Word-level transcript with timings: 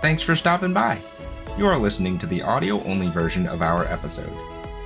Thanks 0.00 0.22
for 0.22 0.36
stopping 0.36 0.72
by. 0.72 1.00
You 1.56 1.66
are 1.66 1.76
listening 1.76 2.20
to 2.20 2.26
the 2.26 2.42
audio 2.42 2.80
only 2.84 3.08
version 3.08 3.48
of 3.48 3.62
our 3.62 3.84
episode. 3.86 4.30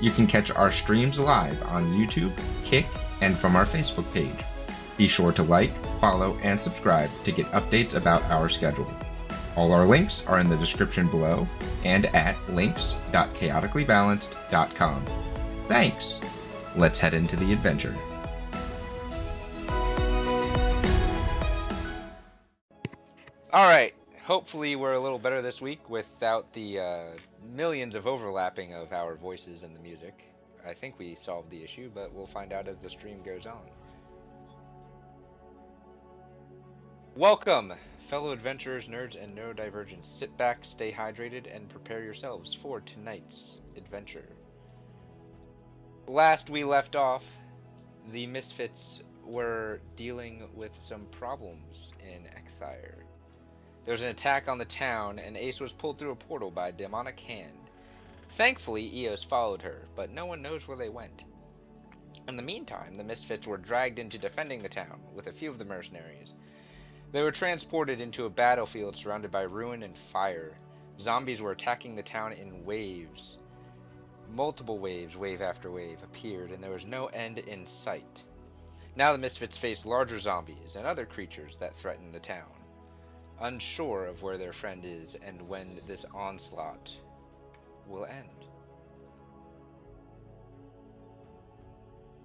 You 0.00 0.10
can 0.10 0.26
catch 0.26 0.50
our 0.50 0.72
streams 0.72 1.18
live 1.18 1.62
on 1.64 1.92
YouTube, 1.92 2.32
Kick, 2.64 2.86
and 3.20 3.36
from 3.36 3.54
our 3.54 3.66
Facebook 3.66 4.10
page. 4.14 4.42
Be 4.96 5.08
sure 5.08 5.32
to 5.32 5.42
like, 5.42 5.74
follow, 6.00 6.38
and 6.42 6.58
subscribe 6.60 7.10
to 7.24 7.32
get 7.32 7.44
updates 7.52 7.94
about 7.94 8.22
our 8.24 8.48
schedule. 8.48 8.90
All 9.54 9.72
our 9.72 9.86
links 9.86 10.24
are 10.26 10.40
in 10.40 10.48
the 10.48 10.56
description 10.56 11.06
below 11.08 11.46
and 11.84 12.06
at 12.06 12.38
links.chaoticallybalanced.com. 12.48 15.04
Thanks! 15.66 16.20
Let's 16.74 16.98
head 16.98 17.12
into 17.12 17.36
the 17.36 17.52
adventure. 17.52 17.94
All 23.52 23.68
right. 23.68 23.94
Hopefully, 24.24 24.76
we're 24.76 24.92
a 24.92 25.00
little 25.00 25.18
better 25.18 25.42
this 25.42 25.60
week 25.60 25.90
without 25.90 26.52
the 26.52 26.78
uh, 26.78 27.04
millions 27.52 27.96
of 27.96 28.06
overlapping 28.06 28.72
of 28.72 28.92
our 28.92 29.16
voices 29.16 29.64
and 29.64 29.74
the 29.74 29.80
music. 29.80 30.32
I 30.64 30.74
think 30.74 30.96
we 30.96 31.16
solved 31.16 31.50
the 31.50 31.64
issue, 31.64 31.90
but 31.92 32.14
we'll 32.14 32.26
find 32.26 32.52
out 32.52 32.68
as 32.68 32.78
the 32.78 32.88
stream 32.88 33.20
goes 33.24 33.46
on. 33.46 33.62
Welcome, 37.16 37.72
fellow 38.06 38.30
adventurers, 38.30 38.86
nerds, 38.86 39.20
and 39.20 39.36
neurodivergents. 39.36 40.06
Sit 40.06 40.36
back, 40.36 40.58
stay 40.62 40.92
hydrated, 40.92 41.52
and 41.52 41.68
prepare 41.68 42.04
yourselves 42.04 42.54
for 42.54 42.80
tonight's 42.80 43.60
adventure. 43.76 44.28
Last 46.06 46.48
we 46.48 46.62
left 46.62 46.94
off, 46.94 47.24
the 48.12 48.28
Misfits 48.28 49.02
were 49.24 49.80
dealing 49.96 50.48
with 50.54 50.78
some 50.78 51.06
problems 51.10 51.92
in 52.00 52.22
Ekthire. 52.22 53.01
There 53.84 53.92
was 53.92 54.02
an 54.02 54.10
attack 54.10 54.48
on 54.48 54.58
the 54.58 54.64
town, 54.64 55.18
and 55.18 55.36
Ace 55.36 55.58
was 55.58 55.72
pulled 55.72 55.98
through 55.98 56.12
a 56.12 56.16
portal 56.16 56.50
by 56.50 56.68
a 56.68 56.72
demonic 56.72 57.18
hand. 57.18 57.58
Thankfully, 58.30 58.84
Eos 58.96 59.24
followed 59.24 59.62
her, 59.62 59.88
but 59.96 60.10
no 60.10 60.24
one 60.24 60.40
knows 60.40 60.68
where 60.68 60.76
they 60.76 60.88
went. 60.88 61.24
In 62.28 62.36
the 62.36 62.42
meantime, 62.42 62.94
the 62.94 63.02
Misfits 63.02 63.46
were 63.46 63.58
dragged 63.58 63.98
into 63.98 64.18
defending 64.18 64.62
the 64.62 64.68
town, 64.68 65.02
with 65.12 65.26
a 65.26 65.32
few 65.32 65.50
of 65.50 65.58
the 65.58 65.64
mercenaries. 65.64 66.32
They 67.10 67.22
were 67.22 67.32
transported 67.32 68.00
into 68.00 68.24
a 68.24 68.30
battlefield 68.30 68.94
surrounded 68.94 69.32
by 69.32 69.42
ruin 69.42 69.82
and 69.82 69.98
fire. 69.98 70.56
Zombies 71.00 71.42
were 71.42 71.50
attacking 71.50 71.96
the 71.96 72.02
town 72.02 72.32
in 72.32 72.64
waves. 72.64 73.36
Multiple 74.28 74.78
waves, 74.78 75.16
wave 75.16 75.42
after 75.42 75.70
wave, 75.72 76.02
appeared, 76.04 76.52
and 76.52 76.62
there 76.62 76.70
was 76.70 76.86
no 76.86 77.08
end 77.08 77.38
in 77.38 77.66
sight. 77.66 78.22
Now 78.94 79.10
the 79.10 79.18
Misfits 79.18 79.56
faced 79.56 79.84
larger 79.84 80.20
zombies 80.20 80.76
and 80.76 80.86
other 80.86 81.04
creatures 81.04 81.56
that 81.56 81.76
threatened 81.76 82.14
the 82.14 82.20
town, 82.20 82.61
unsure 83.42 84.06
of 84.06 84.22
where 84.22 84.38
their 84.38 84.52
friend 84.52 84.84
is 84.84 85.16
and 85.26 85.40
when 85.48 85.80
this 85.86 86.04
onslaught 86.14 86.96
will 87.86 88.06
end. 88.06 88.28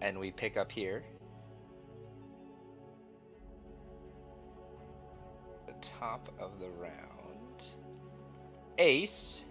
And 0.01 0.19
we 0.19 0.31
pick 0.31 0.57
up 0.57 0.71
here. 0.71 1.03
The 5.65 5.73
top 5.99 6.29
of 6.39 6.59
the 6.59 6.69
round. 6.69 7.63
Ace, 8.77 9.41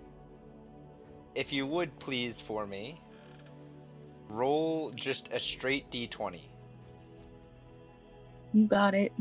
if 1.35 1.53
you 1.53 1.67
would 1.67 1.99
please 1.99 2.41
for 2.41 2.65
me, 2.65 3.01
roll 4.29 4.93
just 4.93 5.29
a 5.33 5.41
straight 5.41 5.91
d20. 5.91 6.41
You 8.53 8.67
got 8.67 8.95
it. 8.95 9.13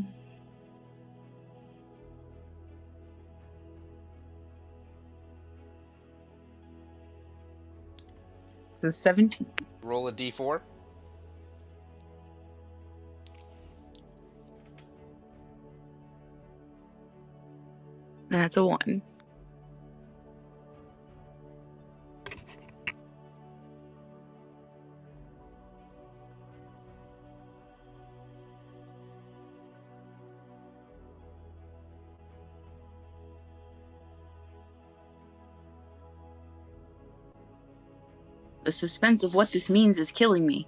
It's 8.76 8.84
a 8.84 8.92
17. 8.92 9.48
Roll 9.84 10.10
a 10.10 10.12
d4. 10.12 10.60
That's 18.30 18.58
a 18.58 18.66
1. 18.66 19.02
The 38.66 38.72
suspense 38.72 39.24
of 39.24 39.36
what 39.36 39.52
this 39.52 39.70
means 39.70 40.00
is 40.00 40.12
killing 40.12 40.46
me. 40.46 40.68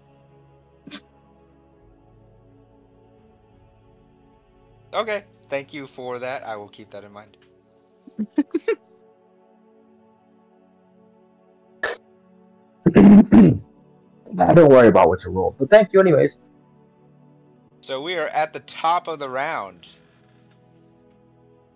Okay, 4.94 5.26
thank 5.50 5.74
you 5.74 5.88
for 5.88 6.20
that. 6.20 6.44
I 6.44 6.56
will 6.56 6.70
keep 6.70 6.92
that 6.92 7.04
in 7.04 7.12
mind. 7.12 7.38
Nah, 14.34 14.54
don't 14.54 14.70
worry 14.70 14.88
about 14.88 15.08
what 15.08 15.24
you 15.24 15.32
rolled, 15.32 15.58
but 15.58 15.70
thank 15.70 15.94
you 15.94 16.00
anyways. 16.00 16.32
So 17.82 18.02
we 18.02 18.16
are 18.16 18.28
at 18.28 18.54
the 18.54 18.60
top 18.62 19.08
of 19.08 19.18
the 19.18 19.30
round. 19.30 19.88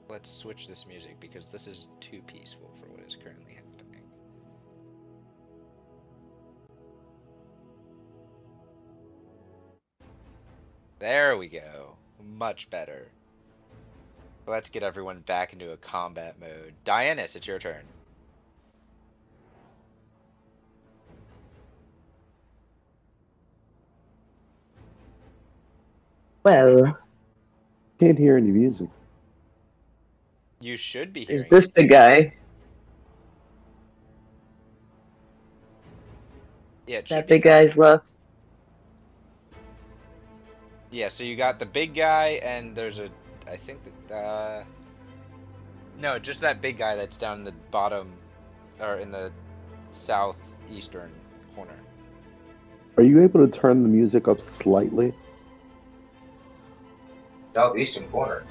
Let's 0.10 0.30
switch 0.30 0.68
this 0.68 0.86
music 0.86 1.20
because 1.20 1.46
this 1.46 1.66
is 1.66 1.88
too 2.00 2.22
peaceful 2.28 2.70
for 2.80 2.88
what 2.92 3.00
is 3.08 3.16
currently 3.16 3.54
happening. 3.54 3.71
There 11.02 11.36
we 11.36 11.48
go. 11.48 11.96
Much 12.24 12.70
better. 12.70 13.08
Let's 14.46 14.70
get 14.70 14.84
everyone 14.84 15.22
back 15.22 15.52
into 15.52 15.72
a 15.72 15.78
combat 15.78 16.36
mode. 16.40 16.74
Dianis, 16.86 17.36
it's 17.36 17.48
your 17.48 17.58
turn. 17.58 17.82
Well, 26.44 26.98
Can't 28.00 28.18
hear 28.18 28.38
any 28.38 28.52
music. 28.52 28.90
You 30.60 30.78
should 30.78 31.14
be 31.14 31.22
is 31.24 31.28
hearing. 31.28 31.48
this 31.50 31.68
the 31.76 31.84
guy? 31.84 32.36
yeah, 36.86 36.98
it 37.00 37.08
should 37.08 37.18
That 37.18 37.28
be 37.28 37.36
big 37.36 37.44
guy's 37.44 37.76
left? 37.76 38.11
Yeah, 40.92 41.08
so 41.08 41.24
you 41.24 41.38
got 41.38 41.58
the 41.58 41.66
big 41.66 41.96
guy, 41.96 42.40
and 42.44 42.76
there's 42.76 43.00
a, 43.00 43.10
I 43.48 43.56
think 43.56 43.80
that, 44.08 44.14
uh, 44.14 44.64
no, 45.98 46.20
just 46.20 46.42
that 46.42 46.62
big 46.62 46.78
guy 46.78 46.98
that's 46.98 47.16
down 47.16 47.40
in 47.40 47.44
the 47.46 47.54
bottom, 47.72 48.12
or 48.80 48.96
in 48.98 49.10
the 49.10 49.32
southeastern 49.92 51.12
corner. 51.56 51.78
Are 52.98 53.04
you 53.04 53.24
able 53.24 53.46
to 53.46 53.52
turn 53.52 53.84
the 53.84 53.90
music 53.90 54.28
up 54.28 54.42
slightly? 54.42 55.14
Southeastern 57.46 58.08
corner. 58.10 58.44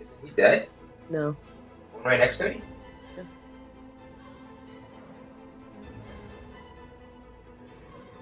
Is 0.00 0.06
he 0.22 0.30
dead? 0.30 0.70
No. 1.10 1.36
One 1.92 2.04
right 2.04 2.18
next 2.18 2.38
to 2.38 2.48
me? 2.48 2.62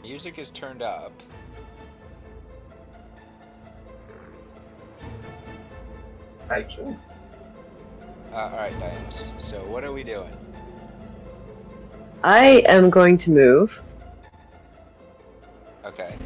Music 0.02 0.38
is 0.38 0.50
turned 0.50 0.82
up. 0.82 1.12
Right, 6.48 6.70
sure. 6.70 6.96
Uh, 8.32 8.36
alright, 8.36 8.72
Dianis. 8.80 9.30
So 9.42 9.64
what 9.64 9.84
are 9.84 9.92
we 9.92 10.02
doing? 10.02 10.36
I 12.22 12.62
am 12.66 12.90
going 12.90 13.16
to 13.18 13.30
move. 13.30 13.80
Okay. 15.84 16.16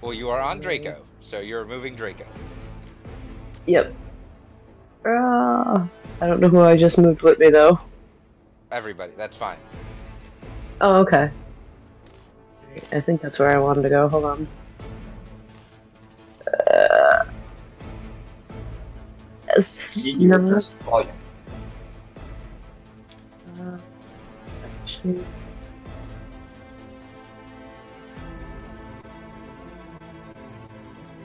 Well, 0.00 0.12
you 0.12 0.28
are 0.30 0.40
on 0.40 0.60
Draco, 0.60 1.02
so 1.20 1.40
you're 1.40 1.64
moving 1.64 1.94
Draco. 1.94 2.26
Yep. 3.66 3.94
Uh, 5.06 5.86
I 6.20 6.26
don't 6.26 6.40
know 6.40 6.48
who 6.48 6.60
I 6.60 6.76
just 6.76 6.98
moved 6.98 7.22
with 7.22 7.38
me 7.38 7.50
though. 7.50 7.80
Everybody, 8.70 9.12
that's 9.16 9.36
fine. 9.36 9.58
Oh, 10.80 10.96
okay. 10.96 11.30
I 12.90 13.00
think 13.00 13.20
that's 13.20 13.38
where 13.38 13.50
I 13.50 13.58
wanted 13.58 13.82
to 13.82 13.88
go. 13.88 14.08
Hold 14.08 14.24
on. 14.24 14.48
Yes, 19.56 20.02
You're 20.04 20.38
no, 20.38 20.50
just 20.54 20.72
volume. 20.84 21.10
uh, 23.60 23.78
actually- 24.82 25.24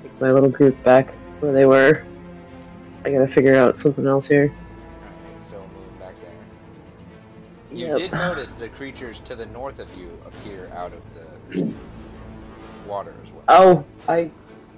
Take 0.03 0.21
my 0.21 0.31
little 0.31 0.49
group 0.49 0.81
back 0.83 1.13
where 1.39 1.51
they 1.53 1.65
were. 1.65 2.03
I 3.05 3.11
gotta 3.11 3.27
figure 3.27 3.55
out 3.55 3.75
something 3.75 4.05
else 4.05 4.25
here. 4.25 4.51
You 7.77 7.87
Yep. 7.87 7.97
did 7.97 8.11
notice 8.13 8.49
the 8.53 8.69
creatures 8.69 9.19
to 9.21 9.35
the 9.35 9.45
north 9.45 9.77
of 9.77 9.93
you 9.95 10.09
appear 10.25 10.67
out 10.73 10.91
of 10.93 11.01
the 11.13 11.73
water 12.87 13.13
as 13.23 13.31
well. 13.31 13.43
Oh, 13.49 13.85
I 14.11 14.31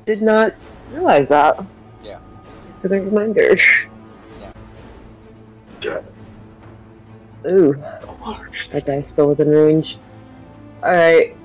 did 0.05 0.21
not 0.21 0.53
realize 0.91 1.29
that. 1.29 1.63
Yeah. 2.79 2.81
For 2.81 2.87
the 2.87 3.01
reminder. 3.01 3.55
Yeah. 5.81 6.01
Ooh. 7.47 7.73
That 8.73 8.85
guy's 8.85 9.07
still 9.07 9.29
within 9.29 9.47
range. 9.49 9.97
Alright. 10.83 11.37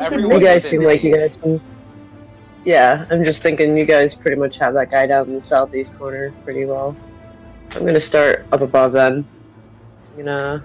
You 0.00 0.40
guys 0.40 0.64
seem 0.64 0.82
like 0.82 1.02
you 1.02 1.14
guys 1.14 1.36
can. 1.36 1.60
Yeah, 2.64 3.04
I'm 3.10 3.22
just 3.22 3.42
thinking 3.42 3.76
you 3.76 3.84
guys 3.84 4.14
pretty 4.14 4.38
much 4.38 4.56
have 4.56 4.72
that 4.74 4.90
guy 4.90 5.06
down 5.06 5.28
in 5.28 5.34
the 5.34 5.40
southeast 5.40 5.94
corner 5.98 6.32
pretty 6.44 6.64
well. 6.64 6.96
I'm 7.72 7.84
gonna 7.84 8.00
start 8.00 8.46
up 8.50 8.62
above 8.62 8.92
then. 8.92 9.26
I'm 10.12 10.24
gonna. 10.24 10.64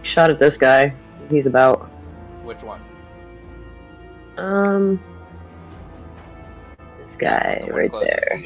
Shot 0.00 0.30
at 0.30 0.38
this 0.38 0.56
guy. 0.56 0.94
He's 1.28 1.44
about. 1.44 1.90
Which 2.42 2.62
one? 2.62 2.80
Um. 4.38 4.98
Guy 7.18 7.64
The 7.66 7.72
right 7.72 7.90
there. 7.92 8.38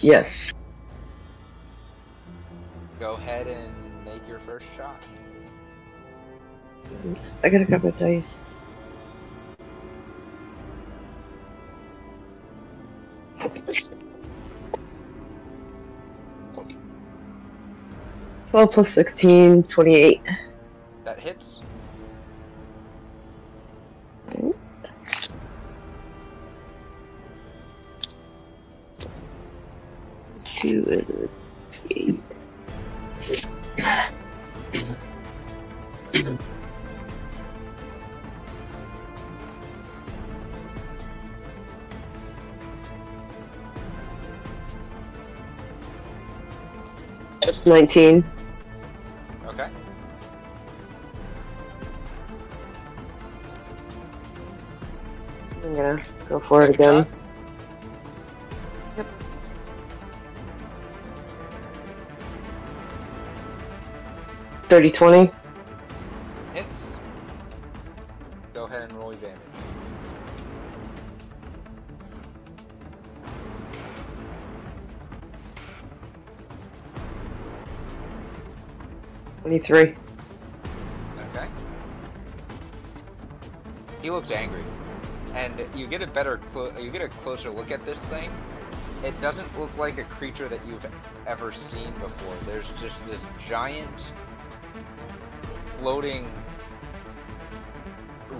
Yes. 0.00 0.52
Go 3.00 3.14
ahead 3.14 3.46
and 3.46 4.04
make 4.04 4.26
your 4.28 4.38
first 4.40 4.66
shot. 4.76 5.00
I 7.42 7.48
got 7.48 7.60
a 7.60 7.66
couple 7.66 7.90
my 7.90 7.98
dice. 7.98 8.40
Twelve 18.50 18.72
plus 18.72 18.88
16, 18.90 19.64
28. 19.64 20.20
Two 30.64 30.82
and 30.88 31.28
eight. 31.90 32.20
Nineteen. 47.66 48.24
Okay. 49.46 49.68
I'm 55.62 55.74
gonna 55.74 56.00
go 56.30 56.40
for 56.40 56.62
it 56.62 56.70
again. 56.70 57.06
Shot. 64.74 64.82
Thirty 64.82 64.90
twenty. 64.90 65.30
Hits. 66.52 66.92
Go 68.52 68.64
ahead 68.64 68.82
and 68.82 68.92
roll 68.94 69.12
your 69.12 69.20
damage. 69.20 69.38
Twenty-three. 79.42 79.94
Okay. 81.36 81.48
He 84.00 84.10
looks 84.10 84.30
angry, 84.30 84.64
and 85.34 85.64
you 85.74 85.86
get 85.86 86.02
a 86.02 86.06
better, 86.06 86.38
clo- 86.38 86.76
you 86.78 86.90
get 86.90 87.02
a 87.02 87.08
closer 87.08 87.50
look 87.50 87.70
at 87.70 87.84
this 87.84 88.04
thing. 88.06 88.32
It 89.04 89.18
doesn't 89.20 89.58
look 89.58 89.76
like 89.76 89.98
a 89.98 90.04
creature 90.04 90.48
that 90.48 90.66
you've 90.66 90.86
ever 91.26 91.52
seen 91.52 91.92
before. 92.00 92.34
There's 92.46 92.68
just 92.80 93.06
this 93.06 93.20
giant, 93.46 94.12
floating, 95.84 96.26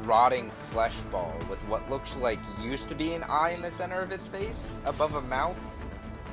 rotting 0.05 0.51
flesh 0.71 0.97
ball 1.13 1.31
with 1.51 1.61
what 1.69 1.87
looks 1.91 2.17
like 2.17 2.39
used 2.63 2.89
to 2.89 2.95
be 2.95 3.13
an 3.13 3.23
eye 3.25 3.51
in 3.51 3.61
the 3.61 3.71
center 3.71 4.01
of 4.01 4.11
its 4.11 4.27
face, 4.27 4.59
above 4.87 5.15
a 5.17 5.21
mouth, 5.21 5.61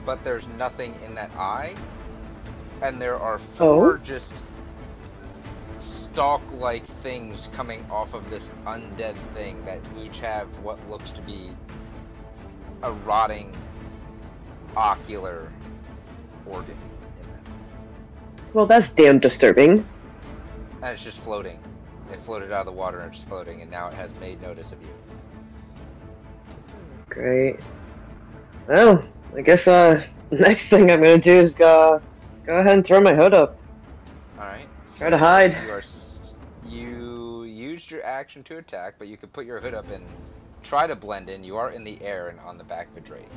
but 0.06 0.24
there's 0.24 0.48
nothing 0.58 0.96
in 1.04 1.14
that 1.14 1.30
eye. 1.36 1.76
And 2.82 3.02
there 3.02 3.20
are 3.20 3.36
oh. 3.36 3.58
four 3.58 3.98
just 3.98 4.42
stalk 5.80 6.42
like 6.54 6.86
things 7.04 7.50
coming 7.52 7.86
off 7.92 8.14
of 8.14 8.30
this 8.30 8.50
undead 8.66 9.18
thing 9.34 9.66
that 9.66 9.82
each 10.00 10.22
have 10.22 10.48
what 10.64 10.80
looks 10.90 11.12
to 11.12 11.22
be 11.24 11.50
a 12.84 12.92
rotting 12.94 13.54
ocular 14.78 15.52
organ 16.46 16.78
in 17.18 17.34
them. 17.34 17.44
Well, 18.54 18.66
that's 18.66 18.88
damn 18.88 19.20
disturbing. 19.20 19.86
And 20.82 20.94
it's 20.94 21.04
just 21.04 21.20
floating. 21.20 21.60
It 22.12 22.22
floated 22.22 22.52
out 22.52 22.62
of 22.62 22.66
the 22.66 22.72
water 22.72 23.00
and 23.00 23.10
it's 23.10 23.20
just 23.20 23.30
floating, 23.30 23.62
and 23.62 23.70
now 23.70 23.88
it 23.88 23.94
has 23.94 24.12
made 24.20 24.42
notice 24.42 24.72
of 24.72 24.82
you. 24.82 24.90
Great. 27.10 27.60
Well, 28.68 29.04
I 29.36 29.42
guess 29.42 29.68
uh, 29.68 30.04
next 30.32 30.70
thing 30.70 30.90
I'm 30.90 31.02
gonna 31.02 31.18
do 31.18 31.34
is 31.34 31.54
go, 31.54 32.02
go 32.46 32.56
ahead 32.56 32.76
and 32.76 32.86
throw 32.86 33.00
my 33.00 33.14
hood 33.14 33.34
up. 33.34 33.58
Alright. 34.38 34.68
Try 34.98 35.10
to 35.10 35.18
hide. 35.18 35.52
You 35.64 35.72
are. 35.72 35.82
You 36.68 37.44
used 37.44 37.92
your 37.92 38.04
action 38.04 38.44
to 38.44 38.58
attack, 38.58 38.96
but 38.98 39.08
you 39.08 39.18
could 39.18 39.34
put 39.34 39.46
your 39.46 39.60
hood 39.60 39.74
up 39.74 39.90
and 39.92 40.06
try 40.64 40.88
to 40.88 40.96
blend 40.96 41.30
in. 41.30 41.44
You 41.44 41.58
are 41.58 41.72
in 41.72 41.84
the 41.84 42.02
air 42.02 42.30
and 42.30 42.40
on 42.40 42.58
the 42.58 42.64
back 42.64 42.90
of 42.92 42.98
a 42.98 43.02
drake. 43.02 43.28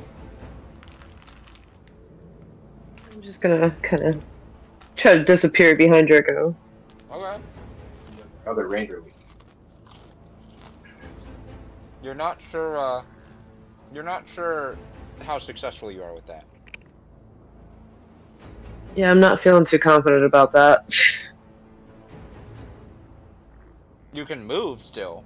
I'm 3.10 3.22
just 3.22 3.40
gonna 3.40 3.70
kind 3.82 4.02
of 4.02 4.22
try 4.96 5.14
to 5.14 5.22
disappear 5.22 5.74
behind 5.74 6.08
Draco. 6.08 6.54
Okay. 7.14 7.40
Other 8.44 8.66
ranger 8.66 9.00
week. 9.00 9.14
You're 12.02 12.14
not 12.14 12.40
sure. 12.50 12.76
Uh, 12.76 13.02
you're 13.92 14.02
not 14.02 14.24
sure 14.34 14.76
how 15.20 15.38
successful 15.38 15.92
you 15.92 16.02
are 16.02 16.12
with 16.12 16.26
that. 16.26 16.44
Yeah, 18.96 19.12
I'm 19.12 19.20
not 19.20 19.40
feeling 19.40 19.64
too 19.64 19.78
confident 19.78 20.24
about 20.24 20.50
that. 20.52 20.90
You 24.12 24.24
can 24.24 24.44
move 24.44 24.84
still. 24.84 25.22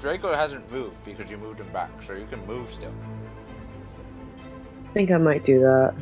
Draco 0.00 0.34
hasn't 0.34 0.70
moved 0.72 0.96
because 1.04 1.30
you 1.30 1.36
moved 1.36 1.60
him 1.60 1.70
back, 1.72 1.90
so 2.06 2.14
you 2.14 2.26
can 2.26 2.44
move 2.46 2.72
still. 2.72 2.92
I 4.88 4.92
think 4.94 5.10
I 5.10 5.18
might 5.18 5.42
do 5.42 5.60
that. 5.60 5.94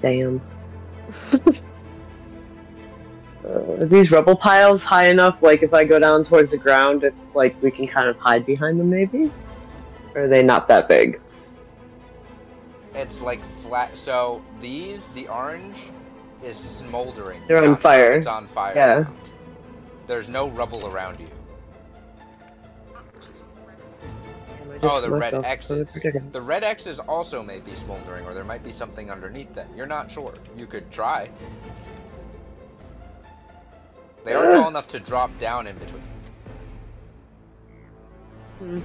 Damn. 0.00 0.40
Uh, 3.44 3.82
are 3.82 3.84
these 3.84 4.10
rubble 4.10 4.36
piles 4.36 4.82
high 4.82 5.08
enough? 5.08 5.42
Like, 5.42 5.62
if 5.62 5.74
I 5.74 5.84
go 5.84 5.98
down 5.98 6.24
towards 6.24 6.50
the 6.50 6.56
ground, 6.56 7.04
if, 7.04 7.12
like 7.34 7.60
we 7.62 7.70
can 7.70 7.86
kind 7.86 8.08
of 8.08 8.16
hide 8.16 8.46
behind 8.46 8.80
them, 8.80 8.88
maybe? 8.88 9.30
Or 10.14 10.22
are 10.22 10.28
they 10.28 10.42
not 10.42 10.66
that 10.68 10.88
big? 10.88 11.20
It's 12.94 13.20
like 13.20 13.40
flat. 13.60 13.98
So 13.98 14.42
these, 14.60 15.02
the 15.08 15.28
orange, 15.28 15.76
is 16.42 16.56
smoldering. 16.56 17.40
They're 17.48 17.62
on 17.62 17.76
fire. 17.76 18.12
It's 18.12 18.26
on 18.26 18.46
fire. 18.48 18.72
Yeah. 18.74 18.94
around. 18.94 19.30
There's 20.06 20.28
no 20.28 20.48
rubble 20.48 20.86
around 20.86 21.18
you. 21.18 21.28
Damn, 24.58 24.70
I 24.70 24.78
just 24.78 24.94
Oh, 24.94 25.00
the 25.00 25.10
red 25.10 25.34
X's. 25.34 25.86
The 26.32 26.40
red 26.40 26.62
X's 26.62 26.98
also 26.98 27.42
may 27.42 27.58
be 27.58 27.74
smoldering, 27.74 28.24
or 28.26 28.34
there 28.34 28.44
might 28.44 28.62
be 28.62 28.72
something 28.72 29.10
underneath 29.10 29.54
them. 29.54 29.68
You're 29.76 29.86
not 29.86 30.10
sure. 30.10 30.34
You 30.56 30.66
could 30.66 30.90
try. 30.90 31.30
They 34.24 34.32
are 34.32 34.46
Ugh. 34.46 34.54
tall 34.54 34.68
enough 34.68 34.88
to 34.88 35.00
drop 35.00 35.38
down 35.38 35.66
in 35.66 35.76
between. 35.78 36.02
Hmm. 38.58 38.80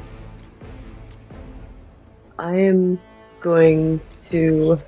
I 2.38 2.56
am 2.56 3.00
going 3.40 4.02
to 4.30 4.80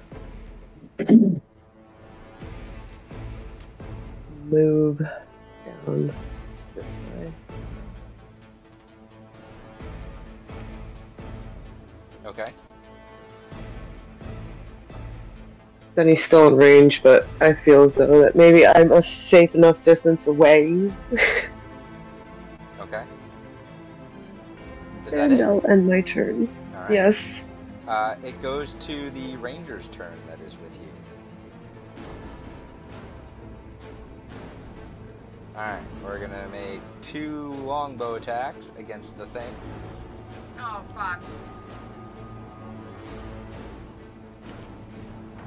move 4.45 4.99
down 5.65 6.13
this 6.75 6.91
way. 7.15 7.33
Okay. 12.25 12.51
then 16.01 16.07
he's 16.07 16.25
still 16.25 16.47
in 16.47 16.55
range, 16.55 17.03
but 17.03 17.27
I 17.39 17.53
feel 17.53 17.83
as 17.83 17.93
though 17.93 18.23
that 18.23 18.35
maybe 18.35 18.65
I'm 18.65 18.91
a 18.91 18.99
safe 18.99 19.53
enough 19.53 19.83
distance 19.85 20.25
away. 20.25 20.91
okay. 22.79 23.03
Is 25.05 25.13
and 25.13 25.31
that 25.31 25.41
I'll 25.43 25.63
end 25.69 25.87
my 25.87 26.01
turn. 26.01 26.49
Right. 26.73 26.91
Yes. 26.91 27.41
Uh, 27.87 28.15
it 28.23 28.41
goes 28.41 28.73
to 28.79 29.11
the 29.11 29.35
ranger's 29.37 29.85
turn 29.91 30.17
that 30.27 30.39
is 30.41 30.57
with 30.57 30.73
you. 30.73 30.87
Alright, 35.55 35.83
we're 36.03 36.17
gonna 36.17 36.47
make 36.49 36.81
two 37.03 37.53
longbow 37.63 38.15
attacks 38.15 38.71
against 38.79 39.19
the 39.19 39.27
thing. 39.27 39.53
Oh, 40.57 40.83
fuck. 40.95 41.21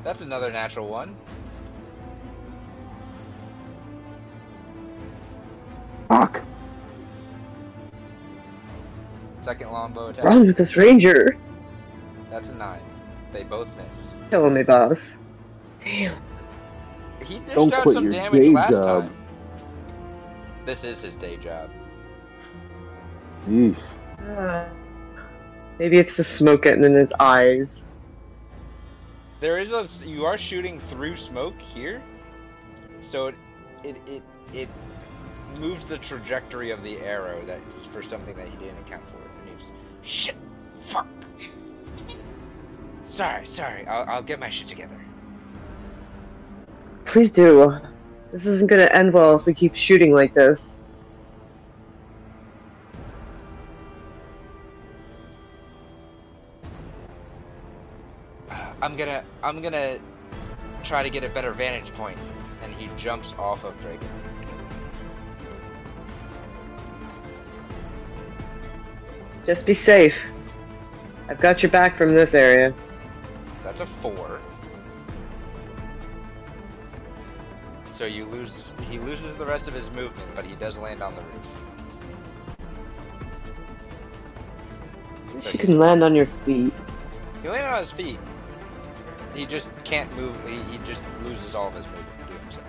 That's 0.05 0.21
another 0.21 0.53
natural 0.53 0.87
one. 0.87 1.17
Fuck. 6.09 6.43
Second 9.41 9.73
longbow 9.73 10.09
attack. 10.09 10.25
wrong 10.25 10.47
with 10.47 10.57
this 10.57 10.77
ranger? 10.77 11.37
That's 12.31 12.51
a 12.51 12.55
nine. 12.55 12.81
They 13.33 13.43
both 13.43 13.69
miss. 13.77 14.03
Killing 14.31 14.55
me, 14.55 14.63
boss. 14.63 15.17
Damn. 15.83 16.17
He 17.25 17.39
dished 17.41 17.55
Don't 17.55 17.73
out 17.73 17.83
quit 17.83 17.95
some 17.95 18.05
your 18.05 18.13
damage 18.13 18.41
day 18.41 18.51
last 18.51 18.71
job. 18.71 19.03
time. 19.05 19.17
This 20.67 20.85
is 20.85 21.01
his 21.03 21.15
day 21.17 21.37
job. 21.37 21.71
Yeesh. 23.49 23.77
Uh, 24.37 24.67
maybe 25.79 25.99
it's 25.99 26.17
the 26.17 26.25
smoke 26.25 26.63
getting 26.63 26.85
in 26.85 26.95
his 26.95 27.13
eyes. 27.21 27.83
There 29.45 29.59
is 29.59 29.73
a 29.73 29.87
you 30.07 30.25
are 30.25 30.39
shooting 30.39 30.81
through 30.81 31.17
smoke 31.17 31.61
here, 31.61 32.03
so 33.03 33.27
it 33.27 33.35
it 33.85 33.97
it, 34.07 34.23
it 34.55 34.69
moves 35.59 35.85
the 35.85 35.99
trajectory 35.99 36.71
of 36.71 36.83
the 36.83 36.97
arrow. 37.01 37.45
That's 37.45 37.85
for 37.85 38.03
something 38.03 38.35
that 38.39 38.49
he 38.49 38.57
didn't 38.57 38.79
account 38.79 39.07
for. 39.11 39.19
And 39.19 39.49
he 39.51 39.55
was 39.55 39.71
shit, 40.01 40.37
fuck. 40.87 41.07
sorry, 43.05 43.47
sorry. 43.47 43.87
I'll 43.87 44.09
I'll 44.09 44.23
get 44.23 44.41
my 44.41 44.49
shit 44.49 44.67
together. 44.67 44.99
Please 47.05 47.29
do. 47.29 47.77
This 48.33 48.47
isn't 48.47 48.71
gonna 48.71 48.89
end 48.95 49.13
well 49.13 49.39
if 49.39 49.45
we 49.45 49.53
keep 49.53 49.75
shooting 49.75 50.15
like 50.15 50.33
this. 50.33 50.79
I'm 58.85 58.97
gonna 58.97 59.25
I'm 59.43 59.63
gonna 59.63 59.99
try 60.83 61.03
to 61.03 61.09
get 61.09 61.25
a 61.25 61.31
better 61.31 61.53
vantage 61.53 61.91
point, 61.95 62.19
and 62.63 62.75
he 62.75 62.91
jumps 62.99 63.33
off 63.39 63.65
of 63.65 63.81
Draken. 63.81 64.07
Just 69.47 69.65
be 69.65 69.73
safe. 69.73 70.19
I've 71.31 71.41
got 71.41 71.63
your 71.63 71.71
back 71.73 71.97
from 71.97 72.13
this 72.13 72.35
area. 72.35 72.75
That's 73.63 73.81
a 73.81 73.87
four. 73.87 74.39
So 77.91 78.05
you 78.05 78.27
lose. 78.27 78.75
He 78.91 78.99
loses 78.99 79.35
the 79.37 79.47
rest 79.47 79.67
of 79.67 79.73
his 79.73 79.91
movement, 79.93 80.29
but 80.35 80.45
he 80.45 80.57
does 80.57 80.77
land 80.77 81.03
on 81.03 81.15
the 81.17 81.23
roof. 81.23 81.65
So 85.43 85.51
You 85.53 85.59
can 85.59 85.79
land 85.79 86.05
on 86.05 86.15
your 86.15 86.27
feet. 86.27 86.75
he 87.43 87.49
landed 87.49 87.69
on 87.71 87.79
his 87.79 87.91
feet. 87.91 88.19
He 89.35 89.47
just 89.47 89.69
can't 89.85 90.15
move. 90.17 90.37
He, 90.47 90.57
he 90.73 90.79
just 90.85 91.03
loses 91.25 91.55
all 91.55 91.69
of 91.69 91.75
his 91.75 91.87
movement 91.87 92.29
doing 92.29 92.41
so. 92.51 92.61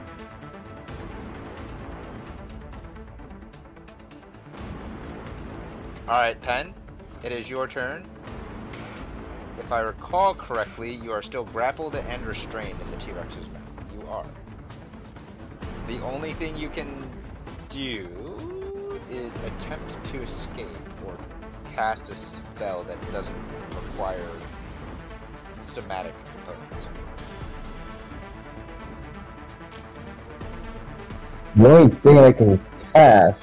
All 6.07 6.19
right, 6.19 6.41
Pen. 6.41 6.73
It 7.23 7.31
is 7.31 7.49
your 7.49 7.67
turn. 7.67 8.07
If 9.59 9.71
I 9.71 9.81
recall 9.81 10.35
correctly, 10.35 10.91
you 10.91 11.11
are 11.11 11.21
still 11.21 11.45
grappled 11.45 11.95
and 11.95 12.25
restrained 12.25 12.79
in 12.81 12.91
the 12.91 12.97
T-Rex's 12.97 13.47
mouth. 13.47 13.61
You 13.93 14.07
are. 14.07 14.25
The 15.87 15.99
only 16.03 16.33
thing 16.33 16.55
you 16.55 16.69
can 16.69 17.09
do 17.69 18.99
is 19.09 19.31
attempt 19.45 20.03
to 20.05 20.21
escape 20.21 20.67
or 21.05 21.17
cast 21.65 22.09
a 22.09 22.15
spell 22.15 22.83
that 22.83 22.99
doesn't 23.11 23.35
require 23.71 24.29
somatic 25.63 26.13
The 31.55 31.69
only 31.69 31.95
thing 31.95 32.17
I 32.17 32.31
can 32.33 32.59
cast, 32.93 33.41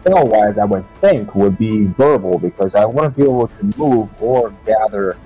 spell 0.00 0.26
wise, 0.26 0.56
I 0.56 0.64
would 0.64 0.88
think, 1.00 1.34
would 1.34 1.58
be 1.58 1.86
verbal 1.86 2.38
because 2.38 2.74
I 2.74 2.84
wouldn't 2.84 3.16
be 3.16 3.22
able 3.22 3.48
to 3.48 3.64
move 3.76 4.22
or 4.22 4.50
gather 4.64 5.16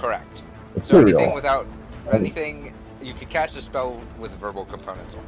Correct. 0.00 0.42
So 0.82 1.00
anything 1.00 1.34
without 1.34 1.66
anything, 2.10 2.72
you 3.02 3.12
could 3.12 3.28
cast 3.28 3.54
a 3.56 3.62
spell 3.62 4.00
with 4.18 4.32
verbal 4.32 4.64
components. 4.64 5.14
on. 5.14 5.22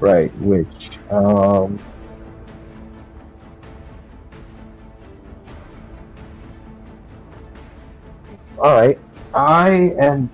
Right, 0.00 0.34
which, 0.38 0.68
um. 1.10 1.78
Alright, 8.56 8.98
I 9.34 9.70
am. 10.00 10.30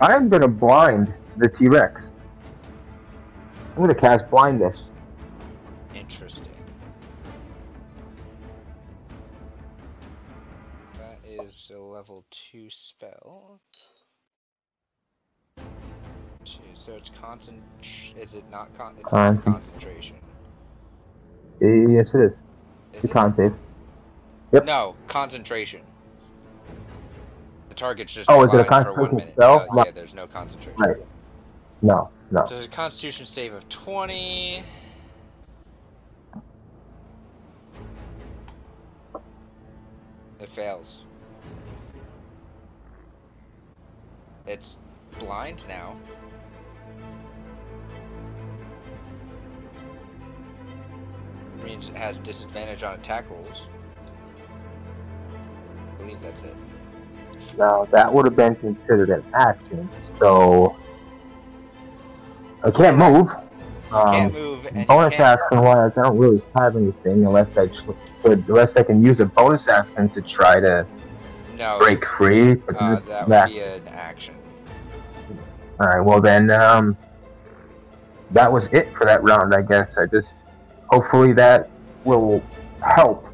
I'm 0.00 0.28
gonna 0.28 0.48
blind 0.48 1.12
the 1.36 1.48
T 1.48 1.68
Rex. 1.68 2.00
I'm 3.76 3.82
gonna 3.82 3.94
cast 3.94 4.30
blindness. 4.30 4.86
Interesting. 5.94 6.46
That 10.96 11.18
is 11.24 11.70
a 11.74 11.78
level 11.78 12.24
two 12.30 12.70
spell. 12.70 13.60
So 16.74 16.94
it's 16.94 17.10
concent. 17.10 17.62
Is 18.18 18.34
it 18.34 18.44
not 18.50 18.74
con? 18.76 18.94
It's 18.98 19.12
not 19.12 19.44
concentration. 19.44 20.16
Yes, 21.60 22.08
it 22.14 22.20
is. 22.20 22.32
Is 22.94 23.02
The 23.02 23.08
it? 23.08 23.12
con 23.12 23.34
save. 23.36 23.52
Yep. 24.52 24.64
No, 24.64 24.96
concentration. 25.08 25.80
Target's 27.80 28.12
just 28.12 28.30
Oh, 28.30 28.42
is 28.44 28.52
it 28.52 28.60
a 28.60 28.64
blind 28.64 28.84
for 28.84 28.92
one 28.92 29.10
concentration 29.10 29.16
minute. 29.16 29.34
spell? 29.34 29.66
Uh, 29.70 29.84
yeah, 29.86 29.90
there's 29.90 30.14
no 30.14 30.26
concentration. 30.26 30.78
Right. 30.78 30.96
No, 31.80 32.10
no. 32.30 32.44
So 32.44 32.54
there's 32.56 32.66
a 32.66 32.68
Constitution 32.68 33.24
save 33.24 33.54
of 33.54 33.66
20. 33.70 34.62
It 40.40 40.48
fails. 40.50 41.00
It's 44.46 44.76
blind 45.18 45.64
now. 45.66 45.96
Means 51.64 51.88
it 51.88 51.96
has 51.96 52.18
disadvantage 52.18 52.82
on 52.82 52.98
attack 52.98 53.30
rolls. 53.30 53.64
I 55.32 56.02
believe 56.02 56.20
that's 56.20 56.42
it. 56.42 56.54
Now 57.56 57.86
that 57.92 58.12
would 58.12 58.24
have 58.26 58.36
been 58.36 58.54
considered 58.56 59.10
an 59.10 59.24
action, 59.34 59.88
so 60.18 60.76
I 62.64 62.70
can't 62.70 62.96
move. 62.96 63.26
You 63.26 63.96
can't 63.96 64.34
Um, 64.34 64.40
move 64.40 64.86
bonus 64.86 65.14
action 65.14 65.62
wise, 65.62 65.92
I 65.96 66.02
don't 66.02 66.18
really 66.18 66.42
have 66.56 66.76
anything 66.76 67.26
unless 67.26 67.48
I 67.56 67.68
could, 68.22 68.44
unless 68.48 68.70
I 68.76 68.82
can 68.82 69.02
use 69.02 69.18
a 69.20 69.26
bonus 69.26 69.66
action 69.68 70.08
to 70.10 70.22
try 70.22 70.60
to 70.60 70.86
No, 71.56 71.78
break 71.80 72.04
free. 72.16 72.54
But 72.54 72.76
uh, 72.76 73.00
that 73.06 73.28
that- 73.28 73.48
would 73.48 73.54
be 73.54 73.60
an 73.60 73.88
action. 73.88 74.34
All 75.80 75.86
right, 75.86 76.00
well 76.04 76.20
then, 76.20 76.50
um, 76.50 76.96
that 78.32 78.52
was 78.52 78.64
it 78.70 78.92
for 78.96 79.06
that 79.06 79.22
round. 79.24 79.54
I 79.54 79.62
guess 79.62 79.90
I 79.96 80.06
just 80.06 80.28
hopefully 80.88 81.32
that 81.34 81.68
will 82.04 82.42
help. 82.82 83.24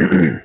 I 0.00 0.40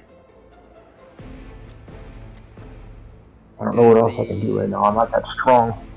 don't 3.63 3.75
know 3.77 3.87
what 3.87 3.95
else 3.97 4.19
I 4.19 4.25
can 4.25 4.41
do 4.41 4.59
right 4.59 4.67
now. 4.67 4.83
I'm 4.83 4.95
not 4.95 5.11
that 5.11 5.25
strong. 5.27 5.87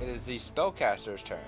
It 0.00 0.08
is 0.08 0.20
the 0.22 0.36
spellcaster's 0.36 1.22
turn. 1.22 1.38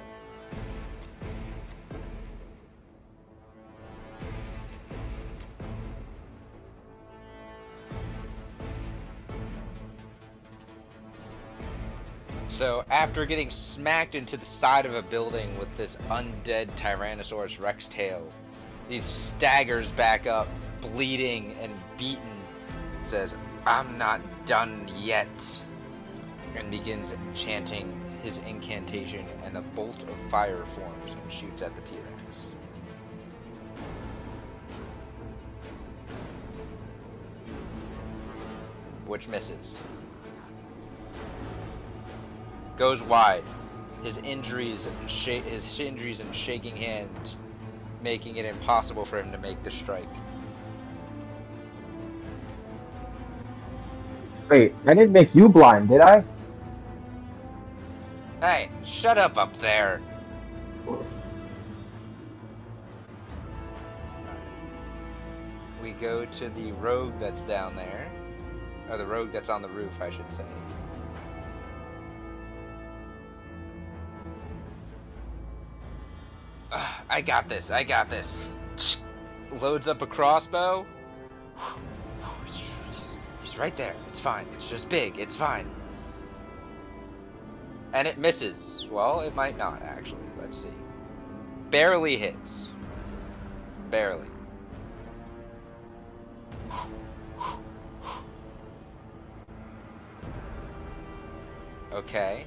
So, 12.49 12.85
after 12.91 13.27
getting 13.27 13.51
smacked 13.51 14.15
into 14.15 14.37
the 14.37 14.47
side 14.47 14.87
of 14.87 14.95
a 14.95 15.03
building 15.03 15.59
with 15.59 15.75
this 15.77 15.97
undead 16.11 16.69
Tyrannosaurus 16.77 17.59
Rex 17.59 17.89
tail, 17.89 18.29
he 18.89 19.01
staggers 19.03 19.91
back 19.93 20.27
up, 20.27 20.47
bleeding 20.81 21.55
and 21.61 21.73
beaten, 21.97 22.41
says, 23.03 23.35
I'm 23.67 23.99
not 23.99 24.21
done 24.47 24.91
yet 24.97 25.61
and 26.57 26.71
begins 26.71 27.15
chanting 27.35 28.01
his 28.23 28.39
incantation, 28.39 29.25
and 29.45 29.57
a 29.57 29.63
bolt 29.63 30.03
of 30.03 30.31
fire 30.31 30.65
forms 30.65 31.13
and 31.13 31.33
shoots 31.33 31.63
at 31.63 31.75
the 31.75 31.83
T-Rex. 31.83 32.21
which 39.11 39.27
misses. 39.27 39.77
Goes 42.77 43.03
wide. 43.03 43.43
His 44.05 44.19
injuries, 44.19 44.89
his 45.07 45.81
injuries 45.81 46.21
and 46.21 46.35
shaking 46.35 46.77
hand, 46.77 47.35
making 48.01 48.37
it 48.37 48.47
impossible 48.47 49.05
for 49.05 49.19
him 49.19 49.33
to 49.33 49.39
make 49.39 49.63
the 49.65 49.71
strike. 49.71 50.09
Wait, 54.51 54.75
I 54.85 54.95
didn't 54.95 55.13
make 55.13 55.33
you 55.33 55.49
blind, 55.49 55.89
did 55.89 56.01
I? 56.01 56.25
Hey, 58.41 58.69
shut 58.85 59.17
up 59.17 59.39
up 59.39 59.57
there. 59.59 60.03
We 65.81 65.93
go 65.93 66.25
to 66.25 66.49
the 66.49 66.73
rogue 66.73 67.13
that's 67.21 67.45
down 67.45 67.77
there. 67.77 68.11
Or 68.91 68.99
the 68.99 69.07
rogue 69.07 69.31
that's 69.31 69.49
on 69.49 69.63
the 69.63 69.69
roof, 69.69 70.01
I 70.01 70.11
should 70.11 70.31
say. 70.33 70.45
Ah, 76.73 77.05
I 77.09 77.21
got 77.21 77.49
this, 77.49 77.71
I 77.71 77.85
got 77.85 78.11
this. 78.11 78.49
Loads 79.53 79.87
up 79.87 80.03
a 80.03 80.07
crossbow. 80.09 80.87
He's 83.51 83.59
right 83.59 83.77
there. 83.77 83.97
It's 84.09 84.21
fine. 84.21 84.47
It's 84.55 84.71
just 84.71 84.89
big. 84.89 85.19
It's 85.19 85.35
fine. 85.35 85.69
And 87.93 88.07
it 88.07 88.17
misses. 88.17 88.87
Well, 88.89 89.23
it 89.23 89.35
might 89.35 89.59
not, 89.59 89.83
actually. 89.83 90.23
Let's 90.41 90.63
see. 90.63 90.69
Barely 91.71 92.17
hits. 92.17 92.69
Barely. 93.91 94.29
Okay. 101.93 102.47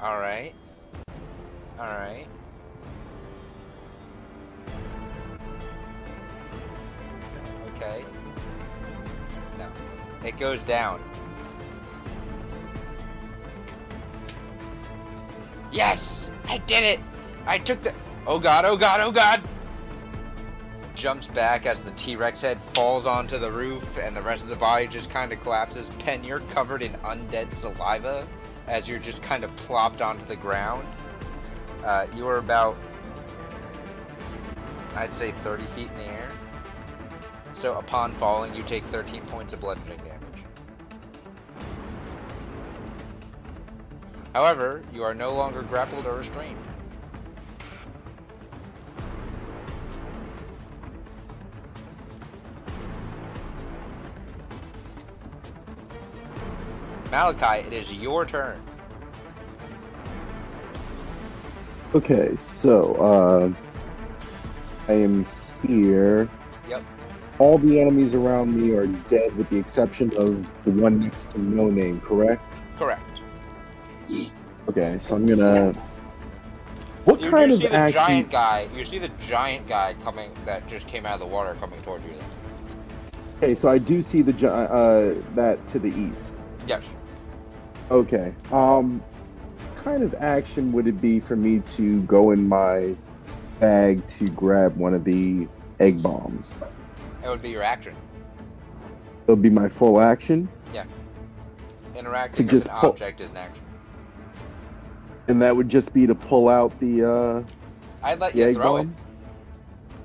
Alright. 0.00 0.54
Alright. 1.80 2.28
Okay. 7.74 8.04
It 10.24 10.38
goes 10.38 10.62
down. 10.62 11.02
Yes! 15.70 16.26
I 16.48 16.58
did 16.58 16.82
it! 16.84 17.00
I 17.46 17.58
took 17.58 17.82
the. 17.82 17.94
Oh 18.26 18.38
god, 18.38 18.64
oh 18.64 18.76
god, 18.76 19.00
oh 19.00 19.10
god! 19.10 19.42
Jumps 20.94 21.26
back 21.26 21.66
as 21.66 21.80
the 21.80 21.90
T 21.92 22.16
Rex 22.16 22.40
head 22.40 22.58
falls 22.72 23.04
onto 23.04 23.38
the 23.38 23.50
roof 23.50 23.98
and 23.98 24.16
the 24.16 24.22
rest 24.22 24.42
of 24.42 24.48
the 24.48 24.56
body 24.56 24.86
just 24.86 25.10
kind 25.10 25.32
of 25.32 25.42
collapses. 25.42 25.88
Pen, 25.98 26.24
you're 26.24 26.40
covered 26.40 26.82
in 26.82 26.92
undead 27.04 27.52
saliva 27.52 28.26
as 28.66 28.88
you're 28.88 28.98
just 28.98 29.22
kind 29.22 29.44
of 29.44 29.54
plopped 29.56 30.00
onto 30.00 30.24
the 30.24 30.36
ground. 30.36 30.86
Uh, 31.84 32.06
you 32.16 32.26
are 32.26 32.38
about, 32.38 32.76
I'd 34.94 35.14
say, 35.14 35.32
30 35.42 35.64
feet 35.66 35.90
in 35.90 35.98
the 35.98 36.04
air. 36.04 36.30
So 37.64 37.78
upon 37.78 38.12
falling, 38.16 38.54
you 38.54 38.62
take 38.62 38.84
13 38.84 39.22
points 39.22 39.54
of 39.54 39.60
bludgeoning 39.62 39.96
damage. 39.96 40.44
However, 44.34 44.82
you 44.92 45.02
are 45.02 45.14
no 45.14 45.32
longer 45.32 45.62
grappled 45.62 46.04
or 46.04 46.18
restrained. 46.18 46.58
Malachi, 57.10 57.66
it 57.66 57.72
is 57.72 57.90
your 57.90 58.26
turn. 58.26 58.60
Okay, 61.94 62.36
so 62.36 62.94
uh, 62.96 63.52
I 64.86 64.92
am 64.92 65.24
here. 65.66 66.28
Yep. 66.68 66.82
All 67.38 67.58
the 67.58 67.80
enemies 67.80 68.14
around 68.14 68.54
me 68.60 68.74
are 68.76 68.86
dead, 68.86 69.34
with 69.36 69.48
the 69.50 69.58
exception 69.58 70.16
of 70.16 70.46
the 70.64 70.70
one 70.70 71.00
next 71.00 71.30
to 71.32 71.40
No 71.40 71.68
Name. 71.68 72.00
Correct? 72.00 72.54
Correct. 72.76 73.02
Okay, 74.68 74.96
so 74.98 75.16
I'm 75.16 75.26
gonna. 75.26 75.72
What 77.04 77.20
You 77.20 77.30
kind 77.30 77.50
of 77.52 77.58
see 77.58 77.66
the 77.66 77.74
action? 77.74 77.98
giant 78.00 78.30
guy. 78.30 78.68
You 78.74 78.84
see 78.84 78.98
the 78.98 79.10
giant 79.28 79.68
guy 79.68 79.94
coming 80.02 80.32
that 80.46 80.66
just 80.68 80.86
came 80.86 81.04
out 81.04 81.14
of 81.14 81.20
the 81.20 81.26
water 81.26 81.54
coming 81.60 81.80
toward 81.82 82.02
you. 82.04 82.10
Then. 82.12 82.28
Okay, 83.38 83.54
so 83.54 83.68
I 83.68 83.76
do 83.78 84.00
see 84.00 84.22
the 84.22 84.32
gi- 84.32 84.46
uh 84.46 85.14
that 85.34 85.66
to 85.68 85.78
the 85.78 85.90
east. 85.90 86.40
Yes. 86.66 86.82
Okay. 87.90 88.34
Um, 88.52 89.02
kind 89.76 90.02
of 90.02 90.14
action 90.14 90.72
would 90.72 90.86
it 90.86 90.98
be 91.00 91.20
for 91.20 91.36
me 91.36 91.60
to 91.60 92.00
go 92.02 92.30
in 92.30 92.48
my 92.48 92.94
bag 93.60 94.06
to 94.06 94.28
grab 94.30 94.76
one 94.76 94.94
of 94.94 95.04
the 95.04 95.46
egg 95.80 96.02
bombs? 96.02 96.62
It 97.24 97.28
would 97.28 97.42
be 97.42 97.50
your 97.50 97.62
action. 97.62 97.96
It'll 99.24 99.36
be 99.36 99.50
my 99.50 99.68
full 99.68 99.98
action, 100.00 100.48
Yeah. 100.74 100.84
Interacting 101.96 102.36
To 102.36 102.42
with 102.42 102.50
just 102.50 102.68
an 102.68 102.78
pull- 102.80 102.90
object 102.90 103.20
is 103.22 103.30
an 103.30 103.38
action. 103.38 103.64
and 105.28 105.40
that 105.40 105.56
would 105.56 105.68
just 105.70 105.94
be 105.94 106.06
to 106.06 106.14
pull 106.14 106.48
out 106.50 106.78
the 106.80 107.02
uh 107.10 107.42
I'd 108.02 108.18
let 108.20 108.34
you 108.34 108.52
throw 108.52 108.76
bomb. 108.76 108.90
it. 108.90 109.96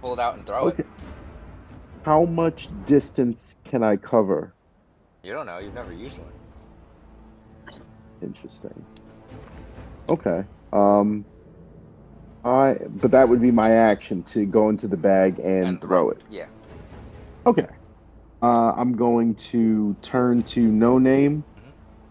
Pull 0.00 0.12
it 0.14 0.18
out 0.20 0.36
and 0.36 0.46
throw 0.46 0.68
Okay. 0.68 0.82
it. 0.84 0.86
How 2.04 2.24
much 2.24 2.70
distance 2.86 3.60
can 3.64 3.82
I 3.82 3.96
cover? 3.96 4.54
You 5.22 5.32
don't 5.34 5.44
know. 5.44 5.58
You've 5.58 5.74
never 5.74 5.92
used 5.92 6.16
one. 6.18 6.28
Interesting. 8.22 8.82
Okay. 10.08 10.44
Um 10.72 11.26
I 12.44 12.76
but 12.88 13.10
that 13.10 13.28
would 13.28 13.40
be 13.40 13.50
my 13.50 13.72
action 13.72 14.22
to 14.24 14.46
go 14.46 14.68
into 14.68 14.88
the 14.88 14.96
bag 14.96 15.38
and, 15.40 15.80
throw 15.80 16.10
it. 16.10 16.22
Yeah. 16.30 16.46
Okay. 17.46 17.66
Uh 18.42 18.72
I'm 18.76 18.92
going 18.92 19.34
to 19.36 19.96
turn 20.02 20.42
to 20.44 20.60
no 20.60 20.98
name. 20.98 21.44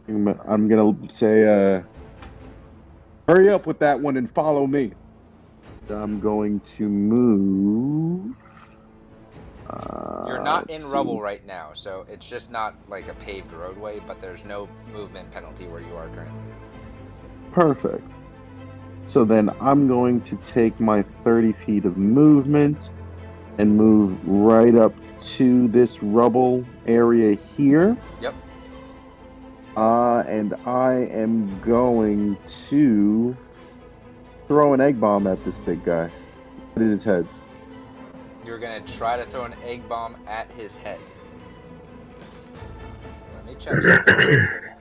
I'm, 0.07 0.27
I'm 0.27 0.67
gonna 0.67 1.11
say 1.11 1.43
uh 1.45 1.83
hurry 3.27 3.49
up 3.49 3.67
with 3.67 3.79
that 3.79 3.99
one 3.99 4.17
and 4.17 4.29
follow 4.29 4.67
me. 4.67 4.93
I'm 5.89 6.19
going 6.19 6.59
to 6.61 6.87
move. 6.87 8.35
Uh, 9.69 10.25
You're 10.27 10.43
not 10.43 10.69
in 10.69 10.75
let's 10.75 10.93
rubble 10.93 11.21
right 11.21 11.45
now, 11.45 11.71
so 11.73 12.05
it's 12.09 12.25
just 12.25 12.51
not 12.51 12.75
like 12.87 13.07
a 13.07 13.13
paved 13.15 13.51
roadway, 13.51 13.99
but 13.99 14.21
there's 14.21 14.43
no 14.45 14.67
movement 14.93 15.31
penalty 15.31 15.65
where 15.67 15.81
you 15.81 15.95
are 15.95 16.07
currently. 16.09 16.53
Perfect. 17.51 18.19
So 19.07 19.23
then 19.23 19.49
I'm 19.61 19.87
going 19.87 20.19
to 20.21 20.35
take 20.35 20.81
my 20.81 21.01
30 21.01 21.53
feet 21.53 21.85
of 21.85 21.97
movement 21.97 22.91
and 23.57 23.77
move 23.77 24.19
right 24.27 24.75
up 24.75 24.93
to 25.19 25.69
this 25.69 26.03
rubble 26.03 26.65
area 26.85 27.37
here. 27.55 27.95
Yep. 28.21 28.35
Uh, 29.77 30.23
and 30.27 30.53
I 30.65 31.05
am 31.05 31.57
going 31.61 32.37
to 32.67 33.35
throw 34.49 34.73
an 34.73 34.81
egg 34.81 34.99
bomb 34.99 35.25
at 35.25 35.41
this 35.45 35.57
big 35.57 35.85
guy. 35.85 36.11
At 36.75 36.81
his 36.81 37.05
head. 37.05 37.25
You're 38.45 38.59
gonna 38.59 38.81
try 38.81 39.15
to 39.15 39.25
throw 39.25 39.45
an 39.45 39.55
egg 39.63 39.87
bomb 39.87 40.17
at 40.27 40.51
his 40.51 40.75
head. 40.75 40.99
Let 42.19 43.45
me 43.45 43.55
check. 43.57 43.75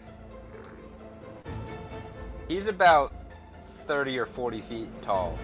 He's 2.48 2.66
about 2.66 3.12
30 3.86 4.18
or 4.18 4.26
40 4.26 4.60
feet 4.62 5.02
tall. 5.02 5.38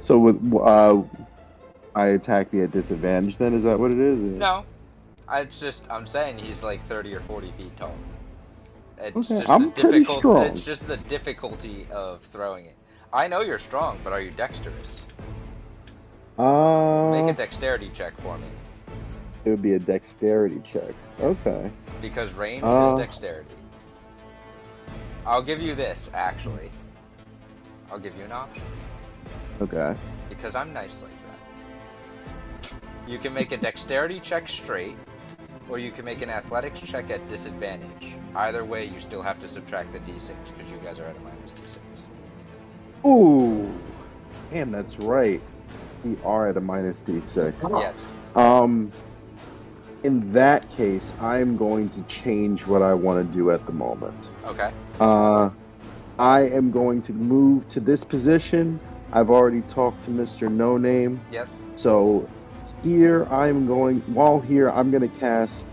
So 0.00 0.18
with 0.18 0.54
uh, 0.54 1.02
I 1.94 2.06
attack 2.08 2.52
me 2.52 2.62
at 2.62 2.70
disadvantage. 2.70 3.36
Then 3.38 3.54
is 3.54 3.64
that 3.64 3.78
what 3.78 3.90
it 3.90 3.98
is? 3.98 4.18
No, 4.18 4.64
it's 5.32 5.58
just 5.60 5.84
I'm 5.90 6.06
saying 6.06 6.38
he's 6.38 6.62
like 6.62 6.86
30 6.88 7.14
or 7.14 7.20
40 7.20 7.52
feet 7.58 7.76
tall. 7.76 7.94
It's 8.98 9.16
Okay, 9.16 9.40
just 9.40 9.50
I'm 9.50 9.66
the 9.66 9.70
pretty 9.72 9.98
difficult. 10.00 10.18
strong. 10.18 10.44
It's 10.46 10.64
just 10.64 10.86
the 10.86 10.96
difficulty 10.96 11.86
of 11.92 12.20
throwing 12.22 12.66
it. 12.66 12.74
I 13.12 13.26
know 13.28 13.40
you're 13.42 13.58
strong, 13.58 13.98
but 14.04 14.12
are 14.12 14.20
you 14.20 14.30
dexterous? 14.32 14.88
Uh, 16.38 17.10
Make 17.10 17.34
a 17.34 17.36
dexterity 17.36 17.90
check 17.92 18.12
for 18.20 18.38
me, 18.38 18.46
it 19.44 19.50
would 19.50 19.62
be 19.62 19.72
a 19.74 19.78
dexterity 19.78 20.60
check. 20.64 20.94
Okay. 21.20 21.70
because 22.00 22.32
range 22.34 22.62
Uh. 22.62 22.92
is 22.94 23.00
dexterity. 23.00 23.54
I'll 25.28 25.42
give 25.42 25.60
you 25.60 25.74
this 25.74 26.08
actually. 26.14 26.70
I'll 27.92 27.98
give 27.98 28.16
you 28.16 28.24
an 28.24 28.32
option 28.32 28.62
Okay. 29.60 29.94
because 30.30 30.54
I'm 30.54 30.72
nice 30.72 30.98
like 31.02 31.12
that. 32.70 32.72
You 33.06 33.18
can 33.18 33.34
make 33.34 33.52
a 33.52 33.58
dexterity 33.58 34.20
check 34.20 34.48
straight, 34.48 34.96
or 35.68 35.78
you 35.78 35.90
can 35.90 36.06
make 36.06 36.22
an 36.22 36.30
athletics 36.30 36.80
check 36.80 37.10
at 37.10 37.28
disadvantage. 37.28 38.14
Either 38.34 38.64
way, 38.64 38.86
you 38.86 39.00
still 39.00 39.20
have 39.20 39.38
to 39.40 39.48
subtract 39.48 39.92
the 39.92 39.98
d6 40.00 40.30
because 40.56 40.70
you 40.70 40.78
guys 40.82 40.98
are 40.98 41.04
at 41.04 41.16
a 41.16 41.20
minus 41.20 41.52
d6. 41.52 41.76
Ooh, 43.06 43.70
man, 44.50 44.72
that's 44.72 44.98
right. 45.00 45.42
We 46.04 46.16
are 46.24 46.48
at 46.48 46.56
a 46.56 46.60
minus 46.62 47.02
d6. 47.02 47.52
Yes. 47.78 47.96
Um, 48.34 48.90
in 50.04 50.32
that 50.32 50.70
case, 50.70 51.12
I'm 51.20 51.58
going 51.58 51.90
to 51.90 52.02
change 52.04 52.66
what 52.66 52.80
I 52.80 52.94
want 52.94 53.30
to 53.30 53.36
do 53.36 53.50
at 53.50 53.66
the 53.66 53.72
moment. 53.72 54.30
Okay. 54.46 54.72
Uh, 55.00 55.50
I 56.18 56.40
am 56.48 56.70
going 56.70 57.02
to 57.02 57.12
move 57.12 57.68
to 57.68 57.80
this 57.80 58.04
position. 58.04 58.80
I've 59.12 59.30
already 59.30 59.62
talked 59.62 60.02
to 60.04 60.10
Mr. 60.10 60.50
No 60.50 60.76
Name, 60.76 61.20
Yes. 61.30 61.56
so 61.76 62.28
here 62.82 63.24
I'm 63.26 63.66
going. 63.66 64.00
While 64.12 64.40
here, 64.40 64.70
I'm 64.70 64.90
going 64.90 65.08
to 65.08 65.18
cast 65.18 65.66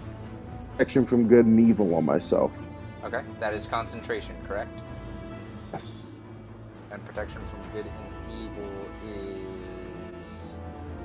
Protection 0.77 1.05
from 1.05 1.27
Good 1.27 1.45
and 1.45 1.59
Evil 1.59 1.95
on 1.95 2.05
myself. 2.05 2.51
Okay. 3.03 3.21
That 3.39 3.53
is 3.53 3.65
concentration, 3.65 4.35
correct? 4.47 4.81
Yes. 5.73 6.21
And 6.91 7.03
protection 7.05 7.41
from 7.47 7.59
good 7.73 7.85
and 7.85 8.41
evil 8.41 8.71
is. 9.03 10.55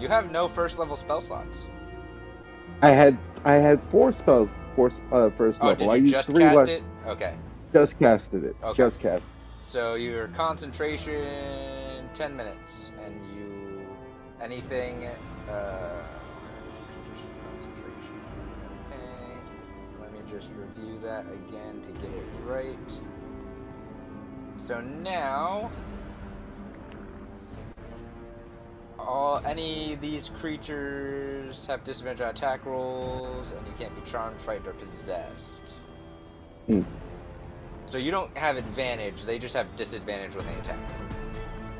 You 0.00 0.08
have 0.08 0.30
no 0.30 0.48
first 0.48 0.78
level 0.78 0.96
spell 0.96 1.20
slots. 1.20 1.58
I 2.82 2.90
had 2.90 3.18
I 3.44 3.54
had 3.56 3.80
four 3.90 4.12
spells, 4.12 4.54
four 4.76 4.90
uh, 5.12 5.30
first 5.30 5.62
Oh, 5.62 5.68
level. 5.68 5.90
I 5.90 5.96
used 5.96 6.12
just 6.14 6.28
three. 6.28 6.44
it? 6.44 6.82
Okay. 7.06 7.34
Just 7.72 7.98
casted 7.98 8.44
it. 8.44 8.56
Okay. 8.62 8.76
Just 8.76 9.00
cast. 9.00 9.28
So 9.60 9.94
your 9.94 10.28
concentration, 10.28 12.08
ten 12.14 12.36
minutes, 12.36 12.90
and 13.04 13.14
you 13.36 13.86
anything. 14.40 15.06
Uh, 15.48 16.02
concentration. 17.52 18.20
Okay. 18.90 19.38
Let 20.00 20.12
me 20.12 20.18
just 20.28 20.48
review 20.56 20.98
that 21.00 21.26
again 21.26 21.80
to 21.82 21.92
get 22.00 22.10
it 22.10 22.24
right. 22.44 22.76
So 24.56 24.80
now, 24.80 25.70
all 28.98 29.40
any 29.46 29.94
of 29.94 30.00
these 30.00 30.30
creatures 30.40 31.66
have 31.66 31.84
disadvantage 31.84 32.20
on 32.20 32.30
attack 32.30 32.66
rolls, 32.66 33.50
and 33.56 33.66
you 33.66 33.72
can't 33.78 33.94
be 33.94 34.10
charmed, 34.10 34.40
frightened, 34.40 34.66
or 34.66 34.72
possessed. 34.72 35.74
Hmm. 36.66 36.82
So 37.90 37.98
you 37.98 38.12
don't 38.12 38.34
have 38.38 38.56
advantage; 38.56 39.24
they 39.24 39.36
just 39.36 39.52
have 39.54 39.74
disadvantage 39.74 40.36
when 40.36 40.46
they 40.46 40.54
attack. 40.54 40.78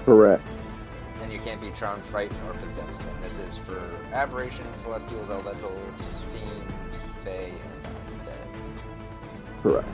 Correct. 0.04 0.64
And 1.22 1.32
you 1.32 1.38
can't 1.38 1.60
be 1.60 1.70
charmed, 1.70 2.04
frightened, 2.06 2.40
or 2.48 2.54
possessed. 2.54 3.00
And 3.02 3.22
this 3.22 3.38
is 3.38 3.56
for 3.58 3.78
aberrations, 4.12 4.76
celestials, 4.78 5.30
elementals, 5.30 6.00
fiends, 6.32 6.96
fae, 7.22 7.52
and 7.52 8.26
undead. 8.26 9.62
Correct. 9.62 9.88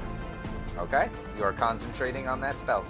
Okay? 0.78 1.10
You 1.36 1.44
are 1.44 1.52
concentrating 1.52 2.28
on 2.28 2.40
that 2.40 2.58
spell. 2.58 2.86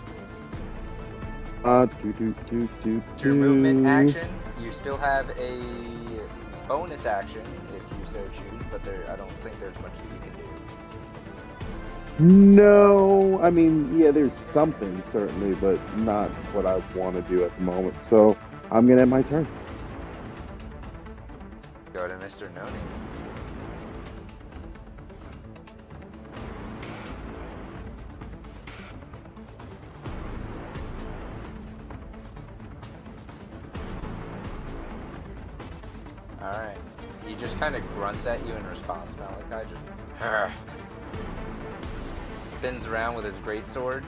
Uh, 1.64 1.86
do 1.86 2.12
do 2.12 2.32
do 2.48 2.68
do 2.84 3.02
Your 3.24 3.34
movement 3.34 3.88
action, 3.88 4.28
you 4.60 4.70
still 4.70 4.98
have 4.98 5.28
a 5.30 5.60
bonus 6.68 7.06
action 7.06 7.42
if 7.74 7.98
you 7.98 8.06
so 8.06 8.24
choose, 8.28 8.62
but 8.70 8.84
there 8.84 9.04
I 9.10 9.16
don't 9.16 9.32
think 9.42 9.58
there's 9.58 9.74
much 9.80 9.96
that 9.96 10.04
you 10.12 10.20
can 10.20 10.25
do. 10.25 10.25
No, 12.18 13.38
I 13.42 13.50
mean, 13.50 13.98
yeah, 13.98 14.10
there's 14.10 14.32
something 14.32 15.02
certainly, 15.12 15.54
but 15.56 15.78
not 15.98 16.30
what 16.54 16.64
I 16.64 16.76
want 16.96 17.14
to 17.16 17.22
do 17.22 17.44
at 17.44 17.54
the 17.56 17.62
moment. 17.62 18.00
So 18.02 18.38
I'm 18.70 18.86
gonna 18.88 19.02
end 19.02 19.10
my 19.10 19.20
turn. 19.20 19.46
Go 21.92 22.08
to 22.08 22.14
Mr. 22.14 22.52
No 22.54 22.64
Alright. 36.40 36.78
He 37.26 37.34
just 37.34 37.58
kind 37.58 37.74
of 37.76 37.86
grunts 37.94 38.24
at 38.24 38.46
you 38.46 38.54
in 38.54 38.66
response, 38.66 39.14
Malachi. 39.16 39.68
Just. 39.68 39.82
Spins 42.58 42.86
around 42.86 43.14
with 43.14 43.26
his 43.26 43.36
greatsword. 43.36 44.02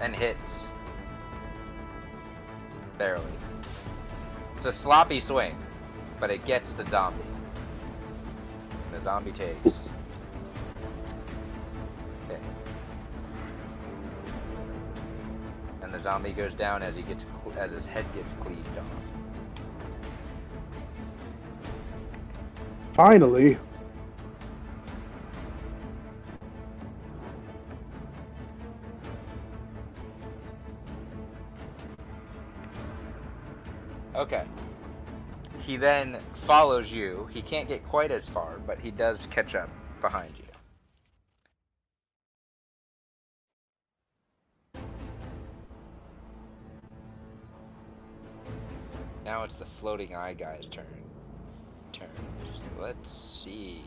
And 0.00 0.14
hits. 0.14 0.38
Barely. 2.96 3.22
It's 4.56 4.66
a 4.66 4.72
sloppy 4.72 5.18
swing, 5.18 5.56
but 6.20 6.30
it 6.30 6.44
gets 6.44 6.72
the 6.72 6.86
zombie. 6.86 7.24
And 8.86 8.94
The 8.94 9.00
zombie 9.00 9.32
takes. 9.32 9.66
Okay. 12.30 12.38
And 15.82 15.92
the 15.92 15.98
zombie 15.98 16.32
goes 16.32 16.54
down 16.54 16.84
as 16.84 16.94
he 16.94 17.02
gets 17.02 17.26
as 17.58 17.72
his 17.72 17.84
head 17.84 18.04
gets 18.14 18.32
cleaved 18.34 18.78
off. 18.78 19.11
Finally, 22.92 23.58
Okay. 34.14 34.44
He 35.58 35.76
then 35.76 36.18
follows 36.46 36.92
you. 36.92 37.28
He 37.32 37.42
can't 37.42 37.66
get 37.66 37.82
quite 37.84 38.10
as 38.10 38.28
far, 38.28 38.58
but 38.66 38.78
he 38.78 38.90
does 38.90 39.26
catch 39.30 39.54
up 39.54 39.68
behind 40.00 40.34
you. 40.36 40.44
Now 49.24 49.44
it's 49.44 49.56
the 49.56 49.66
floating 49.66 50.14
eye 50.14 50.34
guy's 50.34 50.68
turn. 50.68 51.11
Let's 52.78 53.42
see. 53.44 53.80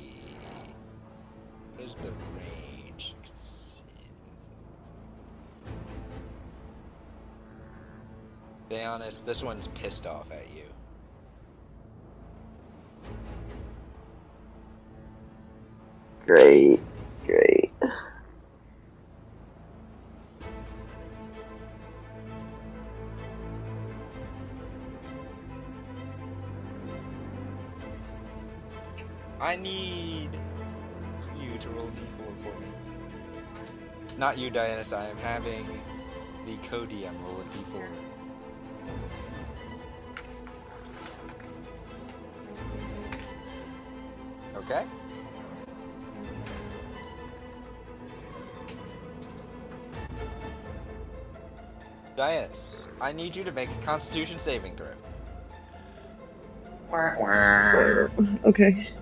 What 1.76 1.88
is 1.90 1.98
the 1.98 2.12
range? 2.36 3.14
Be 8.70 8.82
honest, 8.82 9.26
this 9.26 9.44
one's 9.44 9.68
pissed 9.70 10.08
off 10.08 10.32
at 10.32 10.50
you. 10.56 10.64
Great, 16.26 16.80
great. 17.26 17.55
I 29.46 29.56
need 29.56 30.32
you 31.40 31.60
to 31.60 31.70
roll 31.70 31.86
d4 31.86 32.42
for 32.42 32.60
me. 32.60 32.68
Not 34.18 34.40
you, 34.40 34.50
Dianus. 34.50 34.92
I 34.92 35.08
am 35.08 35.18
having 35.18 35.68
the 36.48 36.58
co-DM 36.68 37.14
roll 37.22 37.42
a 37.42 37.44
d4. 37.56 37.88
Okay. 44.56 44.84
Dianus, 52.18 52.78
I 53.00 53.12
need 53.12 53.36
you 53.36 53.44
to 53.44 53.52
make 53.52 53.70
a 53.70 53.86
Constitution 53.86 54.40
saving 54.40 54.76
throw. 54.76 54.88
Okay. 58.44 58.95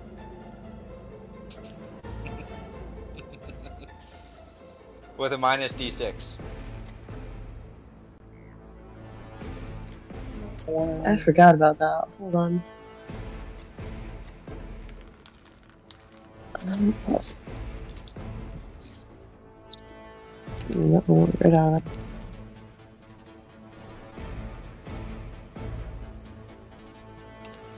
With 5.24 5.32
a 5.32 5.38
minus 5.38 5.72
d6. 5.72 6.12
I 11.06 11.16
forgot 11.16 11.54
about 11.54 11.78
that. 11.78 12.04
Hold 12.18 12.34
on. 12.34 12.64
Um, 16.68 16.94
That 20.68 21.54
out. 21.54 21.82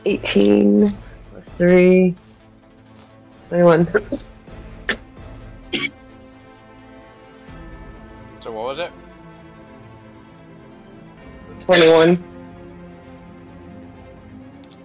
Eighteen 0.05 0.99
plus 1.31 1.49
three. 1.51 2.17
Twenty-one. 3.49 3.87
21. 11.67 12.23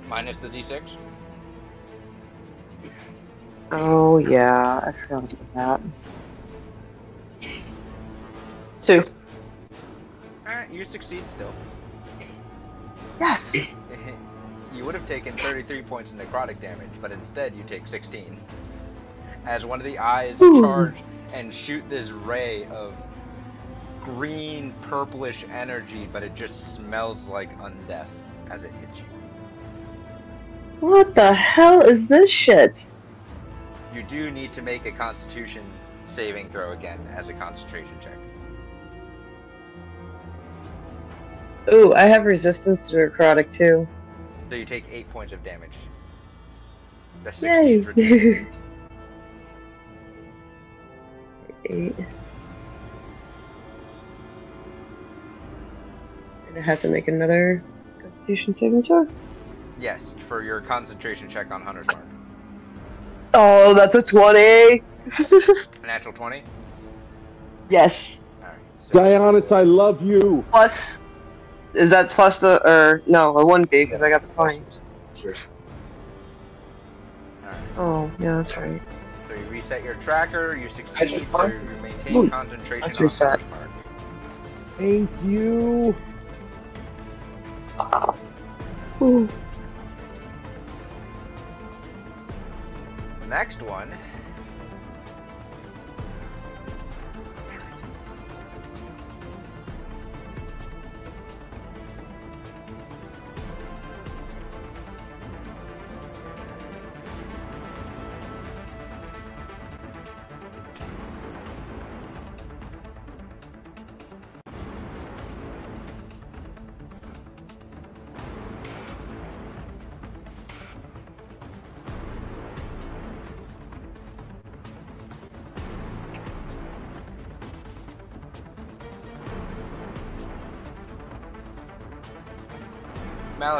Minus 0.10 0.40
the 0.40 0.50
d6? 0.50 0.82
Oh, 3.72 4.18
yeah, 4.18 4.80
I 4.84 4.92
forgot 4.92 5.34
about 5.54 5.82
that. 5.84 7.48
Two. 8.82 9.04
Alright, 10.48 10.72
you 10.72 10.84
succeed 10.84 11.24
still. 11.30 11.54
Yes! 13.20 13.56
you 14.74 14.84
would 14.84 14.96
have 14.96 15.08
taken 15.08 15.38
33 15.38 15.84
points 15.84 16.10
of 16.10 16.18
necrotic 16.18 16.60
damage, 16.60 16.90
but 17.00 17.12
instead 17.12 17.54
you 17.54 17.64
take 17.68 17.86
16. 17.86 18.42
As 19.46 19.66
one 19.66 19.80
of 19.80 19.86
the 19.86 20.00
eyes 20.00 20.42
Ooh. 20.42 20.62
charge 20.62 20.96
and 21.32 21.54
shoot 21.54 21.88
this 21.92 22.10
ray 22.10 22.66
of 22.66 22.96
green, 24.04 24.74
purplish 24.82 25.46
energy, 25.52 26.08
but 26.12 26.24
it 26.24 26.36
just 26.36 26.76
smells 26.76 27.28
like 27.28 27.58
undeath 27.60 28.08
as 28.50 28.64
it 28.64 28.72
hits 28.74 29.00
you. 29.00 29.06
What 30.80 31.14
the 31.14 31.34
hell 31.34 31.82
is 31.82 32.08
this 32.08 32.30
shit? 32.30 32.86
You 33.94 34.04
do 34.04 34.32
need 34.32 34.54
to 34.54 34.62
make 34.62 34.86
a 34.86 34.92
constitution 34.92 35.64
saving 36.08 36.50
throw 36.50 36.72
again 36.72 37.00
as 37.16 37.30
a 37.30 37.34
concentration 37.34 37.96
check. 38.02 38.18
Ooh, 41.74 41.94
I 41.94 42.04
have 42.04 42.26
resistance 42.26 42.88
to 42.90 42.96
necrotic 42.96 43.52
too. 43.52 43.88
So 44.50 44.56
you 44.56 44.66
take 44.66 44.86
8 44.92 45.10
points 45.10 45.34
of 45.34 45.44
damage. 45.44 45.74
16 47.24 47.96
Yay. 47.96 48.48
eight. 51.66 51.96
And 56.52 56.60
I 56.60 56.62
have 56.68 56.82
to 56.82 56.90
make 56.90 57.08
another 57.08 57.64
Constitution 58.02 58.52
saving 58.52 58.82
throw. 58.82 59.08
Yes, 59.80 60.14
for 60.28 60.44
your 60.44 60.60
concentration 60.60 61.30
check 61.30 61.50
on 61.50 61.62
Hunter's 61.62 61.88
Mark. 61.88 62.06
Oh, 63.34 63.74
that's 63.74 63.96
a 63.96 64.02
twenty. 64.02 64.84
Natural 65.84 66.14
20? 66.14 66.44
yes. 67.70 68.20
Alright. 68.42 68.60
So 68.78 68.92
Dionysus, 68.92 69.52
I 69.52 69.64
love 69.64 70.02
you. 70.02 70.46
Plus, 70.52 70.98
is 71.74 71.90
that 71.90 72.10
plus 72.10 72.36
the 72.38 72.62
or 72.70 73.02
no? 73.08 73.40
It 73.40 73.48
wouldn't 73.48 73.72
be 73.72 73.86
because 73.86 74.02
I 74.02 74.10
got 74.10 74.28
the 74.28 74.34
twenty. 74.34 74.62
Alright. 77.44 77.60
Oh, 77.78 78.12
yeah, 78.20 78.36
that's 78.36 78.58
right. 78.58 78.82
So 79.30 79.36
you 79.36 79.46
reset 79.46 79.84
your 79.84 79.96
tracker, 79.96 80.58
you 80.58 80.68
succeed, 80.68 81.10
just 81.10 81.32
so 81.32 81.46
you 81.46 81.60
maintain 81.82 82.16
Ooh, 82.18 82.30
concentration 82.30 82.84
on 82.84 83.04
reset. 83.04 83.30
Hunter's 83.30 83.50
Mark. 83.50 83.70
Thank 84.78 85.10
you. 85.24 85.96
Ooh. 89.02 89.28
Next 93.28 93.62
one. 93.62 93.90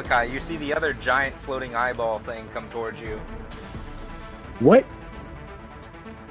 Malachi, 0.02 0.32
you 0.34 0.40
see 0.40 0.58
the 0.58 0.74
other 0.74 0.94
giant 0.94 1.40
floating 1.42 1.76
eyeball 1.76 2.20
thing 2.20 2.48
come 2.54 2.68
towards 2.70 3.00
you. 3.00 3.20
What? 4.60 4.86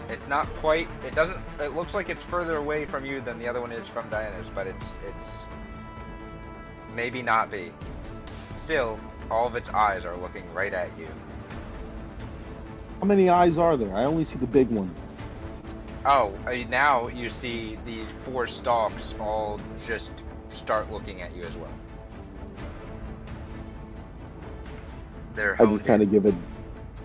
It's 0.08 0.26
not 0.28 0.46
quite. 0.56 0.88
It 1.06 1.14
doesn't. 1.14 1.38
It 1.60 1.74
looks 1.74 1.94
like 1.94 2.08
it's 2.08 2.22
further 2.22 2.56
away 2.56 2.84
from 2.84 3.04
you 3.04 3.20
than 3.20 3.38
the 3.38 3.46
other 3.46 3.60
one 3.60 3.70
is 3.70 3.86
from 3.86 4.08
Diana's, 4.08 4.46
but 4.54 4.66
it's 4.66 4.86
it's 5.06 5.28
maybe 6.94 7.22
not 7.22 7.50
be. 7.50 7.72
Still, 8.60 8.98
all 9.30 9.46
of 9.46 9.54
its 9.54 9.68
eyes 9.68 10.04
are 10.04 10.16
looking 10.16 10.52
right 10.52 10.74
at 10.74 10.88
you. 10.98 11.06
How 12.98 13.06
many 13.06 13.28
eyes 13.28 13.56
are 13.56 13.76
there? 13.76 13.94
I 13.94 14.04
only 14.04 14.24
see 14.24 14.38
the 14.38 14.46
big 14.46 14.68
one. 14.68 14.92
Oh, 16.04 16.34
now 16.68 17.08
you 17.08 17.28
see 17.28 17.78
these 17.84 18.08
four 18.24 18.46
stalks 18.46 19.14
all 19.20 19.60
just 19.86 20.10
start 20.50 20.90
looking 20.90 21.22
at 21.22 21.34
you 21.36 21.44
as 21.44 21.54
well. 21.56 21.72
They're 25.40 25.56
I 25.58 25.64
just 25.64 25.86
kind 25.86 26.02
of 26.02 26.10
give 26.10 26.26
a, 26.26 26.34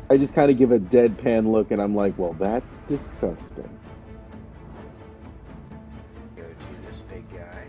I 0.10 0.18
just 0.18 0.34
kind 0.34 0.52
of 0.52 0.58
give 0.58 0.74
a 0.74 0.78
deadpan 0.78 1.54
look, 1.54 1.72
and 1.72 1.80
I'm 1.80 1.96
like, 1.96 2.18
well, 2.18 2.34
that's 2.34 2.82
disgusting. 2.82 3.70
go 6.36 6.44
to 6.44 6.86
this 6.86 7.00
big 7.10 7.24
guy. 7.32 7.64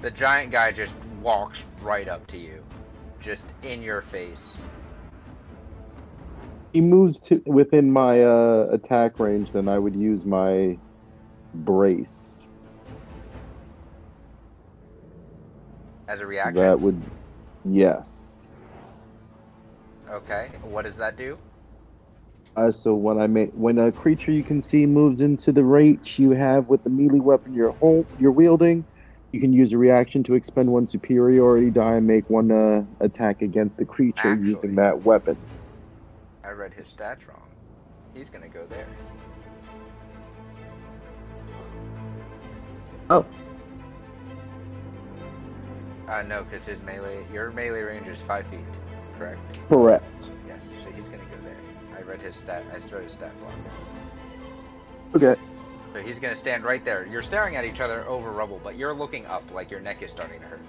The 0.00 0.10
giant 0.10 0.50
guy 0.50 0.72
just 0.72 0.96
walks 1.20 1.62
right 1.82 2.08
up 2.08 2.26
to 2.26 2.36
you, 2.36 2.60
just 3.20 3.46
in 3.62 3.80
your 3.80 4.02
face. 4.02 4.60
He 6.72 6.80
moves 6.80 7.20
to 7.20 7.40
within 7.46 7.92
my 7.92 8.24
uh, 8.24 8.70
attack 8.72 9.20
range, 9.20 9.52
then 9.52 9.68
I 9.68 9.78
would 9.78 9.94
use 9.94 10.26
my 10.26 10.76
brace. 11.54 12.41
As 16.12 16.20
a 16.20 16.26
reaction. 16.26 16.62
That 16.62 16.78
would, 16.78 17.02
yes. 17.64 18.50
Okay, 20.10 20.50
what 20.62 20.82
does 20.84 20.96
that 20.98 21.16
do? 21.16 21.38
Uh, 22.54 22.70
so 22.70 22.94
when 22.94 23.18
I 23.18 23.26
make 23.28 23.50
when 23.54 23.78
a 23.78 23.90
creature 23.90 24.30
you 24.30 24.44
can 24.44 24.60
see 24.60 24.84
moves 24.84 25.22
into 25.22 25.52
the 25.52 25.64
reach 25.64 26.18
you 26.18 26.32
have 26.32 26.66
with 26.68 26.84
the 26.84 26.90
melee 26.90 27.20
weapon 27.20 27.54
you're 27.54 27.74
hol- 27.80 28.06
you're 28.18 28.30
wielding, 28.30 28.84
you 29.30 29.40
can 29.40 29.54
use 29.54 29.72
a 29.72 29.78
reaction 29.78 30.22
to 30.24 30.34
expend 30.34 30.70
one 30.70 30.86
superiority 30.86 31.70
die 31.70 31.94
and 31.94 32.06
make 32.06 32.28
one 32.28 32.50
uh, 32.50 32.84
attack 33.00 33.40
against 33.40 33.78
the 33.78 33.86
creature 33.86 34.28
Actually. 34.28 34.50
using 34.50 34.74
that 34.74 35.02
weapon. 35.02 35.38
I 36.44 36.50
read 36.50 36.74
his 36.74 36.88
stats 36.88 37.26
wrong. 37.26 37.48
He's 38.12 38.28
gonna 38.28 38.48
go 38.48 38.66
there. 38.66 38.86
Oh. 43.08 43.24
Uh, 46.08 46.22
no, 46.22 46.42
because 46.44 46.64
his 46.66 46.80
melee, 46.82 47.24
your 47.32 47.50
melee 47.52 47.80
range 47.82 48.08
is 48.08 48.20
five 48.22 48.46
feet, 48.48 48.60
correct? 49.18 49.38
Correct. 49.68 50.30
Yes, 50.46 50.62
so 50.82 50.90
he's 50.90 51.08
gonna 51.08 51.22
go 51.24 51.38
there. 51.44 51.56
I 51.96 52.02
read 52.02 52.20
his 52.20 52.36
stat. 52.36 52.64
I 52.70 52.74
read 52.94 53.04
his 53.04 53.12
stat 53.12 53.32
block. 53.40 53.52
Okay. 55.14 55.40
So 55.94 56.00
he's 56.00 56.18
gonna 56.18 56.34
stand 56.36 56.64
right 56.64 56.84
there. 56.84 57.06
You're 57.06 57.22
staring 57.22 57.56
at 57.56 57.64
each 57.64 57.80
other 57.80 58.04
over 58.08 58.32
rubble, 58.32 58.60
but 58.64 58.76
you're 58.76 58.94
looking 58.94 59.26
up 59.26 59.42
like 59.52 59.70
your 59.70 59.80
neck 59.80 60.02
is 60.02 60.10
starting 60.10 60.40
to 60.40 60.46
hurt. 60.46 60.60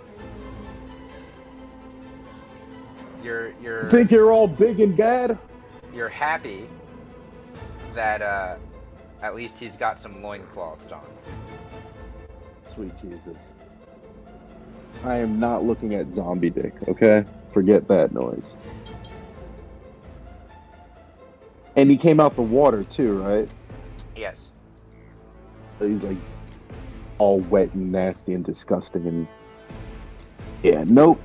You're 3.23 3.53
you're 3.61 3.89
Think 3.89 4.11
you're 4.11 4.31
all 4.31 4.47
big 4.47 4.79
and 4.81 4.95
bad? 4.95 5.37
you're 5.93 6.09
happy 6.09 6.67
that 7.95 8.21
uh, 8.21 8.55
at 9.21 9.35
least 9.35 9.57
he's 9.59 9.77
got 9.77 9.99
some 9.99 10.21
loincloths 10.23 10.91
on. 10.91 11.05
Sweet 12.65 12.97
Jesus. 12.97 13.37
I 15.03 15.17
am 15.17 15.39
not 15.39 15.63
looking 15.65 15.93
at 15.95 16.11
zombie 16.13 16.49
dick, 16.49 16.73
okay? 16.87 17.25
Forget 17.53 17.87
that 17.87 18.13
noise. 18.13 18.55
And 21.75 21.89
he 21.89 21.97
came 21.97 22.19
out 22.19 22.35
the 22.35 22.41
water 22.41 22.83
too, 22.83 23.17
right? 23.19 23.49
Yes. 24.15 24.49
He's 25.79 26.03
like 26.03 26.17
all 27.17 27.39
wet 27.39 27.73
and 27.73 27.91
nasty 27.91 28.33
and 28.33 28.43
disgusting 28.45 29.05
and 29.07 29.27
yeah, 30.63 30.83
nope. 30.87 31.21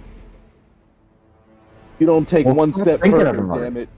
You 1.99 2.07
don't 2.07 2.27
take 2.27 2.47
Well, 2.47 2.55
one 2.55 2.73
step 2.73 3.01
further, 3.01 3.35
him 3.35 3.51
already. 3.51 3.65
damn 3.65 3.77
it. 3.77 3.89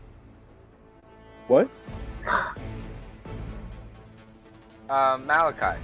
What? 1.49 1.69
Um, 4.89 5.27
Malachi, 5.27 5.79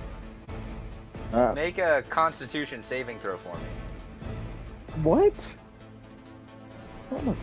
Uh, 1.33 1.53
make 1.55 1.79
a 1.79 2.03
Constitution 2.09 2.83
saving 2.83 3.19
throw 3.19 3.37
for 3.37 3.55
me. 3.55 5.03
what? 5.03 5.57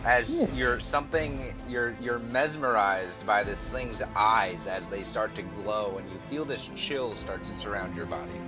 As 0.04 0.30
bitch. 0.30 0.56
you're 0.56 0.78
something, 0.78 1.54
you're 1.68 1.96
you're 2.00 2.18
mesmerized 2.18 3.24
by 3.24 3.42
this 3.42 3.58
thing's 3.72 4.02
eyes 4.14 4.66
as 4.66 4.86
they 4.88 5.04
start 5.04 5.34
to 5.36 5.42
glow, 5.42 5.96
and 5.98 6.08
you 6.10 6.18
feel 6.28 6.44
this 6.44 6.68
chill 6.76 7.14
start 7.14 7.42
to 7.44 7.54
surround 7.54 7.96
your 7.96 8.06
body. 8.06 8.40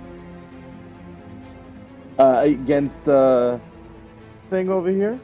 Uh, 2.19 2.41
against 2.43 3.09
uh 3.09 3.57
thing 4.45 4.69
over 4.69 4.89
here? 4.89 5.19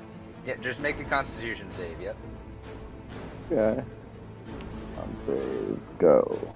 Yeah, 0.46 0.56
just 0.62 0.80
make 0.80 1.00
a 1.00 1.04
Constitution 1.04 1.68
save. 1.72 2.02
Yep. 2.02 2.18
Yeah. 3.52 3.82
Con 4.96 5.16
save. 5.16 5.80
Go. 6.00 6.54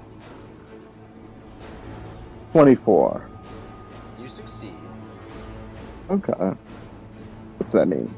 24. 2.54 3.30
You 4.20 4.30
succeed. 4.30 4.74
Okay. 6.10 6.34
What's 7.58 7.74
that 7.74 7.88
mean? 7.88 8.14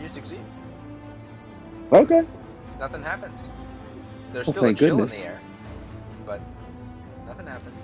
You 0.00 0.08
succeed. 0.08 0.40
Okay. 1.92 2.22
Nothing 2.78 3.02
happens. 3.02 3.40
There's 4.32 4.46
Well, 4.46 4.54
still 4.54 4.64
a 4.66 4.74
chill 4.74 4.96
goodness. 4.96 5.14
in 5.16 5.20
the 5.22 5.26
air, 5.28 5.40
but 6.26 6.40
nothing 7.26 7.46
happens. 7.46 7.74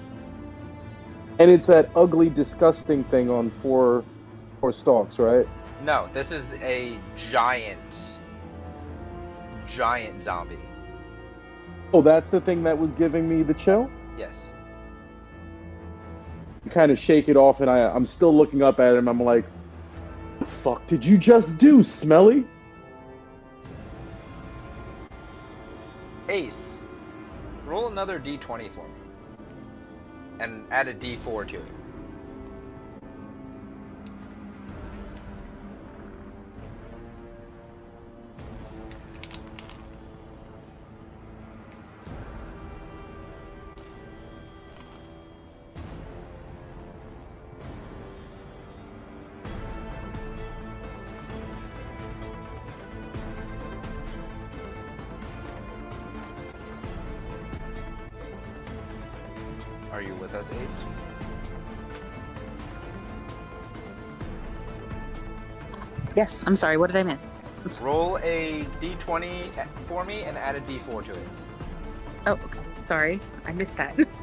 And 1.38 1.50
it's 1.50 1.66
that 1.66 1.90
ugly, 1.94 2.28
disgusting 2.28 3.04
thing 3.04 3.30
on 3.30 3.50
four, 3.62 4.04
four 4.60 4.72
stalks, 4.72 5.18
right? 5.18 5.46
No, 5.84 6.08
this 6.12 6.32
is 6.32 6.44
a 6.62 6.98
giant, 7.30 7.94
giant 9.66 10.22
zombie. 10.22 10.58
Oh, 11.94 12.02
that's 12.02 12.30
the 12.30 12.40
thing 12.40 12.62
that 12.64 12.78
was 12.78 12.92
giving 12.92 13.28
me 13.28 13.42
the 13.42 13.54
chill? 13.54 13.90
Yes. 14.18 14.34
Kind 16.68 16.92
of 16.92 16.98
shake 16.98 17.28
it 17.28 17.36
off, 17.36 17.60
and 17.60 17.70
I, 17.70 17.88
I'm 17.88 18.04
still 18.04 18.36
looking 18.36 18.62
up 18.62 18.78
at 18.80 18.94
him. 18.94 19.08
I'm 19.08 19.22
like, 19.22 19.46
the 20.38 20.44
fuck 20.44 20.86
did 20.86 21.04
you 21.04 21.16
just 21.16 21.58
do, 21.58 21.82
Smelly? 21.82 22.46
Ace, 26.28 26.78
roll 27.66 27.88
another 27.88 28.20
d20 28.20 28.70
for 28.72 28.86
me, 28.86 29.00
and 30.38 30.64
add 30.70 30.86
a 30.86 30.94
d4 30.94 31.48
to 31.48 31.56
it. 31.56 31.79
Yes, 66.20 66.44
I'm 66.46 66.54
sorry. 66.54 66.76
What 66.76 66.88
did 66.88 66.96
I 66.96 67.02
miss? 67.02 67.40
Roll 67.80 68.18
a 68.18 68.66
d20 68.82 69.66
for 69.88 70.04
me 70.04 70.24
and 70.24 70.36
add 70.36 70.54
a 70.54 70.60
d4 70.60 71.02
to 71.06 71.12
it. 71.12 71.28
Oh, 72.26 72.32
okay. 72.32 72.60
Sorry. 72.78 73.18
I 73.46 73.54
missed 73.54 73.78
that. 73.78 73.96
What 73.96 74.06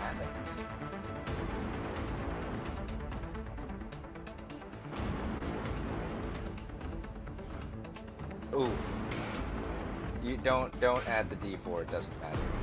happened? 0.00 0.30
Ooh. 8.54 8.70
You 10.26 10.38
don't 10.38 10.80
don't 10.80 11.06
add 11.06 11.28
the 11.28 11.36
D4, 11.36 11.82
it 11.82 11.90
doesn't 11.90 12.22
matter. 12.22 12.53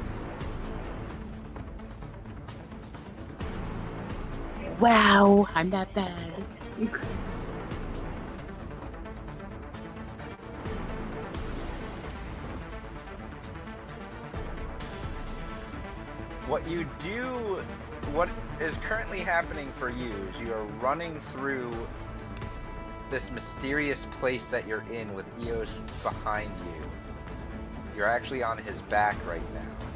Wow, 4.82 5.48
I'm 5.54 5.70
that 5.70 5.94
bad. 5.94 6.44
What 16.48 16.67
you 16.67 16.86
do 17.00 17.63
what 18.13 18.28
is 18.60 18.76
currently 18.78 19.20
happening 19.20 19.72
for 19.78 19.89
you 19.89 20.12
is 20.34 20.41
you 20.41 20.52
are 20.52 20.65
running 20.82 21.20
through 21.32 21.72
this 23.10 23.32
mysterious 23.32 24.06
place 24.20 24.50
that 24.50 24.67
you're 24.67 24.84
in 24.91 25.13
with 25.13 25.26
Eos 25.46 25.72
behind 26.04 26.52
you. 26.65 26.89
You're 27.96 28.08
actually 28.08 28.44
on 28.44 28.58
his 28.58 28.82
back 28.84 29.15
right 29.26 29.41
now. 29.54 29.91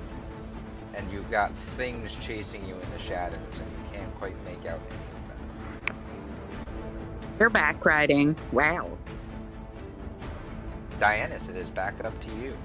And 0.95 1.11
you've 1.11 1.29
got 1.29 1.53
things 1.77 2.15
chasing 2.21 2.65
you 2.67 2.75
in 2.75 2.91
the 2.91 2.99
shadows 2.99 3.39
and 3.53 3.71
you 3.71 3.97
can't 3.97 4.15
quite 4.15 4.35
make 4.45 4.65
out 4.65 4.79
any 4.89 4.99
of 5.19 5.27
them. 5.87 5.97
You're 7.39 7.49
back 7.49 7.85
riding. 7.85 8.35
Wow. 8.51 8.97
Dianus, 10.99 11.49
it 11.49 11.57
is 11.57 11.69
back 11.69 12.03
up 12.03 12.19
to 12.21 12.29
you. 12.35 12.55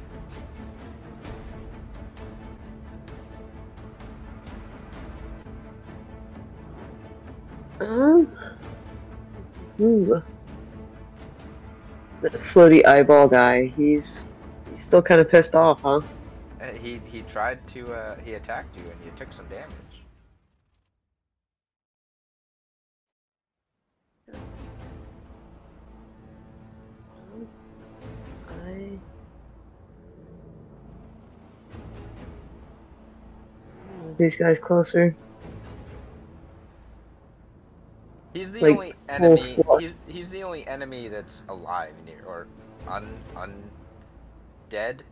Um. 7.80 8.30
Ooh. 9.80 10.22
The 12.20 12.28
floaty 12.30 12.86
eyeball 12.86 13.28
guy. 13.28 13.72
He's 13.76 14.22
he's 14.70 14.82
still 14.82 15.00
kind 15.02 15.20
of 15.20 15.30
pissed 15.30 15.54
off, 15.54 15.80
huh? 15.80 16.00
He 16.78 17.00
he 17.06 17.22
tried 17.22 17.66
to 17.68 17.94
uh, 17.94 18.16
he 18.24 18.34
attacked 18.34 18.76
you 18.76 18.90
and 18.90 19.02
you 19.04 19.12
took 19.12 19.32
some 19.32 19.48
damage. 19.48 20.06
I. 28.48 29.02
These 34.18 34.36
guys 34.36 34.58
closer. 34.58 35.16
He's 38.34 38.52
the 38.52 38.66
Like, 38.66 38.68
only 38.68 38.94
enemy. 39.08 39.64
He's 39.72 40.00
he's 40.06 40.30
the 40.30 40.44
only 40.44 40.66
enemy 40.66 41.08
that's 41.08 41.42
alive 41.48 41.96
near 42.04 42.22
or 42.26 42.48
un 42.86 43.24
undead. 44.54 45.02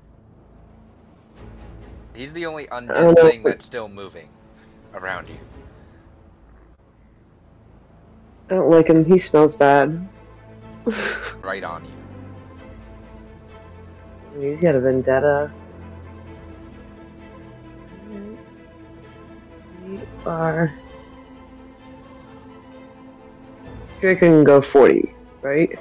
He's 2.15 2.33
the 2.33 2.47
only 2.47 2.67
undead 2.67 3.21
thing 3.21 3.43
that's 3.43 3.65
still 3.65 3.89
moving 3.89 4.29
around 4.95 5.29
you. 5.29 5.37
I 8.51 8.55
don't 8.55 8.71
like 8.71 8.89
him. 8.89 9.05
He 9.05 9.19
smells 9.19 9.55
bad. 9.55 10.09
right 11.43 11.63
on 11.63 11.85
you. 11.85 11.93
He's 14.51 14.61
got 14.61 14.75
a 14.75 14.81
vendetta. 14.81 15.53
We 19.85 20.01
are. 20.27 20.73
Drake 24.01 24.21
can 24.21 24.45
go 24.45 24.61
40, 24.61 25.13
right? 25.43 25.79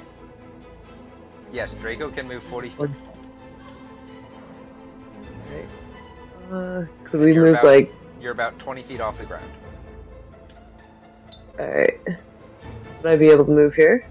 Yes, 1.52 1.72
Draco 1.74 2.10
can 2.10 2.28
move 2.28 2.42
40 2.44 2.68
feet. 2.68 2.90
Uh, 6.50 6.84
could 7.04 7.20
we 7.20 7.34
move 7.34 7.50
about- 7.50 7.64
like. 7.64 7.92
You're 8.20 8.32
about 8.32 8.58
20 8.58 8.82
feet 8.82 9.00
off 9.00 9.18
the 9.18 9.26
ground. 9.26 9.48
Alright. 11.58 12.00
Would 12.06 13.06
I 13.12 13.16
be 13.16 13.28
able 13.28 13.44
to 13.44 13.50
move 13.52 13.74
here? 13.74 14.04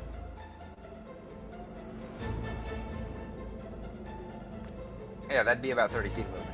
Yeah, 5.29 5.43
that'd 5.43 5.61
be 5.61 5.71
about 5.71 5.91
30 5.91 6.09
feet 6.09 6.25
of 6.25 6.31
movement. 6.31 6.47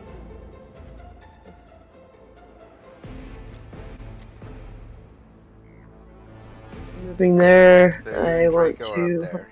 Moving 7.03 7.35
there. 7.35 8.01
The 8.05 8.17
I 8.17 8.47
want 8.49 8.79
Draco 8.79 8.95
to. 8.95 9.45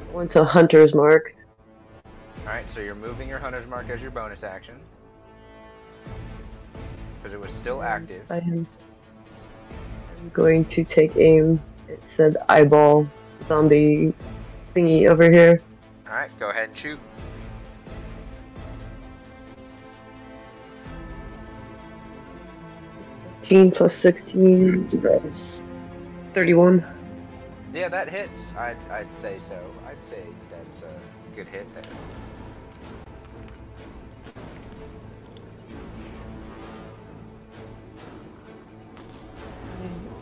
I 0.00 0.12
want 0.12 0.30
to 0.30 0.44
Hunter's 0.44 0.94
Mark. 0.94 1.34
Alright, 2.50 2.68
so 2.68 2.80
you're 2.80 2.96
moving 2.96 3.28
your 3.28 3.38
hunter's 3.38 3.64
mark 3.68 3.88
as 3.90 4.02
your 4.02 4.10
bonus 4.10 4.42
action. 4.42 4.74
Because 7.16 7.32
it 7.32 7.38
was 7.38 7.52
still 7.52 7.80
active. 7.80 8.24
I 8.28 8.38
am. 8.38 8.66
I'm 10.18 10.30
going 10.30 10.64
to 10.64 10.82
take 10.82 11.16
aim. 11.16 11.62
It 11.86 12.02
said 12.02 12.36
eyeball 12.48 13.08
zombie 13.44 14.12
thingy 14.74 15.08
over 15.08 15.30
here. 15.30 15.62
Alright, 16.08 16.36
go 16.40 16.50
ahead 16.50 16.70
and 16.70 16.76
shoot. 16.76 16.98
Fifteen 23.38 23.70
plus 23.70 23.94
sixteen. 23.94 24.84
That's 24.86 25.62
thirty-one. 26.32 26.84
Yeah, 27.72 27.88
that 27.90 28.08
hits. 28.08 28.52
I'd, 28.58 28.76
I'd 28.90 29.14
say 29.14 29.38
so. 29.38 29.56
I'd 29.86 30.04
say 30.04 30.24
that's 30.50 30.80
a 30.80 31.36
good 31.36 31.46
hit 31.48 31.72
there. 31.76 31.84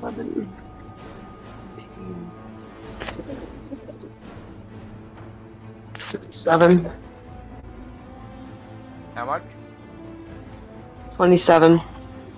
11. 0.03 0.57
Seven. 6.31 6.91
How 9.15 9.25
much? 9.25 9.43
27. 11.17 11.81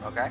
Okay. 0.07 0.31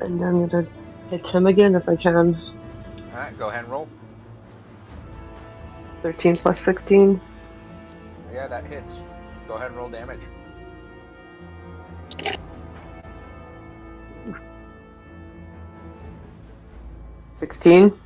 And 0.00 0.24
I'm 0.24 0.46
gonna 0.46 0.66
hit 1.10 1.26
him 1.26 1.46
again 1.46 1.74
if 1.74 1.86
I 1.86 1.96
can. 1.96 2.40
Alright, 3.12 3.38
go 3.38 3.50
ahead 3.50 3.64
and 3.64 3.72
roll. 3.72 3.88
13 6.02 6.36
plus 6.36 6.58
16. 6.58 7.20
Yeah, 8.32 8.48
that 8.48 8.64
hits. 8.64 9.02
Go 9.46 9.54
ahead 9.54 9.68
and 9.68 9.76
roll 9.76 9.90
damage. 9.90 10.20
Sixteen. 17.40 17.98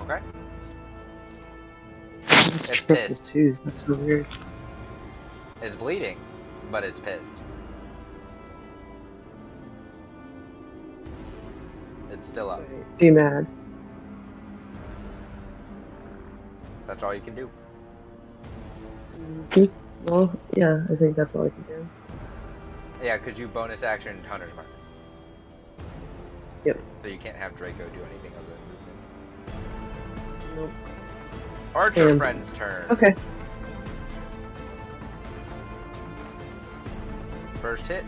Okay. 0.00 0.20
It's 2.66 2.80
pissed. 2.80 3.26
Twos. 3.26 3.60
That's 3.60 3.84
so 3.84 3.94
weird. 3.94 4.26
It's 5.60 5.74
bleeding, 5.74 6.18
but 6.70 6.84
it's 6.84 7.00
pissed. 7.00 7.28
It's 12.10 12.26
still 12.28 12.50
up. 12.50 12.62
Be 12.98 13.10
mad. 13.10 13.46
That's 16.86 17.02
all 17.02 17.14
you 17.14 17.20
can 17.20 17.34
do. 17.34 17.50
Mhm. 19.50 19.70
Well, 20.04 20.32
yeah, 20.54 20.84
I 20.90 20.94
think 20.96 21.16
that's 21.16 21.34
all 21.34 21.46
I 21.46 21.50
can 21.50 21.62
do. 21.62 21.88
Yeah, 23.02 23.16
because 23.18 23.38
you 23.38 23.48
bonus 23.48 23.82
action 23.82 24.22
Hunter's 24.28 24.54
Mark. 24.54 24.66
Yep. 26.64 26.80
So 27.02 27.08
you 27.08 27.18
can't 27.18 27.36
have 27.36 27.56
Draco 27.56 27.84
do 27.90 28.00
anything 28.10 28.32
other 28.36 28.54
than 29.46 29.56
movement. 30.56 30.56
Nope. 30.56 30.70
Archer 31.74 32.08
And- 32.10 32.18
friend's 32.18 32.52
turn. 32.54 32.86
Okay. 32.90 33.14
First 37.60 37.86
hit. 37.88 38.04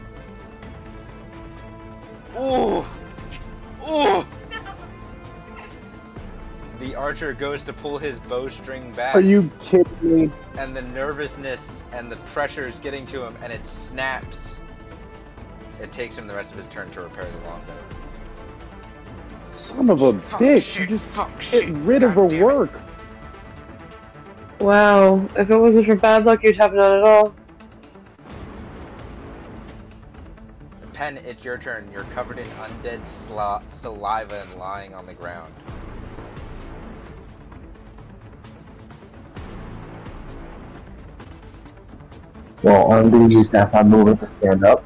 Ooh! 2.39 2.85
Ooh! 3.89 4.25
The 6.79 6.95
archer 6.95 7.33
goes 7.33 7.63
to 7.65 7.73
pull 7.73 7.97
his 7.97 8.19
bowstring 8.21 8.93
back, 8.93 9.15
Are 9.15 9.21
you 9.21 9.51
kidding 9.61 9.87
me? 10.03 10.31
and 10.59 10.77
the 10.77 10.83
nervousness 10.83 11.83
and 11.93 12.13
the 12.13 12.17
pressure 12.17 12.69
is 12.69 12.79
getting 12.81 13.07
to 13.07 13.25
him, 13.25 13.35
and 13.43 13.51
it 13.51 13.67
snaps. 13.67 14.55
It 15.81 15.91
takes 15.91 16.17
him 16.17 16.27
the 16.27 16.35
rest 16.35 16.53
of 16.53 16.59
his 16.59 16.69
turn 16.69 16.91
to 16.91 17.01
repair 17.01 17.25
the 17.25 17.49
longbow. 17.49 17.73
Son 19.67 19.91
of 19.91 20.01
a 20.03 20.19
Fuck, 20.21 20.41
bitch! 20.41 20.63
shit, 20.63 20.77
You 20.77 20.87
just 20.87 21.11
fuck, 21.11 21.31
get 21.51 21.65
shit, 21.65 21.69
rid 21.69 22.03
of 22.03 22.13
her 22.15 22.29
God 22.29 22.31
damn 22.31 22.51
it. 22.51 22.55
work. 22.55 22.81
Wow. 24.61 25.27
If 25.37 25.51
it 25.51 25.57
wasn't 25.57 25.87
for 25.87 25.97
bad 25.97 26.25
luck, 26.25 26.43
you'd 26.43 26.57
have 26.57 26.73
none 26.73 26.93
at 26.93 27.03
all. 27.05 27.35
Pen, 30.93 31.19
it's 31.19 31.45
your 31.45 31.59
turn. 31.59 31.91
You're 31.93 32.05
covered 32.15 32.39
in 32.39 32.47
undead 32.53 33.07
saliva 33.69 34.41
and 34.43 34.59
lying 34.59 34.95
on 34.95 35.07
the 35.07 35.15
ground. 35.15 35.53
Well, 42.63 42.93
I'm 42.93 43.11
gonna 43.11 43.29
use 43.29 43.49
that 43.51 43.75
I'm 43.75 43.89
moving 43.91 44.17
to 44.19 44.31
stand 44.41 44.65
up. 44.65 44.83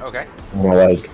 Okay. 0.00 0.26
I'm 0.54 0.62
gonna 0.62 0.74
like 0.74 1.10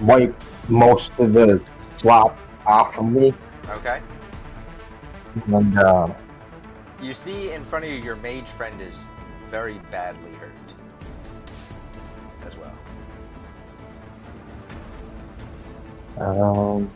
wipe 0.00 0.34
most 0.68 1.10
of 1.18 1.32
the 1.32 1.60
slop 1.98 2.38
off 2.66 2.96
of 2.98 3.06
me, 3.06 3.34
Okay. 3.70 4.00
and 5.46 5.78
uh, 5.78 6.08
You 7.00 7.14
see 7.14 7.52
in 7.52 7.64
front 7.64 7.84
of 7.84 7.90
you, 7.90 7.96
your 7.98 8.16
mage 8.16 8.48
friend 8.48 8.80
is 8.80 9.06
very 9.50 9.78
badly 9.90 10.32
hurt. 10.32 10.52
As 12.46 12.54
well. 12.56 12.72
um, 16.18 16.90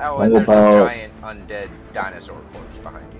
Oh, 0.00 0.18
and 0.20 0.32
there's 0.34 0.46
a 0.48 0.52
about- 0.52 0.88
giant 0.88 1.12
undead 1.22 1.70
dinosaur 1.92 2.40
corpse 2.52 2.78
behind 2.84 3.12
you. 3.12 3.17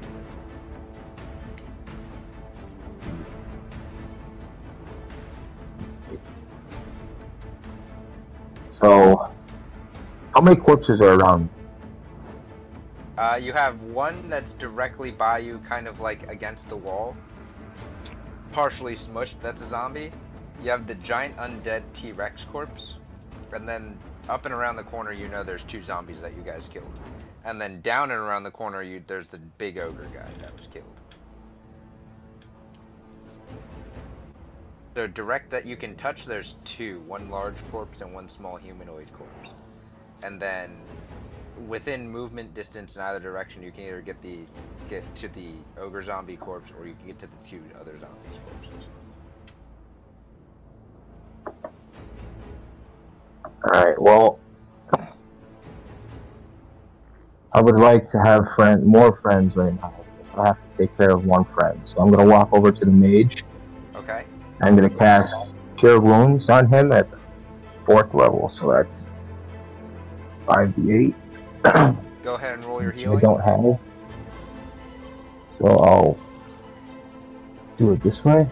So 8.81 9.33
how 10.35 10.41
many 10.41 10.57
corpses 10.57 11.01
are 11.01 11.15
around? 11.15 11.49
Uh, 13.17 13.37
you 13.41 13.53
have 13.53 13.83
one 13.83 14.29
that's 14.29 14.53
directly 14.53 15.11
by 15.11 15.39
you, 15.39 15.59
kind 15.69 15.89
of 15.89 15.99
like 15.99 16.29
against 16.29 16.69
the 16.69 16.77
wall. 16.77 17.17
Partially 18.53 18.95
smushed, 18.95 19.35
that's 19.43 19.61
a 19.63 19.67
zombie. 19.67 20.13
You 20.63 20.71
have 20.71 20.87
the 20.87 20.95
giant 20.97 21.37
undead 21.37 21.83
T-Rex 21.95 22.45
corpse. 22.45 22.95
And 23.53 23.69
then 23.69 23.99
up 24.29 24.45
and 24.45 24.55
around 24.55 24.77
the 24.77 24.85
corner, 24.85 25.13
you 25.13 25.29
know 25.29 25.43
there's 25.43 25.65
two 25.65 25.83
zombies 25.83 26.21
that 26.21 26.37
you 26.37 26.43
guys 26.43 26.69
killed. 26.73 26.93
And 27.45 27.61
then 27.61 27.81
down 27.81 28.11
and 28.11 28.21
around 28.21 28.45
the 28.45 28.51
corner, 28.51 28.83
you 28.83 29.03
there's 29.07 29.29
the 29.29 29.39
big 29.39 29.79
ogre 29.79 30.07
guy 30.13 30.29
that 30.41 30.57
was 30.57 30.67
killed. 30.69 30.98
So 34.99 35.07
direct 35.07 35.51
that 35.51 35.65
you 35.65 35.77
can 35.77 35.95
touch, 35.95 36.25
there's 36.25 36.57
two. 36.65 36.99
One 37.07 37.31
large 37.31 37.55
corpse 37.71 38.01
and 38.01 38.13
one 38.13 38.29
small 38.29 38.57
humanoid 38.57 39.07
corpse. 39.13 39.55
And 40.25 40.43
then 40.43 40.77
within 41.69 42.11
movement 42.11 42.53
distance 42.53 42.97
in 42.97 43.03
either 43.03 43.21
direction, 43.21 43.63
you 43.63 43.71
can 43.71 43.85
either 43.85 44.01
get 44.01 44.21
the 44.23 44.41
get 44.89 45.05
to 45.15 45.29
the 45.29 45.53
ogre 45.81 46.03
zombie 46.03 46.37
corpse, 46.37 46.73
or 46.77 46.85
you 46.85 46.95
can 46.95 47.07
get 47.07 47.21
to 47.21 47.29
the 47.29 47.37
two 47.49 47.63
other 47.81 47.97
zombies 48.01 48.41
corpses. 48.45 48.89
Alright, 53.73 54.03
well, 54.03 54.41
I 57.53 57.61
would 57.61 57.79
like 57.79 58.11
to 58.11 58.19
have 58.19 58.49
friend, 58.57 58.85
more 58.85 59.21
friends 59.23 59.55
right 59.55 59.77
now. 59.77 59.95
I 60.37 60.47
have 60.49 60.57
to 60.57 60.77
take 60.77 60.97
care 60.97 61.11
of 61.11 61.25
one 61.25 61.45
friend. 61.45 61.79
So 61.85 61.99
I'm 62.01 62.11
going 62.11 62.27
to 62.27 62.33
walk 62.35 62.49
over 62.53 62.73
to 62.73 62.85
the 62.85 62.91
mage. 62.91 63.45
I'm 64.61 64.77
going 64.77 64.89
to 64.89 64.97
cast 64.97 65.35
Cure 65.79 66.01
Wounds 66.01 66.49
on 66.49 66.67
him 66.69 66.93
at 66.93 67.09
fourth 67.87 68.13
level. 68.15 68.53
So 68.59 68.73
that's 68.73 69.05
5d8. 70.47 71.15
Go 72.23 72.35
ahead 72.35 72.55
and 72.55 72.65
roll 72.65 72.83
your 72.83 72.91
which 72.91 72.99
I 72.99 73.01
healing. 73.01 73.21
don't 73.21 73.41
have. 73.41 73.79
So 75.61 75.67
I'll 75.67 76.19
do 77.79 77.93
it 77.93 78.03
this 78.03 78.23
way. 78.25 78.47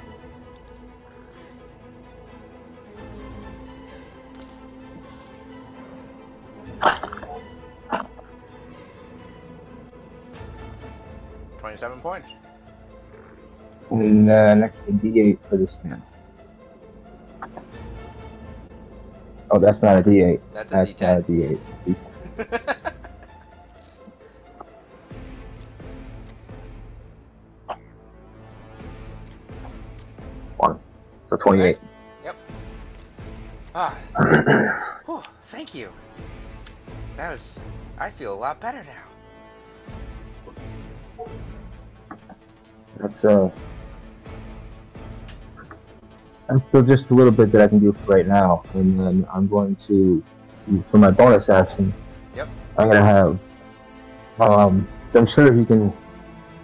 Twenty-seven 11.59 12.01
points. 12.01 12.29
And 13.91 14.29
then 14.29 14.61
next 14.61 14.77
to 14.87 14.93
d8 14.93 15.39
for 15.49 15.57
this 15.57 15.77
man. 15.85 16.03
Oh, 19.51 19.59
that's 19.61 19.81
not 19.81 19.99
a 19.99 20.03
d8. 20.03 20.41
That's 20.53 20.73
a 20.73 20.77
That's 20.77 21.01
not 21.01 21.19
a 21.19 21.23
D10. 21.23 21.61
d8. 21.87 21.97
One. 30.57 30.81
So 31.31 31.37
28. 31.37 31.79
Yep. 32.25 32.37
ah. 33.75 33.97
Whew, 35.07 35.23
thank 35.45 35.75
you. 35.75 35.91
That 37.17 37.31
was. 37.31 37.59
I 37.99 38.11
feel 38.11 38.35
a 38.35 38.37
lot 38.37 38.61
better 38.61 38.85
now. 38.85 39.05
That's 42.99 43.25
uh. 43.25 43.51
That's 46.49 46.63
still 46.69 46.83
just 46.83 47.11
a 47.11 47.15
little 47.15 47.33
bit 47.33 47.51
that 47.53 47.61
I 47.61 47.67
can 47.67 47.81
do 47.81 47.93
for 47.93 48.15
right 48.15 48.27
now, 48.27 48.63
and 48.75 48.99
then 48.99 49.27
I'm 49.33 49.49
going 49.49 49.77
to, 49.89 50.23
for 50.91 50.99
my 50.99 51.11
bonus 51.11 51.49
action. 51.49 51.93
Yep. 52.37 52.49
I'm 52.79 52.89
gonna 52.89 53.05
have. 53.05 53.39
Um, 54.39 54.89
I'm 55.15 55.27
sure 55.27 55.53
he 55.53 55.65
can 55.65 55.93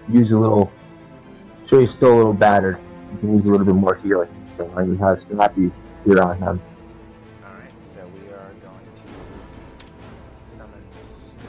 use 0.08 0.30
a 0.30 0.36
little. 0.36 0.70
Sure, 1.68 1.80
he's 1.80 1.90
still 1.90 2.14
a 2.14 2.16
little 2.16 2.32
battered. 2.32 2.78
He 3.12 3.18
can 3.18 3.32
use 3.32 3.44
a 3.44 3.48
little 3.48 3.66
bit 3.66 3.74
more 3.74 3.96
healing. 3.96 4.28
So 4.56 4.70
I'm 4.76 4.96
gonna 4.96 5.10
have 5.10 5.24
Snappy 5.28 5.72
here 6.04 6.20
on 6.20 6.38
him. 6.38 6.62
Alright, 7.44 7.72
so 7.80 8.06
we 8.14 8.28
are 8.32 8.52
going 8.62 8.86
to 8.96 10.56
summon 10.56 10.82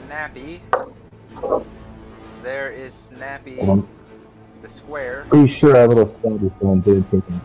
Snappy. 0.06 0.62
There 2.42 2.70
is 2.72 2.94
Snappy. 2.94 3.60
Um, 3.60 3.86
the 4.62 4.68
square. 4.68 5.26
Pretty 5.28 5.54
sure 5.54 5.76
I 5.76 5.80
our 5.80 5.88
little 5.88 6.06
stabby 6.06 6.58
friend 6.58 6.82
didn't 6.82 7.10
take 7.10 7.26
him. 7.28 7.40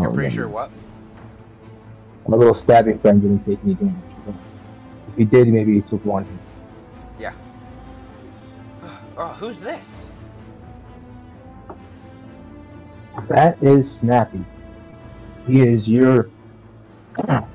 You're 0.00 0.10
oh, 0.10 0.14
pretty 0.14 0.34
sure 0.34 0.48
what? 0.48 0.70
My 2.26 2.36
little 2.36 2.54
stabby 2.54 3.00
friend 3.00 3.20
didn't 3.20 3.44
take 3.44 3.58
any 3.64 3.74
damage. 3.74 3.94
If 5.08 5.16
he 5.16 5.24
did, 5.24 5.48
maybe 5.48 5.74
he 5.74 5.82
took 5.88 6.04
one. 6.04 6.26
Yeah. 7.18 7.32
Oh, 9.16 9.28
who's 9.28 9.60
this? 9.60 10.06
That 13.28 13.62
is 13.62 13.90
Snappy. 13.98 14.44
He 15.46 15.60
is 15.62 15.86
your 15.86 16.30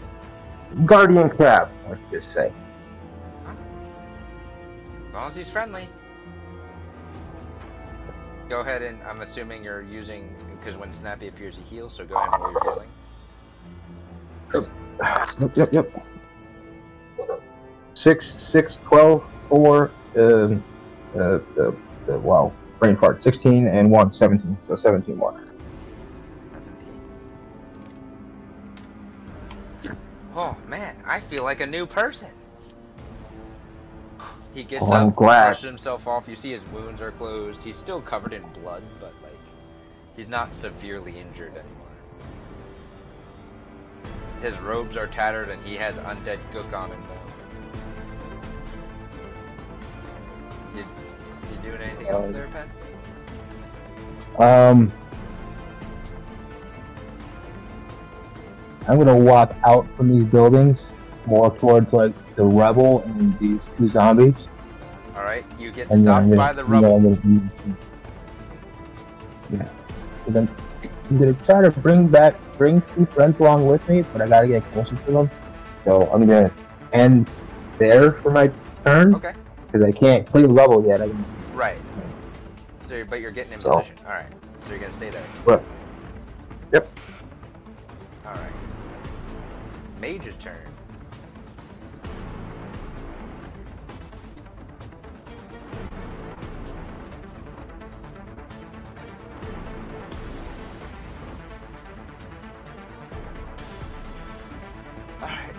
guardian 0.86 1.30
crab, 1.30 1.70
let's 1.90 2.02
just 2.12 2.28
say. 2.34 2.52
As 5.08 5.14
long 5.14 5.28
as 5.30 5.36
he's 5.36 5.50
friendly. 5.50 5.88
Go 8.48 8.60
ahead 8.60 8.84
and 8.84 9.02
I'm 9.04 9.22
assuming 9.22 9.64
you're 9.64 9.82
using 9.82 10.36
because 10.60 10.78
when 10.78 10.94
Snappy 10.94 11.28
appears, 11.28 11.58
he 11.58 11.64
heals. 11.64 11.94
So 11.94 12.06
go 12.06 12.16
ahead 12.16 12.30
and 12.34 12.44
roll 12.44 12.52
your 12.52 12.74
healing. 12.74 12.92
Yep, 15.40 15.58
yep, 15.58 15.74
yep. 15.74 16.06
Six, 17.96 18.26
six, 18.52 18.78
twelve, 18.88 19.24
four, 19.50 19.92
um, 20.18 20.64
uh, 21.16 21.20
uh, 21.20 21.72
uh, 22.10 22.20
wow, 22.20 22.54
brain 22.80 22.98
fart, 22.98 23.22
16 23.22 23.68
and 23.68 23.90
1, 23.90 24.14
17, 24.14 24.58
so 24.68 24.76
17 24.76 25.18
more. 25.18 25.42
Oh 30.36 30.56
man, 30.68 30.96
I 31.06 31.20
feel 31.20 31.44
like 31.44 31.62
a 31.62 31.66
new 31.66 31.88
person. 31.88 32.30
He 34.56 34.64
gets 34.64 34.84
Oh, 34.88 34.94
up, 34.94 35.16
brushes 35.18 35.64
himself 35.66 36.08
off. 36.08 36.30
You 36.30 36.36
see 36.36 36.52
his 36.52 36.66
wounds 36.68 37.02
are 37.02 37.12
closed. 37.12 37.62
He's 37.62 37.76
still 37.76 38.00
covered 38.02 38.32
in 38.32 38.42
blood, 38.62 38.84
but 39.02 39.14
like 39.22 39.34
he's 40.16 40.30
not 40.30 40.56
severely 40.56 41.20
injured 41.20 41.52
anymore. 41.52 41.72
His 44.42 44.58
robes 44.60 44.96
are 44.96 45.08
tattered 45.08 45.50
and 45.50 45.62
he 45.66 45.76
has 45.76 45.96
undead 45.96 46.40
gook 46.54 46.72
on 46.74 46.90
him 46.90 47.04
though. 47.04 47.20
You, 50.80 50.86
you 51.52 51.70
doing 51.70 51.82
anything 51.82 52.08
else 52.08 52.30
there, 52.30 52.48
Pen? 52.48 52.70
Um, 54.40 54.92
I'm 58.88 58.98
gonna 58.98 59.18
walk 59.18 59.54
out 59.66 59.86
from 59.98 60.10
these 60.10 60.24
buildings, 60.24 60.82
more 61.28 61.56
towards 61.58 61.92
like 61.94 62.14
the 62.36 62.44
rebel 62.44 63.02
and 63.04 63.38
these 63.40 63.62
two 63.78 63.88
zombies. 63.90 64.48
Alright, 65.16 65.46
you 65.60 65.72
get 65.72 65.90
And 65.92 66.02
stopped 66.02 66.26
gonna, 66.26 66.36
by 66.36 66.54
the 66.54 66.66
rebel. 66.66 66.96
rubble. 67.00 67.20
I'm 67.24 67.52
gonna, 67.66 67.78
yeah. 69.52 69.70
So 70.26 70.32
then 70.32 70.50
I'm 71.10 71.18
gonna 71.20 71.34
try 71.34 71.62
to 71.62 71.72
bring 71.72 72.08
back, 72.08 72.36
bring 72.58 72.82
two 72.82 73.06
friends 73.08 73.40
along 73.40 73.66
with 73.68 73.88
me, 73.88 74.02
but 74.14 74.22
I 74.22 74.28
gotta 74.28 74.48
get 74.48 74.66
closer 74.66 74.96
to 74.96 75.12
them. 75.12 75.30
So 75.84 76.10
I'm 76.12 76.26
gonna 76.26 76.52
end 76.94 77.30
there 77.78 78.14
for 78.14 78.32
my 78.32 78.52
turn 78.84 79.16
Okay. 79.16 79.34
because 79.72 79.86
I 79.86 79.92
can't 79.92 80.26
clear 80.28 80.48
level 80.48 80.86
yet. 80.86 81.02
Right. 81.54 81.78
So, 82.82 83.04
but 83.06 83.20
you're 83.22 83.32
getting 83.32 83.54
in 83.54 83.62
So- 83.62 83.80
position. 83.80 83.96
All 84.06 84.12
right. 84.14 84.26
So 84.66 84.70
you're 84.72 84.80
gonna 84.80 84.92
stay 84.94 85.10
there. 85.12 85.24
What? 85.46 85.64
Yep. 86.74 86.90
All 88.26 88.34
right. 88.34 88.52
Mage's 90.02 90.38
turn. 90.38 90.58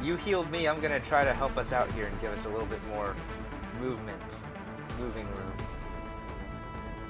You 0.07 0.15
healed 0.15 0.49
me. 0.53 0.69
I'm 0.69 0.81
gonna 0.81 1.01
try 1.01 1.25
to 1.25 1.35
help 1.35 1.57
us 1.57 1.73
out 1.73 1.91
here 1.93 2.07
and 2.07 2.21
give 2.21 2.33
us 2.33 2.45
a 2.45 2.49
little 2.49 2.67
bit 2.67 2.79
more 2.89 3.17
movement, 3.81 4.23
moving 5.01 5.27
room. 5.27 5.53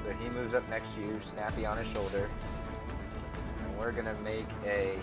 So 0.02 0.12
he 0.12 0.30
moves 0.30 0.54
up 0.54 0.66
next 0.70 0.94
to 0.94 1.02
you, 1.02 1.20
snappy 1.22 1.66
on 1.66 1.76
his 1.76 1.86
shoulder. 1.88 2.30
And 3.62 3.78
we're 3.78 3.92
gonna 3.92 4.16
make 4.24 4.46
a 4.64 4.98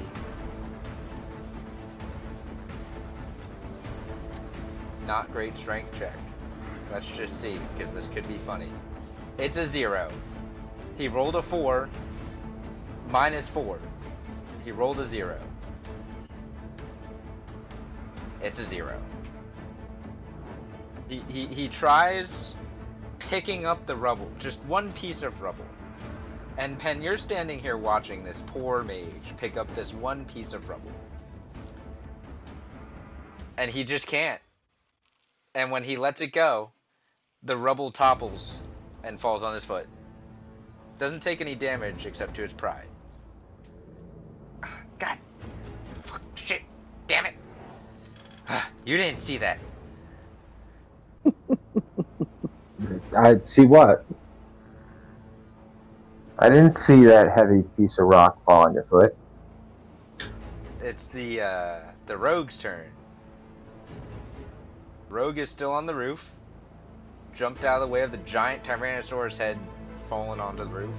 not 5.06 5.32
great 5.32 5.56
strength 5.56 5.98
check. 6.00 6.16
Let's 6.92 7.08
just 7.08 7.40
see, 7.42 7.60
because 7.78 7.94
this 7.94 8.08
could 8.08 8.28
be 8.28 8.40
funny. 8.40 8.72
It's 9.38 9.58
a 9.58 9.66
zero. 9.66 10.10
He 10.98 11.08
rolled 11.08 11.36
a 11.36 11.44
four, 11.44 11.90
minus 13.10 13.48
four. 13.48 13.78
He 14.66 14.72
rolled 14.72 15.00
a 15.00 15.06
zero. 15.06 15.40
It's 18.44 18.60
a 18.60 18.66
zero. 18.66 19.02
He, 21.08 21.24
he, 21.30 21.48
he 21.48 21.68
tries 21.70 22.54
picking 23.18 23.66
up 23.66 23.86
the 23.86 23.96
rubble, 23.96 24.30
just 24.38 24.64
one 24.66 24.92
piece 24.92 25.24
of 25.24 25.42
rubble. 25.42 25.66
And 26.58 26.78
Pen, 26.78 27.02
you're 27.02 27.18
standing 27.18 27.58
here 27.58 27.78
watching 27.78 28.24
this 28.24 28.44
poor 28.48 28.84
mage 28.84 29.36
pick 29.38 29.58
up 29.58 29.74
this 29.76 29.94
one 29.94 30.26
piece 30.26 30.54
of 30.54 30.68
rubble. 30.68 30.92
And 33.58 33.72
he 33.72 33.86
just 33.86 34.08
can't. 34.08 34.42
And 35.56 35.72
when 35.72 35.84
he 35.84 35.96
lets 35.96 36.20
it 36.22 36.34
go, 36.34 36.72
the 37.44 37.56
rubble 37.56 37.92
topples 37.92 38.52
and 39.04 39.20
falls 39.20 39.42
on 39.42 39.54
his 39.54 39.64
foot. 39.64 39.88
Doesn't 41.00 41.22
take 41.22 41.42
any 41.42 41.56
damage 41.56 42.06
except 42.06 42.36
to 42.36 42.42
his 42.42 42.54
pride. 42.54 42.88
You 48.86 48.98
didn't 48.98 49.20
see 49.20 49.38
that. 49.38 49.60
I 53.18 53.36
see 53.44 53.66
what? 53.66 54.06
I 56.40 56.50
didn't 56.50 56.78
see 56.78 57.06
that 57.06 57.32
heavy 57.34 57.64
piece 57.78 57.98
of 57.98 58.08
rock 58.08 58.44
fall 58.46 58.66
on 58.66 58.74
your 58.74 58.84
foot. 58.86 59.16
It's 60.82 61.08
the 61.08 61.42
uh, 61.42 61.80
the 62.08 62.18
rogue's 62.18 62.58
turn. 62.58 62.88
Rogue 65.10 65.38
is 65.38 65.50
still 65.50 65.72
on 65.72 65.86
the 65.86 65.96
roof. 65.96 66.30
Jumped 67.34 67.64
out 67.64 67.82
of 67.82 67.88
the 67.88 67.94
way 67.94 68.02
of 68.02 68.12
the 68.12 68.18
giant 68.18 68.64
Tyrannosaurus 68.64 69.38
head 69.38 69.58
falling 70.10 70.40
onto 70.40 70.64
the 70.64 70.70
roof. 70.70 70.94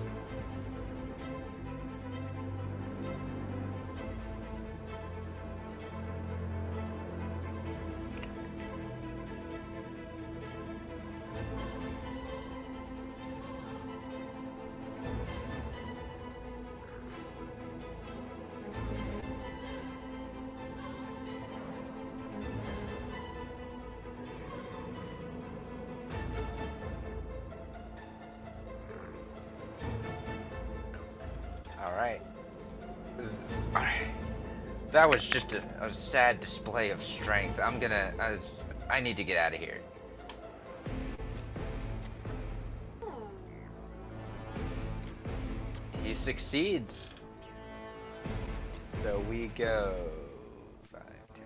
That 35.05 35.13
was 35.13 35.27
just 35.27 35.53
a, 35.53 35.63
a 35.83 35.95
sad 35.95 36.41
display 36.41 36.89
of 36.89 37.03
strength. 37.03 37.61
I'm 37.63 37.79
gonna. 37.79 38.15
I, 38.19 38.31
was, 38.31 38.65
I 38.91 39.01
need 39.01 39.19
to 39.19 39.25
get 39.25 39.37
out 39.37 39.53
of 39.53 39.61
here. 39.61 39.83
He 46.03 46.15
succeeds. 46.15 47.13
So 49.03 49.23
we 49.29 49.49
go. 49.49 49.95
Five, 50.91 51.03
ten. 51.35 51.45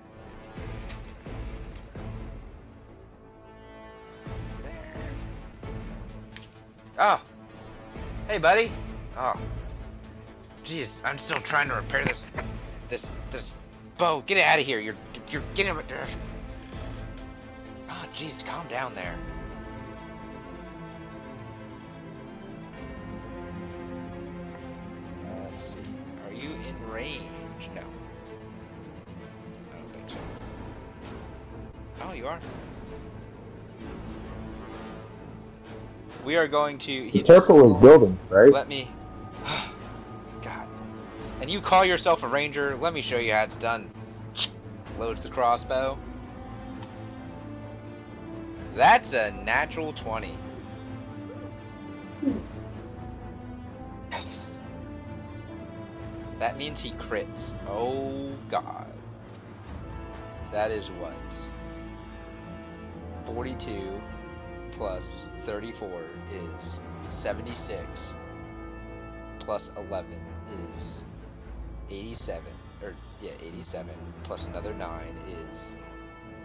Oh. 6.97 7.21
Hey, 8.29 8.39
buddy. 8.39 8.71
Oh. 9.17 9.35
Jeez, 10.65 11.01
I'm 11.03 11.19
still 11.19 11.41
trying 11.41 11.69
to 11.71 11.75
repair 11.75 12.05
this, 12.05 12.23
this, 12.89 13.11
this 13.31 13.57
bow. 13.97 14.23
Get 14.27 14.39
out 14.39 14.59
of 14.59 14.67
here. 14.67 14.81
You're, 14.81 14.97
you're 15.31 15.43
getting. 15.55 15.77
Oh, 17.91 18.05
jeez, 18.15 18.45
calm 18.45 18.67
down 18.69 18.95
there. 18.95 19.15
Uh, 25.27 25.49
let's 25.51 25.65
see. 25.65 25.79
Are 26.27 26.33
you 26.35 26.51
in 26.51 26.91
range? 26.91 27.25
No. 27.75 27.83
I 29.73 29.79
don't 29.79 29.93
think 29.93 30.11
so. 30.11 30.17
Oh, 32.03 32.13
you 32.13 32.27
are. 32.27 32.41
we 36.29 36.37
are 36.37 36.47
going 36.47 36.77
to. 36.77 37.09
He 37.09 37.23
The 37.23 37.27
just, 37.27 37.49
is 37.51 37.57
buildings, 37.57 38.19
right? 38.29 38.53
Let 38.53 38.69
me. 38.69 38.91
And 41.49 41.55
you 41.55 41.63
call 41.63 41.83
yourself 41.83 42.25
a 42.25 42.29
ranger? 42.29 42.77
Let 42.77 42.93
me 42.93 43.01
show 43.01 43.17
you 43.17 43.33
how 43.33 43.45
it's 43.45 43.57
done. 43.57 43.89
Loads 44.99 45.23
the 45.23 45.31
crossbow. 45.31 45.97
That's 48.75 49.15
a 49.15 49.31
natural 49.31 49.95
20. 49.95 50.37
Yes. 54.11 54.63
That 56.39 56.59
means 56.59 56.83
he 56.83 56.93
crits. 56.93 57.55
Oh 57.67 58.31
god. 58.51 58.93
That 60.53 60.71
is 60.71 60.89
what? 61.01 61.15
42 63.25 63.99
plus 64.73 65.23
34 65.45 66.03
is 66.61 66.79
76 67.09 68.15
plus 69.39 69.71
11 69.79 70.13
is 70.77 71.05
87 71.91 72.45
or 72.83 72.95
yeah 73.21 73.31
87 73.43 73.91
plus 74.23 74.47
another 74.47 74.75
9 74.75 75.01
is 75.53 75.73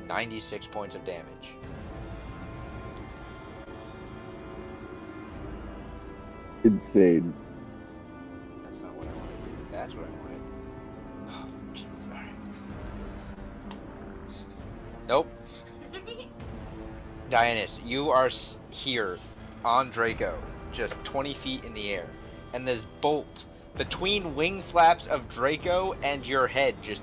96 0.08 0.68
points 0.68 0.96
of 0.96 1.06
damage. 1.06 1.26
Insane. 6.64 7.34
that's 8.64 8.80
not 8.80 8.94
what 8.96 9.06
I 9.06 9.12
wanted 9.12 9.44
to 9.44 9.50
do. 9.50 9.56
That's 9.72 9.94
what 9.94 10.06
I 10.06 10.10
wanted. 10.10 10.42
Oh 11.30 11.48
jeez 11.74 12.08
alright 12.08 12.34
nope. 15.08 15.28
Dianus, 17.30 17.80
you 17.86 18.12
are 18.12 18.30
here 18.70 19.18
on 19.66 19.90
Draco, 19.90 20.38
just 20.72 20.96
20 21.04 21.34
feet 21.34 21.64
in 21.64 21.74
the 21.74 21.90
air, 21.92 22.06
and 22.54 22.68
this 22.68 22.84
bolt 23.02 23.46
between 23.76 24.36
wing 24.36 24.62
flaps 24.62 25.08
of 25.08 25.28
Draco 25.30 25.96
and 26.04 26.26
your 26.26 26.48
head 26.48 26.76
just 26.82 27.02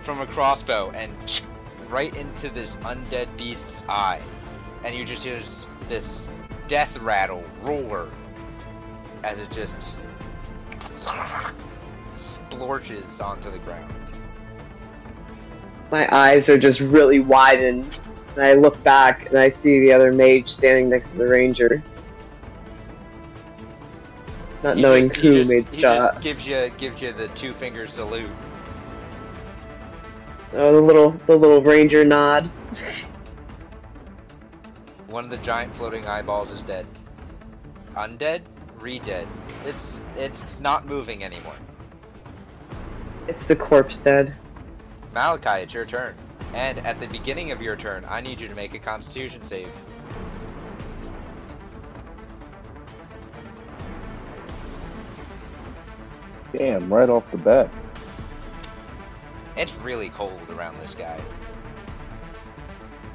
from 0.00 0.20
a 0.20 0.26
crossbow 0.26 0.90
and 0.90 1.12
right 1.88 2.14
into 2.16 2.48
this 2.48 2.76
undead 2.76 3.36
beast's 3.36 3.82
eye, 3.88 4.20
and 4.84 4.94
you 4.94 5.04
just 5.04 5.22
hear 5.22 5.40
this- 5.88 6.28
death 6.68 6.96
rattle 6.98 7.44
roar 7.62 8.08
as 9.24 9.38
it 9.38 9.50
just 9.50 9.78
splorches 12.14 13.20
onto 13.20 13.50
the 13.50 13.58
ground. 13.58 13.92
My 15.90 16.08
eyes 16.10 16.48
are 16.48 16.56
just 16.56 16.80
really 16.80 17.20
widened. 17.20 17.98
And 18.34 18.46
I 18.46 18.54
look 18.54 18.82
back 18.82 19.26
and 19.26 19.38
I 19.38 19.48
see 19.48 19.80
the 19.80 19.92
other 19.92 20.10
mage 20.10 20.46
standing 20.46 20.88
next 20.88 21.10
to 21.10 21.18
the 21.18 21.26
ranger. 21.26 21.82
Not 24.62 24.76
He 24.76 24.82
knowing 24.82 25.08
just- 25.08 25.16
who 25.16 25.34
just- 25.34 25.50
made 25.50 25.74
shot. 25.74 25.98
just 26.14 26.20
gives 26.22 26.46
you 26.46 26.70
gives 26.76 27.00
you 27.02 27.12
the 27.12 27.28
two 27.28 27.52
finger 27.52 27.86
salute. 27.86 28.30
Oh, 30.54 30.72
the 30.74 30.80
little 30.80 31.10
the 31.26 31.36
little 31.36 31.62
ranger 31.62 32.04
nod. 32.04 32.48
One 35.08 35.24
of 35.24 35.30
the 35.30 35.36
giant 35.38 35.74
floating 35.74 36.06
eyeballs 36.06 36.50
is 36.50 36.62
dead. 36.62 36.86
Undead, 37.96 38.42
re-dead. 38.78 39.26
It's 39.66 40.00
it's 40.16 40.44
not 40.60 40.86
moving 40.86 41.24
anymore. 41.24 41.54
It's 43.28 43.44
the 43.44 43.56
corpse 43.56 43.96
dead. 43.96 44.34
Malachi, 45.14 45.62
it's 45.62 45.74
your 45.74 45.84
turn. 45.84 46.14
And 46.54 46.78
at 46.86 47.00
the 47.00 47.06
beginning 47.08 47.50
of 47.50 47.60
your 47.62 47.76
turn, 47.76 48.04
I 48.08 48.20
need 48.20 48.40
you 48.40 48.48
to 48.48 48.54
make 48.54 48.74
a 48.74 48.78
Constitution 48.78 49.44
save. 49.44 49.68
Damn, 56.52 56.92
right 56.92 57.08
off 57.08 57.30
the 57.30 57.38
bat. 57.38 57.70
It's 59.56 59.74
really 59.76 60.08
cold 60.10 60.48
around 60.50 60.78
this 60.80 60.94
guy. 60.94 61.20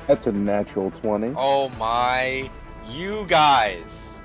That's 0.08 0.28
a 0.28 0.32
natural 0.32 0.92
20. 0.92 1.34
Oh 1.36 1.70
my! 1.70 2.50
You 2.88 3.26
guys 3.28 4.16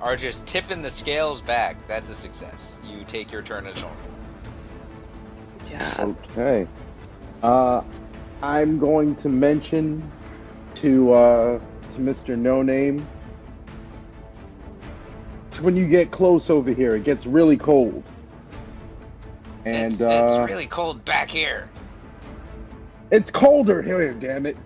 are 0.00 0.16
just 0.16 0.44
tipping 0.46 0.82
the 0.82 0.90
scales 0.90 1.40
back. 1.40 1.76
That's 1.86 2.08
a 2.08 2.14
success. 2.14 2.72
You 2.84 3.04
take 3.04 3.30
your 3.30 3.42
turn 3.42 3.66
as 3.66 3.74
normal. 3.76 3.96
Yeah. 5.70 5.94
Okay. 5.98 6.66
Uh, 7.42 7.82
I'm 8.42 8.78
going 8.78 9.14
to 9.16 9.28
mention 9.28 10.10
to 10.74 11.12
uh, 11.12 11.60
to 11.90 11.98
Mr. 11.98 12.36
No 12.36 12.62
Name. 12.62 13.06
When 15.60 15.76
you 15.76 15.86
get 15.86 16.10
close 16.10 16.50
over 16.50 16.70
here, 16.72 16.96
it 16.96 17.04
gets 17.04 17.26
really 17.26 17.56
cold. 17.56 18.02
And 19.64 19.92
it's, 19.92 20.02
uh, 20.02 20.40
it's 20.40 20.50
really 20.50 20.66
cold 20.66 21.04
back 21.04 21.30
here. 21.30 21.68
it's 23.10 23.30
colder 23.30 23.82
here, 23.82 24.12
damn 24.14 24.46
it. 24.46 24.56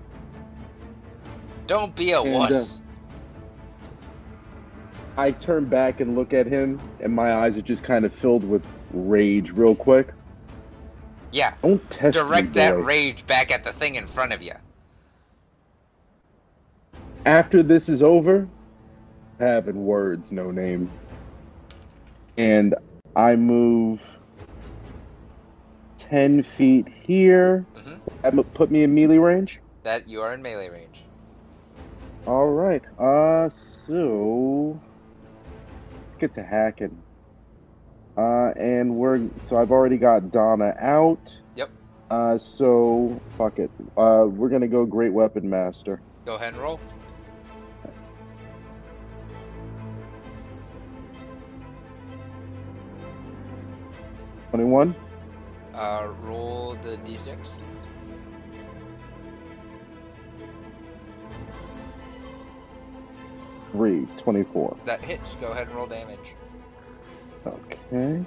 Don't 1.66 1.94
be 1.94 2.12
a 2.12 2.20
And, 2.22 2.34
uh, 2.34 2.38
wuss. 2.38 2.80
I 5.18 5.30
turn 5.32 5.64
back 5.64 6.00
and 6.00 6.14
look 6.14 6.32
at 6.34 6.46
him, 6.46 6.80
and 7.00 7.12
my 7.12 7.32
eyes 7.34 7.56
are 7.56 7.62
just 7.62 7.82
kind 7.82 8.04
of 8.04 8.14
filled 8.14 8.44
with 8.44 8.64
rage, 8.92 9.50
real 9.50 9.74
quick. 9.74 10.08
yeah, 11.32 11.54
Don't 11.62 11.88
test 11.90 12.16
direct 12.16 12.48
me, 12.48 12.52
that 12.54 12.78
rage 12.82 13.26
back 13.26 13.50
at 13.50 13.64
the 13.64 13.72
thing 13.72 13.96
in 13.96 14.06
front 14.06 14.32
of 14.32 14.42
you. 14.42 14.52
after 17.24 17.62
this 17.62 17.88
is 17.88 18.02
over, 18.02 18.46
having 19.38 19.84
words, 19.84 20.32
no 20.32 20.50
name. 20.50 20.90
And 22.38 22.74
I 23.14 23.36
move 23.36 24.18
10 25.96 26.42
feet 26.42 26.88
here. 26.88 27.64
Mhm. 27.74 27.98
That 28.22 28.54
put 28.54 28.70
me 28.70 28.82
in 28.82 28.94
melee 28.94 29.18
range. 29.18 29.60
That 29.82 30.08
you 30.08 30.22
are 30.22 30.34
in 30.34 30.42
melee 30.42 30.68
range. 30.68 31.04
All 32.26 32.48
right. 32.48 32.82
Uh, 32.98 33.48
so 33.50 34.78
let's 36.04 36.16
get 36.16 36.32
to 36.34 36.42
hacking. 36.42 36.96
Uh, 38.16 38.52
and 38.56 38.96
we're 38.96 39.20
so 39.38 39.58
I've 39.58 39.70
already 39.70 39.98
got 39.98 40.30
Donna 40.30 40.74
out. 40.78 41.40
Yep. 41.54 41.70
Uh, 42.10 42.38
so 42.38 43.20
fuck 43.36 43.58
it. 43.58 43.70
Uh, 43.96 44.26
we're 44.28 44.48
gonna 44.48 44.68
go 44.68 44.84
Great 44.86 45.12
Weapon 45.12 45.48
Master. 45.48 46.00
Go 46.24 46.34
ahead 46.34 46.54
and 46.54 46.62
roll. 46.62 46.80
Twenty-one. 54.56 54.96
Uh, 55.74 56.08
roll 56.22 56.78
the 56.82 56.96
d6. 57.04 57.36
Three. 63.72 64.06
Twenty-four. 64.16 64.78
That 64.86 65.02
hits. 65.02 65.34
Go 65.42 65.48
ahead 65.48 65.66
and 65.66 65.76
roll 65.76 65.86
damage. 65.86 66.34
Okay. 67.46 68.24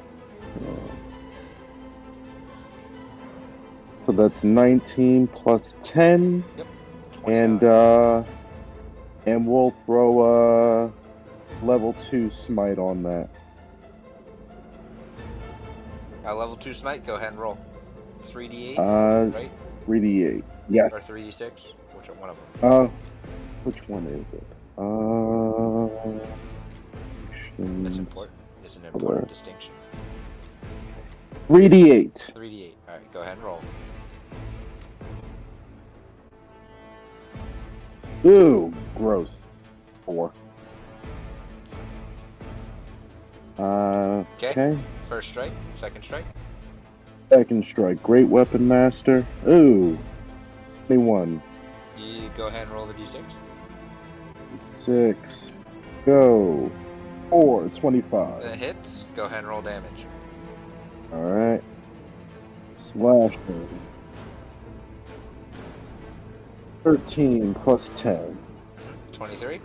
So 4.05 4.11
that's 4.11 4.43
19 4.43 5.27
plus 5.27 5.77
10, 5.82 6.43
and 7.25 7.59
29. 7.61 7.63
uh, 7.69 8.23
and 9.25 9.47
we'll 9.47 9.71
throw 9.88 10.23
a 10.23 11.65
level 11.65 11.93
two 11.93 12.30
smite 12.30 12.77
on 12.77 13.01
that. 13.03 13.30
Uh, 16.26 16.36
level 16.36 16.55
two 16.55 16.74
smite. 16.74 17.05
Go 17.05 17.15
ahead 17.15 17.30
and 17.32 17.39
roll. 17.39 17.57
3d8, 18.24 18.78
Uh, 18.78 19.30
right? 19.32 19.51
3d8. 19.88 20.43
Yes. 20.70 20.93
Or 20.93 20.99
3d6. 20.99 21.74
Which 21.93 22.07
one 22.09 22.30
of 22.30 22.38
them? 22.61 22.72
Uh, 22.72 22.88
which 23.63 23.88
one 23.88 24.05
is 24.07 24.26
it? 24.34 24.45
Uh, 24.78 25.88
That's 27.84 27.97
important. 27.97 28.38
It's 28.63 28.76
an 28.76 28.86
important 28.86 29.28
distinction. 29.30 29.72
3d8. 31.49 32.34
3d8. 32.34 32.74
All 32.88 32.95
right. 32.95 33.13
Go 33.13 33.22
ahead 33.22 33.38
and 33.38 33.43
roll. 33.43 33.61
Ooh, 38.26 38.74
gross. 38.95 39.45
Four. 40.05 40.32
Uh, 43.60 44.24
Okay. 44.38 44.49
okay. 44.51 44.80
First 45.10 45.30
strike. 45.30 45.51
Second 45.76 46.03
strike. 46.03 46.26
Second 47.30 47.66
strike. 47.66 48.01
Great 48.01 48.28
Weapon 48.28 48.68
Master. 48.68 49.26
Ooh. 49.47 49.97
21. 50.88 51.41
You 51.97 52.32
go 52.38 52.47
ahead 52.47 52.64
and 52.64 52.72
roll 52.72 52.86
the 52.86 52.93
d6. 52.93 53.22
Six. 54.60 55.51
Go. 56.05 56.72
Four. 57.30 57.68
25. 57.70 58.41
That 58.41 58.57
hits. 58.57 59.05
Go 59.16 59.26
ahead 59.26 59.39
and 59.39 59.47
roll 59.47 59.62
damage. 59.62 60.05
Alright. 61.12 61.64
Slash. 62.78 63.36
13 66.84 67.53
plus 67.55 67.91
10. 67.95 68.38
23. 69.12 69.60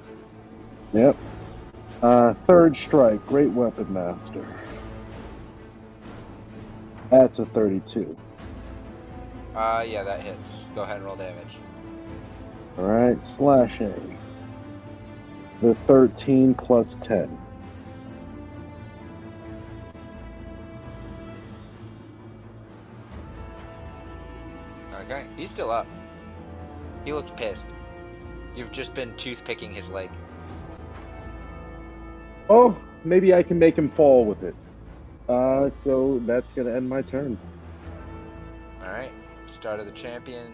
Yep. 0.93 1.17
Uh, 2.05 2.35
third 2.35 2.77
strike, 2.77 3.25
great 3.27 3.49
weapon 3.49 3.91
master. 3.91 4.47
That's 7.11 7.39
a 7.39 7.47
32. 7.47 8.15
Uh, 9.55 9.87
yeah, 9.89 10.03
that 10.03 10.21
hits. 10.21 10.53
Go 10.75 10.83
ahead 10.83 10.97
and 10.97 11.07
roll 11.07 11.17
damage. 11.17 11.57
All 12.77 12.85
right, 12.85 13.25
slashing. 13.25 14.19
The 15.63 15.75
13 15.75 16.53
plus 16.53 16.97
10. 16.97 17.39
Okay, 24.93 25.25
he's 25.39 25.49
still 25.49 25.71
up. 25.71 25.87
He 27.07 27.15
looks 27.15 27.33
pissed. 27.35 27.67
You've 28.55 28.73
just 28.73 28.93
been 28.93 29.15
toothpicking 29.15 29.73
his 29.73 29.89
leg. 29.89 30.11
Oh, 32.49 32.77
maybe 33.05 33.33
I 33.35 33.43
can 33.43 33.59
make 33.59 33.77
him 33.77 33.89
fall 33.89 34.25
with 34.25 34.43
it. 34.43 34.55
Uh, 35.29 35.71
so 35.71 36.21
that's 36.27 36.53
gonna 36.53 36.73
end 36.73 36.89
my 36.89 37.01
turn. 37.03 37.39
Alright, 38.83 39.13
start 39.47 39.81
of 39.81 39.87
the 39.87 39.93
champion 39.93 40.53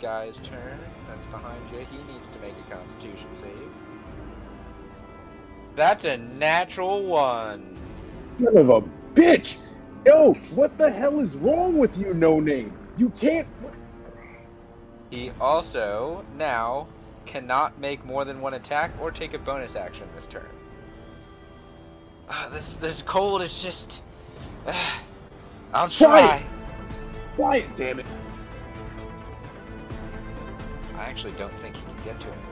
guy's 0.00 0.38
turn. 0.38 0.78
That's 1.06 1.26
behind 1.26 1.60
you. 1.72 1.78
He 1.78 1.98
needs 2.12 2.26
to 2.32 2.40
make 2.40 2.54
a 2.58 2.74
constitution 2.74 3.28
save. 3.34 3.70
That's 5.76 6.04
a 6.04 6.16
natural 6.16 7.04
one. 7.04 7.76
Son 8.38 8.56
of 8.56 8.70
a 8.70 8.80
bitch! 9.14 9.58
Yo, 10.06 10.32
what 10.54 10.78
the 10.78 10.90
hell 10.90 11.20
is 11.20 11.36
wrong 11.36 11.76
with 11.76 11.98
you, 11.98 12.14
no 12.14 12.40
name? 12.40 12.72
You 12.96 13.10
can't. 13.10 13.46
He 15.10 15.30
also 15.40 16.24
now 16.36 16.88
cannot 17.26 17.78
make 17.78 18.04
more 18.04 18.24
than 18.24 18.40
one 18.40 18.54
attack 18.54 18.92
or 19.00 19.10
take 19.10 19.34
a 19.34 19.38
bonus 19.38 19.76
action 19.76 20.08
this 20.14 20.26
turn. 20.26 20.48
Ah, 22.30 22.48
this 22.52 22.74
this 22.74 23.02
cold 23.02 23.42
is 23.42 23.62
just. 23.62 24.02
I'll 25.72 25.88
try. 25.88 26.20
Quiet. 26.20 26.42
Quiet, 27.36 27.76
damn 27.76 28.00
it! 28.00 28.06
I 30.96 31.04
actually 31.04 31.32
don't 31.32 31.52
think 31.60 31.76
he 31.76 31.82
can 31.82 32.04
get 32.04 32.20
to 32.20 32.26
him. 32.26 32.47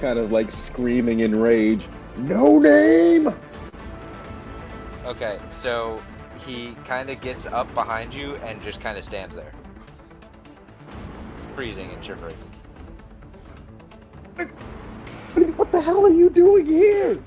Kind 0.00 0.18
of 0.18 0.32
like 0.32 0.50
screaming 0.50 1.20
in 1.20 1.38
rage. 1.38 1.88
No 2.16 2.58
name! 2.58 3.34
Okay, 5.04 5.38
so 5.50 6.02
he 6.44 6.74
kind 6.84 7.10
of 7.10 7.20
gets 7.20 7.46
up 7.46 7.72
behind 7.74 8.12
you 8.12 8.36
and 8.36 8.60
just 8.62 8.80
kind 8.80 8.96
of 8.98 9.04
stands 9.04 9.34
there, 9.34 9.52
freezing 11.54 11.90
and 11.90 12.04
shivering. 12.04 12.36
What 15.56 15.72
the 15.72 15.80
hell 15.80 16.06
are 16.06 16.10
you 16.10 16.30
doing 16.30 16.66
here? 16.66 17.18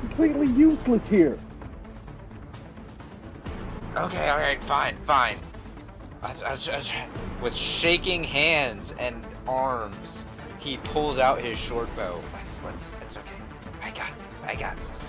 Completely 0.00 0.48
useless 0.48 1.08
here. 1.08 1.38
Okay, 3.96 4.28
all 4.28 4.38
right, 4.38 4.62
fine, 4.64 4.96
fine. 5.06 5.38
I- 6.22 6.34
I- 6.44 6.52
I- 6.52 7.08
With 7.42 7.54
shaking 7.54 8.22
hands 8.22 8.92
and 8.98 9.26
arms, 9.48 10.25
he 10.66 10.76
pulls 10.78 11.18
out 11.20 11.40
his 11.40 11.56
short 11.56 11.88
bow. 11.94 12.20
Let's, 12.34 12.56
let's, 12.64 12.90
it's 13.02 13.16
okay. 13.16 13.36
I 13.80 13.92
got 13.92 14.10
this. 14.18 14.40
I 14.44 14.56
got 14.56 14.76
this. 14.88 15.08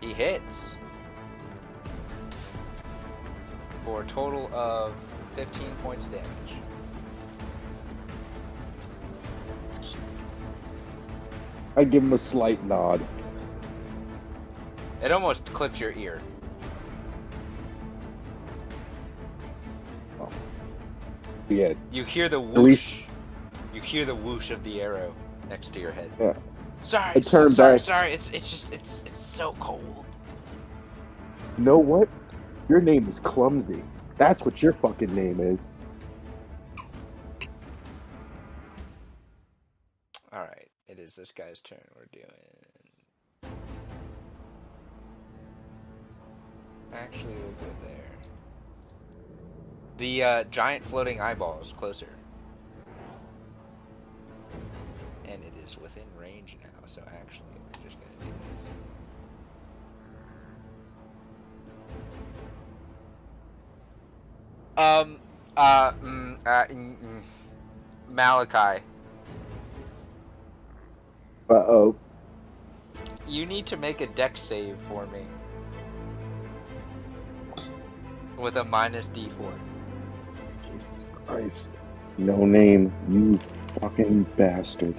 he 0.00 0.12
hits 0.12 0.74
for 3.84 4.02
a 4.02 4.06
total 4.06 4.50
of 4.52 4.92
15 5.36 5.70
points 5.84 6.06
of 6.06 6.12
damage. 6.12 6.26
I 11.76 11.84
give 11.84 12.02
him 12.02 12.14
a 12.14 12.18
slight 12.18 12.64
nod. 12.64 13.00
It 15.00 15.12
almost 15.12 15.44
clips 15.44 15.78
your 15.78 15.92
ear. 15.92 16.20
Yeah, 21.50 21.74
You 21.90 22.04
hear 22.04 22.28
the 22.28 22.40
whoosh. 22.40 22.56
least- 22.64 22.94
You 23.74 23.80
hear 23.80 24.04
the 24.04 24.14
whoosh 24.14 24.50
of 24.50 24.62
the 24.64 24.80
arrow 24.80 25.14
next 25.48 25.72
to 25.74 25.80
your 25.80 25.90
head. 25.92 26.10
Yeah. 26.18 26.34
Sorry, 26.80 27.10
I 27.16 27.20
turn 27.20 27.50
sorry, 27.50 27.74
back. 27.74 27.80
sorry. 27.80 28.12
It's 28.12 28.30
it's 28.30 28.48
just 28.50 28.72
it's 28.72 29.02
it's 29.06 29.22
so 29.26 29.54
cold. 29.60 30.04
you 31.58 31.64
know 31.64 31.76
what? 31.78 32.08
Your 32.68 32.80
name 32.80 33.08
is 33.08 33.18
Clumsy. 33.20 33.82
That's 34.16 34.44
what 34.44 34.62
your 34.62 34.72
fucking 34.74 35.14
name 35.14 35.40
is. 35.40 35.72
All 40.32 40.40
right, 40.40 40.68
it 40.88 40.98
is 41.00 41.14
this 41.16 41.32
guy's 41.32 41.60
turn. 41.60 41.80
We're 41.96 42.06
doing. 42.12 42.26
Actually, 46.92 47.34
we'll 47.34 47.68
go 47.68 47.74
there. 47.82 48.09
The 50.00 50.24
uh, 50.24 50.44
giant 50.44 50.86
floating 50.86 51.20
eyeball 51.20 51.60
is 51.60 51.74
closer, 51.74 52.08
and 55.26 55.44
it 55.44 55.54
is 55.62 55.78
within 55.78 56.06
range 56.18 56.56
now. 56.62 56.86
So 56.88 57.02
actually, 57.06 57.60
we're 57.66 57.84
just 57.84 58.00
gonna 58.00 58.16
do 58.22 58.32
this. 58.40 58.70
Um. 64.78 65.20
Uh. 65.56 65.92
Mm, 66.02 66.38
uh 66.46 66.66
mm, 66.66 66.96
mm. 66.98 67.22
Malachi. 68.08 68.82
Uh 71.50 71.54
oh. 71.54 71.98
You 73.26 73.46
need 73.46 73.66
to 73.66 73.76
make 73.76 74.00
a 74.00 74.08
Dex 74.08 74.40
save 74.40 74.78
for 74.88 75.06
me. 75.08 75.26
With 78.38 78.56
a 78.56 78.64
minus 78.64 79.10
d4. 79.10 79.69
Christ. 81.30 81.78
No 82.18 82.44
name, 82.44 82.92
you 83.08 83.38
fucking 83.80 84.26
bastard. 84.36 84.94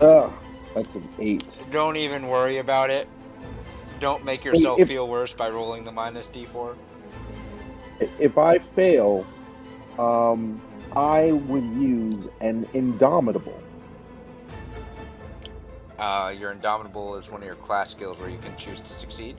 Ugh, 0.00 0.32
that's 0.74 0.94
an 0.94 1.08
eight. 1.18 1.58
Don't 1.70 1.96
even 1.96 2.28
worry 2.28 2.58
about 2.58 2.90
it. 2.90 3.08
Don't 4.00 4.24
make 4.24 4.44
yourself 4.44 4.80
if- 4.80 4.88
feel 4.88 5.08
worse 5.08 5.32
by 5.32 5.48
rolling 5.48 5.84
the 5.84 5.92
minus 5.92 6.26
d4. 6.28 6.74
If 8.18 8.38
I 8.38 8.58
fail, 8.58 9.26
um, 9.98 10.60
I 10.96 11.32
would 11.32 11.64
use 11.64 12.28
an 12.40 12.66
indomitable. 12.72 13.58
Uh, 15.98 16.32
your 16.36 16.50
Indomitable 16.50 17.16
is 17.16 17.30
one 17.30 17.42
of 17.42 17.46
your 17.46 17.56
class 17.56 17.90
skills 17.90 18.18
where 18.18 18.30
you 18.30 18.38
can 18.38 18.56
choose 18.56 18.80
to 18.80 18.94
succeed. 18.94 19.36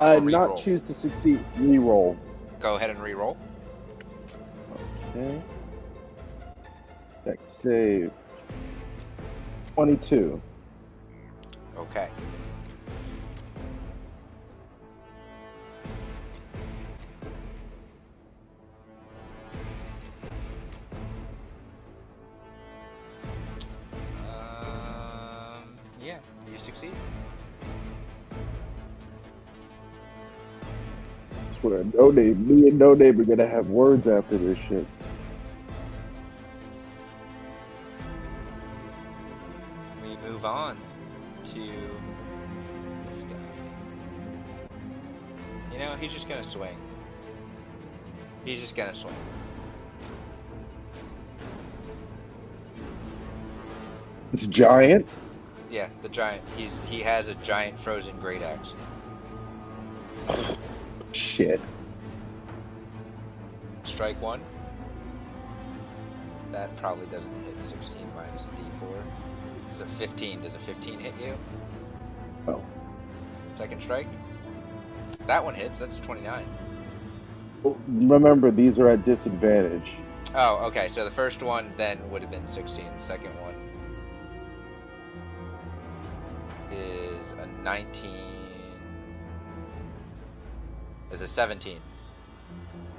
I 0.00 0.16
Or 0.16 0.20
not 0.22 0.56
choose 0.56 0.80
to 0.82 0.94
succeed. 0.94 1.44
Reroll. 1.58 2.16
Go 2.60 2.76
ahead 2.76 2.90
and 2.90 3.02
re-roll. 3.02 3.36
Okay. 5.16 5.42
Dex 7.24 7.48
save. 7.48 8.12
Twenty-two. 9.74 10.40
Okay. 11.76 12.08
Swear, 31.60 31.84
no 31.94 32.10
name. 32.10 32.46
Me 32.46 32.68
and 32.68 32.78
no 32.78 32.94
name 32.94 33.20
are 33.20 33.24
gonna 33.24 33.46
have 33.46 33.68
words 33.68 34.06
after 34.06 34.38
this 34.38 34.58
shit. 34.58 34.86
We 40.02 40.16
move 40.28 40.44
on 40.44 40.76
to 41.46 41.54
this 43.10 43.22
guy. 43.22 43.36
You 45.72 45.78
know, 45.78 45.96
he's 45.96 46.12
just 46.12 46.28
gonna 46.28 46.44
swing. 46.44 46.76
He's 48.44 48.60
just 48.60 48.74
gonna 48.74 48.94
swing. 48.94 49.14
It's 54.32 54.46
giant. 54.46 55.06
Yeah, 55.70 55.88
the 56.02 56.08
giant. 56.08 56.42
He's 56.56 56.72
he 56.88 57.00
has 57.02 57.28
a 57.28 57.34
giant 57.36 57.78
frozen 57.78 58.18
great 58.18 58.42
axe. 58.42 58.74
Shit. 61.12 61.60
Strike 63.84 64.20
one. 64.20 64.40
That 66.52 66.76
probably 66.76 67.06
doesn't 67.06 67.44
hit 67.44 67.62
16 67.62 68.06
minus 68.16 68.46
a 68.46 68.50
d4. 68.50 69.02
Does 69.70 69.80
a 69.80 69.86
15? 69.86 70.42
Does 70.42 70.54
a 70.54 70.58
15 70.58 70.98
hit 70.98 71.14
you? 71.22 71.36
Oh. 72.48 72.62
Second 73.54 73.80
strike. 73.80 74.08
That 75.26 75.44
one 75.44 75.54
hits. 75.54 75.78
That's 75.78 75.98
29. 76.00 76.44
Remember, 77.88 78.50
these 78.50 78.78
are 78.78 78.88
at 78.88 79.04
disadvantage. 79.04 79.92
Oh, 80.34 80.64
okay. 80.66 80.88
So 80.88 81.04
the 81.04 81.10
first 81.10 81.42
one 81.42 81.72
then 81.76 81.98
would 82.10 82.22
have 82.22 82.30
been 82.30 82.48
16. 82.48 82.84
The 82.94 83.00
second 83.00 83.32
one 83.40 83.54
is 86.72 87.32
a 87.32 87.46
19. 87.62 88.29
Is 91.10 91.20
a 91.22 91.28
17. 91.28 91.78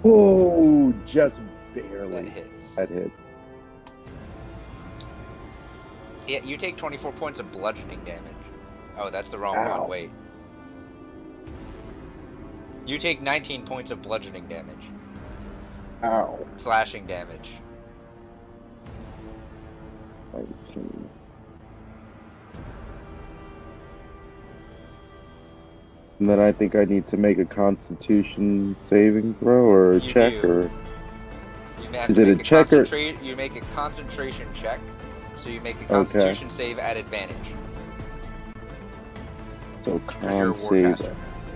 Oh, 0.03 0.93
just 1.05 1.41
That 1.73 1.89
barely. 1.89 2.29
hits. 2.29 2.75
That 2.75 2.89
hits. 2.89 3.11
Yeah, 6.27 6.43
you 6.43 6.57
take 6.57 6.77
24 6.77 7.11
points 7.13 7.39
of 7.39 7.51
bludgeoning 7.51 8.03
damage. 8.03 8.33
Oh, 8.97 9.09
that's 9.09 9.29
the 9.29 9.37
wrong 9.37 9.55
Ow. 9.55 9.79
one. 9.81 9.89
Wait. 9.89 10.11
You 12.85 12.97
take 12.97 13.21
19 13.21 13.65
points 13.65 13.91
of 13.91 14.01
bludgeoning 14.01 14.47
damage. 14.47 14.89
Ow. 16.03 16.45
Slashing 16.57 17.05
damage. 17.05 17.51
19. 20.33 21.10
And 26.21 26.29
then 26.29 26.39
I 26.39 26.51
think 26.51 26.75
I 26.75 26.85
need 26.85 27.07
to 27.07 27.17
make 27.17 27.39
a 27.39 27.45
Constitution 27.45 28.75
saving 28.77 29.33
throw 29.39 29.63
or 29.65 29.93
a 29.93 29.99
You 29.99 30.07
check 30.07 30.33
do. 30.43 30.47
or 30.47 30.71
Is 32.07 32.19
it 32.19 32.27
a 32.27 32.35
check 32.35 32.71
or- 32.71 32.83
You 32.83 33.35
make 33.35 33.55
a 33.55 33.61
concentration 33.73 34.45
check. 34.53 34.79
So 35.39 35.49
you 35.49 35.59
make 35.61 35.77
a 35.77 35.85
Okay. 35.85 35.87
constitution 35.95 36.51
save 36.51 36.77
at 36.77 36.95
advantage. 36.95 37.35
so 39.81 39.99
con 40.05 40.53
save. 40.53 41.01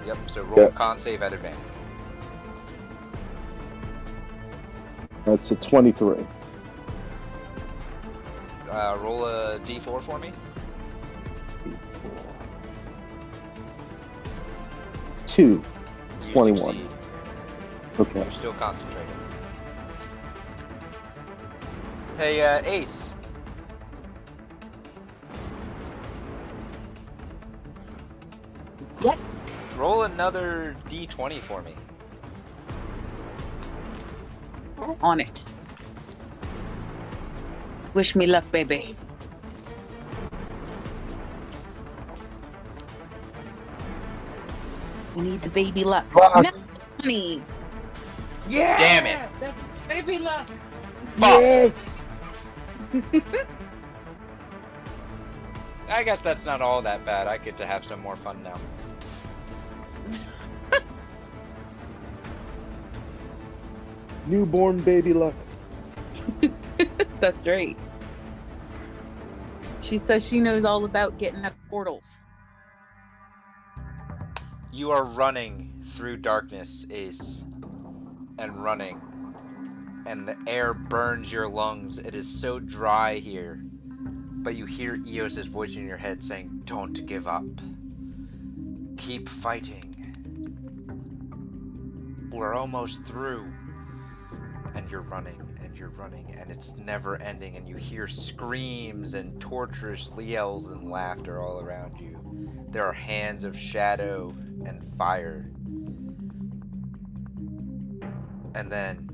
Yep, 0.08 0.18
so 0.26 0.42
roll 0.46 0.58
Yep. 0.62 0.74
con 0.74 0.98
save 0.98 1.22
at 1.22 1.32
advantage. 1.32 1.60
That's 5.26 5.52
a 5.52 5.56
23. 5.58 6.26
Uh, 8.72 8.98
roll 9.00 9.26
a 9.26 9.60
d4 9.60 10.02
for 10.02 10.18
me. 10.18 10.32
Two. 15.36 15.62
You 16.26 16.32
21. 16.32 16.58
succeed. 16.58 16.90
Okay. 18.00 18.20
You're 18.22 18.32
still 18.32 18.54
concentrating. 18.54 19.10
Hey, 22.16 22.42
uh, 22.42 22.62
Ace. 22.64 23.10
Yes. 29.02 29.42
Roll 29.76 30.04
another 30.04 30.74
d20 30.88 31.42
for 31.42 31.62
me. 31.62 31.76
On 35.02 35.20
it. 35.20 35.44
Wish 37.94 38.16
me 38.16 38.26
luck, 38.26 38.50
baby. 38.54 38.96
We 45.16 45.22
need 45.22 45.42
the 45.42 45.50
baby 45.50 45.84
luck. 45.84 46.06
Fuck. 46.12 46.44
No, 46.44 46.50
honey. 47.00 47.42
Yeah! 48.50 48.78
Damn 48.78 49.06
it! 49.06 49.30
That's 49.40 49.64
baby 49.88 50.20
luck. 50.20 50.46
Fuck. 51.16 51.42
Yes! 51.42 52.08
I 55.90 56.04
guess 56.04 56.22
that's 56.22 56.46
not 56.46 56.62
all 56.62 56.82
that 56.82 57.06
bad. 57.06 57.28
I 57.28 57.38
get 57.38 57.56
to 57.58 57.66
have 57.66 57.86
some 57.86 58.02
more 58.02 58.16
fun 58.16 58.44
now. 58.44 58.60
Newborn 64.28 64.78
baby 64.80 65.14
luck. 65.14 65.36
That's 67.20 67.48
right. 67.48 67.78
She 69.82 69.98
says 70.00 70.28
she 70.28 70.40
knows 70.40 70.66
all 70.66 70.86
about 70.86 71.20
getting 71.20 71.46
out 71.46 71.52
of 71.52 71.70
portals. 71.70 72.18
You 74.76 74.92
are 74.92 75.06
running 75.06 75.72
through 75.94 76.18
darkness, 76.18 76.86
Ace. 76.90 77.46
And 78.38 78.62
running. 78.62 79.00
And 80.06 80.28
the 80.28 80.36
air 80.48 80.74
burns 80.74 81.32
your 81.32 81.48
lungs. 81.48 81.98
It 81.98 82.14
is 82.14 82.28
so 82.42 82.60
dry 82.60 83.20
here. 83.20 83.58
But 83.64 84.56
you 84.56 84.66
hear 84.66 84.98
Eos's 84.98 85.48
voice 85.48 85.78
in 85.78 85.88
your 85.88 85.96
head 85.96 86.22
saying, 86.22 86.64
Don't 86.66 87.06
give 87.06 87.26
up. 87.26 87.46
Keep 88.98 89.30
fighting. 89.30 89.96
We're 92.30 92.54
almost 92.54 93.02
through. 93.06 93.50
And 94.74 94.92
you're 94.92 95.04
running 95.04 95.45
you're 95.78 95.90
running 95.90 96.36
and 96.40 96.50
it's 96.52 96.74
never 96.76 97.22
ending 97.22 97.58
and 97.58 97.68
you 97.68 97.76
hear 97.76 98.08
screams 98.08 99.14
and 99.14 99.40
torturous 99.40 100.10
yells 100.18 100.68
and 100.68 100.90
laughter 100.90 101.42
all 101.42 101.60
around 101.60 102.00
you. 102.00 102.20
There 102.70 102.84
are 102.84 102.94
hands 102.94 103.44
of 103.44 103.58
shadow 103.58 104.36
and 104.66 104.82
fire. 104.98 105.52
And 108.54 108.72
then 108.72 109.10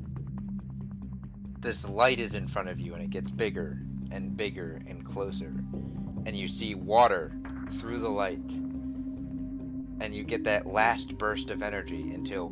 this 1.60 1.88
light 1.88 2.20
is 2.20 2.36
in 2.36 2.48
front 2.48 2.70
of 2.70 2.80
you 2.80 2.94
and 2.94 3.04
it 3.04 3.10
gets 3.10 3.32
bigger 3.32 3.80
and 4.12 4.36
bigger 4.36 4.82
and 4.88 5.06
closer. 5.06 5.54
And 6.26 6.36
you 6.36 6.48
see 6.48 6.76
water 6.76 7.32
through 7.80 8.00
the 8.00 8.10
light. 8.10 8.52
And 10.00 10.14
you 10.14 10.24
get 10.24 10.44
that 10.46 10.66
last 10.66 11.18
burst 11.18 11.50
of 11.50 11.62
energy 11.62 12.12
until 12.14 12.52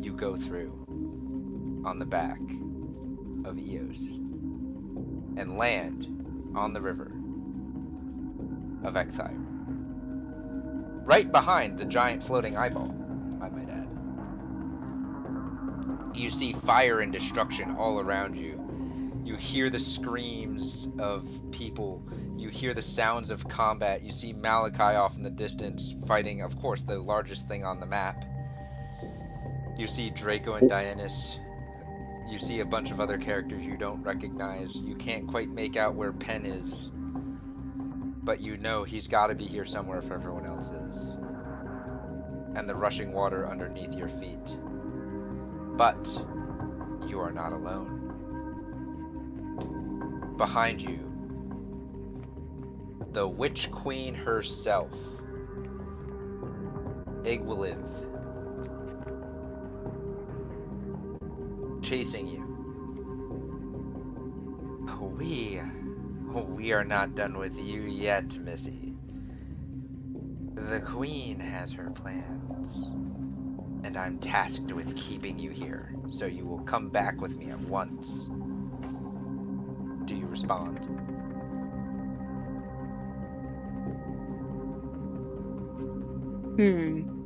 you 0.00 0.14
go 0.14 0.36
through 0.36 0.81
on 1.84 1.98
the 1.98 2.04
back 2.04 2.40
of 3.44 3.58
Eos 3.58 3.98
and 5.36 5.56
land 5.56 6.06
on 6.54 6.72
the 6.72 6.80
river 6.80 7.12
of 8.84 8.94
Ekthire. 8.94 9.38
Right 11.04 11.30
behind 11.30 11.78
the 11.78 11.84
giant 11.84 12.22
floating 12.22 12.56
eyeball, 12.56 12.94
I 13.40 13.48
might 13.48 13.68
add. 13.68 13.88
You 16.14 16.30
see 16.30 16.52
fire 16.52 17.00
and 17.00 17.12
destruction 17.12 17.74
all 17.76 18.00
around 18.00 18.36
you. 18.36 18.60
You 19.24 19.36
hear 19.36 19.70
the 19.70 19.80
screams 19.80 20.88
of 20.98 21.26
people. 21.50 22.02
You 22.36 22.50
hear 22.50 22.74
the 22.74 22.82
sounds 22.82 23.30
of 23.30 23.48
combat. 23.48 24.02
You 24.02 24.12
see 24.12 24.32
Malachi 24.32 24.82
off 24.82 25.16
in 25.16 25.22
the 25.22 25.30
distance 25.30 25.94
fighting, 26.06 26.42
of 26.42 26.58
course, 26.58 26.82
the 26.82 26.98
largest 26.98 27.48
thing 27.48 27.64
on 27.64 27.80
the 27.80 27.86
map. 27.86 28.24
You 29.76 29.86
see 29.86 30.10
Draco 30.10 30.54
and 30.54 30.70
Dianus. 30.70 31.38
You 32.32 32.38
see 32.38 32.60
a 32.60 32.64
bunch 32.64 32.90
of 32.90 32.98
other 32.98 33.18
characters 33.18 33.66
you 33.66 33.76
don't 33.76 34.02
recognize. 34.02 34.74
You 34.74 34.94
can't 34.94 35.28
quite 35.28 35.50
make 35.50 35.76
out 35.76 35.94
where 35.94 36.14
Pen 36.14 36.46
is. 36.46 36.90
But 38.24 38.40
you 38.40 38.56
know 38.56 38.84
he's 38.84 39.06
got 39.06 39.26
to 39.26 39.34
be 39.34 39.44
here 39.44 39.66
somewhere 39.66 39.98
if 39.98 40.10
everyone 40.10 40.46
else 40.46 40.70
is. 40.70 40.96
And 42.56 42.66
the 42.66 42.74
rushing 42.74 43.12
water 43.12 43.46
underneath 43.46 43.92
your 43.92 44.08
feet. 44.08 44.56
But 45.76 46.08
you 47.06 47.20
are 47.20 47.32
not 47.32 47.52
alone. 47.52 47.98
Behind 50.38 50.80
you, 50.80 51.00
the 53.12 53.28
Witch 53.28 53.70
Queen 53.70 54.14
herself, 54.14 54.90
Igwilith, 57.24 58.11
chasing 61.82 62.26
you. 62.26 62.48
We, 65.18 65.60
we 66.32 66.72
are 66.72 66.84
not 66.84 67.14
done 67.14 67.38
with 67.38 67.58
you 67.58 67.82
yet, 67.82 68.38
Missy. 68.38 68.94
The 70.54 70.80
Queen 70.80 71.38
has 71.40 71.72
her 71.74 71.90
plans, 71.90 72.88
and 73.84 73.96
I'm 73.96 74.18
tasked 74.18 74.72
with 74.72 74.96
keeping 74.96 75.38
you 75.38 75.50
here, 75.50 75.94
so 76.08 76.26
you 76.26 76.46
will 76.46 76.60
come 76.60 76.88
back 76.88 77.20
with 77.20 77.36
me 77.36 77.50
at 77.50 77.60
once. 77.60 78.26
Do 80.06 80.14
you 80.14 80.26
respond? 80.26 80.78
Hmm. 86.56 87.21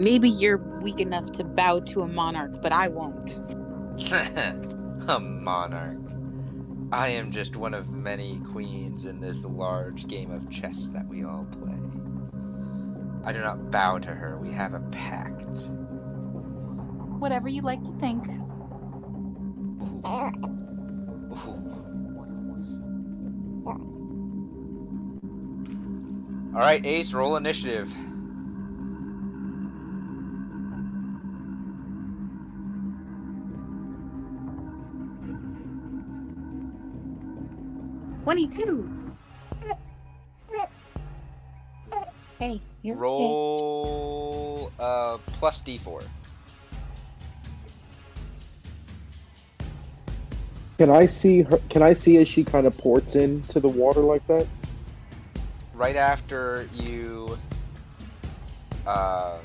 Maybe 0.00 0.30
you're 0.30 0.56
weak 0.80 0.98
enough 0.98 1.30
to 1.32 1.44
bow 1.44 1.80
to 1.80 2.00
a 2.00 2.08
monarch, 2.08 2.62
but 2.62 2.72
I 2.72 2.88
won't. 2.88 3.38
a 5.10 5.20
monarch. 5.20 5.98
I 6.90 7.08
am 7.08 7.30
just 7.30 7.54
one 7.54 7.74
of 7.74 7.90
many 7.90 8.40
queens 8.50 9.04
in 9.04 9.20
this 9.20 9.44
large 9.44 10.08
game 10.08 10.30
of 10.30 10.48
chess 10.48 10.88
that 10.94 11.06
we 11.06 11.22
all 11.22 11.46
play. 11.52 11.76
I 13.24 13.34
do 13.34 13.40
not 13.40 13.70
bow 13.70 13.98
to 13.98 14.08
her. 14.08 14.38
We 14.38 14.50
have 14.52 14.72
a 14.72 14.80
pact. 14.90 15.66
Whatever 17.18 17.50
you 17.50 17.60
like 17.60 17.82
to 17.84 17.92
think. 17.98 18.26
Ooh. 18.26 20.00
All 26.52 26.60
right, 26.60 26.84
Ace, 26.86 27.12
roll 27.12 27.36
initiative. 27.36 27.94
Twenty-two. 38.30 38.88
Hey, 42.38 42.62
you're 42.82 42.94
okay. 42.94 43.02
Roll 43.02 44.70
uh 44.78 45.18
plus 45.26 45.62
d4. 45.62 46.04
Can 50.78 50.90
I 50.90 51.06
see 51.06 51.42
her? 51.42 51.58
Can 51.70 51.82
I 51.82 51.92
see 51.92 52.18
as 52.18 52.28
she 52.28 52.44
kind 52.44 52.68
of 52.68 52.78
ports 52.78 53.16
into 53.16 53.58
the 53.58 53.68
water 53.68 53.98
like 53.98 54.24
that? 54.28 54.46
Right 55.74 55.96
after 55.96 56.68
you, 56.72 57.36
uh, 58.86 59.38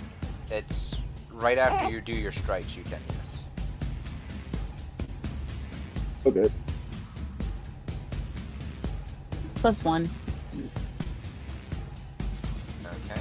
it's 0.52 0.94
right 1.32 1.58
after 1.58 1.92
you 1.92 2.02
do 2.02 2.14
your 2.14 2.32
strikes. 2.32 2.78
You 2.78 2.84
can 2.84 3.02
yes. 3.10 3.40
Okay. 6.28 6.65
Plus 9.66 9.84
one. 9.84 10.08
Okay. 12.86 13.20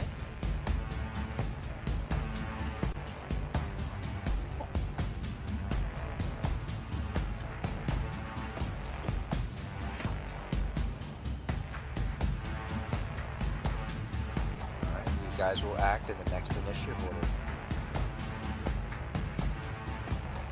Alright, 14.83 15.09
you 15.09 15.39
guys 15.39 15.63
will 15.63 15.79
act 15.79 16.11
in 16.11 16.17
the 16.23 16.31
next 16.31 16.55
initiative 16.59 16.95
order. 17.07 17.17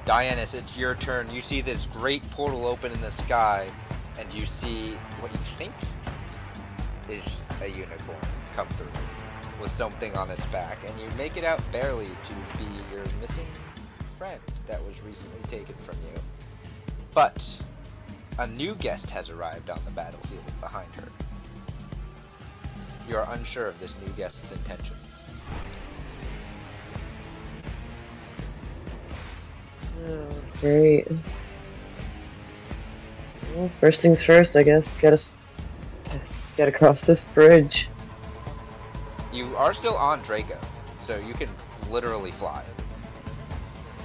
Dianis, 0.07 0.55
it's 0.55 0.74
your 0.74 0.95
turn. 0.95 1.30
You 1.30 1.43
see 1.43 1.61
this 1.61 1.84
great 1.93 2.22
portal 2.30 2.64
open 2.64 2.93
in 2.93 3.01
the 3.03 3.12
sky, 3.12 3.68
and 4.19 4.33
you 4.33 4.47
see 4.47 4.91
what 5.21 5.33
you 5.33 5.39
think 5.59 5.73
is 7.09 7.41
a 7.63 7.69
unicorn 7.69 8.19
come 8.55 8.69
through 8.69 8.87
with 9.61 9.71
something 9.73 10.17
on 10.17 10.31
its 10.31 10.45
back, 10.47 10.79
and 10.89 10.99
you 10.99 11.07
make 11.17 11.37
it 11.37 11.45
out 11.45 11.61
barely 11.73 12.07
to 12.07 12.35
be 12.59 12.65
your 12.91 13.05
missing 13.21 13.47
friend 14.19 14.41
that 14.67 14.85
was 14.85 15.01
recently 15.03 15.41
taken 15.49 15.75
from 15.77 15.97
you. 16.13 16.21
But 17.15 17.57
a 18.39 18.47
new 18.47 18.75
guest 18.77 19.11
has 19.11 19.29
arrived 19.29 19.71
on 19.71 19.79
the 19.85 19.91
battlefield 19.93 20.45
behind 20.61 20.93
her. 20.97 21.09
You 23.09 23.17
are 23.17 23.27
unsure 23.33 23.67
of 23.67 23.79
this 23.79 23.95
new 24.05 24.13
guest's 24.13 24.51
intentions. 24.53 24.99
Oh, 30.07 30.27
great. 30.61 31.09
Well, 33.55 33.70
first 33.80 34.00
things 34.00 34.22
first, 34.22 34.57
I 34.57 34.62
guess. 34.62 34.90
Get 35.00 35.12
us. 35.12 35.36
Get 36.57 36.68
across 36.68 37.00
this 37.00 37.22
bridge. 37.22 37.88
You 39.32 39.57
are 39.57 39.72
still 39.72 39.96
on 39.96 40.20
Draco, 40.22 40.59
so 41.03 41.18
you 41.18 41.34
can 41.34 41.48
literally 41.90 42.30
fly. 42.30 42.62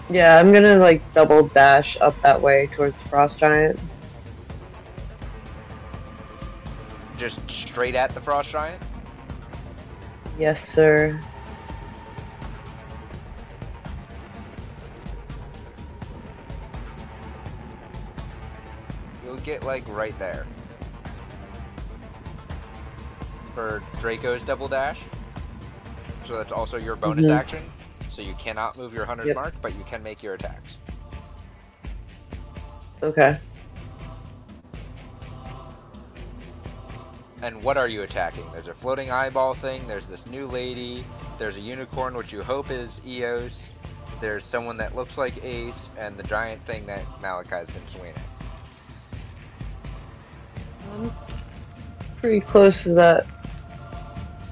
Yeah, 0.10 0.40
I'm 0.40 0.54
gonna 0.54 0.78
like 0.78 1.02
double 1.14 1.48
dash 1.48 1.98
up 2.00 2.20
that 2.22 2.42
way 2.42 2.68
towards 2.68 2.98
the 2.98 3.10
frost 3.10 3.38
giant. 3.38 3.80
Just 7.18 7.50
straight 7.50 7.96
at 7.96 8.12
the 8.12 8.22
frost 8.22 8.50
giant. 8.50 8.82
Yes, 10.40 10.64
sir. 10.64 11.20
Get 19.48 19.64
like 19.64 19.88
right 19.88 20.18
there. 20.20 20.46
For 23.56 23.82
Draco's 24.02 24.44
double 24.44 24.68
dash. 24.68 25.00
So 26.26 26.36
that's 26.36 26.52
also 26.52 26.78
your 26.78 26.98
bonus 26.98 27.28
Mhm. 27.28 27.32
action. 27.34 27.72
So 28.12 28.22
you 28.22 28.34
cannot 28.34 28.78
move 28.78 28.94
your 28.94 29.06
hunter's 29.06 29.28
Yep. 29.28 29.36
mark, 29.36 29.54
but 29.62 29.74
you 29.76 29.86
can 29.86 30.04
make 30.04 30.22
your 30.22 30.34
attacks. 30.34 30.76
Okay. 33.02 33.38
And 37.42 37.64
what 37.64 37.78
are 37.78 37.88
you 37.88 38.02
attacking? 38.02 38.44
There's 38.52 38.68
a 38.68 38.74
floating 38.74 39.12
eyeball 39.12 39.54
thing, 39.54 39.88
there's 39.88 40.08
this 40.08 40.28
new 40.28 40.48
lady, 40.48 41.06
there's 41.38 41.56
a 41.56 41.62
unicorn 41.62 42.16
which 42.16 42.34
you 42.34 42.42
hope 42.44 42.70
is 42.70 43.00
Eos, 43.06 43.74
there's 44.20 44.44
someone 44.44 44.76
that 44.78 44.96
looks 44.96 45.18
like 45.18 45.42
Ace, 45.44 45.90
and 45.98 46.18
the 46.18 46.24
giant 46.24 46.66
thing 46.66 46.86
that 46.88 47.06
Malachi's 47.22 47.68
been 47.68 47.88
swinging. 47.88 48.16
I'm 50.94 51.12
pretty 52.20 52.40
close 52.42 52.84
to 52.84 52.94
that 52.94 53.26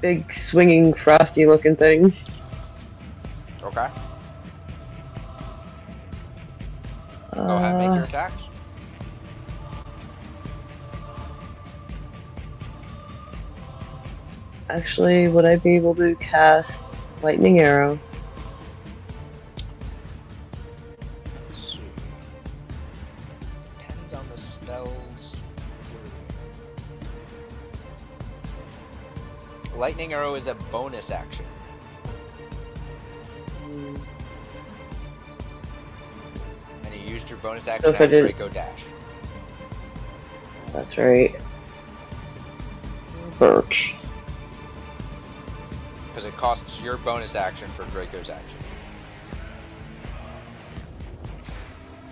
big 0.01 0.31
swinging 0.31 0.93
frosty 0.93 1.45
looking 1.45 1.75
thing. 1.75 2.11
Okay? 3.63 3.87
Go 7.33 7.41
ahead 7.41 7.77
make 7.77 7.95
your 7.95 8.03
Uh, 8.03 8.03
attacks. 8.03 8.43
actually, 14.69 15.27
would 15.27 15.45
I 15.45 15.57
be 15.57 15.75
able 15.75 15.95
to 15.95 16.15
cast 16.15 16.85
lightning 17.21 17.59
arrow? 17.59 17.99
Lightning 29.77 30.13
arrow 30.13 30.35
is 30.35 30.47
a 30.47 30.55
bonus 30.71 31.11
action. 31.11 31.45
And 36.83 36.93
you 36.93 37.13
used 37.13 37.29
your 37.29 37.39
bonus 37.39 37.67
action 37.67 37.93
I 37.93 38.05
did- 38.05 38.21
Draco 38.21 38.47
Dash. 38.49 38.83
That's 40.71 40.97
right. 40.97 41.35
Birch. 43.37 43.95
Because 46.07 46.25
it 46.25 46.37
costs 46.37 46.81
your 46.81 46.97
bonus 46.97 47.35
action 47.35 47.67
for 47.69 47.83
Draco's 47.91 48.29
action. 48.29 48.57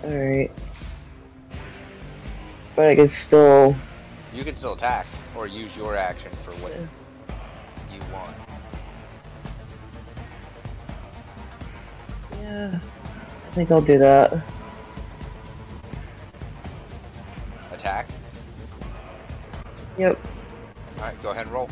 Alright. 0.04 0.50
But 2.76 2.88
I 2.88 2.94
can 2.94 3.08
still. 3.08 3.74
You 4.34 4.44
can 4.44 4.56
still 4.56 4.74
attack, 4.74 5.06
or 5.34 5.46
use 5.46 5.74
your 5.76 5.96
action 5.96 6.30
for 6.44 6.50
what 6.56 6.74
you 6.74 6.88
Yeah. 12.40 12.78
I 12.78 13.50
think 13.54 13.70
I'll 13.70 13.80
do 13.80 13.98
that. 13.98 14.32
Attack. 17.72 18.06
Yep. 19.98 20.18
Alright, 20.98 21.22
go 21.22 21.30
ahead 21.30 21.46
and 21.46 21.54
roll. 21.54 21.68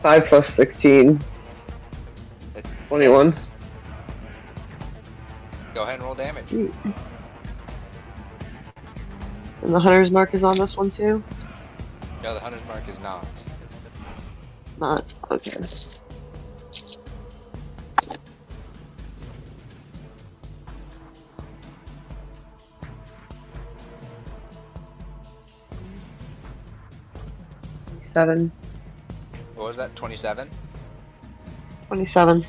Five 0.00 0.24
plus 0.24 0.46
sixteen. 0.46 1.20
It's 2.54 2.74
21. 2.88 3.34
Go 5.74 5.82
ahead 5.82 5.94
and 5.94 6.02
roll 6.04 6.14
damage. 6.14 6.72
And 9.66 9.74
the 9.74 9.80
hunter's 9.80 10.12
mark 10.12 10.32
is 10.32 10.44
on 10.44 10.56
this 10.56 10.76
one 10.76 10.88
too? 10.88 11.24
No, 12.22 12.34
the 12.34 12.38
hunter's 12.38 12.64
mark 12.66 12.88
is 12.88 13.00
not. 13.00 13.26
Not. 14.78 15.12
Okay. 15.32 15.50
Seven. 28.02 28.52
What 29.56 29.64
was 29.64 29.76
that? 29.78 29.96
27? 29.96 30.48
27. 31.88 32.44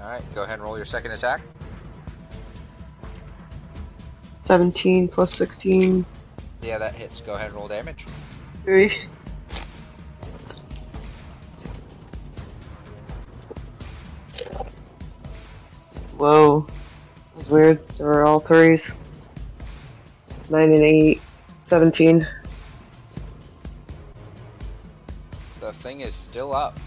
Alright, 0.00 0.34
go 0.34 0.42
ahead 0.42 0.54
and 0.54 0.62
roll 0.62 0.78
your 0.78 0.86
second 0.86 1.10
attack. 1.10 1.42
17 4.44 5.08
plus 5.08 5.34
16. 5.34 6.04
Yeah, 6.62 6.78
that 6.78 6.94
hits. 6.94 7.20
Go 7.20 7.32
ahead 7.32 7.46
and 7.46 7.54
roll 7.54 7.66
damage. 7.66 8.04
3. 8.64 8.94
Whoa. 16.18 16.66
That 17.38 17.48
weird. 17.48 17.88
There 17.96 18.06
were 18.06 18.24
all 18.24 18.38
threes. 18.38 18.90
9 20.50 20.72
and 20.72 20.82
8. 20.82 21.20
17. 21.64 22.28
The 25.60 25.72
thing 25.72 26.02
is 26.02 26.14
still 26.14 26.54
up. 26.54 26.78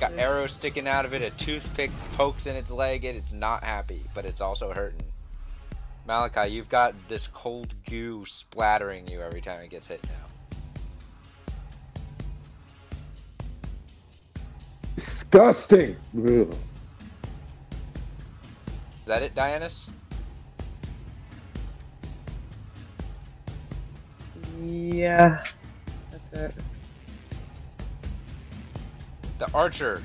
It's 0.00 0.08
got 0.08 0.18
arrows 0.18 0.52
sticking 0.52 0.88
out 0.88 1.04
of 1.04 1.12
it, 1.12 1.20
a 1.20 1.28
toothpick 1.36 1.90
pokes 2.14 2.46
in 2.46 2.56
its 2.56 2.70
leg, 2.70 3.04
and 3.04 3.18
it's 3.18 3.32
not 3.32 3.62
happy, 3.62 4.02
but 4.14 4.24
it's 4.24 4.40
also 4.40 4.72
hurting. 4.72 5.02
Malachi, 6.06 6.48
you've 6.48 6.70
got 6.70 6.94
this 7.06 7.26
cold 7.26 7.74
goo 7.84 8.24
splattering 8.24 9.06
you 9.08 9.20
every 9.20 9.42
time 9.42 9.60
it 9.60 9.68
gets 9.68 9.86
hit 9.88 10.02
now. 10.04 10.10
Disgusting. 14.96 15.94
Ugh. 16.16 16.48
Is 16.50 16.56
that 19.04 19.22
it, 19.22 19.34
Dianus? 19.34 19.86
Yeah. 24.64 25.42
That's 26.10 26.32
it. 26.32 26.54
Archer 29.52 30.02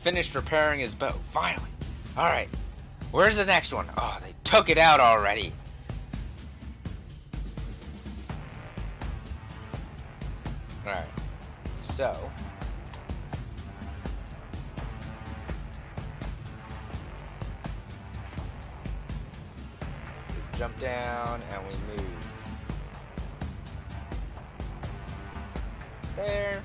finished 0.00 0.34
repairing 0.34 0.80
his 0.80 0.94
bow. 0.94 1.10
Finally. 1.32 1.68
Alright. 2.16 2.48
Where's 3.10 3.36
the 3.36 3.44
next 3.44 3.72
one? 3.72 3.86
Oh, 3.98 4.18
they 4.22 4.34
took 4.44 4.68
it 4.70 4.78
out 4.78 5.00
already. 5.00 5.52
Alright. 10.86 11.04
So. 11.80 12.14
We 20.30 20.58
jump 20.58 20.78
down 20.80 21.40
and 21.52 21.62
we 21.66 21.72
move. 21.94 22.32
There. 26.16 26.62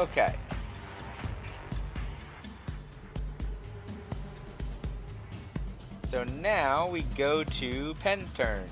Okay. 0.00 0.32
So 6.06 6.24
now 6.24 6.88
we 6.88 7.02
go 7.18 7.44
to 7.44 7.94
Penn's 8.00 8.32
turn. 8.32 8.64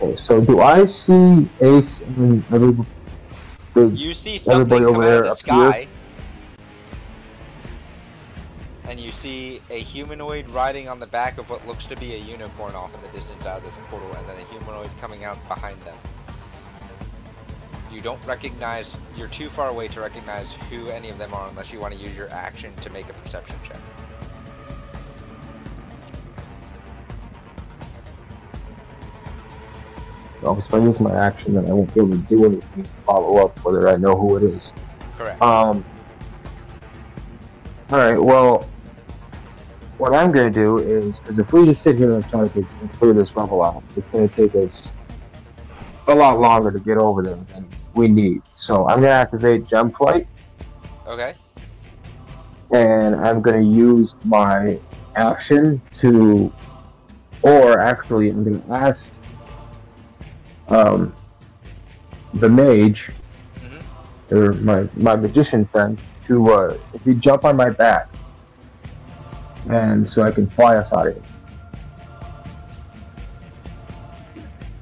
Okay, 0.00 0.14
so 0.22 0.40
do 0.40 0.60
I 0.60 0.86
see 0.86 1.46
Ace 1.60 1.98
and 2.16 2.42
everybody? 2.50 2.88
You 3.76 4.14
see 4.14 4.38
something 4.38 4.84
come 4.84 4.96
over 4.96 5.02
out 5.02 5.04
there 5.04 5.24
of 5.24 5.38
the 5.42 5.52
up 5.52 5.74
here? 5.74 5.88
You 9.12 9.18
see 9.18 9.62
a 9.70 9.80
humanoid 9.80 10.48
riding 10.48 10.88
on 10.88 10.98
the 10.98 11.06
back 11.06 11.38
of 11.38 11.48
what 11.50 11.66
looks 11.66 11.84
to 11.86 11.96
be 11.96 12.14
a 12.14 12.16
unicorn 12.16 12.74
off 12.74 12.94
in 12.94 13.02
the 13.02 13.08
distance 13.08 13.44
out 13.46 13.58
of 13.58 13.64
this 13.64 13.74
portal, 13.88 14.10
and 14.14 14.28
then 14.28 14.36
a 14.38 14.44
humanoid 14.50 14.90
coming 15.00 15.24
out 15.24 15.36
behind 15.48 15.78
them. 15.82 15.96
You 17.92 18.00
don't 18.00 18.24
recognize, 18.26 18.96
you're 19.16 19.28
too 19.28 19.48
far 19.48 19.68
away 19.68 19.88
to 19.88 20.00
recognize 20.00 20.52
who 20.70 20.88
any 20.88 21.10
of 21.10 21.18
them 21.18 21.34
are 21.34 21.48
unless 21.48 21.72
you 21.72 21.78
want 21.78 21.94
to 21.94 22.00
use 22.00 22.16
your 22.16 22.30
action 22.30 22.72
to 22.76 22.90
make 22.90 23.08
a 23.10 23.12
perception 23.12 23.56
check. 23.64 23.76
So 30.40 30.58
if 30.58 30.74
I 30.74 30.78
use 30.78 30.98
my 30.98 31.14
action, 31.14 31.54
then 31.54 31.68
I 31.68 31.72
won't 31.72 31.92
be 31.94 32.00
able 32.00 32.12
to 32.12 32.16
do 32.16 32.46
anything 32.46 32.82
to 32.82 32.90
follow 33.06 33.44
up 33.44 33.62
whether 33.64 33.88
I 33.88 33.96
know 33.96 34.16
who 34.16 34.38
it 34.38 34.42
is. 34.44 34.62
Correct. 35.16 35.40
Um. 35.40 35.84
All 37.90 37.98
right. 37.98 38.18
Well, 38.18 38.66
what 40.02 40.12
I'm 40.14 40.32
gonna 40.32 40.50
do 40.50 40.78
is, 40.78 41.14
because 41.18 41.38
if 41.38 41.52
we 41.52 41.64
just 41.64 41.80
sit 41.84 41.96
here 41.96 42.14
and 42.16 42.28
try 42.28 42.48
to 42.48 42.66
clear 42.98 43.12
this 43.12 43.28
level 43.36 43.62
out, 43.62 43.84
it's 43.96 44.04
gonna 44.06 44.26
take 44.26 44.52
us 44.56 44.88
a 46.08 46.12
lot 46.16 46.40
longer 46.40 46.72
to 46.72 46.80
get 46.80 46.98
over 46.98 47.22
there 47.22 47.36
than 47.52 47.68
we 47.94 48.08
need. 48.08 48.42
So 48.52 48.88
I'm 48.88 48.96
gonna 48.96 49.10
activate 49.10 49.68
Gem 49.68 49.92
Flight, 49.92 50.26
Okay. 51.06 51.34
and 52.72 53.14
I'm 53.14 53.40
gonna 53.42 53.60
use 53.60 54.12
my 54.24 54.76
action 55.14 55.80
to, 56.00 56.52
or 57.42 57.78
actually, 57.78 58.30
I'm 58.30 58.42
gonna 58.42 58.76
ask 58.88 59.06
um, 60.66 61.12
the 62.34 62.48
mage 62.48 63.08
Mhm. 63.60 64.36
or 64.36 64.52
my 64.54 64.88
my 64.96 65.14
magician 65.14 65.64
friend, 65.66 65.96
to 66.26 66.50
uh, 66.50 66.76
if 66.92 67.06
you 67.06 67.14
jump 67.14 67.44
on 67.44 67.54
my 67.56 67.70
back, 67.70 68.08
and 69.68 70.08
so 70.08 70.22
I 70.22 70.30
can 70.30 70.48
fly 70.50 70.76
us 70.76 70.92
out 70.92 71.08
of 71.08 71.14
here. 71.14 71.22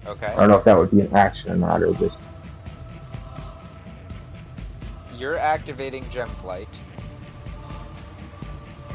Okay. 0.06 0.26
I 0.26 0.36
don't 0.36 0.48
know 0.48 0.56
if 0.56 0.64
that 0.64 0.76
would 0.76 0.90
be 0.90 1.00
an 1.00 1.14
action 1.14 1.50
or 1.50 1.56
not, 1.56 1.82
or 1.82 1.94
just 1.94 2.16
You're 5.16 5.38
activating 5.38 6.08
Gem 6.10 6.28
Flight. 6.28 6.68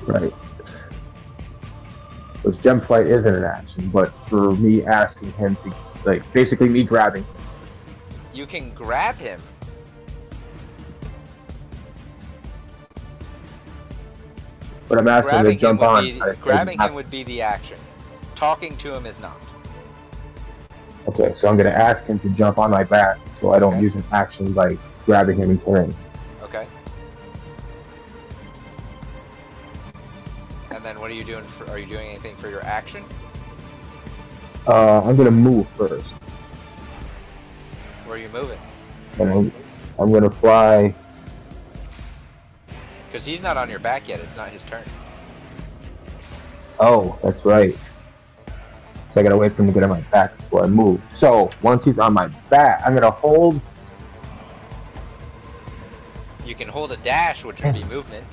right. 0.07 0.33
Because 2.33 2.61
gem 2.61 2.79
flight 2.79 3.07
isn't 3.07 3.35
an 3.35 3.43
action, 3.43 3.89
but 3.89 4.13
for 4.27 4.51
me 4.55 4.83
asking 4.85 5.31
him 5.33 5.55
to, 5.63 5.75
like, 6.05 6.31
basically 6.31 6.69
me 6.69 6.83
grabbing 6.83 7.23
him. 7.23 7.35
You 8.33 8.45
can 8.45 8.71
grab 8.71 9.15
him. 9.15 9.41
But 14.87 14.99
I'm 14.99 15.07
asking 15.07 15.31
him 15.31 15.37
to 15.37 15.41
Grabbing 15.43 15.51
him 15.53 15.59
jump 15.59 15.81
on. 15.81 16.03
be 16.03 16.21
I- 16.21 16.33
grabbing 16.35 16.79
him 16.79 16.93
would 16.93 17.09
be 17.09 17.23
the 17.23 17.41
action. 17.41 17.77
Talking 18.35 18.75
to 18.77 18.93
him 18.93 19.05
is 19.05 19.19
not. 19.19 19.37
Okay, 21.07 21.33
so 21.39 21.47
I'm 21.47 21.57
gonna 21.57 21.69
ask 21.69 22.03
him 22.05 22.19
to 22.19 22.29
jump 22.29 22.57
on 22.57 22.71
my 22.71 22.83
back, 22.83 23.17
so 23.39 23.51
I 23.51 23.59
don't 23.59 23.73
Okay. 23.75 23.83
use 23.83 23.95
an 23.95 24.03
action 24.11 24.51
by 24.53 24.77
grabbing 25.05 25.37
him 25.37 25.49
and 25.51 25.61
him. 25.61 25.93
Okay. 26.43 26.65
And 30.71 30.83
then 30.83 30.99
what 30.99 31.09
are 31.09 31.13
you 31.13 31.23
doing? 31.23 31.43
For, 31.43 31.69
are 31.69 31.77
you 31.79 31.85
doing 31.85 32.07
anything 32.09 32.35
for 32.35 32.49
your 32.49 32.63
action? 32.65 33.03
Uh, 34.67 35.01
I'm 35.03 35.15
gonna 35.15 35.31
move 35.31 35.67
first. 35.69 36.07
Where 38.05 38.15
are 38.15 38.19
you 38.19 38.29
moving? 38.29 38.59
I'm, 39.19 39.51
I'm 39.97 40.11
gonna 40.11 40.29
fly. 40.29 40.93
Because 43.15 43.25
he's 43.25 43.41
not 43.41 43.55
on 43.55 43.69
your 43.69 43.79
back 43.79 44.09
yet. 44.09 44.19
It's 44.19 44.35
not 44.35 44.49
his 44.49 44.61
turn. 44.65 44.83
Oh, 46.81 47.17
that's 47.23 47.45
right. 47.45 47.73
So 49.13 49.21
I 49.21 49.23
gotta 49.23 49.37
wait 49.37 49.53
for 49.53 49.61
him 49.61 49.69
to 49.69 49.73
get 49.73 49.83
on 49.83 49.89
my 49.89 50.01
back 50.01 50.35
before 50.35 50.65
I 50.65 50.67
move. 50.67 51.01
So 51.17 51.49
once 51.61 51.85
he's 51.85 51.97
on 51.97 52.11
my 52.11 52.27
back, 52.49 52.81
I'm 52.85 52.93
gonna 52.93 53.09
hold. 53.09 53.61
You 56.45 56.55
can 56.55 56.67
hold 56.67 56.91
a 56.91 56.97
dash, 56.97 57.45
which 57.45 57.63
would 57.63 57.73
be 57.73 57.83
movement. 57.89 58.25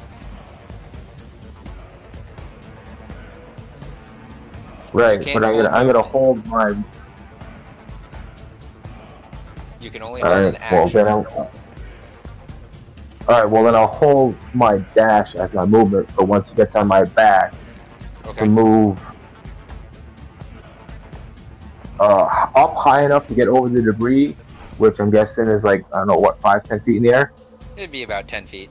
Right, 4.93 5.21
but 5.33 5.45
I'm 5.45 5.55
gonna 5.55 5.71
hold 5.71 5.77
I'm 5.77 5.87
gonna 5.87 6.03
hold 6.03 6.47
my. 6.49 6.75
You 9.81 9.91
can 9.93 10.03
only 10.03 10.23
hold 10.23 10.33
right, 10.33 10.55
an 10.57 10.59
well 10.73 10.87
action. 10.87 11.05
then 11.05 11.62
I'll. 13.29 13.35
All 13.35 13.43
right, 13.43 13.51
well 13.51 13.65
then 13.65 13.75
I'll 13.75 13.87
hold 13.87 14.37
my 14.55 14.79
dash 14.95 15.35
as 15.35 15.53
my 15.55 15.65
movement 15.65 16.11
for 16.13 16.25
once 16.25 16.49
it 16.49 16.57
gets 16.57 16.75
on 16.75 16.89
my 16.89 17.05
back 17.05 17.55
to 18.37 18.47
move 18.47 19.01
uh, 22.01 22.49
up 22.55 22.75
high 22.75 23.05
enough 23.05 23.27
to 23.29 23.35
get 23.35 23.49
over 23.49 23.69
the 23.69 23.83
debris, 23.83 24.33
which 24.79 24.99
I'm 24.99 25.11
guessing 25.11 25.47
is 25.47 25.63
like 25.63 25.85
I 25.93 25.99
don't 25.99 26.09
know 26.09 26.17
what 26.17 26.41
five 26.41 26.65
ten 26.65 26.81
feet 26.81 26.97
in 26.97 27.03
the 27.05 27.15
air. 27.15 27.33
It'd 27.77 27.91
be 27.91 28.03
about 28.03 28.29
10 28.29 28.47
feet. 28.47 28.71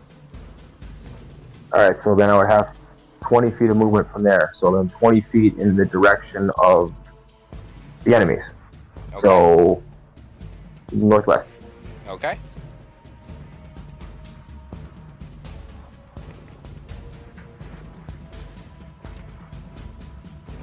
All 1.74 1.82
right, 1.82 2.00
so 2.04 2.16
then 2.16 2.30
I 2.30 2.38
would 2.38 2.50
have 2.50 2.78
20 3.22 3.52
feet 3.52 3.72
of 3.72 3.78
movement 3.78 4.12
from 4.12 4.24
there. 4.24 4.54
So 4.60 4.72
then 4.76 4.90
20 4.90 5.22
feet 5.22 5.58
in 5.58 5.76
the 5.76 5.86
direction 5.86 6.52
of 6.62 6.94
the 8.04 8.14
enemies. 8.16 8.44
Okay. 9.14 9.28
So 9.28 9.82
northwest. 10.92 11.48
Okay. 12.08 12.38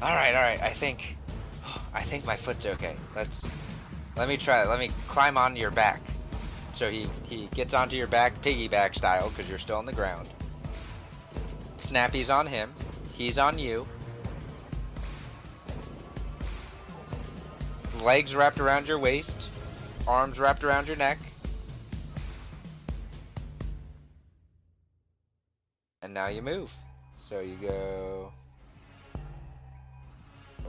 All 0.00 0.14
right, 0.14 0.32
all 0.32 0.42
right. 0.42 0.62
I 0.62 0.70
think, 0.70 1.16
I 1.92 2.02
think 2.02 2.24
my 2.24 2.36
foot's 2.36 2.66
okay. 2.66 2.94
Let's, 3.16 3.48
let 4.16 4.28
me 4.28 4.36
try. 4.36 4.64
Let 4.64 4.78
me 4.78 4.90
climb 5.08 5.36
onto 5.36 5.60
your 5.60 5.72
back. 5.72 6.00
So 6.72 6.88
he 6.88 7.08
he 7.24 7.46
gets 7.54 7.74
onto 7.74 7.96
your 7.96 8.06
back, 8.06 8.40
piggyback 8.40 8.94
style, 8.94 9.28
because 9.30 9.48
you're 9.48 9.58
still 9.58 9.78
on 9.78 9.86
the 9.86 9.92
ground. 9.92 10.28
Snappy's 11.78 12.30
on 12.30 12.46
him. 12.46 12.70
He's 13.14 13.38
on 13.38 13.58
you. 13.58 13.84
Legs 18.00 18.36
wrapped 18.36 18.60
around 18.60 18.86
your 18.86 19.00
waist, 19.00 19.48
arms 20.06 20.38
wrapped 20.38 20.62
around 20.62 20.86
your 20.86 20.96
neck. 20.96 21.18
And 26.02 26.14
now 26.14 26.28
you 26.28 26.42
move. 26.42 26.72
So 27.18 27.40
you 27.40 27.56
go 27.56 28.32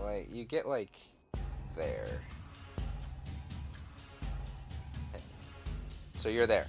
like 0.01 0.27
you 0.31 0.45
get 0.45 0.67
like 0.67 0.95
there. 1.75 2.07
So 6.17 6.29
you're 6.29 6.47
there. 6.47 6.65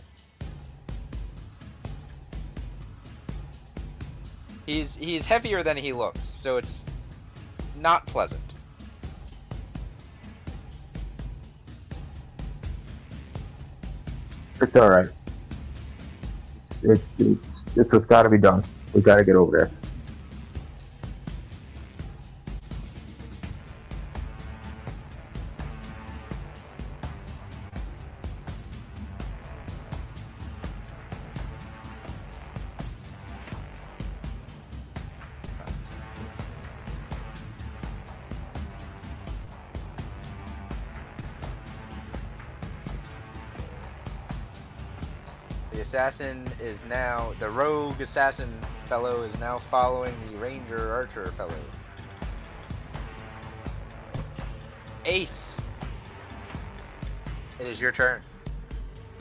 He's 4.66 4.94
he's 4.94 5.27
heavier 5.27 5.62
than 5.62 5.77
he 5.77 5.93
looks, 5.93 6.20
so 6.20 6.57
it's 6.57 6.82
not 7.81 8.07
pleasant. 8.07 8.40
It's 14.61 14.77
all 14.77 14.90
right. 14.90 15.07
It's 16.82 17.02
it's 17.19 17.48
it's 17.77 17.93
what's 17.93 18.05
got 18.07 18.23
to 18.23 18.28
be 18.28 18.39
done. 18.39 18.62
We 18.93 19.01
got 19.01 19.16
to 19.16 19.24
get 19.24 19.35
over 19.35 19.59
there. 19.59 19.80
Assassin 46.01 46.43
is 46.62 46.82
now 46.89 47.35
the 47.40 47.51
rogue 47.51 48.01
assassin 48.01 48.51
fellow 48.86 49.20
is 49.20 49.39
now 49.39 49.59
following 49.59 50.14
the 50.32 50.39
ranger 50.39 50.94
archer 50.94 51.27
fellow. 51.32 51.52
Ace. 55.05 55.55
It 57.60 57.66
is 57.66 57.82
your 57.82 57.93
turn. 57.93 58.22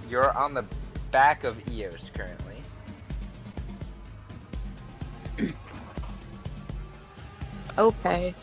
You're 0.09 0.31
on 0.37 0.53
the 0.53 0.63
back 1.11 1.43
of 1.43 1.61
Eos 1.69 2.11
currently. 2.15 2.55
Okay. 7.77 8.33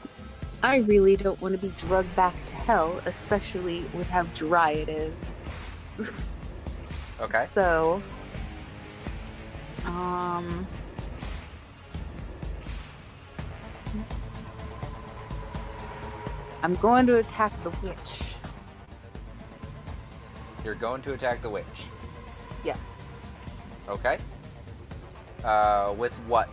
I 0.62 0.78
really 0.78 1.16
don't 1.16 1.38
want 1.42 1.54
to 1.54 1.60
be 1.60 1.70
drugged 1.78 2.14
back 2.16 2.34
to 2.46 2.54
hell, 2.54 3.02
especially 3.04 3.84
with 3.92 4.08
how 4.08 4.22
dry 4.34 4.70
it 4.72 4.88
is. 4.88 5.28
Okay. 7.18 7.46
So, 7.50 8.02
um, 9.86 10.66
I'm 16.62 16.74
going 16.76 17.06
to 17.06 17.16
attack 17.18 17.52
the 17.62 17.70
witch. 17.86 18.22
You're 20.64 20.74
going 20.74 21.00
to 21.02 21.12
attack 21.14 21.42
the 21.42 21.50
witch. 21.50 21.64
Yes, 22.64 23.22
Okay. 23.88 24.18
Uh, 25.44 25.94
with 25.96 26.12
what? 26.26 26.48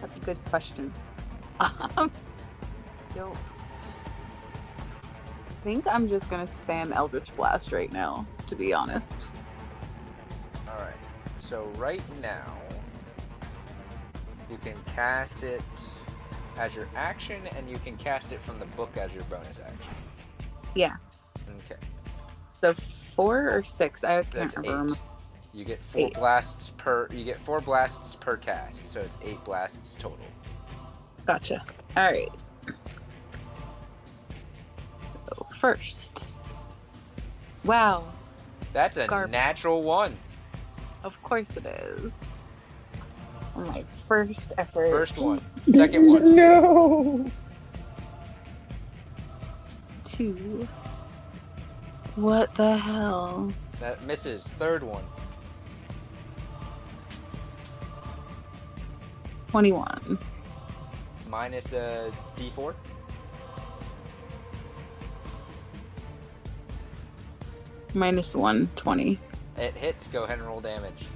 that's 0.00 0.16
a 0.16 0.20
good 0.20 0.38
question. 0.46 0.92
Um, 1.60 2.10
yo, 3.16 3.32
I 5.48 5.52
think 5.62 5.86
I'm 5.86 6.08
just 6.08 6.28
gonna 6.30 6.44
spam 6.44 6.92
Eldritch 6.92 7.34
Blast 7.36 7.70
right 7.72 7.92
now. 7.92 8.26
To 8.48 8.56
be 8.56 8.72
honest. 8.72 9.26
Alright, 10.68 10.94
so 11.52 11.64
right 11.76 12.00
now, 12.22 12.56
you 14.50 14.56
can 14.56 14.74
cast 14.96 15.42
it 15.42 15.60
as 16.56 16.74
your 16.74 16.88
action, 16.96 17.46
and 17.58 17.68
you 17.68 17.76
can 17.76 17.94
cast 17.98 18.32
it 18.32 18.40
from 18.40 18.58
the 18.58 18.64
book 18.64 18.96
as 18.96 19.12
your 19.12 19.22
bonus 19.24 19.60
action. 19.60 19.92
Yeah. 20.74 20.96
Okay, 21.66 21.78
So 22.58 22.72
four 22.72 23.50
or 23.50 23.62
six? 23.62 24.02
I 24.02 24.22
can't 24.22 24.30
that's 24.32 24.56
remember. 24.56 24.94
eight. 24.94 25.00
You 25.52 25.66
get 25.66 25.78
four 25.80 26.06
Eight. 26.06 26.14
blasts 26.14 26.70
per. 26.78 27.06
You 27.12 27.22
get 27.24 27.36
four 27.36 27.60
blasts 27.60 28.16
per 28.16 28.38
cast, 28.38 28.88
so 28.88 29.00
it's 29.00 29.18
eight 29.22 29.44
blasts 29.44 29.94
total. 30.00 30.16
Gotcha. 31.26 31.62
All 31.98 32.04
right. 32.04 32.32
So 35.28 35.46
first. 35.58 36.38
Wow. 37.64 38.04
That's 38.72 38.96
a 38.96 39.26
natural 39.28 39.82
one. 39.82 40.16
Of 41.04 41.20
course 41.22 41.56
it 41.56 41.66
is. 41.66 42.24
Oh 43.56 43.60
my 43.60 43.84
first 44.08 44.52
effort. 44.58 44.88
First 44.88 45.18
one, 45.18 45.40
second 45.66 46.06
one. 46.06 46.34
no! 46.34 47.30
Two. 50.04 50.68
What 52.16 52.54
the 52.54 52.76
hell? 52.76 53.52
That 53.80 54.02
misses. 54.04 54.44
Third 54.44 54.82
one. 54.82 55.04
21. 59.48 60.18
Minus 61.28 61.72
uh, 61.72 62.10
a 62.10 62.40
d4? 62.40 62.74
Minus 67.94 68.34
120. 68.34 69.18
It 69.56 69.74
hits. 69.74 70.06
Go 70.08 70.24
ahead 70.24 70.38
and 70.38 70.46
roll 70.46 70.60
damage. 70.60 71.06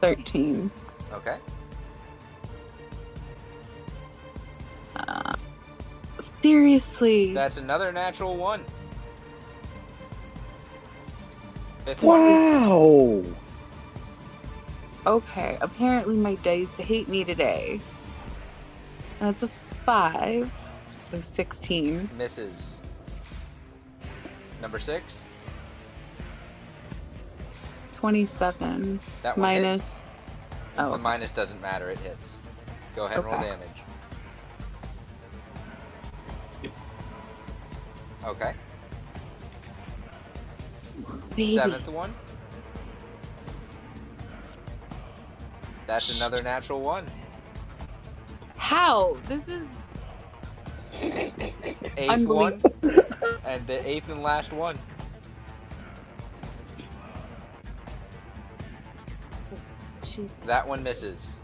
Thirteen. 0.00 0.70
Okay. 1.12 1.36
Uh, 4.96 5.32
seriously. 6.40 7.32
That's 7.34 7.56
another 7.56 7.92
natural 7.92 8.36
one. 8.36 8.64
Fifth 11.84 12.02
Wow. 12.02 13.22
Okay, 15.04 15.58
apparently 15.60 16.14
my 16.14 16.36
dice 16.36 16.76
hate 16.78 17.08
me 17.08 17.24
today. 17.24 17.80
That's 19.18 19.42
a 19.42 19.48
five, 19.48 20.52
so 20.90 21.20
16. 21.20 22.08
misses. 22.16 22.74
Number 24.62 24.78
six. 24.78 25.24
27. 27.90 29.00
That 29.22 29.36
one 29.36 29.42
Minus- 29.42 29.82
hits. 29.82 29.94
Oh, 30.78 30.92
The 30.92 30.98
minus 30.98 31.32
doesn't 31.32 31.60
matter. 31.60 31.90
It 31.90 31.98
hits. 31.98 32.38
Go 32.94 33.04
ahead 33.06 33.18
and 33.18 33.26
roll 33.26 33.34
Okay. 33.34 33.48
damage. 33.48 33.68
Okay. 38.24 38.54
baby. 41.30 41.56
Seventh 41.56 41.88
one. 41.88 42.14
That's 45.88 46.16
another 46.16 46.40
natural 46.42 46.80
one. 46.80 47.04
How? 48.56 49.16
This 49.26 49.48
is 49.48 49.78
Eighth 51.00 52.26
one. 52.26 52.60
And 53.46 53.66
the 53.66 53.80
eighth 53.86 54.08
and 54.08 54.22
last 54.22 54.52
one. 54.52 54.78
Jeez. 60.00 60.30
That 60.46 60.66
one 60.66 60.82
misses. 60.82 61.34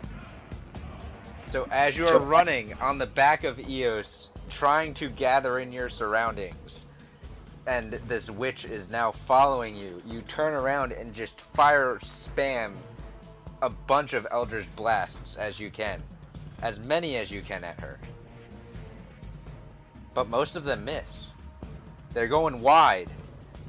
So 1.50 1.66
as 1.70 1.96
you 1.96 2.06
are 2.06 2.18
running 2.18 2.74
on 2.74 2.98
the 2.98 3.06
back 3.06 3.44
of 3.44 3.58
Eos, 3.58 4.28
trying 4.50 4.92
to 4.94 5.08
gather 5.08 5.60
in 5.60 5.72
your 5.72 5.88
surroundings, 5.88 6.84
and 7.66 7.92
this 7.92 8.30
witch 8.30 8.64
is 8.64 8.90
now 8.90 9.12
following 9.12 9.74
you, 9.74 10.02
you 10.06 10.20
turn 10.22 10.52
around 10.52 10.92
and 10.92 11.14
just 11.14 11.40
fire 11.40 11.98
spam 12.02 12.74
a 13.62 13.70
bunch 13.70 14.12
of 14.12 14.26
Eldritch 14.30 14.66
blasts 14.76 15.36
as 15.36 15.58
you 15.58 15.70
can. 15.70 16.02
As 16.62 16.78
many 16.80 17.16
as 17.16 17.30
you 17.30 17.40
can 17.40 17.64
at 17.64 17.80
her. 17.80 17.98
But 20.14 20.28
most 20.28 20.56
of 20.56 20.64
them 20.64 20.84
miss. 20.84 21.28
They're 22.14 22.26
going 22.28 22.60
wide. 22.60 23.08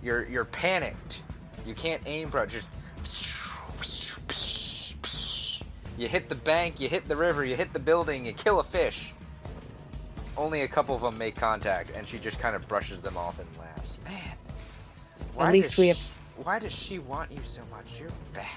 You're 0.01 0.25
you're 0.27 0.45
panicked. 0.45 1.21
You 1.65 1.73
can't 1.73 2.01
aim 2.05 2.29
pro. 2.29 2.45
Just 2.45 2.67
you 5.97 6.07
hit 6.07 6.29
the 6.29 6.35
bank, 6.35 6.79
you 6.79 6.87
hit 6.87 7.05
the 7.07 7.15
river, 7.15 7.43
you 7.43 7.55
hit 7.55 7.73
the 7.73 7.79
building, 7.79 8.25
you 8.25 8.31
kill 8.33 8.59
a 8.61 8.63
fish. 8.63 9.11
Only 10.37 10.61
a 10.61 10.67
couple 10.67 10.95
of 10.95 11.01
them 11.01 11.17
make 11.17 11.35
contact, 11.35 11.91
and 11.95 12.07
she 12.07 12.17
just 12.17 12.39
kind 12.39 12.55
of 12.55 12.65
brushes 12.69 13.01
them 13.01 13.17
off 13.17 13.37
and 13.39 13.47
laughs. 13.59 13.97
Man, 14.05 14.15
why 15.33 15.51
least 15.51 15.77
we 15.77 15.89
have- 15.89 15.97
sh- 15.97 16.07
Why 16.43 16.57
does 16.59 16.71
she 16.71 16.99
want 16.99 17.29
you 17.33 17.41
so 17.45 17.59
much? 17.69 17.85
You're 17.99 18.07
bad. 18.33 18.47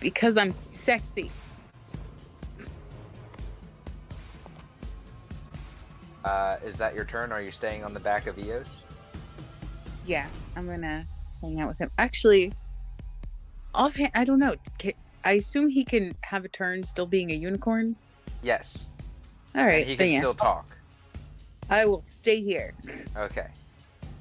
Because 0.00 0.38
I'm 0.38 0.52
sexy. 0.52 1.30
Uh, 6.24 6.56
is 6.64 6.76
that 6.76 6.94
your 6.94 7.04
turn? 7.04 7.32
Are 7.32 7.42
you 7.42 7.50
staying 7.50 7.84
on 7.84 7.92
the 7.92 8.00
back 8.00 8.26
of 8.26 8.38
Eos? 8.38 8.68
Yeah, 10.06 10.26
I'm 10.56 10.66
gonna 10.66 11.06
hang 11.40 11.60
out 11.60 11.68
with 11.68 11.78
him. 11.78 11.90
Actually, 11.98 12.52
offhand, 13.74 14.10
I 14.14 14.24
don't 14.24 14.38
know. 14.38 14.54
Ca- 14.80 14.96
I 15.24 15.32
assume 15.32 15.68
he 15.68 15.84
can 15.84 16.14
have 16.22 16.44
a 16.44 16.48
turn 16.48 16.84
still 16.84 17.06
being 17.06 17.30
a 17.30 17.34
unicorn. 17.34 17.96
Yes. 18.42 18.86
All 19.54 19.64
right. 19.64 19.68
and 19.68 19.76
right, 19.78 19.86
he 19.86 19.96
then 19.96 20.06
can 20.06 20.12
yeah. 20.14 20.18
still 20.20 20.34
talk. 20.34 20.66
I 21.70 21.84
will 21.86 22.02
stay 22.02 22.42
here. 22.42 22.74
Okay. 23.16 23.46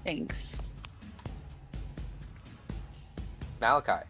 Thanks. 0.03 0.56
Malachi. 3.60 4.06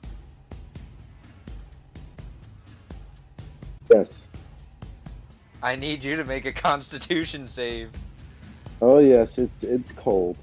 Yes. 3.90 4.28
I 5.64 5.76
need 5.76 6.04
you 6.04 6.16
to 6.16 6.26
make 6.26 6.46
a 6.46 6.52
Constitution 6.52 7.48
save. 7.48 7.92
Oh 8.82 8.98
yes, 9.00 9.38
it's 9.38 9.64
it's 9.64 9.92
cold. 9.92 10.38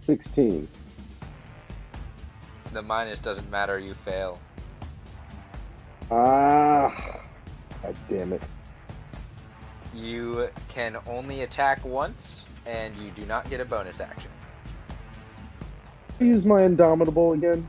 Sixteen. 0.00 0.66
The 2.72 2.80
minus 2.80 3.18
doesn't 3.18 3.50
matter. 3.50 3.78
You 3.78 3.92
fail. 3.92 4.38
Ah. 6.10 7.20
God 7.82 7.96
damn 8.08 8.32
it. 8.32 8.42
You 9.94 10.48
can 10.68 10.96
only 11.06 11.42
attack 11.42 11.84
once, 11.84 12.46
and 12.66 12.96
you 12.96 13.10
do 13.10 13.26
not 13.26 13.48
get 13.50 13.60
a 13.60 13.64
bonus 13.64 14.00
action. 14.00 14.30
Use 16.18 16.46
my 16.46 16.62
indomitable 16.62 17.32
again. 17.32 17.68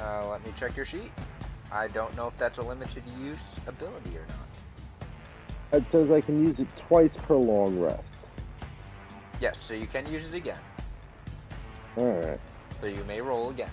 Uh, 0.00 0.28
let 0.28 0.44
me 0.44 0.52
check 0.56 0.76
your 0.76 0.86
sheet. 0.86 1.10
I 1.72 1.88
don't 1.88 2.14
know 2.16 2.28
if 2.28 2.36
that's 2.36 2.58
a 2.58 2.62
limited 2.62 3.02
use 3.20 3.58
ability 3.66 4.16
or 4.16 4.26
not. 4.28 5.82
It 5.82 5.90
says 5.90 6.10
I 6.10 6.20
can 6.20 6.44
use 6.44 6.60
it 6.60 6.68
twice 6.76 7.16
per 7.16 7.34
long 7.34 7.80
rest. 7.80 8.20
Yes, 9.40 9.58
so 9.58 9.74
you 9.74 9.86
can 9.86 10.10
use 10.10 10.26
it 10.26 10.34
again. 10.34 10.58
Alright. 11.98 12.40
So 12.80 12.86
you 12.86 13.02
may 13.04 13.20
roll 13.20 13.50
again. 13.50 13.70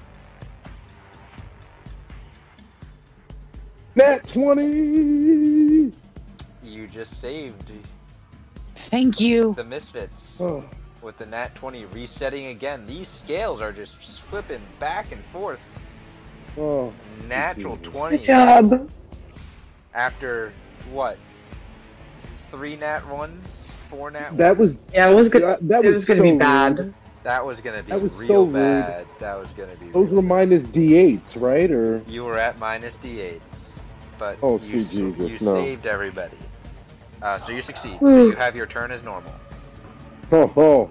Nat 3.96 4.26
20! 4.28 5.92
You 6.64 6.88
just 6.88 7.20
saved 7.20 7.72
Thank 8.76 9.20
you. 9.20 9.54
the 9.54 9.64
Misfits 9.64 10.38
Oh, 10.42 10.64
with 11.02 11.18
the 11.18 11.26
nat 11.26 11.54
20 11.56 11.86
resetting 11.86 12.48
again. 12.48 12.86
These 12.88 13.10
scales 13.10 13.62
are 13.62 13.72
just 13.72 13.96
flipping 13.96 14.62
back 14.80 15.12
and 15.12 15.24
forth. 15.26 15.60
Oh. 16.58 16.94
Natural 17.28 17.78
Jesus. 17.78 17.94
20 17.94 18.18
Good 18.18 18.26
job. 18.26 18.90
after 19.94 20.52
what? 20.92 21.18
Three 22.52 22.76
nat 22.76 23.08
ones? 23.08 23.68
Four 23.90 24.12
nat 24.12 24.36
That 24.36 24.58
ones? 24.58 24.60
was 24.60 24.80
Yeah, 24.94 25.10
it 25.10 25.14
was 25.16 25.28
good. 25.28 25.44
that, 25.44 25.68
that 25.68 25.84
it 25.84 25.88
was, 25.88 25.96
was 25.98 26.06
gonna 26.06 26.18
so 26.20 26.24
be 26.24 26.32
rude. 26.32 26.40
bad. 26.40 26.94
That 27.24 27.46
was 27.46 27.62
gonna 27.62 27.84
be 27.84 27.92
That 27.92 28.02
was 28.02 28.14
real 28.18 28.28
so 28.28 28.44
rude. 28.46 28.54
bad. 28.54 29.06
That 29.20 29.36
was 29.36 29.50
gonna 29.50 29.76
be. 29.76 29.86
Those 29.92 30.08
real 30.08 30.16
were 30.18 30.22
minus 30.22 30.68
D8s, 30.68 31.40
right? 31.42 31.72
Or 31.72 32.02
You 32.08 32.24
were 32.26 32.38
at 32.38 32.58
minus 32.60 32.98
d8s, 32.98 33.40
but 34.18 34.38
Oh, 34.42 34.54
you, 34.54 34.60
sweet 34.60 34.88
s- 34.88 34.92
Jesus, 34.92 35.30
you 35.30 35.40
no. 35.40 35.54
saved 35.54 35.86
everybody. 35.86 36.38
Uh, 37.22 37.38
so 37.38 37.52
you 37.52 37.62
succeed. 37.62 38.00
So 38.00 38.28
you 38.30 38.36
have 38.36 38.56
your 38.56 38.66
turn 38.66 38.92
as 38.92 39.04
normal. 39.04 39.32
oh, 40.32 40.52
oh. 40.58 40.90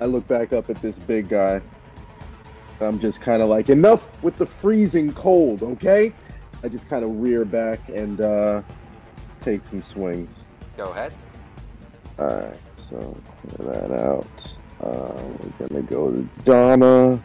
I 0.00 0.04
look 0.04 0.26
back 0.28 0.52
up 0.52 0.70
at 0.70 0.80
this 0.80 0.96
big 0.98 1.28
guy. 1.28 1.60
I'm 2.80 2.98
just 3.00 3.20
kind 3.20 3.42
of 3.42 3.48
like, 3.48 3.68
enough 3.68 4.22
with 4.22 4.36
the 4.36 4.46
freezing 4.46 5.12
cold, 5.12 5.62
okay? 5.62 6.12
I 6.62 6.68
just 6.68 6.88
kind 6.88 7.04
of 7.04 7.20
rear 7.20 7.44
back 7.44 7.88
and 7.88 8.20
uh, 8.20 8.62
take 9.40 9.64
some 9.64 9.82
swings. 9.82 10.44
Go 10.76 10.90
ahead. 10.90 11.12
Alright, 12.18 12.56
so 12.74 13.16
clear 13.48 13.72
that 13.72 13.92
out. 13.92 14.54
Uh, 14.80 15.12
we're 15.58 15.66
gonna 15.68 15.82
go 15.82 16.10
to 16.10 16.28
Donna 16.44 17.22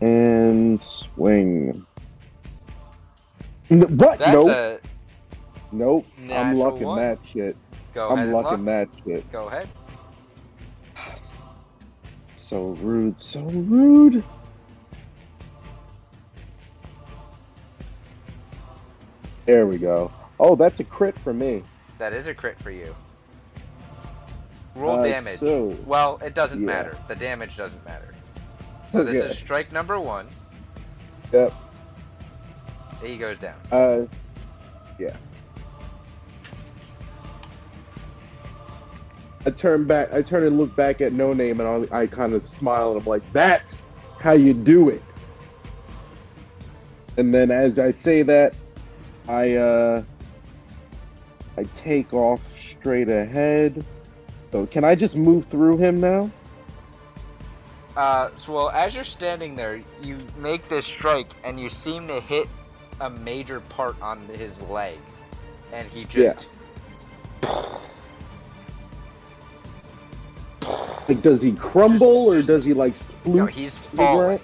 and 0.00 0.82
swing. 0.82 1.86
What? 3.68 4.18
That's 4.18 4.32
nope. 4.32 4.50
a 4.50 4.80
nope. 5.72 6.06
I'm 6.30 6.56
lucking 6.58 6.86
one. 6.86 6.98
that 6.98 7.18
shit. 7.24 7.56
go 7.94 8.10
I'm 8.10 8.18
and 8.18 8.32
lucking 8.32 8.64
luck. 8.64 8.90
that 8.90 9.02
shit. 9.04 9.32
Go 9.32 9.48
ahead. 9.48 9.68
So 12.36 12.76
rude, 12.82 13.18
so 13.18 13.40
rude. 13.44 14.22
There 19.52 19.66
we 19.66 19.76
go. 19.76 20.10
Oh, 20.40 20.56
that's 20.56 20.80
a 20.80 20.84
crit 20.84 21.18
for 21.18 21.34
me. 21.34 21.62
That 21.98 22.14
is 22.14 22.26
a 22.26 22.32
crit 22.32 22.58
for 22.62 22.70
you. 22.70 22.96
Roll 24.74 25.00
Uh, 25.00 25.02
damage. 25.02 25.36
So, 25.36 25.76
Well, 25.84 26.18
it 26.24 26.32
doesn't 26.34 26.60
Yeah. 26.60 26.64
matter. 26.64 26.96
The 27.06 27.16
damage 27.16 27.54
doesn't 27.58 27.84
matter. 27.84 28.14
So 28.92 29.04
this 29.04 29.16
okay. 29.22 29.30
is 29.30 29.36
strike 29.36 29.70
number 29.70 30.00
one. 30.00 30.26
Yep. 31.32 31.52
He 33.02 33.18
goes 33.18 33.38
down. 33.38 33.56
Uh, 33.70 34.06
yeah. 34.98 35.14
I 39.44 39.50
turn 39.50 39.84
back. 39.84 40.14
I 40.14 40.22
turn 40.22 40.46
and 40.46 40.56
look 40.56 40.74
back 40.74 41.02
at 41.02 41.12
No 41.12 41.34
Name, 41.34 41.60
and 41.60 41.86
I, 41.92 42.00
I 42.04 42.06
kind 42.06 42.32
of 42.32 42.42
smile, 42.42 42.92
and 42.92 43.02
I'm 43.02 43.06
like, 43.06 43.32
"That's 43.34 43.90
how 44.18 44.32
you 44.32 44.54
do 44.54 44.88
it." 44.88 45.02
And 47.18 47.34
then, 47.34 47.50
as 47.50 47.78
I 47.78 47.90
say 47.90 48.22
that, 48.22 48.54
I 49.28 49.54
uh, 49.54 50.02
I 51.56 51.64
take 51.76 52.12
off 52.12 52.40
straight 52.58 53.08
ahead. 53.08 53.84
So, 54.50 54.66
can 54.66 54.84
I 54.84 54.94
just 54.94 55.16
move 55.16 55.46
through 55.46 55.78
him 55.78 56.00
now? 56.00 56.30
Uh, 57.96 58.30
so 58.36 58.54
well, 58.54 58.70
as 58.70 58.94
you're 58.94 59.04
standing 59.04 59.54
there, 59.54 59.80
you 60.02 60.18
make 60.38 60.66
this 60.68 60.86
strike, 60.86 61.28
and 61.44 61.60
you 61.60 61.68
seem 61.70 62.06
to 62.08 62.20
hit 62.20 62.48
a 63.00 63.10
major 63.10 63.60
part 63.60 64.00
on 64.00 64.26
his 64.28 64.58
leg, 64.62 64.98
and 65.72 65.86
he 65.88 66.04
just 66.04 66.46
Yeah. 66.46 67.48
Like, 71.08 71.20
does 71.22 71.42
he 71.42 71.52
crumble 71.52 72.32
or 72.32 72.42
does 72.42 72.64
he 72.64 72.72
like 72.72 72.94
sploot? 72.94 73.34
no, 73.34 73.46
he's 73.46 73.76
falling, 73.76 74.40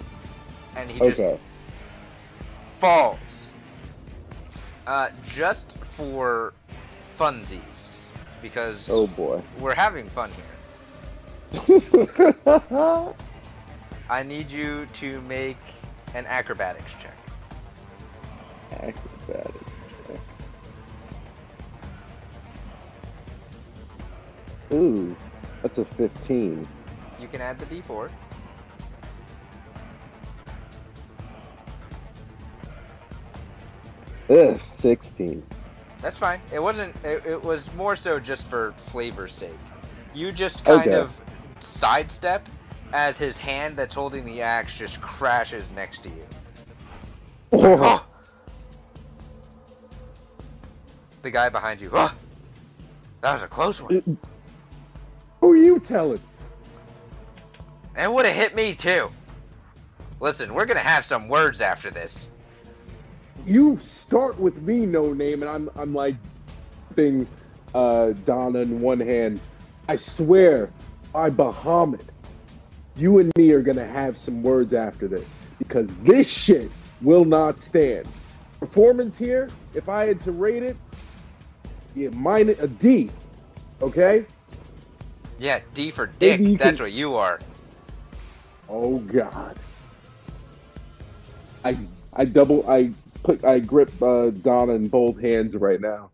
and 0.77 0.91
he 0.91 0.99
just 1.01 1.21
Okay. 1.21 1.39
falls. 2.81 3.19
Uh, 4.89 5.11
just 5.27 5.77
for 5.99 6.55
funsies, 7.19 7.61
because 8.41 8.89
Oh 8.89 9.07
boy. 9.07 9.43
we're 9.59 9.75
having 9.75 10.09
fun 10.09 10.31
here. 10.33 11.83
I 14.11 14.23
need 14.23 14.51
you 14.51 14.87
to 14.95 15.21
make 15.23 15.59
an 16.15 16.25
acrobatics 16.25 16.91
check. 17.03 17.15
Acrobatics. 18.81 19.73
check. 20.07 20.21
Ooh, 24.73 25.15
that's 25.61 25.77
a 25.77 25.85
15. 25.85 26.67
You 27.21 27.29
can 27.29 27.43
add 27.43 27.59
the 27.59 27.67
d4. 27.67 28.11
Ugh, 34.31 34.61
16. 34.65 35.43
That's 36.01 36.17
fine. 36.17 36.41
It 36.53 36.61
wasn't. 36.61 36.95
It, 37.05 37.23
it 37.27 37.43
was 37.43 37.73
more 37.75 37.97
so 37.97 38.21
just 38.21 38.45
for 38.45 38.73
flavor's 38.89 39.33
sake. 39.35 39.59
You 40.15 40.33
just 40.33 40.65
kind 40.65 40.89
Okay. 40.89 40.97
of 41.01 41.21
sidestep 41.61 42.49
as 42.93 43.17
his 43.17 43.37
hand 43.37 43.77
that's 43.77 43.95
holding 43.95 44.25
the 44.25 44.41
axe 44.43 44.77
just 44.77 45.01
crashes 45.01 45.65
next 45.75 46.03
to 46.05 46.09
you. 46.09 46.25
Oh, 47.53 48.07
The 51.23 51.31
guy 51.31 51.49
behind 51.49 51.81
you. 51.81 51.91
Oh, 51.93 52.13
that 53.21 53.33
was 53.33 53.43
a 53.43 53.49
close 53.49 53.83
one. 53.83 54.19
who 55.41 55.53
are 55.53 55.57
you 55.57 55.81
telling? 55.81 56.21
And 57.97 58.15
would 58.15 58.25
have 58.27 58.37
hit 58.37 58.55
me 58.55 58.75
too. 58.75 59.11
Listen, 60.21 60.55
we're 60.55 60.67
gonna 60.67 60.81
have 60.81 61.05
some 61.05 61.29
words 61.29 61.61
after 61.61 61.91
this. 61.91 62.29
You 63.47 63.79
start 63.81 64.39
with 64.39 64.61
me, 64.63 64.87
no 64.87 65.13
name, 65.13 65.43
and 65.43 65.51
I'm 65.51 65.71
I'm 65.77 65.95
like 65.95 66.17
thing 66.95 67.27
uh 67.75 68.11
Donna 68.25 68.61
in 68.61 68.81
one 68.81 69.01
hand. 69.01 69.41
I 69.89 69.97
swear, 69.97 70.71
by 71.13 71.31
Bahamut, 71.31 72.07
you 72.97 73.19
and 73.19 73.33
me 73.37 73.53
are 73.53 73.63
gonna 73.63 73.87
have 73.87 74.19
some 74.19 74.43
words 74.43 74.75
after 74.75 75.09
this 75.09 75.25
because 75.59 75.95
this 75.99 76.31
shit 76.31 76.71
will 77.01 77.25
not 77.25 77.59
stand. 77.59 78.07
Performance 78.61 79.17
here, 79.17 79.49
if 79.75 79.89
I 79.89 80.07
had 80.07 80.21
to 80.23 80.33
rate 80.33 80.63
it, 80.63 80.77
yeah, 81.95 82.11
mine 82.11 82.49
a 82.51 82.67
D. 82.67 83.11
Okay? 83.81 84.25
Yeah, 85.39 85.61
D 85.75 85.91
for 85.91 86.07
dick. 86.19 86.59
That's 86.59 86.79
can- 86.79 86.85
what 86.85 86.93
you 86.93 87.15
are. 87.17 87.39
Oh 88.69 88.99
God. 88.99 89.57
I 91.65 91.77
I 92.13 92.25
double 92.25 92.69
I 92.69 92.93
put 93.23 93.45
I 93.45 93.59
grip 93.61 93.91
uh, 94.03 94.31
Donna 94.31 94.75
in 94.75 94.89
both 94.89 95.21
hands 95.21 95.55
right 95.55 95.81
now. 95.81 96.11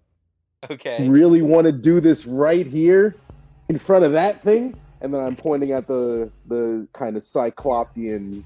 Okay. 0.70 1.08
Really 1.08 1.42
want 1.42 1.66
to 1.66 1.72
do 1.72 2.00
this 2.00 2.26
right 2.26 2.66
here 2.66 3.14
in 3.68 3.78
front 3.78 4.04
of 4.04 4.12
that 4.12 4.42
thing, 4.42 4.74
and 5.00 5.12
then 5.12 5.20
I'm 5.20 5.36
pointing 5.36 5.72
at 5.72 5.86
the 5.86 6.30
the 6.46 6.86
kind 6.92 7.16
of 7.16 7.24
cyclopean 7.24 8.44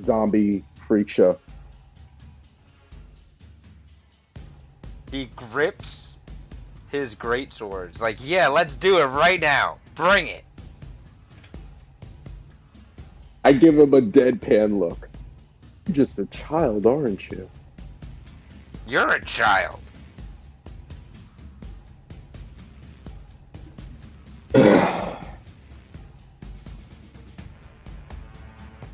zombie 0.00 0.64
freak 0.86 1.08
show. 1.08 1.38
He 5.10 5.26
grips 5.36 6.18
his 6.90 7.14
great 7.14 7.52
swords. 7.52 8.00
Like, 8.00 8.18
yeah, 8.20 8.48
let's 8.48 8.74
do 8.76 8.98
it 8.98 9.04
right 9.04 9.40
now. 9.40 9.78
Bring 9.94 10.28
it. 10.28 10.44
I 13.44 13.52
give 13.52 13.78
him 13.78 13.92
a 13.92 14.00
deadpan 14.00 14.78
look. 14.78 15.08
You're 15.86 15.96
just 15.96 16.18
a 16.18 16.26
child, 16.26 16.86
aren't 16.86 17.30
you? 17.30 17.48
You're 18.92 19.10
a 19.10 19.24
child. 19.24 19.80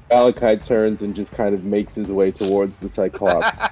Malachi 0.09 0.57
turns 0.59 1.03
and 1.03 1.17
just 1.17 1.33
kind 1.33 1.53
of 1.53 1.65
makes 1.65 1.97
his 1.97 2.13
way 2.13 2.31
towards 2.31 2.79
the 2.79 2.89
Cyclops. 2.89 3.59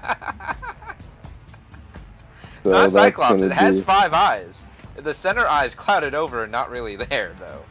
So 2.56 2.72
not 2.72 2.90
Cyclops. 2.90 3.42
It 3.44 3.52
has 3.52 3.76
do- 3.76 3.82
five 3.84 4.12
eyes. 4.12 4.58
The 4.96 5.14
center 5.14 5.46
eye 5.46 5.66
is 5.66 5.76
clouded 5.76 6.16
over 6.16 6.42
and 6.42 6.50
not 6.50 6.68
really 6.68 6.96
there, 7.06 7.32
though. 7.38 7.62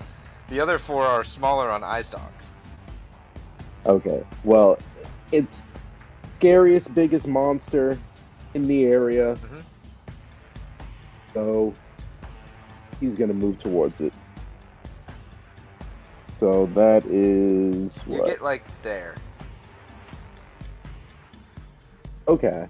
The 0.48 0.62
other 0.62 0.80
four 0.80 1.06
are 1.06 1.26
smaller 1.26 1.70
on 1.70 1.84
eye 1.84 2.04
stalks. 2.04 2.46
Okay. 3.86 4.24
Well, 4.46 4.80
it's 5.34 5.66
scariest, 6.34 6.96
biggest 6.96 7.28
monster 7.28 8.00
in 8.56 8.68
the 8.68 8.86
area. 8.86 9.36
Mhm. 9.36 9.64
So 11.34 11.74
he's 13.02 13.18
gonna 13.18 13.34
move 13.34 13.60
towards 13.60 14.00
it. 14.02 14.14
So 16.36 16.66
that 16.68 17.06
is 17.06 18.00
You 18.08 18.20
what? 18.20 18.26
get 18.26 18.42
like 18.42 18.64
there. 18.82 19.16
Okay. 22.28 22.68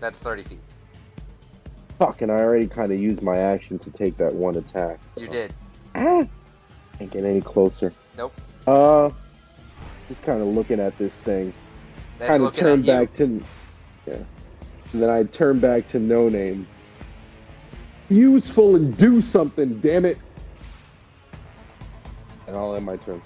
That's 0.00 0.18
30 0.18 0.42
feet. 0.44 0.58
Fuck, 1.98 2.22
and 2.22 2.32
I 2.32 2.36
already 2.36 2.66
kind 2.66 2.90
of 2.90 2.98
used 2.98 3.22
my 3.22 3.36
action 3.36 3.78
to 3.80 3.90
take 3.90 4.16
that 4.16 4.34
one 4.34 4.56
attack. 4.56 4.98
So. 5.14 5.20
You 5.20 5.28
did. 5.28 5.52
Ah, 5.94 6.24
can't 6.96 7.10
get 7.10 7.24
any 7.24 7.40
closer. 7.40 7.92
Nope. 8.16 8.32
Uh, 8.66 9.10
just 10.08 10.22
kind 10.22 10.40
of 10.40 10.48
looking 10.48 10.80
at 10.80 10.96
this 10.96 11.20
thing. 11.20 11.52
Kind 12.18 12.42
of 12.42 12.52
turn 12.54 12.82
back 12.82 13.12
to 13.14 13.42
yeah 14.06 14.22
and 14.92 15.02
then 15.02 15.10
i 15.10 15.22
turn 15.24 15.58
back 15.58 15.88
to 15.88 15.98
no 15.98 16.28
name. 16.28 16.66
Useful 18.08 18.76
and 18.76 18.96
do 18.96 19.20
something 19.20 19.78
damn 19.80 20.04
it. 20.04 20.18
And 22.46 22.56
i'll 22.56 22.74
end 22.74 22.86
my 22.86 22.96
turn 22.96 23.20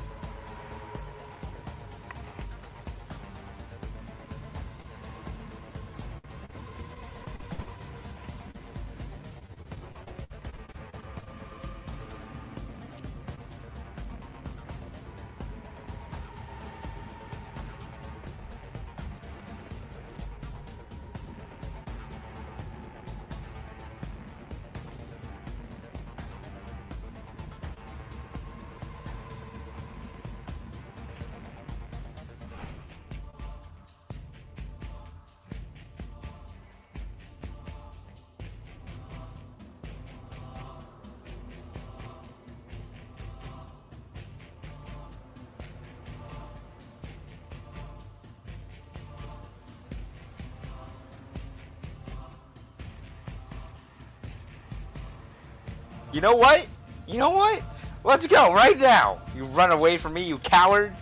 know 56.23 56.37
what? 56.37 56.65
You 57.07 57.19
know 57.19 57.31
what? 57.31 57.63
Let's 58.05 58.27
go 58.27 58.55
right 58.55 58.79
now. 58.79 59.21
You 59.37 59.45
run 59.45 59.71
away 59.73 59.97
from 59.99 60.15
me, 60.15 60.23
you 60.23 60.39
coward. 60.39 60.93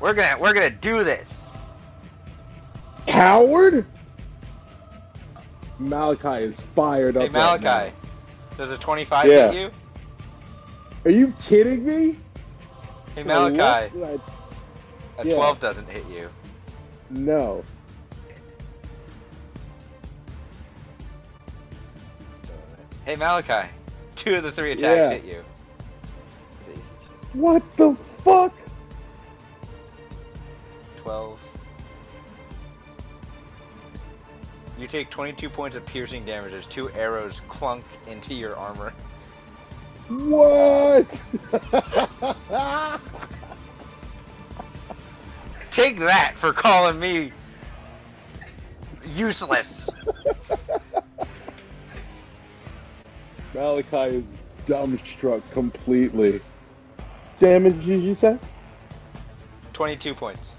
We're 0.00 0.14
gonna 0.14 0.38
we're 0.38 0.52
gonna 0.52 0.70
do 0.70 1.02
this. 1.04 1.34
coward 3.06 3.86
malachi 5.78 6.44
is 6.44 6.60
fired 6.60 7.16
up 7.16 7.22
Hey 7.22 7.28
right 7.30 7.60
now. 7.62 7.70
Malachi, 7.70 7.94
does 8.58 8.70
a 8.70 8.76
25 8.76 9.26
Yeah. 9.26 9.50
hit 9.50 9.60
you? 9.60 9.70
are 11.04 11.10
you 11.10 11.32
kidding 11.40 11.86
me 11.86 12.16
Hey 13.14 13.22
Malachi, 13.22 13.60
I- 13.60 14.18
a 15.18 15.24
Yeah. 15.26 15.34
12 15.36 15.58
doesn't 15.60 15.88
hit 15.88 16.04
you. 16.08 16.28
no 17.10 17.64
Hey 23.04 23.16
Malachi, 23.16 23.68
two 24.18 24.34
of 24.34 24.42
the 24.42 24.52
three 24.52 24.72
attacks 24.72 24.96
Yeah. 24.96 25.10
hit 25.10 25.24
you. 25.24 25.44
What 27.34 27.62
the 27.76 27.94
fuck 28.24 28.52
12. 30.98 31.38
You 34.78 34.86
take 34.86 35.10
22 35.10 35.48
points 35.48 35.76
of 35.76 35.84
piercing 35.86 36.24
damage 36.24 36.52
as 36.52 36.66
two 36.66 36.90
arrows 36.90 37.40
clunk 37.48 37.84
into 38.06 38.34
your 38.34 38.56
armor. 38.56 38.92
what 40.08 41.06
Take 45.70 45.98
that 45.98 46.32
for 46.36 46.52
calling 46.52 46.98
me 46.98 47.30
useless. 49.14 49.88
Malachi 53.58 54.18
is 54.18 54.24
dumbstruck 54.66 55.42
completely. 55.50 56.40
Damage, 57.40 57.84
did 57.84 58.04
you 58.04 58.14
say? 58.14 58.38
22 59.72 60.14
points. 60.14 60.50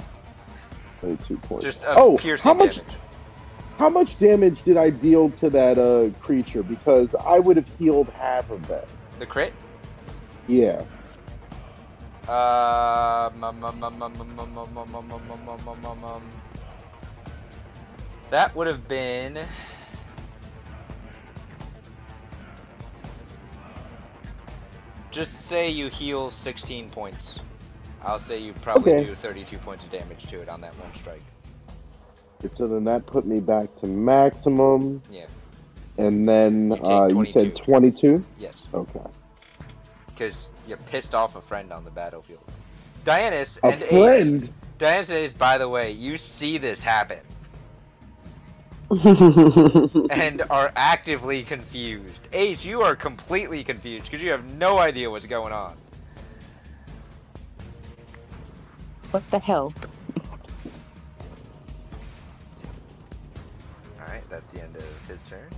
22 1.00 1.38
points. 1.38 1.64
Just 1.64 1.80
oh, 1.86 2.18
how 2.38 2.54
much, 2.54 2.80
damage. 2.80 2.94
How 3.78 3.90
much 3.90 4.20
damage 4.20 4.64
did 4.64 4.76
I 4.76 4.90
deal 4.90 5.30
to 5.30 5.50
that 5.50 5.80
uh, 5.80 6.10
creature? 6.22 6.62
Because 6.62 7.16
I 7.16 7.40
would 7.40 7.56
have 7.56 7.70
healed 7.78 8.10
half 8.10 8.50
of 8.50 8.68
that. 8.68 8.90
The 9.18 9.26
crit? 9.26 9.54
Yeah. 10.50 10.84
That 12.28 13.32
would 18.56 18.68
have 18.68 18.88
been 18.90 19.46
say 25.50 25.70
you 25.70 25.88
heal 25.88 26.30
16 26.30 26.90
points. 26.92 27.40
I'll 28.04 28.20
say 28.20 28.38
you 28.38 28.54
probably 28.62 28.94
Okay. 28.94 29.04
do 29.06 29.16
32 29.16 29.58
points 29.58 29.84
of 29.84 29.92
damage 29.92 30.24
to 30.28 30.42
it 30.42 30.48
on 30.48 30.62
that 30.62 30.74
one 30.76 30.94
strike. 30.94 31.24
So 32.54 32.68
then 32.68 32.84
that 32.86 33.06
put 33.08 33.26
me 33.26 33.40
back 33.42 33.76
to 33.82 33.88
maximum, 33.88 35.02
Yeah, 35.12 35.26
and 35.98 36.30
then 36.30 36.72
You 36.72 36.76
uh, 36.76 37.08
you 37.08 37.26
said 37.26 37.56
22. 37.56 38.24
yes. 38.38 38.64
Okay. 38.74 39.00
Because 40.08 40.50
you 40.68 40.78
pissed 40.78 41.14
off 41.16 41.36
a 41.36 41.42
friend 41.42 41.74
on 41.74 41.84
the 41.84 41.92
battlefield. 41.92 42.44
Dianus 43.04 43.58
A 43.64 43.66
and 43.68 43.82
Ace. 43.84 43.90
friend. 43.90 44.50
Dianus 44.78 45.10
and 45.10 45.18
Ace, 45.18 45.34
by 45.34 45.58
the 45.58 45.68
way, 45.68 45.92
you 45.92 46.16
see 46.16 46.58
this 46.60 46.82
happen. 46.82 47.20
and 50.10 50.42
are 50.50 50.72
actively 50.76 51.44
confused. 51.44 52.28
Ace, 52.34 52.66
you 52.66 52.82
are 52.82 52.96
completely 52.96 53.64
confused 53.64 54.06
because 54.06 54.20
you 54.20 54.32
have 54.32 54.44
no 54.56 54.80
idea 54.80 55.10
what's 55.10 55.28
going 55.28 55.54
on. 55.54 55.78
What 59.12 59.30
the 59.30 59.38
hell? 59.38 59.72
Alright, 64.02 64.28
that's 64.28 64.52
the 64.52 64.62
end 64.62 64.76
of 64.76 65.08
his 65.08 65.24
turn. 65.28 65.50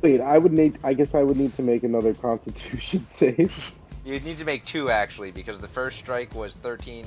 Wait, 0.00 0.20
I 0.20 0.38
would 0.38 0.52
need. 0.52 0.78
I 0.82 0.94
guess 0.94 1.14
I 1.14 1.22
would 1.22 1.36
need 1.36 1.52
to 1.54 1.62
make 1.62 1.84
another 1.84 2.14
Constitution 2.22 3.06
save. 3.06 3.72
You'd 4.04 4.24
need 4.24 4.38
to 4.38 4.44
make 4.44 4.64
two 4.64 4.90
actually 4.90 5.30
because 5.30 5.60
the 5.60 5.68
first 5.68 5.98
strike 5.98 6.34
was 6.34 6.56
13 6.56 7.06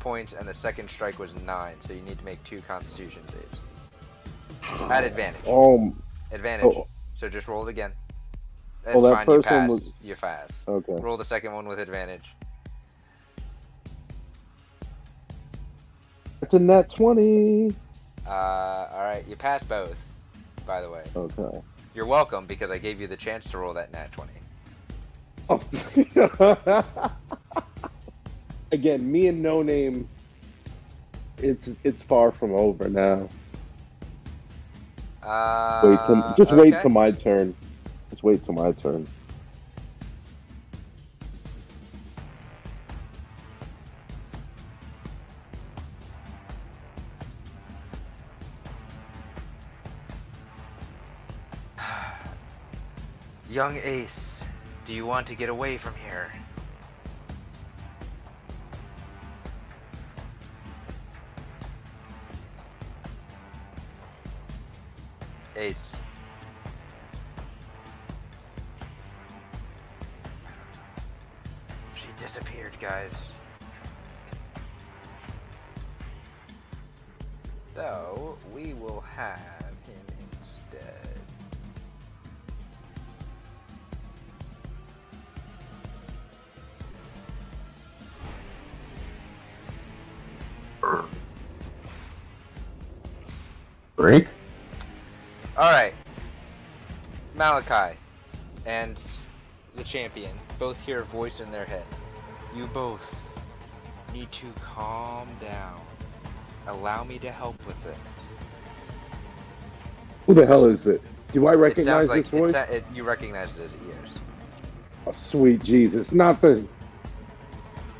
points 0.00 0.32
and 0.32 0.48
the 0.48 0.54
second 0.54 0.90
strike 0.90 1.18
was 1.18 1.32
9, 1.34 1.74
so 1.80 1.92
you 1.92 2.02
need 2.02 2.18
to 2.18 2.24
make 2.24 2.42
two 2.44 2.58
constitution 2.62 3.22
saves. 3.28 3.60
At 4.90 5.04
advantage. 5.04 5.46
Um. 5.46 6.02
Advantage. 6.32 6.74
Oh. 6.76 6.86
So 7.16 7.28
just 7.28 7.46
roll 7.48 7.66
it 7.66 7.70
again. 7.70 7.92
That's 8.84 8.96
Oh, 8.96 9.02
that 9.02 9.26
fine, 9.26 9.36
you 9.36 9.42
pass. 9.42 9.70
was- 9.70 9.90
You 10.02 10.14
pass. 10.16 10.64
Okay. 10.66 10.94
Roll 11.00 11.16
the 11.16 11.24
second 11.24 11.52
one 11.52 11.68
with 11.68 11.78
advantage. 11.78 12.24
It's 16.42 16.54
a 16.54 16.58
nat 16.58 16.88
twenty. 16.88 17.74
Uh, 18.26 18.30
alright, 18.92 19.26
you 19.28 19.36
pass 19.36 19.62
both, 19.64 19.96
by 20.66 20.80
the 20.80 20.88
way. 20.90 21.02
Okay. 21.14 21.60
You're 21.94 22.06
welcome 22.06 22.46
because 22.46 22.70
I 22.70 22.78
gave 22.78 23.00
you 23.00 23.06
the 23.06 23.16
chance 23.16 23.50
to 23.50 23.58
roll 23.58 23.74
that 23.74 23.92
nat 23.92 24.10
20. 24.12 24.32
Oh. 25.50 25.60
Again, 28.72 29.10
me 29.10 29.26
and 29.26 29.42
No 29.42 29.62
Name. 29.62 30.08
It's 31.38 31.76
it's 31.82 32.02
far 32.02 32.30
from 32.30 32.54
over 32.54 32.88
now. 32.88 33.28
Uh, 35.22 35.80
Wait 35.84 35.98
till 36.06 36.34
just 36.36 36.52
wait 36.52 36.74
okay. 36.74 36.82
till 36.82 36.90
my 36.90 37.10
turn. 37.10 37.54
Just 38.10 38.22
wait 38.22 38.44
till 38.44 38.54
my 38.54 38.70
turn. 38.72 39.06
Young 53.50 53.76
Ace, 53.82 54.38
do 54.84 54.94
you 54.94 55.06
want 55.06 55.26
to 55.26 55.34
get 55.34 55.48
away 55.48 55.76
from 55.76 55.94
here? 56.06 56.30
Ace. 65.60 65.84
She 71.94 72.08
disappeared, 72.18 72.72
guys. 72.80 73.12
So, 77.74 78.38
we 78.54 78.72
will 78.72 79.04
have 79.14 79.38
him 79.86 80.06
instead. 80.40 81.10
Break? 93.96 94.26
Alright. 95.60 95.92
Malachi 97.34 97.98
and 98.64 98.98
the 99.76 99.84
champion 99.84 100.30
both 100.58 100.80
hear 100.80 101.00
a 101.00 101.04
voice 101.04 101.40
in 101.40 101.52
their 101.52 101.66
head. 101.66 101.84
You 102.56 102.64
both 102.68 103.14
need 104.14 104.32
to 104.32 104.46
calm 104.62 105.28
down. 105.38 105.78
Allow 106.66 107.04
me 107.04 107.18
to 107.18 107.30
help 107.30 107.62
with 107.66 107.76
this. 107.84 107.98
Who 110.24 110.32
the 110.32 110.46
hell 110.46 110.64
is 110.64 110.86
it? 110.86 111.02
Do 111.34 111.46
I 111.46 111.52
recognize 111.52 112.08
like 112.08 112.24
this 112.24 112.28
voice? 112.28 112.54
It, 112.54 112.82
you 112.94 113.04
recognize 113.04 113.54
it 113.58 113.64
as 113.64 113.74
ears. 113.86 114.10
Oh, 115.06 115.12
sweet 115.12 115.62
Jesus, 115.62 116.12
nothing. 116.12 116.66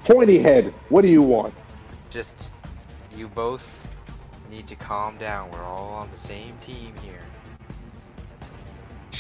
Pointy 0.05 0.39
head. 0.39 0.73
What 0.89 1.03
do 1.03 1.09
you 1.09 1.21
want? 1.21 1.53
Just, 2.09 2.49
you 3.15 3.29
both 3.29 3.69
need 4.51 4.67
to 4.67 4.77
calm 4.77 5.19
down. 5.19 5.51
We're 5.51 5.63
all 5.63 5.91
on 5.91 6.11
the 6.11 6.17
same 6.17 6.57
team 6.65 6.95
here. 7.03 7.21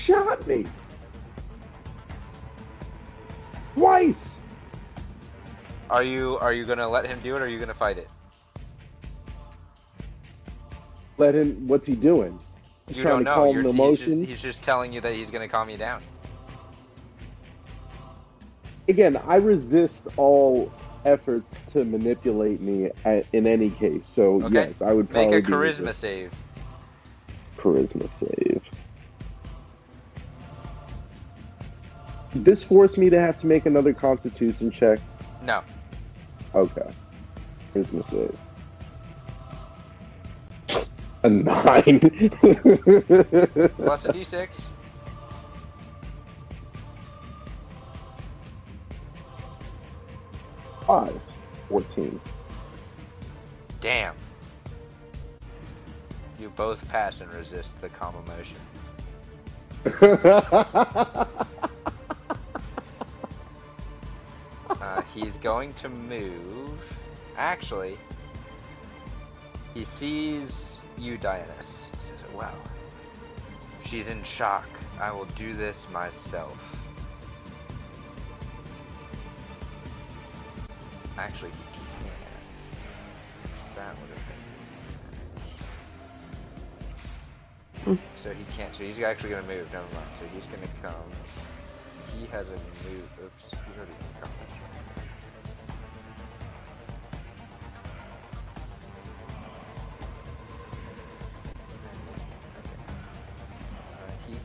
Shot 0.00 0.46
me. 0.46 0.64
Twice. 3.74 4.40
Are 5.90 6.02
you 6.02 6.38
are 6.38 6.52
you 6.54 6.64
gonna 6.64 6.88
let 6.88 7.06
him 7.06 7.20
do 7.20 7.36
it 7.36 7.42
or 7.42 7.44
are 7.44 7.48
you 7.48 7.58
gonna 7.58 7.74
fight 7.74 7.98
it? 7.98 8.08
Let 11.18 11.34
him. 11.34 11.66
What's 11.66 11.86
he 11.86 11.94
doing? 11.94 12.38
He's 12.88 12.96
you 12.96 13.02
trying 13.02 13.24
don't 13.24 13.24
to 13.24 13.30
know. 13.30 13.34
calm 13.34 13.54
You're, 13.54 13.62
the 13.62 13.72
he's, 13.72 13.98
just, 13.98 14.08
emotions. 14.08 14.28
he's 14.28 14.40
just 14.42 14.62
telling 14.62 14.92
you 14.92 15.00
that 15.02 15.14
he's 15.14 15.30
gonna 15.30 15.48
calm 15.48 15.68
you 15.68 15.76
down. 15.76 16.00
Again, 18.88 19.20
I 19.28 19.36
resist 19.36 20.08
all 20.16 20.72
efforts 21.04 21.56
to 21.68 21.84
manipulate 21.84 22.60
me 22.60 22.90
at, 23.04 23.26
in 23.32 23.46
any 23.46 23.70
case. 23.70 24.06
So 24.08 24.36
Okay. 24.42 24.54
yes, 24.54 24.80
I 24.82 24.92
would 24.92 25.10
probably 25.10 25.36
Make 25.42 25.48
a 25.48 25.50
charisma 25.50 25.92
save. 25.92 26.32
charisma 27.56 28.08
save. 28.08 28.59
This 32.34 32.62
force 32.62 32.96
me 32.96 33.10
to 33.10 33.20
have 33.20 33.38
to 33.40 33.46
make 33.46 33.66
another 33.66 33.92
Constitution 33.92 34.70
check? 34.70 35.00
No. 35.42 35.62
Okay. 36.54 36.88
Charisma 37.74 38.04
save. 38.04 38.36
A 41.22 41.28
nine. 41.28 42.00
Plus 43.76 44.04
a 44.04 44.12
d6. 44.12 44.60
Five. 50.86 51.20
Fourteen. 51.68 52.20
Damn. 53.80 54.14
You 56.38 56.50
both 56.50 56.86
pass 56.88 57.20
and 57.20 57.32
resist 57.34 57.78
the 57.80 57.88
calm 57.90 58.14
emotions. 58.24 58.60
Uh, 64.80 65.02
he's 65.14 65.36
going 65.36 65.72
to 65.74 65.88
move. 65.88 66.70
Actually, 67.36 67.98
he 69.74 69.84
sees 69.84 70.80
you, 70.98 71.18
Dionysus. 71.18 71.84
He 72.00 72.06
says, 72.08 72.20
Well, 72.34 72.58
she's 73.84 74.08
in 74.08 74.22
shock. 74.22 74.68
I 75.00 75.12
will 75.12 75.26
do 75.36 75.54
this 75.54 75.86
myself. 75.92 76.58
Actually, 81.18 81.50
he 81.50 81.56
can. 81.98 82.10
Because 83.42 83.70
that 83.76 83.94
would 84.00 84.10
have 84.10 84.18
been. 87.84 87.98
So 88.14 88.30
he 88.32 88.44
can't. 88.56 88.74
So 88.74 88.84
he's 88.84 88.98
actually 89.00 89.30
gonna 89.30 89.46
move. 89.46 89.70
Never 89.72 89.94
mind. 89.94 90.08
So 90.18 90.24
he's 90.34 90.44
gonna 90.46 90.66
come. 90.80 90.94
He 92.18 92.26
has 92.26 92.48
a 92.48 92.52
move. 92.52 93.08
Oops. 93.24 93.50
He's 93.50 93.76
already 93.76 93.92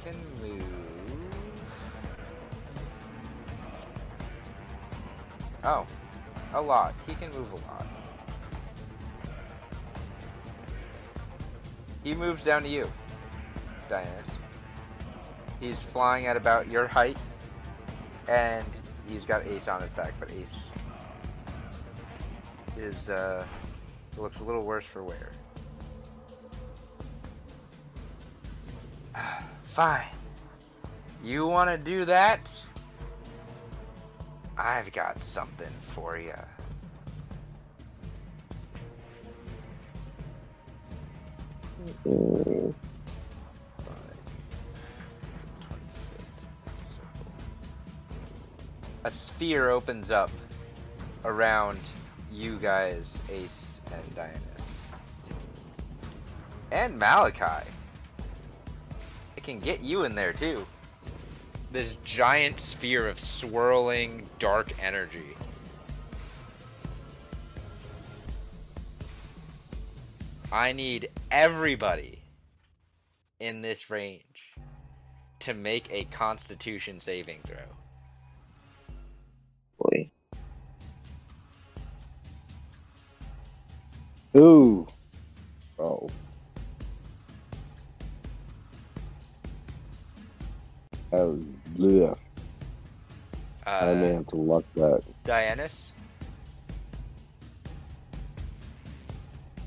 can 0.05 0.15
move. 0.41 0.63
Oh, 5.63 5.87
a 6.53 6.61
lot. 6.61 6.93
He 7.07 7.15
can 7.15 7.31
move 7.31 7.51
a 7.51 7.55
lot. 7.55 7.87
He 12.03 12.13
moves 12.13 12.43
down 12.43 12.61
to 12.61 12.69
you, 12.69 12.87
Dionysus. 13.89 14.37
He's 15.59 15.81
flying 15.81 16.27
at 16.27 16.37
about 16.37 16.69
your 16.69 16.85
height, 16.85 17.17
and 18.27 18.65
he's 19.07 19.25
got 19.25 19.43
Ace 19.47 19.67
on 19.67 19.81
his 19.81 19.89
back, 19.91 20.13
but 20.19 20.29
Ace 20.33 20.55
is 22.77 23.09
uh 23.09 23.43
looks 24.17 24.39
a 24.39 24.43
little 24.43 24.63
worse 24.63 24.85
for 24.85 25.03
wear. 25.03 25.31
Fine. 29.75 30.07
You 31.21 31.47
want 31.47 31.69
to 31.69 31.77
do 31.77 32.05
that? 32.05 32.39
I've 34.57 34.89
got 34.93 35.21
something 35.21 35.67
for 35.81 36.17
you. 36.17 36.31
A 49.03 49.11
sphere 49.11 49.71
opens 49.71 50.09
up 50.09 50.31
around 51.25 51.79
you 52.31 52.55
guys, 52.59 53.19
Ace 53.29 53.77
and 53.91 54.15
Dionysus. 54.15 54.69
And 56.71 56.97
Malachi. 56.97 57.69
It 59.45 59.51
can 59.51 59.59
get 59.59 59.81
you 59.81 60.05
in 60.05 60.15
there 60.15 60.33
too. 60.33 60.65
This 61.71 61.97
giant 62.03 62.59
sphere 62.59 63.07
of 63.07 63.19
swirling 63.19 64.27
dark 64.39 64.73
energy. 64.81 65.37
I 70.51 70.71
need 70.71 71.11
everybody 71.29 72.17
in 73.39 73.61
this 73.61 73.91
range 73.91 74.23
to 75.41 75.53
make 75.53 75.93
a 75.93 76.05
constitution 76.05 76.99
saving 76.99 77.41
throw. 77.45 77.57
boy. 79.77 80.09
Ooh. 84.35 84.87
Oh. 85.77 86.09
Oh, 91.17 91.39
yeah. 91.77 92.13
I 93.65 93.93
may 93.93 94.11
Uh, 94.11 94.15
have 94.15 94.27
to 94.27 94.35
luck 94.35 94.65
that. 94.75 95.01
Dianus, 95.23 95.81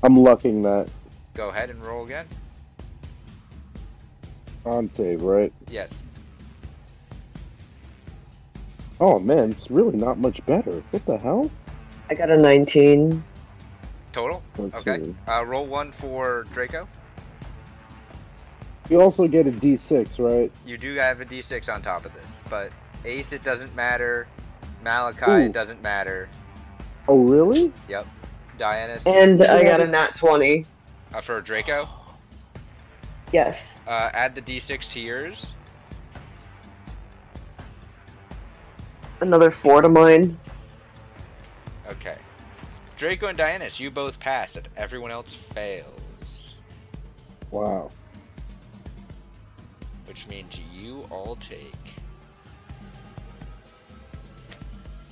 I'm 0.03 0.15
lucking 0.15 0.61
that 0.63 0.87
go 1.33 1.49
ahead 1.49 1.69
and 1.69 1.83
roll 1.85 2.05
again. 2.05 2.27
on 4.65 4.89
save, 4.89 5.21
right? 5.23 5.51
Yes. 5.71 5.93
Oh 8.99 9.17
man, 9.19 9.49
it's 9.51 9.71
really 9.71 9.97
not 9.97 10.17
much 10.19 10.45
better. 10.45 10.83
What 10.91 11.05
the 11.05 11.17
hell? 11.17 11.49
I 12.09 12.13
got 12.15 12.29
a 12.29 12.37
19. 12.37 13.23
Total? 14.11 14.41
Let's 14.57 14.75
Okay. 14.87 15.03
see. 15.03 15.15
Uh, 15.27 15.45
roll 15.45 15.65
one 15.65 15.91
for 15.91 16.43
Draco. 16.53 16.87
You 18.89 19.01
also 19.01 19.27
get 19.27 19.45
a 19.45 19.51
D6, 19.51 20.19
right? 20.19 20.51
You 20.65 20.77
do 20.77 20.95
have 20.95 21.21
a 21.21 21.25
d6 21.25 21.73
on 21.73 21.81
top 21.81 22.05
of 22.05 22.13
this, 22.15 22.39
but 22.49 22.71
Ace, 23.05 23.31
it 23.31 23.43
doesn't 23.43 23.73
matter. 23.75 24.27
Malachi, 24.83 25.31
Ooh. 25.31 25.45
it 25.45 25.51
doesn't 25.51 25.81
matter. 25.83 26.27
Oh 27.07 27.19
really? 27.23 27.71
Yep. 27.87 28.07
Dianus, 28.57 29.05
And 29.07 29.43
I 29.43 29.63
got 29.63 29.79
a 29.79 29.87
nat 29.87 30.13
20. 30.15 30.65
uh, 31.13 31.21
for 31.21 31.39
Draco. 31.39 31.87
Yes. 33.31 33.75
Uh, 33.87 34.09
add 34.13 34.33
the 34.35 34.41
d6 34.41 34.91
to 34.93 34.99
yours. 34.99 35.53
Another 39.21 39.51
4 39.51 39.83
to 39.83 39.89
mine. 39.89 40.37
Okay. 41.87 42.15
Draco 42.97 43.27
and 43.27 43.37
Dianus, 43.37 43.79
you 43.79 43.91
both 43.91 44.19
pass 44.19 44.55
it. 44.55 44.67
Everyone 44.75 45.11
else 45.11 45.33
fails. 45.33 46.55
Wow. 47.51 47.89
Which 50.09 50.27
means 50.27 50.59
you 50.73 51.05
all 51.11 51.35
take. 51.35 51.75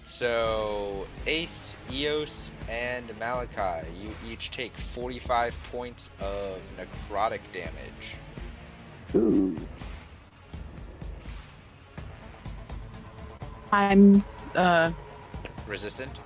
So, 0.06 1.06
Ace, 1.28 1.76
Eos, 1.92 2.50
and 2.68 3.06
Malachi, 3.20 3.88
you 4.02 4.10
each 4.28 4.50
take 4.50 4.76
45 4.76 5.56
points 5.72 6.10
of 6.20 6.60
necrotic 6.80 7.42
damage. 7.54 8.16
Ooh. 9.14 9.56
I'm 13.72 14.24
uh 14.56 14.92
Resistant? 15.68 16.18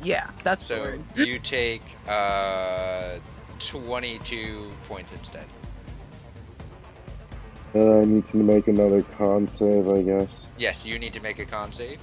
yeah, 0.00 0.30
that's 0.44 0.66
the 0.68 0.76
So, 0.76 0.80
word. 0.82 1.04
you 1.14 1.38
take 1.40 1.82
uh, 2.08 3.18
22 3.58 4.70
points 4.88 5.12
instead. 5.12 5.44
Uh, 7.74 8.00
I 8.00 8.04
need 8.04 8.26
to 8.28 8.36
make 8.38 8.66
another 8.68 9.02
con 9.02 9.46
save, 9.48 9.88
I 9.88 10.02
guess. 10.02 10.46
Yes, 10.56 10.86
you 10.86 10.98
need 10.98 11.12
to 11.12 11.20
make 11.20 11.38
a 11.38 11.44
con 11.44 11.72
save. 11.72 11.98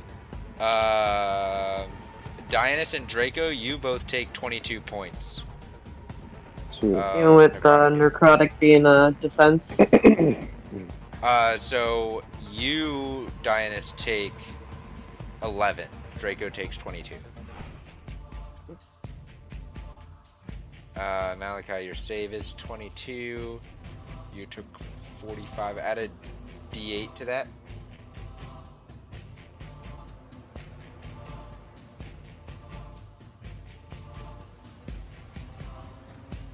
Uh, 0.59 1.85
Dianus 2.49 2.93
and 2.93 3.07
Draco, 3.07 3.49
you 3.49 3.77
both 3.77 4.05
take 4.07 4.31
22 4.33 4.79
points. 4.81 5.41
Two. 6.71 6.97
Uh, 6.97 7.13
Even 7.17 7.35
with 7.35 7.65
uh, 7.65 7.89
necrotic. 7.89 8.11
necrotic 8.11 8.59
being 8.59 8.85
a 8.85 9.15
defense. 9.19 9.77
Uh, 11.23 11.57
so 11.57 12.21
you, 12.51 13.27
Dianus, 13.41 13.95
take 13.95 14.33
11. 15.41 15.87
Draco 16.19 16.49
takes 16.49 16.77
22. 16.77 17.15
Uh, 20.95 21.35
Malachi, 21.39 21.83
your 21.83 21.95
save 21.95 22.31
is 22.31 22.53
22. 22.57 23.59
You 24.35 24.45
took 24.45 24.65
45. 25.21 25.77
Add 25.77 25.97
a 25.97 26.09
d8 26.73 27.15
to 27.15 27.25
that. 27.25 27.47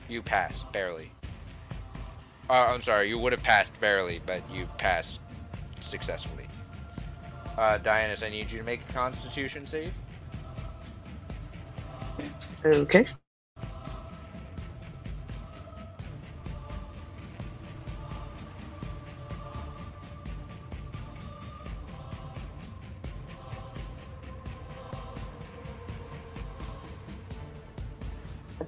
You 0.10 0.22
pass, 0.22 0.66
barely. 0.74 1.10
Uh, 2.50 2.66
I'm 2.68 2.82
sorry, 2.82 3.08
you 3.08 3.18
would 3.18 3.32
have 3.32 3.44
passed 3.44 3.80
barely, 3.80 4.20
but 4.26 4.42
you 4.52 4.68
passed 4.78 5.22
successfully. 5.80 6.46
Uh, 7.58 7.80
I 7.86 8.30
need 8.30 8.52
you 8.52 8.58
to 8.58 8.64
make 8.64 8.82
a 8.90 8.94
constitution 8.94 9.66
save. 9.66 9.94
okay. 12.66 13.08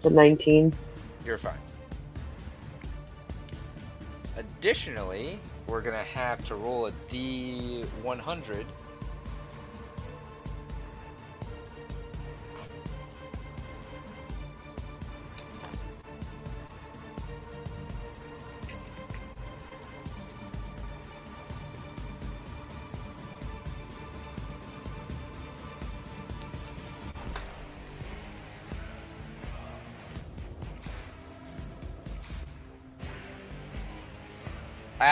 That's 0.04 0.12
a 0.12 0.16
19. 0.16 0.74
You're 1.26 1.38
fine. 1.38 1.54
Additionally, 4.36 5.40
we're 5.68 5.82
gonna 5.82 6.04
have 6.04 6.46
to 6.48 6.56
roll 6.56 6.88
a 6.88 6.92
D100. 7.10 8.66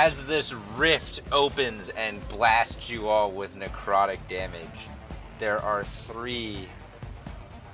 As 0.04 0.18
this 0.26 0.52
rift 0.52 1.22
opens 1.32 1.90
and 1.90 2.28
blasts 2.28 2.90
you 2.90 3.08
all 3.08 3.32
with 3.32 3.56
necrotic 3.56 4.18
damage, 4.28 4.66
there 5.38 5.60
are 5.60 5.84
three 5.84 6.68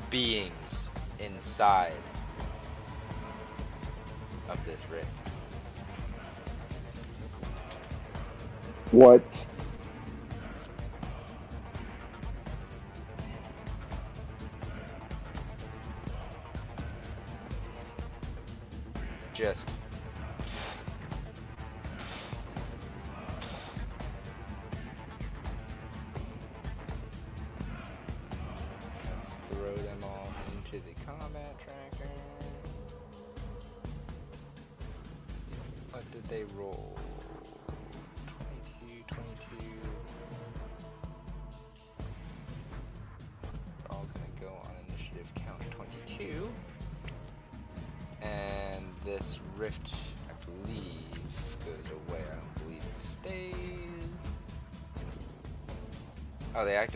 beings 0.10 0.52
inside 1.20 1.94
of 4.50 4.60
this 4.66 4.84
rift. 4.92 5.08
What? 8.92 9.46
Just 19.34 19.70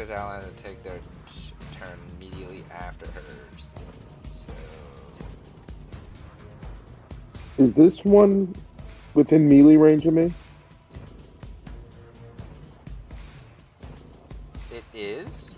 Oh, 0.02 0.06
they 0.06 0.14
act 0.14 0.44
as 0.44 0.64
take 0.64 0.84
their 0.84 1.00
turn 1.72 2.00
immediately 2.18 2.64
after 2.72 3.06
hers. 3.06 3.66
So, 4.34 4.54
Is 7.64 7.74
this 7.74 8.04
one 8.04 8.54
within 9.14 9.48
melee 9.48 9.78
range 9.78 10.08
of 10.08 10.14
me? 10.14 10.34
it 14.72 14.84
is, 14.94 15.52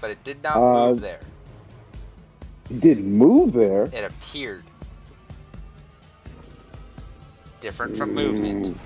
but 0.00 0.10
it 0.10 0.22
did 0.24 0.42
not 0.42 0.56
Uh, 0.58 0.88
move 0.90 1.00
there. 1.00 1.20
It 2.68 2.80
didn't 2.80 3.12
move 3.12 3.52
there. 3.52 3.84
It 3.84 4.04
appeared. 4.04 4.62
Different 7.60 7.96
from 7.96 8.14
movement. 8.14 8.76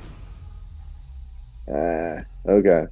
Ah, 1.68 2.24
okay. 2.48 2.86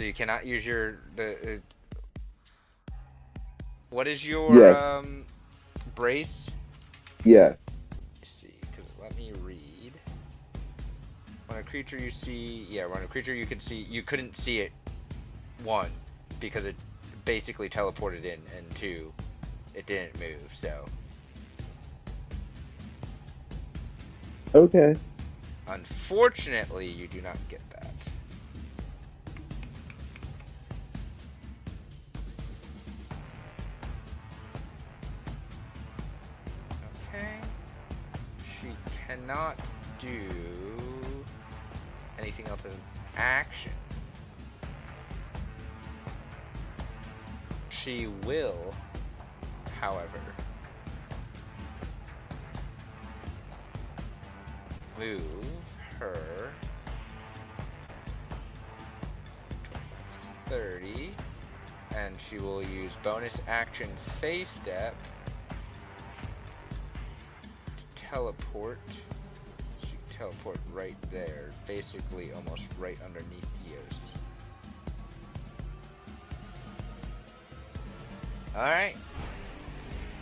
So 0.00 0.06
you 0.06 0.14
cannot 0.14 0.46
use 0.46 0.64
your 0.64 0.94
the. 1.14 1.32
Uh, 1.42 2.94
what 3.90 4.08
is 4.08 4.26
your 4.26 4.54
Yes. 4.56 4.82
um 4.98 5.26
brace? 5.94 6.48
Yes. 7.22 7.58
Let's 8.16 8.30
see, 8.30 8.54
cause 8.74 8.86
let 8.98 9.14
me 9.14 9.32
read. 9.44 9.92
When 11.48 11.58
a 11.58 11.62
creature 11.62 11.98
you 11.98 12.10
see, 12.10 12.66
yeah, 12.70 12.86
when 12.86 13.02
a 13.02 13.06
creature 13.08 13.34
you 13.34 13.44
could 13.44 13.60
see, 13.60 13.76
you 13.90 14.02
couldn't 14.02 14.38
see 14.38 14.60
it. 14.60 14.72
One, 15.64 15.90
because 16.40 16.64
it 16.64 16.76
basically 17.26 17.68
teleported 17.68 18.24
in, 18.24 18.40
and 18.56 18.74
two, 18.74 19.12
it 19.74 19.84
didn't 19.84 20.18
move. 20.18 20.48
So 20.54 20.86
Okay. 24.54 24.96
unfortunately, 25.68 26.86
you 26.86 27.06
do 27.06 27.20
not 27.20 27.36
get 27.50 27.60
that. 27.72 27.79
Cannot 39.30 39.56
do 40.00 40.28
anything 42.18 42.48
else 42.48 42.64
as 42.64 42.74
an 42.74 42.80
action. 43.16 43.70
She 47.68 48.08
will, 48.24 48.74
however, 49.78 50.20
move 54.98 55.22
her 56.00 56.50
30 60.46 61.14
and 61.94 62.20
she 62.20 62.38
will 62.38 62.64
use 62.64 62.96
bonus 63.04 63.40
action 63.46 63.88
phase 64.20 64.48
step 64.48 64.94
to 67.76 67.84
teleport 67.94 68.80
teleport 70.20 70.58
right 70.72 70.96
there 71.10 71.48
basically 71.66 72.30
almost 72.34 72.68
right 72.78 72.98
underneath 73.02 73.48
Eos 73.66 74.12
alright 78.54 78.96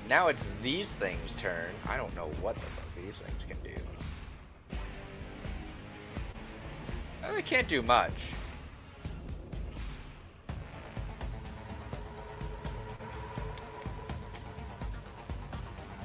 now 0.08 0.28
it's 0.28 0.42
these 0.62 0.92
things 0.92 1.34
turn 1.36 1.66
I 1.88 1.96
don't 1.96 2.14
know 2.14 2.30
what 2.40 2.54
the 2.54 2.60
fuck 2.60 3.04
these 3.04 3.18
things 3.18 3.44
can 3.48 3.56
do 3.64 3.78
Oh, 7.28 7.34
they 7.34 7.42
can't 7.42 7.68
do 7.68 7.82
much. 7.82 8.30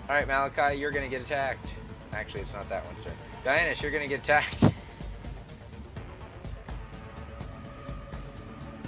Alright, 0.09 0.27
Malachi, 0.27 0.77
you're 0.77 0.91
gonna 0.91 1.07
get 1.07 1.21
attacked. 1.21 1.65
Actually, 2.11 2.41
it's 2.41 2.53
not 2.53 2.67
that 2.67 2.85
one, 2.85 2.95
sir. 3.01 3.11
Dianus, 3.43 3.81
you're 3.81 3.91
gonna 3.91 4.07
get 4.07 4.21
attacked. 4.21 4.63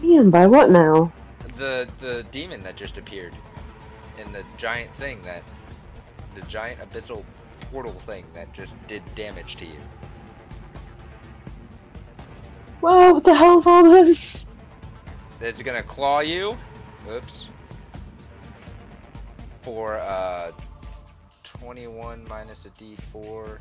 Damn, 0.02 0.30
by 0.30 0.48
what 0.48 0.70
now? 0.70 1.12
The 1.58 1.88
the 2.00 2.26
demon 2.32 2.62
that 2.62 2.76
just 2.76 2.98
appeared. 2.98 3.36
And 4.18 4.30
the 4.34 4.44
giant 4.58 4.94
thing 4.96 5.22
that 5.24 5.44
the 6.36 6.42
giant 6.44 6.80
abyssal 6.80 7.24
portal 7.72 7.92
thing 7.92 8.24
that 8.34 8.52
just 8.54 8.76
did 8.88 9.04
damage 9.16 9.56
to 9.58 9.66
you. 9.66 9.78
Wow, 12.82 13.14
what 13.14 13.24
the 13.24 13.34
hell's 13.34 13.66
all 13.66 13.84
this? 13.84 14.46
It's 15.42 15.62
gonna 15.62 15.84
claw 15.84 16.20
you. 16.20 16.58
Oops. 17.10 17.48
For 19.64 19.98
uh 19.98 20.52
21 21.44 22.26
minus 22.30 22.66
a 22.66 22.70
d4. 22.70 23.60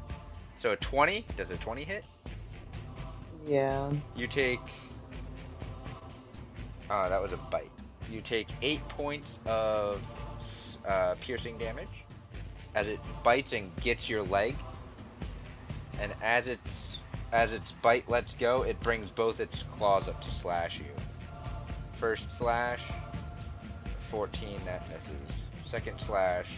So 0.65 0.73
a 0.73 0.77
20? 0.77 1.27
Does 1.37 1.51
a 1.51 1.59
20 1.59 1.85
hit? 1.85 2.07
Yeah. 3.47 3.93
You 4.17 4.27
take. 4.27 4.61
Uh, 6.89 7.07
that 7.11 7.21
was 7.21 7.35
a 7.35 7.37
bite. 7.37 7.71
You 8.11 8.23
take 8.23 8.49
8 8.63 8.89
points 8.89 9.39
of 9.45 10.03
uh, 10.89 11.17
piercing 11.21 11.59
damage 11.59 11.91
as 12.75 12.89
it 12.89 12.99
bites 13.23 13.53
and 13.53 13.77
gets 13.83 14.09
your 14.09 14.23
leg. 14.23 14.57
And 16.01 16.15
as 16.23 16.47
its 16.47 16.97
as 17.31 17.53
its 17.53 17.73
bite 17.83 18.09
lets 18.09 18.33
go, 18.33 18.63
it 18.63 18.81
brings 18.81 19.11
both 19.11 19.41
its 19.41 19.65
claws 19.65 20.09
up 20.09 20.19
to 20.23 20.31
slash 20.31 20.79
you. 20.79 20.87
First 21.93 22.31
slash, 22.31 22.91
14, 24.09 24.61
that 24.65 24.89
misses. 24.89 25.45
Second 25.61 26.01
slash, 26.01 26.49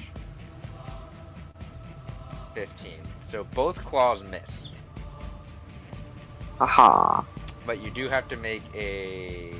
15. 2.54 2.92
So 3.26 3.44
both 3.54 3.84
claws 3.84 4.22
miss. 4.22 4.70
Aha. 6.60 7.24
But 7.66 7.82
you 7.82 7.90
do 7.90 8.08
have 8.08 8.28
to 8.28 8.36
make 8.36 8.62
a 8.74 9.52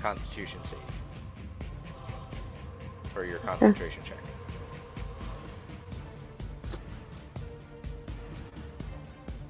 constitution 0.00 0.60
save. 0.62 0.78
For 3.12 3.24
your 3.24 3.40
concentration 3.40 4.02
check. 4.04 4.18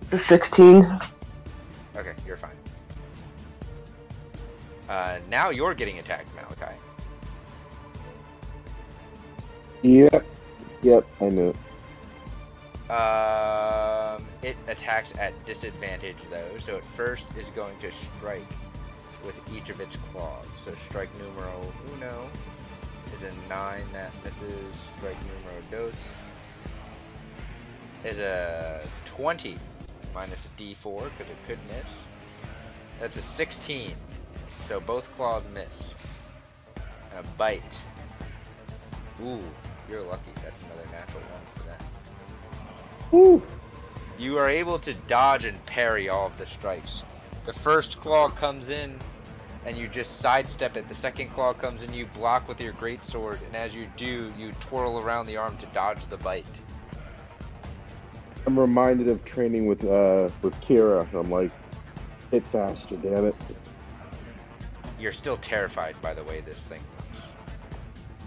It's 0.03 0.13
a 0.13 0.17
16. 0.17 1.01
Okay, 1.97 2.15
you're 2.27 2.39
fine. 2.39 2.51
Uh, 4.89 5.19
now 5.29 5.51
you're 5.51 5.75
getting 5.75 5.99
attacked, 5.99 6.35
Malachi. 6.35 6.75
Yep. 9.83 10.25
Yep, 10.81 11.07
I 11.21 11.25
knew 11.29 11.49
it. 11.51 11.57
Um, 12.91 14.25
it 14.43 14.57
attacks 14.67 15.13
at 15.19 15.33
disadvantage 15.45 16.17
though, 16.31 16.59
so 16.59 16.77
it 16.77 16.85
first 16.85 17.27
is 17.37 17.49
going 17.51 17.79
to 17.81 17.93
strike 17.93 18.47
with 19.25 19.39
each 19.55 19.69
of 19.69 19.81
its 19.81 19.97
claws. 20.13 20.47
So 20.53 20.75
strike 20.89 21.11
numero 21.19 21.61
uno 21.95 22.31
is 23.15 23.23
a 23.23 23.49
nine 23.49 23.85
that 23.93 24.11
misses. 24.25 24.81
Strike 24.97 25.19
numero 25.23 25.63
dos 25.71 25.95
is 28.05 28.19
a 28.19 28.81
twenty 29.05 29.57
minus 30.15 30.47
a 30.47 30.63
d4 30.63 31.05
because 31.05 31.31
it 31.31 31.37
could 31.47 31.59
miss. 31.69 31.95
That's 33.01 33.17
a 33.17 33.23
16. 33.23 33.93
So 34.67 34.81
both 34.81 35.09
claws 35.17 35.45
miss. 35.55 35.93
And 37.15 37.25
a 37.25 37.29
bite. 37.37 37.63
Ooh, 39.23 39.41
you're 39.89 40.03
lucky. 40.03 40.33
That's 40.43 40.61
another 40.65 40.89
natural 40.91 41.23
one 41.23 41.48
You 43.11 44.37
are 44.37 44.49
able 44.49 44.79
to 44.81 44.93
dodge 45.07 45.45
and 45.45 45.65
parry 45.65 46.09
all 46.09 46.27
of 46.27 46.37
the 46.37 46.45
strikes. 46.45 47.03
The 47.47 47.53
first 47.53 47.99
claw 47.99 48.29
comes 48.29 48.69
in, 48.69 48.99
and 49.65 49.77
you 49.77 49.89
just 49.89 50.19
sidestep 50.21 50.77
it. 50.77 50.89
The 50.89 50.95
second 50.95 51.31
claw 51.31 51.55
comes 51.55 51.83
in, 51.83 51.95
you 51.95 52.07
block 52.07 52.49
with 52.49 52.61
your 52.61 52.73
great 52.73 53.05
sword, 53.05 53.39
and 53.47 53.57
as 53.57 53.75
you 53.75 53.87
do, 53.97 54.33
you 54.37 54.53
twirl 54.61 54.99
around 54.99 55.27
the 55.27 55.37
arm 55.37 55.57
to 55.59 55.67
dodge 55.67 56.05
the 56.11 56.19
bite. 56.19 56.47
I'm 58.47 58.59
reminded 58.59 59.09
of 59.09 59.25
training 59.25 59.67
with 59.67 59.85
uh 59.85 60.29
with 60.43 60.55
Kira. 60.61 61.07
I'm 61.15 61.31
like, 61.31 61.51
hit 62.31 62.47
faster, 62.47 62.97
damn 62.97 63.27
it. 63.27 63.37
You're 64.99 65.13
still 65.13 65.37
terrified 65.37 66.01
by 66.03 66.15
the 66.15 66.25
way 66.25 66.41
this 66.41 66.63
thing 66.65 66.81
looks. 66.97 67.29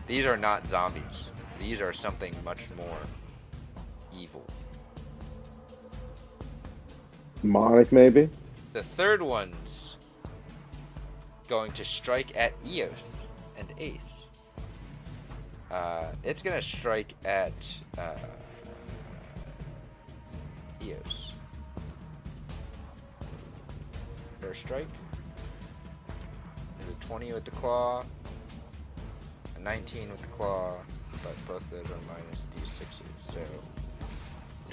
These 0.08 0.26
are 0.26 0.38
not 0.38 0.68
zombies. 0.68 1.30
These 1.60 1.82
are 1.82 1.94
something 1.94 2.34
much 2.44 2.70
more 2.78 3.00
evil. 4.18 4.46
Demonic, 7.42 7.92
maybe. 7.92 8.30
The 8.74 8.84
third 8.84 9.22
one's 9.22 9.96
going 11.48 11.72
to 11.74 11.84
strike 11.84 12.36
at 12.38 12.54
Eos 12.66 13.18
and 13.58 13.74
Ace. 13.78 14.14
Uh, 15.72 16.12
it's 16.24 16.42
gonna 16.42 16.62
strike 16.62 17.14
at 17.26 17.54
uh, 17.98 18.16
Eos. 20.82 21.34
First 24.40 24.62
strike. 24.62 24.88
Is 26.82 26.90
a 26.90 27.06
20 27.06 27.34
with 27.34 27.46
the 27.46 27.52
claw, 27.52 28.04
a 29.56 29.60
19 29.60 30.10
with 30.10 30.22
the 30.22 30.28
claw, 30.28 30.76
but 31.24 31.36
both 31.48 31.62
of 31.62 31.70
those 31.70 31.86
are 31.86 32.00
minus 32.08 32.48
d6s. 32.56 33.34
So 33.34 33.40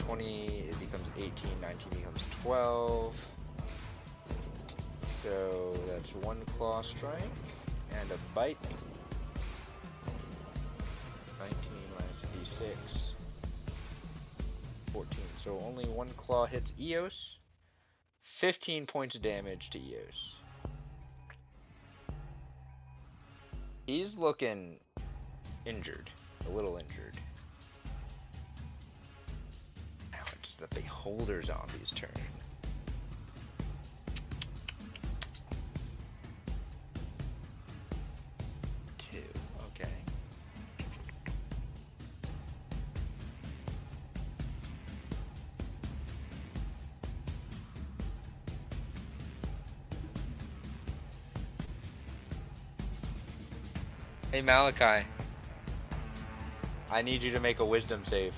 20 0.09 0.65
it 0.71 0.81
becomes 0.81 1.07
18, 1.19 1.33
19 1.61 1.89
becomes 1.91 2.23
12. 2.43 3.15
So 5.03 5.75
that's 5.87 6.15
one 6.15 6.41
claw 6.57 6.81
strike 6.81 7.21
and 7.93 8.11
a 8.11 8.17
bite. 8.35 8.57
19 11.39 11.59
minus 11.95 12.59
d6. 12.59 13.11
14. 14.95 15.19
So 15.35 15.59
only 15.67 15.85
one 15.85 16.09
claw 16.17 16.47
hits 16.47 16.73
Eos. 16.81 17.41
15 18.23 18.87
points 18.87 19.15
of 19.15 19.21
damage 19.21 19.69
to 19.71 19.79
Eos. 19.79 20.37
He's 23.87 24.17
looking 24.17 24.79
injured. 25.67 26.09
A 26.47 26.51
little 26.51 26.79
injured. 26.79 27.18
It's 30.61 30.75
the 30.75 30.81
Beholder 30.81 31.43
zombie's 31.43 31.91
turn. 31.91 32.11
Two. 38.99 39.19
Okay. 39.67 39.89
Hey 54.33 54.41
Malachi. 54.43 55.07
I 56.91 57.03
need 57.03 57.23
you 57.23 57.31
to 57.33 57.41
make 57.41 57.61
a 57.61 57.65
wisdom 57.65 58.03
save. 58.03 58.35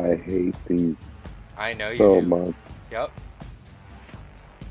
I 0.00 0.16
hate 0.16 0.54
these 0.66 1.16
I 1.56 1.72
know 1.74 1.92
so 1.94 2.16
you 2.16 2.20
do. 2.22 2.26
much. 2.26 2.54
Yep. 2.90 3.10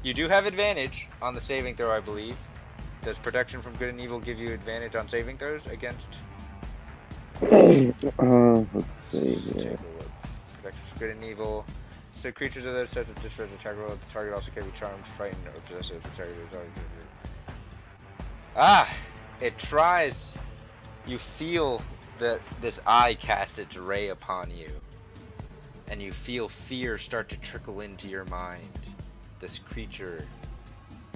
You 0.03 0.13
do 0.13 0.27
have 0.27 0.45
advantage 0.45 1.07
on 1.21 1.33
the 1.33 1.41
saving 1.41 1.75
throw, 1.75 1.91
I 1.91 1.99
believe. 1.99 2.37
Does 3.03 3.19
protection 3.19 3.61
from 3.61 3.73
good 3.75 3.89
and 3.89 4.01
evil 4.01 4.19
give 4.19 4.39
you 4.39 4.53
advantage 4.53 4.95
on 4.95 5.07
saving 5.07 5.37
throws 5.37 5.65
against? 5.67 6.09
uh, 7.41 8.63
let's 8.73 8.97
see 8.97 9.35
Let's 9.35 9.45
here. 9.45 9.71
take 9.71 9.79
a 9.79 9.83
look. 9.99 10.11
Protection 10.57 10.83
from 10.87 10.99
good 10.99 11.11
and 11.11 11.23
evil. 11.23 11.65
So 12.13 12.31
creatures 12.31 12.65
of 12.65 12.73
those 12.73 12.89
sets 12.89 13.09
of 13.09 13.19
discharge 13.21 13.51
attack 13.51 13.77
roll. 13.77 13.89
The 13.89 13.97
target 14.11 14.33
also 14.33 14.51
can 14.51 14.65
be 14.65 14.71
charmed, 14.71 15.05
frightened, 15.05 15.45
or 15.47 15.51
possessed. 15.61 15.89
The 16.03 16.09
target 16.09 16.35
is 16.49 16.53
already. 16.55 16.71
Ah! 18.55 18.91
It 19.39 19.57
tries. 19.57 20.33
You 21.05 21.17
feel 21.19 21.81
that 22.19 22.41
this 22.61 22.79
eye 22.87 23.13
cast 23.15 23.59
its 23.59 23.77
ray 23.77 24.09
upon 24.09 24.49
you, 24.51 24.69
and 25.89 26.01
you 26.01 26.11
feel 26.13 26.49
fear 26.49 26.97
start 26.97 27.29
to 27.29 27.37
trickle 27.37 27.81
into 27.81 28.07
your 28.09 28.25
mind. 28.25 28.79
This 29.39 29.59
creature, 29.59 30.29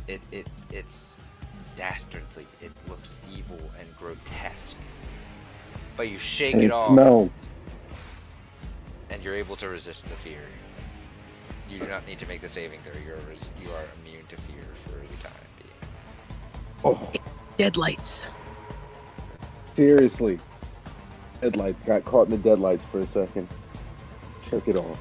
it 0.08 0.22
it 0.32 0.50
it's 0.72 1.18
dastardly. 1.76 2.48
It 2.62 2.74
looks 2.88 3.16
evil 3.32 3.60
and 3.80 3.96
grotesque. 3.98 4.78
But 5.98 6.10
you 6.10 6.20
shake 6.20 6.56
And 6.56 6.64
it 6.64 6.68
it 6.68 6.74
off 6.74 6.88
smells. 6.90 7.34
and 9.10 9.24
you're 9.24 9.36
able 9.36 9.58
to 9.58 9.70
resist 9.70 10.10
the 10.10 10.18
fear. 10.18 10.42
You 11.70 11.80
do 11.80 11.88
not 11.88 12.06
need 12.08 12.20
to 12.20 12.28
make 12.28 12.42
the 12.42 12.50
saving 12.50 12.82
throw. 12.82 12.94
You're 13.00 13.18
res- 13.30 13.52
you 13.62 13.72
are 13.72 13.86
immune 14.02 14.28
to 14.28 14.38
fear 14.38 14.78
for 14.88 15.08
the 15.10 15.18
time 15.24 15.50
being. 15.58 15.70
Oh, 16.84 17.14
Deadlights. 17.58 18.30
seriously. 19.76 20.40
Headlights 21.42 21.84
got 21.84 22.06
caught 22.06 22.26
in 22.28 22.32
the 22.32 22.38
deadlights 22.38 22.86
for 22.86 23.00
a 23.02 23.08
second. 23.08 23.50
Shook 24.52 24.68
it 24.68 24.76
off. 24.76 25.00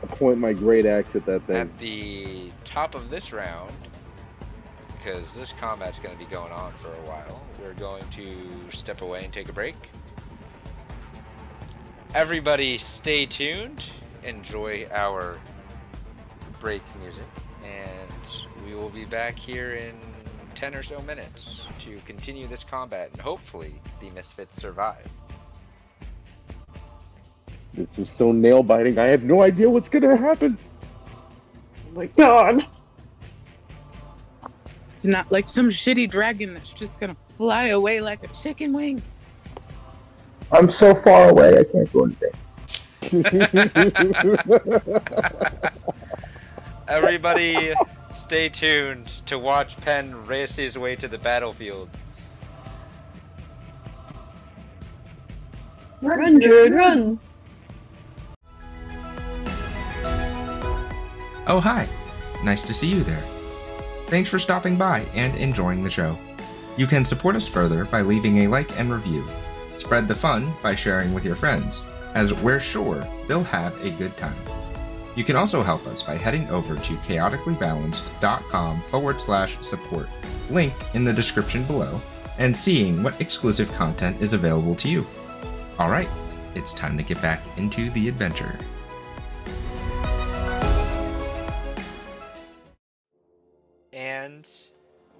I 0.00 0.06
point 0.06 0.38
my 0.38 0.52
great 0.52 0.86
axe 0.86 1.16
at 1.16 1.26
that 1.26 1.42
thing. 1.48 1.56
At 1.56 1.78
the 1.78 2.52
top 2.64 2.94
of 2.94 3.10
this 3.10 3.32
round, 3.32 3.72
because 4.96 5.34
this 5.34 5.52
combat's 5.52 5.98
going 5.98 6.16
to 6.16 6.24
be 6.24 6.30
going 6.30 6.52
on 6.52 6.72
for 6.74 6.86
a 6.86 7.08
while, 7.08 7.42
we're 7.60 7.74
going 7.74 8.04
to 8.10 8.36
step 8.70 9.02
away 9.02 9.24
and 9.24 9.32
take 9.32 9.48
a 9.48 9.52
break. 9.52 9.74
Everybody, 12.14 12.78
stay 12.78 13.26
tuned. 13.26 13.84
Enjoy 14.22 14.86
our 14.92 15.36
break 16.60 16.82
music, 17.00 17.26
and 17.64 18.44
we 18.64 18.76
will 18.76 18.90
be 18.90 19.04
back 19.06 19.36
here 19.36 19.74
in 19.74 19.96
10 20.54 20.76
or 20.76 20.84
so 20.84 21.00
minutes 21.00 21.62
to 21.80 21.98
continue 22.06 22.46
this 22.46 22.62
combat, 22.62 23.10
and 23.10 23.20
hopefully 23.20 23.74
the 23.98 24.10
Misfits 24.10 24.54
survive. 24.60 25.10
This 27.74 27.98
is 27.98 28.10
so 28.10 28.32
nail 28.32 28.62
biting. 28.62 28.98
I 28.98 29.06
have 29.06 29.22
no 29.22 29.42
idea 29.42 29.70
what's 29.70 29.88
gonna 29.88 30.16
happen. 30.16 30.58
Oh 31.88 31.96
my 31.96 32.06
god. 32.06 32.66
It's 34.94 35.04
not 35.04 35.30
like 35.32 35.48
some 35.48 35.68
shitty 35.68 36.10
dragon 36.10 36.54
that's 36.54 36.72
just 36.72 37.00
gonna 37.00 37.14
fly 37.14 37.68
away 37.68 38.00
like 38.00 38.22
a 38.22 38.28
chicken 38.28 38.72
wing. 38.72 39.02
I'm 40.52 40.70
so 40.78 40.94
far 40.96 41.30
away, 41.30 41.58
I 41.58 41.64
can't 41.64 41.90
do 41.92 42.04
anything. 42.04 42.30
Everybody, 46.88 47.72
stay 48.14 48.50
tuned 48.50 49.06
to 49.26 49.38
watch 49.38 49.78
Penn 49.78 50.26
race 50.26 50.56
his 50.56 50.76
way 50.76 50.94
to 50.96 51.08
the 51.08 51.18
battlefield. 51.18 51.88
Run, 56.02 56.38
Druid, 56.38 56.74
run! 56.74 57.18
Oh, 61.46 61.60
hi. 61.60 61.88
Nice 62.44 62.62
to 62.62 62.74
see 62.74 62.86
you 62.86 63.02
there. 63.02 63.22
Thanks 64.06 64.30
for 64.30 64.38
stopping 64.38 64.76
by 64.76 65.00
and 65.14 65.34
enjoying 65.36 65.82
the 65.82 65.90
show. 65.90 66.16
You 66.76 66.86
can 66.86 67.04
support 67.04 67.34
us 67.34 67.48
further 67.48 67.84
by 67.84 68.02
leaving 68.02 68.38
a 68.38 68.48
like 68.48 68.78
and 68.78 68.92
review. 68.92 69.26
Spread 69.78 70.06
the 70.06 70.14
fun 70.14 70.52
by 70.62 70.74
sharing 70.74 71.12
with 71.12 71.24
your 71.24 71.34
friends, 71.34 71.82
as 72.14 72.32
we're 72.32 72.60
sure 72.60 73.06
they'll 73.26 73.42
have 73.42 73.78
a 73.84 73.90
good 73.90 74.16
time. 74.16 74.36
You 75.16 75.24
can 75.24 75.36
also 75.36 75.62
help 75.62 75.86
us 75.86 76.02
by 76.02 76.16
heading 76.16 76.48
over 76.48 76.76
to 76.76 76.96
chaoticallybalanced.com 76.96 78.82
forward 78.82 79.20
slash 79.20 79.58
support, 79.60 80.08
link 80.48 80.72
in 80.94 81.04
the 81.04 81.12
description 81.12 81.64
below, 81.64 82.00
and 82.38 82.56
seeing 82.56 83.02
what 83.02 83.20
exclusive 83.20 83.70
content 83.72 84.22
is 84.22 84.32
available 84.32 84.74
to 84.76 84.88
you. 84.88 85.06
Alright, 85.78 86.08
it's 86.54 86.72
time 86.72 86.96
to 86.96 87.02
get 87.02 87.20
back 87.20 87.42
into 87.56 87.90
the 87.90 88.08
adventure. 88.08 88.58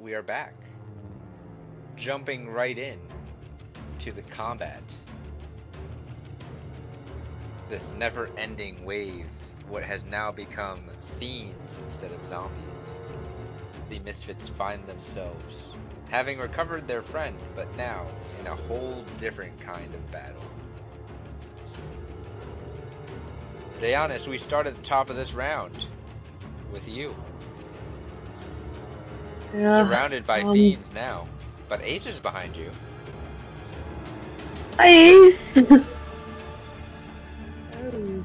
We 0.02 0.14
are 0.14 0.22
back. 0.22 0.54
Jumping 1.94 2.50
right 2.50 2.76
in 2.76 2.98
to 4.00 4.10
the 4.10 4.22
combat. 4.22 4.82
This 7.68 7.92
never 7.96 8.28
ending 8.36 8.84
wave, 8.84 9.28
what 9.68 9.84
has 9.84 10.04
now 10.04 10.32
become 10.32 10.80
fiends 11.20 11.76
instead 11.84 12.10
of 12.10 12.26
zombies. 12.26 12.84
The 13.90 14.00
misfits 14.00 14.48
find 14.48 14.84
themselves 14.88 15.72
having 16.10 16.40
recovered 16.40 16.88
their 16.88 17.02
friend, 17.02 17.38
but 17.54 17.72
now 17.76 18.04
in 18.40 18.48
a 18.48 18.56
whole 18.56 19.04
different 19.18 19.60
kind 19.60 19.94
of 19.94 20.10
battle. 20.10 20.42
Dianus, 23.78 24.26
we 24.26 24.36
start 24.36 24.66
at 24.66 24.74
the 24.74 24.82
top 24.82 25.10
of 25.10 25.16
this 25.16 25.32
round 25.32 25.86
with 26.72 26.88
you. 26.88 27.14
Yeah. 29.54 29.86
Surrounded 29.86 30.26
by 30.26 30.40
um, 30.40 30.54
fiends 30.54 30.92
now. 30.92 31.26
But 31.68 31.82
Ace 31.82 32.06
is 32.06 32.18
behind 32.18 32.56
you. 32.56 32.70
Ice! 34.78 35.62
oh, 35.70 35.84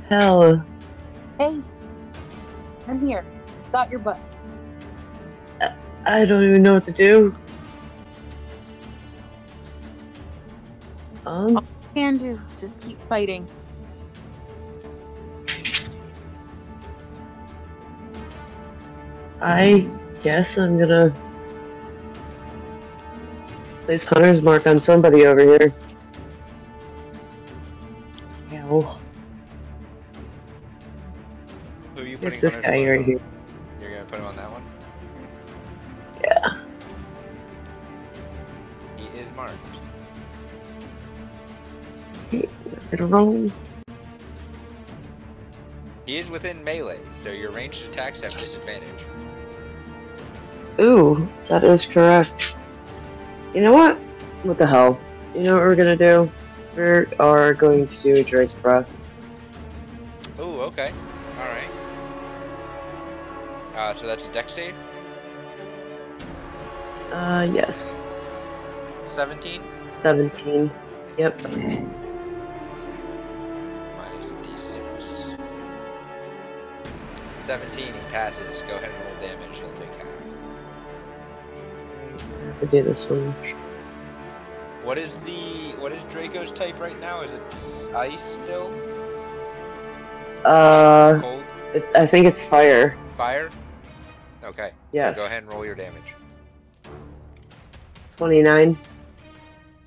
hell. 0.09 0.65
Hey, 1.39 1.61
I'm 2.87 3.05
here. 3.05 3.25
Got 3.71 3.91
your 3.91 3.99
butt. 3.99 4.19
I 6.05 6.23
don't 6.23 6.49
even 6.49 6.63
know 6.63 6.73
what 6.73 6.83
to 6.83 6.91
do. 6.93 7.35
Um, 11.25 11.67
Can 11.93 12.17
do. 12.17 12.39
Just 12.57 12.79
keep 12.79 13.01
fighting. 13.03 13.45
I 19.41 19.87
guess 20.23 20.57
I'm 20.57 20.77
gonna 20.77 21.13
place 23.85 24.03
Hunter's 24.03 24.41
Mark 24.41 24.67
on 24.67 24.79
somebody 24.79 25.25
over 25.25 25.41
here. 25.41 25.73
Yeah, 28.51 28.61
Who 31.95 32.01
are 32.01 32.05
you 32.05 32.17
putting 32.17 32.39
this 32.39 32.55
guy 32.55 32.85
right 32.85 32.99
on? 32.99 33.03
here. 33.03 33.19
You're 33.81 33.91
gonna 33.91 34.05
put 34.05 34.19
him 34.19 34.25
on 34.25 34.35
that 34.35 34.51
one? 34.51 34.63
Yeah. 36.23 36.61
He 38.97 39.19
is 39.19 39.31
marked. 39.35 39.53
Hey, 42.29 42.49
I. 42.91 43.51
He 46.05 46.17
is 46.17 46.29
within 46.29 46.63
melee, 46.63 46.99
so 47.11 47.29
your 47.29 47.51
ranged 47.51 47.83
attacks 47.83 48.21
have 48.21 48.33
disadvantage. 48.33 49.05
Ooh, 50.79 51.27
that 51.49 51.63
is 51.63 51.85
correct. 51.85 52.53
You 53.53 53.61
know 53.61 53.73
what? 53.73 53.97
What 54.43 54.57
the 54.57 54.67
hell? 54.67 54.99
You 55.33 55.43
know 55.43 55.53
what 55.53 55.63
we're 55.63 55.75
gonna 55.75 55.95
do? 55.95 56.31
We 56.75 56.83
are 56.83 57.53
going 57.55 57.87
to 57.87 58.03
do 58.03 58.17
a 58.17 58.23
Drake's 58.23 58.53
Breath. 58.53 58.93
Oh, 60.37 60.59
okay. 60.61 60.93
Alright. 61.39 61.69
Uh, 63.75 63.93
so 63.93 64.05
that's 64.05 64.27
a 64.27 64.31
Dex 64.31 64.53
save? 64.53 64.75
Uh, 67.11 67.47
yes. 67.51 68.03
17? 69.05 69.63
17. 70.03 70.71
Yep, 71.17 71.43
Minus 73.97 74.29
a 74.29 74.33
d6. 74.33 75.39
17, 77.37 77.85
he 77.85 77.91
passes. 78.11 78.61
Go 78.67 78.75
ahead 78.75 78.91
and 78.91 79.05
roll 79.05 79.19
damage, 79.19 79.59
he'll 82.47 82.59
take. 82.59 82.59
I 82.59 82.59
have 82.59 82.59
to 82.59 82.65
do 82.67 82.83
this 82.83 83.05
one. 83.05 83.35
What 84.83 84.97
is 84.97 85.17
the. 85.19 85.75
What 85.79 85.91
is 85.91 86.01
Draco's 86.03 86.51
type 86.51 86.79
right 86.79 86.99
now? 86.99 87.21
Is 87.21 87.31
it 87.31 87.95
ice 87.95 88.23
still? 88.23 88.73
Uh, 90.45 91.19
Cold? 91.19 91.43
it, 91.73 91.85
I 91.95 92.05
think 92.05 92.25
it's 92.25 92.41
fire. 92.41 92.97
Fire? 93.17 93.49
Okay. 94.43 94.71
Yes. 94.91 95.15
So 95.15 95.21
go 95.21 95.27
ahead 95.27 95.43
and 95.43 95.51
roll 95.51 95.65
your 95.65 95.75
damage. 95.75 96.15
29. 98.17 98.77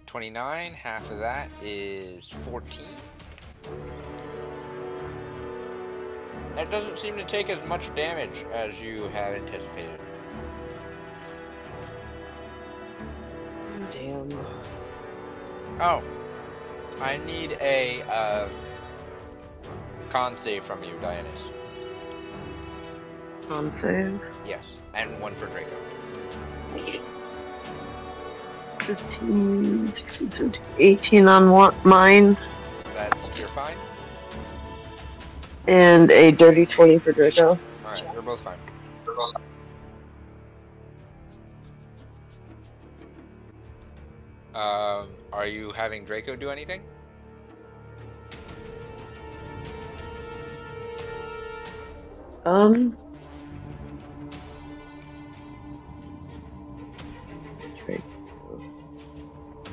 29, 0.06 0.74
half 0.74 1.08
of 1.10 1.18
that 1.20 1.48
is 1.62 2.34
14. 2.44 2.84
That 6.56 6.70
doesn't 6.70 6.98
seem 6.98 7.16
to 7.16 7.24
take 7.24 7.48
as 7.48 7.64
much 7.68 7.94
damage 7.94 8.44
as 8.52 8.78
you 8.80 9.04
had 9.10 9.34
anticipated. 9.34 9.99
Damn. 13.88 14.30
Oh, 15.80 16.02
I 17.00 17.16
need 17.18 17.56
a 17.60 18.02
uh, 18.02 18.48
con 20.10 20.36
save 20.36 20.64
from 20.64 20.84
you, 20.84 20.94
Dianus. 21.02 21.50
Con 23.48 23.70
save. 23.70 24.20
Yes, 24.46 24.74
and 24.94 25.18
one 25.20 25.34
for 25.34 25.46
Draco. 25.46 25.76
15, 28.86 29.90
16, 29.90 30.30
17, 30.30 30.62
18 30.78 31.28
on 31.28 31.50
one, 31.50 31.74
mine, 31.84 32.36
That's 32.94 33.38
you're 33.38 33.46
fine. 33.48 33.76
and 35.68 36.10
a 36.10 36.32
dirty 36.32 36.64
20 36.66 36.98
for 36.98 37.12
Draco. 37.12 37.50
All 37.50 37.58
right, 37.84 38.14
we're 38.14 38.22
both 38.22 38.40
fine. 38.40 38.58
Um, 44.60 45.08
are 45.32 45.46
you 45.46 45.72
having 45.72 46.04
Draco 46.04 46.36
do 46.36 46.50
anything? 46.50 46.82
Um. 52.44 52.94
Drake. 57.86 58.02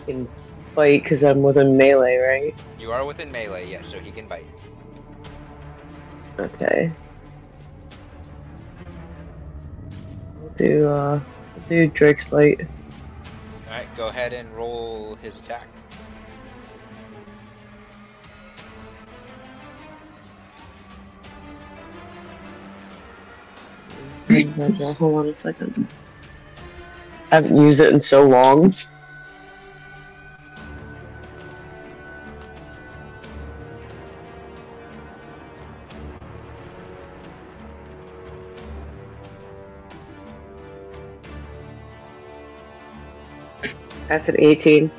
Can 0.05 0.25
fight 0.73 1.03
because 1.03 1.21
I'm 1.21 1.43
within 1.43 1.75
melee, 1.75 2.15
right? 2.15 2.55
You 2.79 2.93
are 2.93 3.03
within 3.03 3.29
melee, 3.29 3.69
yes, 3.69 3.85
so 3.87 3.99
he 3.99 4.09
can 4.11 4.25
bite. 4.25 4.45
Okay. 6.39 6.89
We'll 10.39 10.53
do, 10.55 10.87
uh, 10.87 11.19
we'll 11.55 11.67
do 11.67 11.87
Drake's 11.87 12.23
fight. 12.23 12.61
All 13.67 13.73
right, 13.73 13.97
go 13.97 14.07
ahead 14.07 14.31
and 14.31 14.49
roll 14.55 15.15
his 15.15 15.39
attack. 15.39 15.67
Hold 24.97 25.15
on 25.15 25.27
a 25.27 25.33
second. 25.33 25.87
I 27.31 27.35
haven't 27.35 27.57
used 27.57 27.81
it 27.81 27.91
in 27.91 27.99
so 27.99 28.25
long. 28.25 28.73
That's 44.07 44.27
an 44.29 44.35
18. 44.39 44.91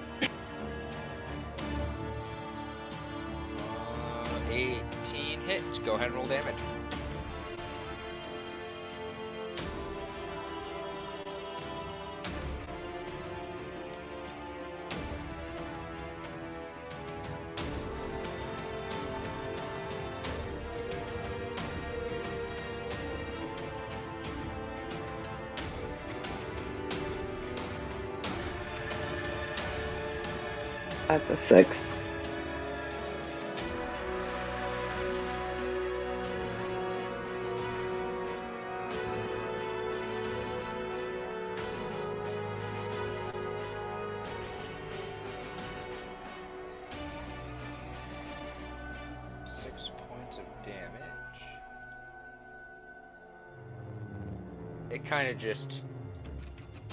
Of 55.39 55.43
just 55.43 55.81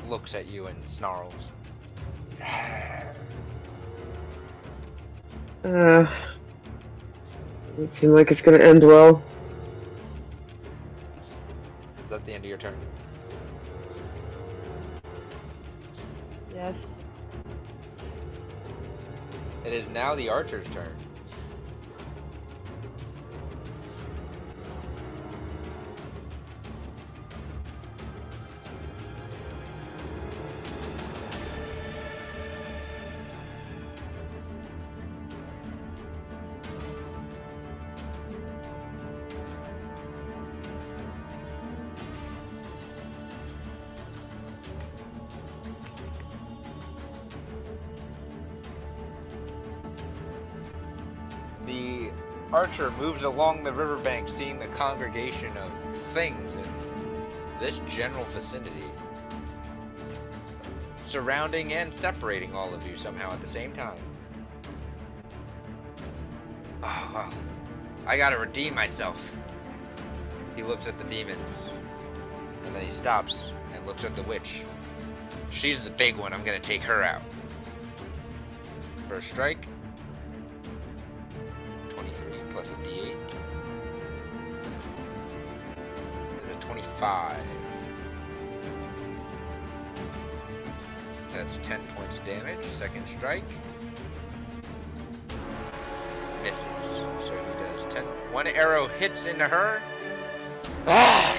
looks 0.08 0.36
at 0.36 0.46
you 0.48 0.68
and 0.68 0.88
snarls. 0.88 1.52
Uh, 5.64 6.06
doesn't 7.70 7.88
seem 7.88 8.12
like 8.12 8.30
it's 8.30 8.40
gonna 8.40 8.60
end 8.60 8.86
well. 8.86 9.24
Is 11.98 12.10
that 12.12 12.24
the 12.24 12.34
end 12.34 12.46
of 12.46 12.50
your 12.50 12.60
turn? 12.60 12.76
Yes. 16.54 17.04
It 19.66 19.74
is 19.74 19.90
now 19.90 20.14
the 20.14 20.30
archer's 20.30 20.68
turn. 20.68 20.95
Moves 53.00 53.24
along 53.24 53.64
the 53.64 53.72
riverbank, 53.72 54.28
seeing 54.28 54.60
the 54.60 54.68
congregation 54.68 55.56
of 55.58 55.72
things 56.14 56.56
in 56.56 56.66
this 57.60 57.80
general 57.88 58.26
vicinity, 58.26 58.84
surrounding 60.98 61.74
and 61.74 61.94
separating 61.94 62.54
all 62.54 62.74
of 62.74 62.86
you 62.86 62.98
somehow 62.98 63.32
at 63.32 63.40
the 63.40 63.48
same 63.48 63.72
time. 63.72 63.98
Oh, 66.84 67.12
well, 67.14 67.34
I 68.06 68.18
gotta 68.18 68.38
redeem 68.38 68.76
myself. 68.76 69.34
He 70.56 70.64
looks 70.64 70.86
at 70.86 70.98
the 70.98 71.06
demons, 71.06 71.70
and 72.66 72.76
then 72.76 72.84
he 72.84 72.92
stops 72.92 73.52
and 73.74 73.86
looks 73.86 74.04
at 74.04 74.16
the 74.16 74.24
witch. 74.24 74.62
She's 75.50 75.82
the 75.82 75.90
big 75.90 76.18
one. 76.18 76.34
I'm 76.34 76.44
gonna 76.44 76.60
take 76.60 76.84
her 76.84 77.04
out. 77.04 77.22
First 79.08 79.30
strike. 79.30 79.65
Hits 98.98 99.26
into 99.26 99.46
her. 99.46 99.82
Ah! 100.88 101.38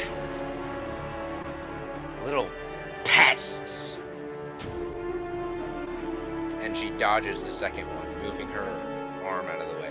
Little 2.25 2.51
pests. 3.05 3.97
And 6.61 6.77
she 6.77 6.91
dodges 6.91 7.43
the 7.43 7.51
second 7.51 7.87
one, 7.87 8.23
moving 8.23 8.49
her 8.49 8.65
arm 9.25 9.47
out 9.47 9.61
of 9.61 9.69
the 9.69 9.81
way. 9.81 9.89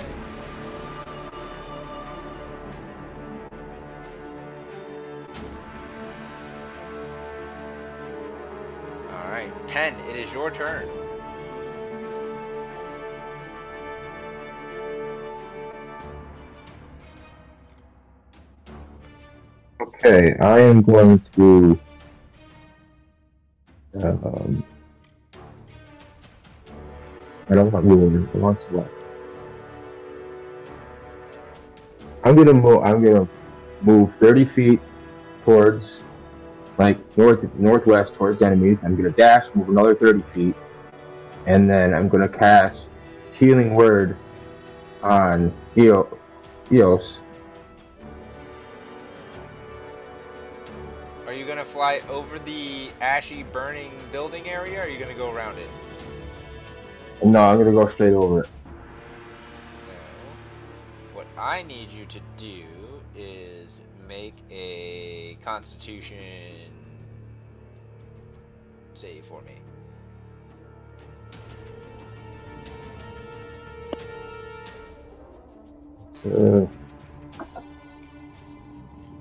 Alright, 9.11 9.67
Pen, 9.67 9.95
it 10.07 10.15
is 10.15 10.31
your 10.31 10.51
turn. 10.51 10.87
Okay, 20.05 20.35
I 20.39 20.59
am 20.59 20.83
going 20.83 21.19
to. 21.35 21.79
Um, 23.95 24.63
I 27.49 27.55
don't 27.55 27.71
want 27.71 27.85
moving. 27.85 28.29
I 28.31 28.37
want 28.37 28.59
select. 28.69 28.93
I'm 32.23 32.35
gonna 32.35 32.53
move. 32.53 32.83
I'm 32.83 33.03
gonna 33.03 33.27
move 33.81 34.11
30 34.19 34.45
feet 34.53 34.79
towards, 35.43 35.83
like 36.77 36.99
north 37.17 37.39
northwest 37.55 38.13
towards 38.13 38.43
enemies. 38.43 38.77
I'm 38.83 38.95
gonna 38.95 39.09
dash, 39.09 39.45
move 39.55 39.69
another 39.69 39.95
30 39.95 40.23
feet, 40.35 40.55
and 41.47 41.67
then 41.67 41.95
I'm 41.95 42.09
gonna 42.09 42.29
cast 42.29 42.77
Healing 43.39 43.73
Word 43.73 44.15
on 45.01 45.51
Eo- 45.75 46.15
Eos. 46.71 47.17
Fly 51.75 51.99
over 52.07 52.39
the 52.39 52.89
ashy 53.01 53.43
burning 53.43 53.91
building 54.09 54.47
area 54.47 54.79
or 54.79 54.83
are 54.83 54.87
you 54.87 54.97
gonna 54.97 55.13
go 55.13 55.29
around 55.33 55.57
it? 55.57 55.67
No, 57.21 57.41
I'm 57.41 57.57
gonna 57.57 57.73
go 57.73 57.85
straight 57.89 58.13
over 58.13 58.43
it. 58.43 58.49
No. 59.85 59.93
What 61.13 61.27
I 61.37 61.63
need 61.63 61.91
you 61.91 62.05
to 62.05 62.21
do 62.37 62.63
is 63.13 63.81
make 64.07 64.35
a 64.49 65.37
constitution 65.43 66.71
save 68.93 69.25
for 69.25 69.41
me. 69.41 69.55
Uh, 76.25 76.65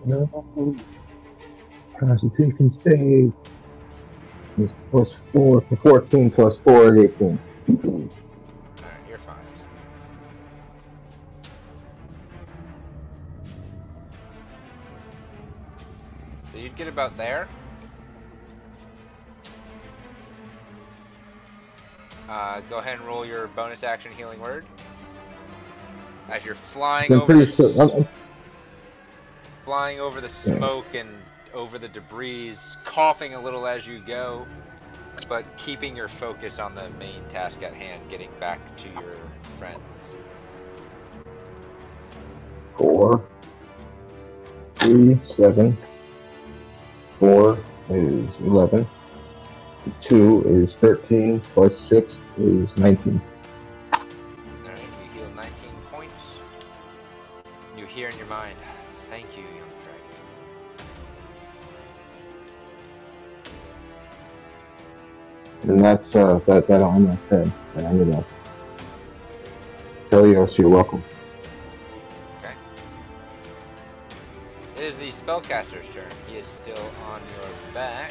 no. 0.05 0.77
Constitution 2.09 2.79
save 2.85 3.33
is 4.59 4.71
plus 4.91 5.09
four 5.33 5.61
for 5.63 5.77
fourteen 5.77 6.31
plus 6.31 6.57
four 6.65 6.95
is 6.97 7.05
eighteen. 7.11 7.39
Alright, 7.69 8.11
you're 9.09 9.19
fine. 9.19 9.37
So 16.53 16.59
you'd 16.59 16.77
get 16.77 16.89
about 16.89 17.17
there. 17.17 17.49
Uh, 22.29 22.61
go 22.71 22.79
ahead 22.79 22.99
and 22.99 23.07
roll 23.07 23.25
your 23.27 23.49
bonus 23.49 23.83
action 23.83 24.11
healing 24.13 24.41
word. 24.41 24.65
As 26.31 26.45
you're 26.45 26.55
flying 26.55 27.13
I'm 27.13 27.21
over 27.23 27.35
the 27.37 27.47
sure. 27.47 27.69
s- 27.69 27.79
I'm, 27.79 27.91
I'm- 27.91 28.09
flying 29.65 29.99
over 30.01 30.21
the 30.21 30.29
smoke 30.29 30.95
and 30.95 31.09
over 31.55 31.79
the 31.79 31.89
debris, 31.89 32.57
coughing 32.85 33.35
a 33.35 33.41
little 33.41 33.67
as 33.67 33.87
you 33.87 34.01
go, 34.07 34.47
but 35.29 35.45
keeping 35.57 35.97
your 35.97 36.09
focus 36.09 36.59
on 36.59 36.75
the 36.75 36.91
main 36.99 37.25
task 37.29 37.63
at 37.63 37.73
hand, 37.73 38.03
getting 38.11 38.31
back 38.41 38.77
to 38.77 38.89
your 38.91 39.17
friends. 39.59 40.17
four, 42.77 43.25
three, 44.77 45.19
seven, 45.37 45.77
four 47.19 47.59
is 47.89 48.41
eleven. 48.41 48.87
Two 50.07 50.43
is 50.47 50.75
thirteen 50.81 51.41
plus 51.53 51.73
six 51.89 52.17
is 52.39 52.69
nineteen. 52.77 53.21
Alright, 53.93 54.81
you 54.81 55.21
heal 55.21 55.31
19 55.35 55.53
points. 55.91 56.21
You 57.77 57.87
hear 57.87 58.09
in 58.09 58.17
your 58.17 58.27
mind, 58.27 58.57
And 65.69 65.83
that's 65.83 66.15
uh 66.15 66.41
that 66.47 66.69
that 66.69 66.83
head. 67.31 67.53
And 67.75 67.87
I'm 67.87 67.99
gonna 67.99 68.25
tell 70.11 70.27
you 70.27 70.47
you're 70.59 70.69
welcome. 70.69 71.03
It 74.77 74.83
is 74.83 74.99
the 74.99 75.11
spellcaster's 75.13 75.89
turn. 75.89 76.11
He 76.27 76.37
is 76.37 76.47
still 76.47 76.93
on 77.01 77.23
your 77.29 77.55
back. 77.73 78.11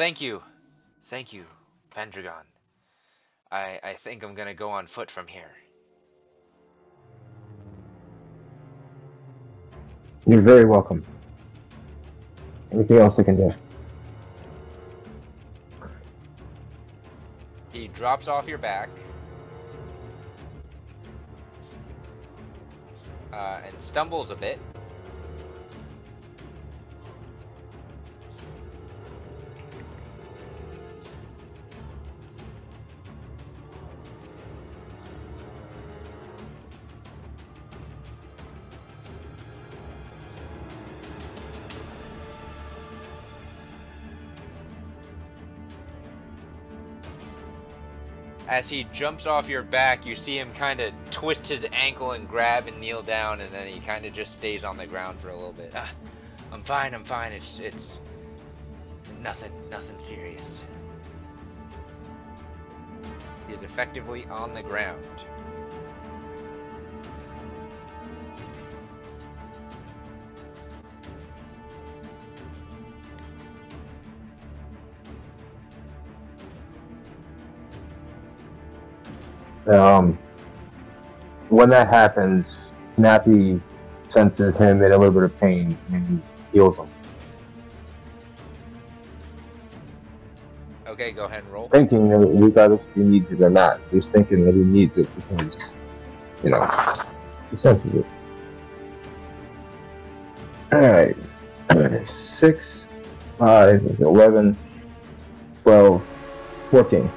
Thank 0.00 0.18
you. 0.18 0.42
Thank 1.04 1.30
you, 1.30 1.44
Pendragon. 1.90 2.46
I 3.52 3.78
I 3.84 3.92
think 3.92 4.24
I'm 4.24 4.34
gonna 4.34 4.54
go 4.54 4.70
on 4.70 4.86
foot 4.86 5.10
from 5.10 5.26
here. 5.26 5.52
You're 10.26 10.40
very 10.40 10.64
welcome. 10.64 11.04
Anything 12.72 12.96
else 12.96 13.18
I 13.18 13.24
can 13.24 13.36
do? 13.36 13.52
He 17.70 17.88
drops 17.88 18.26
off 18.26 18.48
your 18.48 18.58
back. 18.58 18.88
Uh, 23.34 23.60
and 23.66 23.74
stumbles 23.82 24.30
a 24.30 24.34
bit. 24.34 24.58
As 48.50 48.68
he 48.68 48.82
jumps 48.92 49.26
off 49.28 49.48
your 49.48 49.62
back, 49.62 50.04
you 50.04 50.16
see 50.16 50.36
him 50.36 50.52
kind 50.54 50.80
of 50.80 50.92
twist 51.10 51.46
his 51.46 51.64
ankle 51.70 52.10
and 52.12 52.28
grab 52.28 52.66
and 52.66 52.80
kneel 52.80 53.00
down, 53.00 53.40
and 53.40 53.54
then 53.54 53.68
he 53.68 53.78
kind 53.78 54.04
of 54.04 54.12
just 54.12 54.34
stays 54.34 54.64
on 54.64 54.76
the 54.76 54.88
ground 54.88 55.20
for 55.20 55.28
a 55.28 55.36
little 55.36 55.52
bit. 55.52 55.70
Ah, 55.72 55.88
I'm 56.50 56.64
fine. 56.64 56.92
I'm 56.92 57.04
fine. 57.04 57.30
It's 57.30 57.60
it's 57.60 58.00
nothing. 59.22 59.52
Nothing 59.70 59.96
serious. 60.00 60.64
He 63.46 63.54
is 63.54 63.62
effectively 63.62 64.26
on 64.26 64.52
the 64.52 64.62
ground. 64.62 65.06
Um, 79.70 80.18
when 81.48 81.70
that 81.70 81.88
happens, 81.88 82.56
Snappy 82.96 83.60
senses 84.08 84.56
him 84.56 84.82
in 84.82 84.92
a 84.92 84.98
little 84.98 85.12
bit 85.12 85.22
of 85.22 85.38
pain 85.40 85.76
and 85.92 86.22
heals 86.52 86.76
him, 86.76 86.88
Okay, 90.88 91.12
go 91.12 91.24
ahead 91.24 91.44
and 91.44 91.52
roll. 91.52 91.68
thinking 91.68 92.08
that 92.08 92.18
regardless 92.18 92.80
if 92.90 92.94
he 92.94 93.00
needs 93.02 93.30
it 93.30 93.40
or 93.40 93.48
not, 93.50 93.80
he's 93.90 94.04
thinking 94.06 94.44
that 94.44 94.54
he 94.54 94.60
needs 94.60 94.96
it 94.98 95.08
because, 95.14 95.54
you 96.42 96.50
know, 96.50 96.66
he 97.50 97.56
senses 97.56 97.94
it. 97.94 98.06
Alright. 100.72 101.16
6, 102.40 102.84
5, 103.38 104.00
11, 104.00 104.56
12, 105.62 106.02
14. 106.70 107.00
14? 107.00 107.12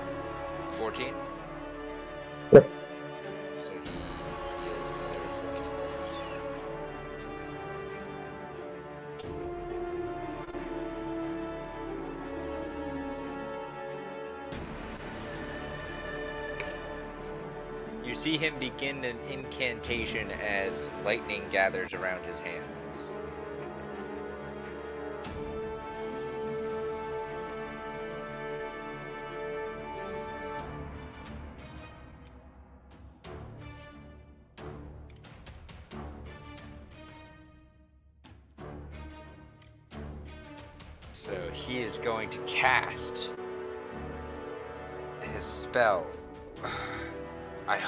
Begin 18.84 19.05
an 19.05 19.18
incantation 19.30 20.30
as 20.31 20.89
lightning 21.05 21.41
gathers 21.49 21.93
around 21.93 22.22
his 22.26 22.38
hands. 22.41 22.82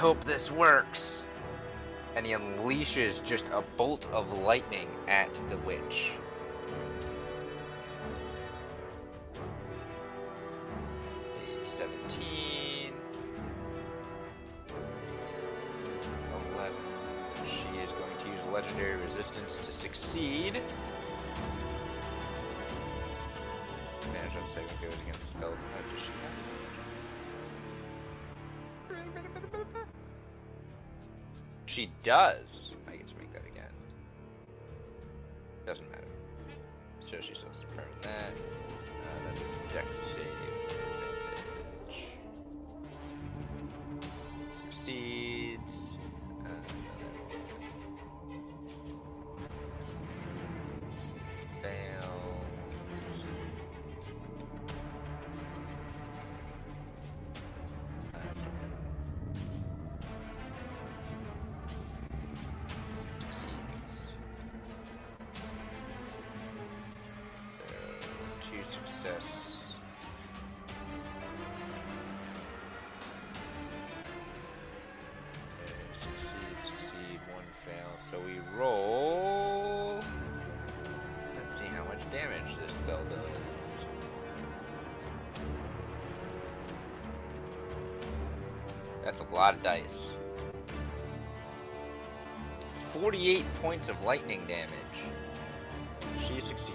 Hope 0.05 0.23
this 0.23 0.51
works. 0.51 1.25
And 2.15 2.27
he 2.27 2.33
unleashes 2.33 3.23
just 3.23 3.45
a 3.47 3.63
bolt 3.75 4.05
of 4.11 4.31
lightning 4.37 4.87
at 5.07 5.33
the 5.49 5.57
witch. 5.57 6.11
A 11.63 11.65
17. 11.65 12.93
11. 16.55 16.75
She 17.47 17.79
is 17.79 17.89
going 17.93 18.15
to 18.19 18.27
use 18.27 18.53
legendary 18.53 18.97
resistance 18.97 19.57
to 19.57 19.73
succeed. 19.73 20.61
Advantage 24.01 24.37
on 24.39 24.47
saving 24.49 24.67
goes 24.83 24.93
against 25.01 25.31
spells. 25.31 25.57
What 25.73 25.95
does 25.95 26.64
She 31.75 31.89
does. 32.03 32.71
I 32.87 32.95
get 32.95 33.05
to 33.07 33.15
make 33.17 33.33
that 33.33 33.45
again. 33.45 33.73
Doesn't 35.67 35.91
matter. 35.91 36.07
So 37.01 37.17
she 37.19 37.33
still 37.33 37.49
has 37.49 37.57
to 37.57 37.67
burn 37.75 37.83
that. 38.03 38.31
Uh, 39.03 39.19
that's 39.25 39.41
a 39.41 39.73
Dex 39.73 39.99
save 40.15 40.34
points 93.85 93.99
of 93.99 94.05
lightning 94.05 94.41
damage. 94.47 94.71
She 96.27 96.41
succeeded. 96.41 96.73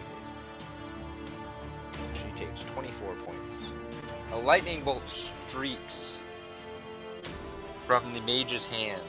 She 2.15 2.31
takes 2.37 2.63
24 2.75 3.15
points. 3.17 3.57
A 4.33 4.37
lightning 4.39 4.85
bolt 4.85 5.09
streaks 5.09 6.19
from 7.87 8.15
the 8.15 8.21
mage's 8.21 8.65
hands 8.65 9.03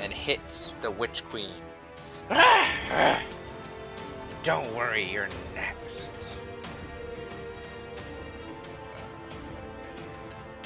and 0.00 0.12
hits 0.12 0.72
the 0.80 0.90
witch 0.90 1.22
queen. 1.28 1.62
Don't 4.42 4.74
worry, 4.74 5.10
you're 5.10 5.28
next. 5.54 6.10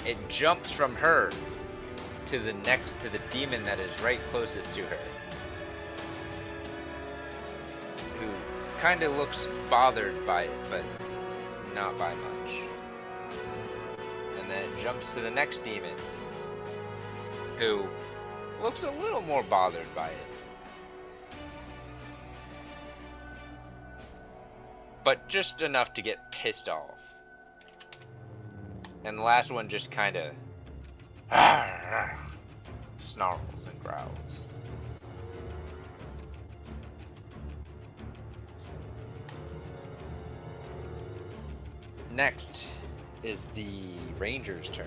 It 0.06 0.16
jumps 0.28 0.70
from 0.70 0.94
her 0.94 1.32
to 2.32 2.38
the 2.38 2.54
next 2.64 2.88
to 3.02 3.10
the 3.10 3.20
demon 3.30 3.62
that 3.62 3.78
is 3.78 3.90
right 4.00 4.18
closest 4.30 4.72
to 4.72 4.80
her. 4.86 4.96
Who 8.18 8.30
kind 8.80 9.02
of 9.02 9.14
looks 9.18 9.46
bothered 9.68 10.24
by 10.24 10.44
it, 10.44 10.50
but 10.70 10.82
not 11.74 11.98
by 11.98 12.14
much. 12.14 12.54
And 14.40 14.50
then 14.50 14.64
jumps 14.80 15.12
to 15.12 15.20
the 15.20 15.30
next 15.30 15.62
demon, 15.62 15.94
who 17.58 17.86
looks 18.62 18.82
a 18.82 18.90
little 18.90 19.20
more 19.20 19.42
bothered 19.42 19.94
by 19.94 20.08
it. 20.08 21.36
But 25.04 25.28
just 25.28 25.60
enough 25.60 25.92
to 25.92 26.00
get 26.00 26.32
pissed 26.32 26.70
off. 26.70 26.98
And 29.04 29.18
the 29.18 29.22
last 29.22 29.50
one 29.50 29.68
just 29.68 29.90
kind 29.90 30.16
of 30.16 30.32
snarls 33.12 33.40
and 33.66 33.78
growls. 33.80 34.46
Next 42.10 42.64
is 43.22 43.42
the 43.54 43.82
ranger's 44.18 44.70
turn. 44.70 44.86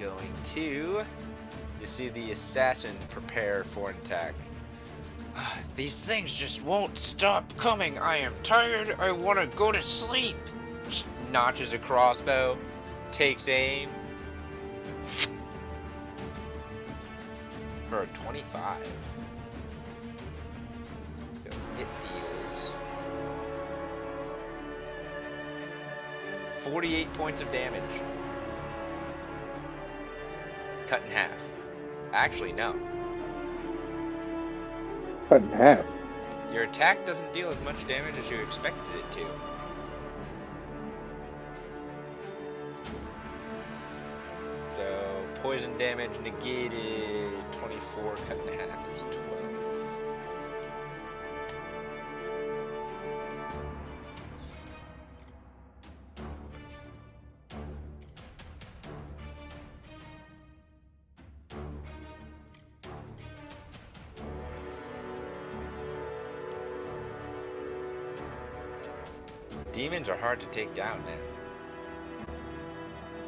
Going 0.00 0.32
to. 0.54 1.04
You 1.80 1.86
see 1.86 2.08
the 2.08 2.32
assassin 2.32 2.96
prepare 3.10 3.64
for 3.64 3.90
an 3.90 3.96
attack. 4.04 4.34
"Ah, 5.36 5.58
These 5.76 6.00
things 6.00 6.34
just 6.34 6.62
won't 6.62 6.98
stop 6.98 7.56
coming. 7.58 7.98
I 7.98 8.16
am 8.18 8.34
tired. 8.42 8.96
I 8.98 9.12
want 9.12 9.38
to 9.38 9.56
go 9.56 9.70
to 9.70 9.82
sleep. 9.82 10.36
Notches 11.30 11.72
a 11.72 11.78
crossbow, 11.78 12.56
takes 13.12 13.48
aim. 13.48 13.90
For 17.88 18.02
a 18.02 18.06
25. 18.06 18.86
So 21.44 21.50
it 21.78 21.88
deals 22.02 22.78
48 26.62 27.12
points 27.14 27.40
of 27.40 27.50
damage. 27.52 27.82
Actually, 32.20 32.52
no. 32.52 32.78
Cut 35.30 35.40
in 35.40 35.48
half. 35.48 35.86
Your 36.52 36.64
attack 36.64 37.06
doesn't 37.06 37.32
deal 37.32 37.48
as 37.48 37.58
much 37.62 37.88
damage 37.88 38.14
as 38.22 38.30
you 38.30 38.36
expected 38.40 38.94
it 38.94 39.10
to. 39.12 39.26
So, 44.68 45.24
poison 45.36 45.78
damage 45.78 46.10
negated 46.22 47.32
24, 47.52 48.16
cut 48.16 48.38
in 48.46 48.58
half 48.58 48.90
is 48.90 49.00
12. 49.00 49.59
Hard 70.30 70.38
to 70.38 70.46
take 70.56 70.72
down. 70.76 71.02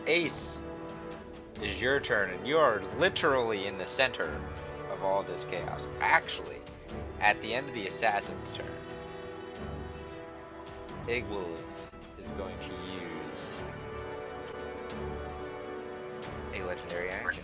Ace, 0.07 0.57
is 1.61 1.81
your 1.81 1.99
turn, 1.99 2.31
and 2.31 2.47
you 2.47 2.57
are 2.59 2.81
literally 2.97 3.67
in 3.67 3.77
the 3.77 3.85
center 3.85 4.41
of 4.89 5.03
all 5.03 5.25
this 5.25 5.45
chaos. 5.51 5.89
Actually, 5.99 6.59
at 7.21 7.43
the 7.43 7.53
end 7.53 7.69
of 7.69 7.75
the 7.75 7.89
assassin's 7.89 8.53
turn, 8.53 8.71
Igwolf 11.09 11.59
is 12.21 12.29
going 12.39 12.55
to 12.61 12.75
use 12.95 13.57
a 16.55 16.63
legendary 16.63 17.11
action. 17.11 17.43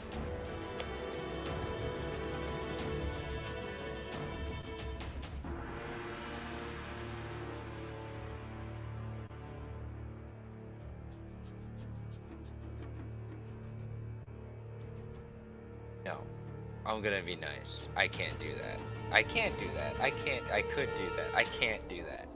I'm 16.98 17.04
gonna 17.04 17.22
be 17.22 17.36
nice. 17.36 17.86
I 17.96 18.08
can't 18.08 18.36
do 18.40 18.52
that. 18.56 18.80
I 19.12 19.22
can't 19.22 19.56
do 19.56 19.68
that. 19.76 19.94
I 20.00 20.10
can't. 20.10 20.42
I 20.50 20.62
could 20.62 20.88
do 20.96 21.08
that. 21.16 21.32
I 21.32 21.44
can't 21.44 21.88
do 21.88 22.02
that. 22.02 22.26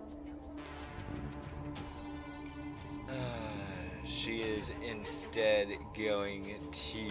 Uh, 3.09 4.06
she 4.06 4.39
is 4.39 4.70
instead 4.80 5.66
going 5.98 6.55
to. 6.93 7.09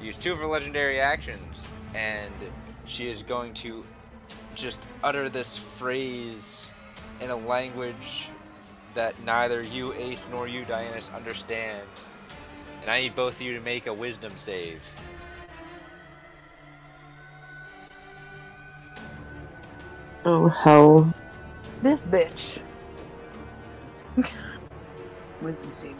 Use 0.00 0.16
two 0.16 0.32
of 0.32 0.38
her 0.38 0.46
legendary 0.46 0.98
actions, 0.98 1.62
and 1.94 2.32
she 2.86 3.10
is 3.10 3.22
going 3.22 3.52
to 3.52 3.84
just 4.54 4.86
utter 5.02 5.28
this 5.28 5.56
phrase 5.56 6.72
in 7.20 7.30
a 7.30 7.36
language 7.36 8.28
that 8.94 9.20
neither 9.24 9.62
you, 9.62 9.92
Ace, 9.94 10.26
nor 10.30 10.46
you, 10.46 10.64
Dianus, 10.64 11.12
understand. 11.14 11.82
And 12.82 12.90
I 12.90 13.02
need 13.02 13.14
both 13.14 13.36
of 13.36 13.42
you 13.42 13.54
to 13.54 13.60
make 13.60 13.86
a 13.86 13.92
wisdom 13.92 14.32
save. 14.36 14.82
Oh 20.24 20.48
hell. 20.48 21.12
This 21.82 22.06
bitch. 22.06 22.62
Wisdom 25.42 25.74
save. 25.74 25.96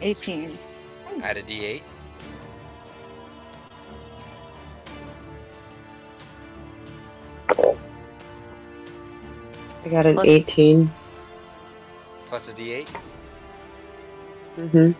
18. 0.00 0.58
Add 1.22 1.36
a 1.38 1.42
d8. 1.42 1.82
I 9.84 9.88
got 9.88 10.06
an 10.06 10.14
Plus- 10.14 10.26
18. 10.26 10.90
plus 12.26 12.48
a 12.48 12.52
d8. 12.52 12.88
Mm-hmm. 14.56 14.92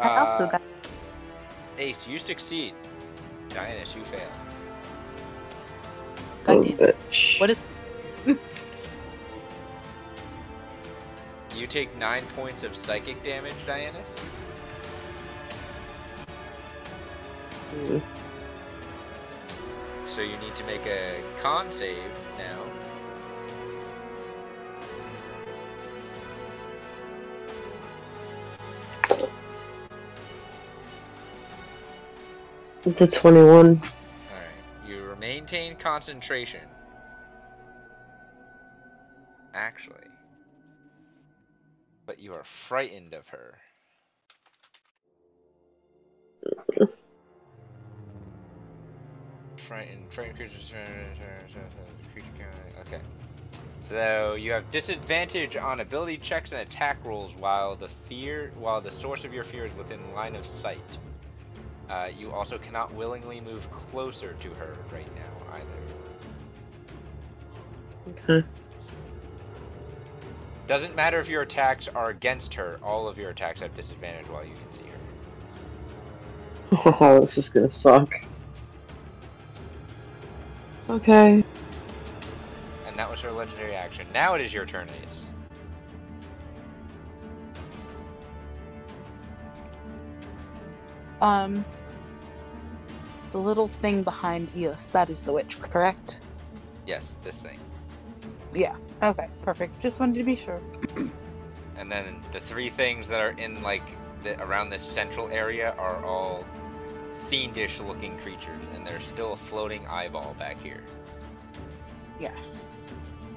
I 0.00 0.08
also 0.18 0.44
Uh, 0.44 0.50
got 0.52 0.62
Ace, 1.78 2.06
you 2.06 2.18
succeed. 2.18 2.74
Dianus, 3.50 3.94
you 3.94 4.04
fail. 4.04 4.20
Oh, 6.46 6.62
goddamn. 6.62 6.76
bitch. 6.78 7.40
What 7.40 7.50
is 7.50 7.56
You 11.54 11.66
take 11.66 11.96
nine 11.98 12.22
points 12.36 12.62
of 12.62 12.76
psychic 12.76 13.22
damage, 13.24 13.54
Dianus. 13.66 14.16
Mm. 17.74 18.00
So 20.18 20.24
you 20.24 20.36
need 20.38 20.56
to 20.56 20.64
make 20.64 20.84
a 20.84 21.22
con 21.40 21.70
save 21.70 21.96
now. 22.38 22.64
It's 32.84 33.00
a 33.00 33.06
21. 33.06 33.46
Alright. 33.54 33.80
You 34.88 35.14
maintain 35.20 35.76
concentration. 35.76 36.66
Actually. 39.54 39.98
But 42.06 42.18
you 42.18 42.34
are 42.34 42.42
frightened 42.42 43.14
of 43.14 43.28
her. 43.28 43.56
Frightened. 49.68 50.10
Frightened 50.10 50.36
creatures. 50.38 50.72
Creature 52.14 52.30
count. 52.38 52.86
Okay. 52.86 53.00
So 53.82 54.32
you 54.32 54.50
have 54.52 54.70
disadvantage 54.70 55.56
on 55.56 55.80
ability 55.80 56.16
checks 56.16 56.52
and 56.52 56.62
attack 56.62 57.04
rolls 57.04 57.34
while 57.36 57.76
the 57.76 57.88
fear, 57.88 58.50
while 58.58 58.80
the 58.80 58.90
source 58.90 59.24
of 59.24 59.34
your 59.34 59.44
fear 59.44 59.66
is 59.66 59.74
within 59.74 60.00
line 60.14 60.36
of 60.36 60.46
sight. 60.46 60.78
Uh, 61.90 62.08
you 62.18 62.32
also 62.32 62.56
cannot 62.56 62.94
willingly 62.94 63.42
move 63.42 63.70
closer 63.70 64.32
to 64.40 64.48
her 64.54 64.74
right 64.90 65.08
now 65.14 65.54
either. 65.54 65.66
Okay. 68.24 68.46
Doesn't 70.66 70.96
matter 70.96 71.20
if 71.20 71.28
your 71.28 71.42
attacks 71.42 71.88
are 71.88 72.08
against 72.08 72.54
her, 72.54 72.80
all 72.82 73.06
of 73.06 73.18
your 73.18 73.30
attacks 73.30 73.60
have 73.60 73.74
disadvantage 73.76 74.28
while 74.28 74.46
you 74.46 74.54
can 74.54 74.72
see 74.72 74.84
her. 74.84 74.88
Oh, 77.00 77.20
this 77.20 77.36
is 77.36 77.50
gonna 77.50 77.68
suck. 77.68 78.10
Okay. 80.88 81.44
And 82.86 82.96
that 82.96 83.10
was 83.10 83.20
her 83.20 83.30
legendary 83.30 83.74
action. 83.74 84.06
Now 84.12 84.34
it 84.34 84.40
is 84.40 84.52
your 84.52 84.66
turn, 84.66 84.88
Ace. 85.02 85.24
um 91.20 91.64
the 93.32 93.38
little 93.38 93.68
thing 93.68 94.02
behind 94.02 94.50
Eos, 94.56 94.86
that 94.88 95.10
is 95.10 95.22
the 95.22 95.32
witch, 95.32 95.60
correct? 95.60 96.20
Yes, 96.86 97.16
this 97.22 97.36
thing. 97.36 97.58
Yeah. 98.54 98.74
Okay, 99.02 99.28
perfect. 99.42 99.78
Just 99.80 100.00
wanted 100.00 100.16
to 100.16 100.24
be 100.24 100.34
sure. 100.34 100.60
And 101.76 101.92
then 101.92 102.22
the 102.32 102.40
three 102.40 102.70
things 102.70 103.06
that 103.08 103.20
are 103.20 103.30
in 103.38 103.62
like 103.62 103.82
the, 104.24 104.40
around 104.42 104.70
this 104.70 104.82
central 104.82 105.28
area 105.28 105.74
are 105.78 106.02
all 106.04 106.44
fiendish 107.28 107.80
looking 107.80 108.16
creatures, 108.18 108.66
and 108.74 108.86
there's 108.86 109.04
still 109.04 109.34
a 109.34 109.36
floating 109.36 109.86
eyeball 109.86 110.34
back 110.38 110.60
here. 110.62 110.82
Yes. 112.18 112.68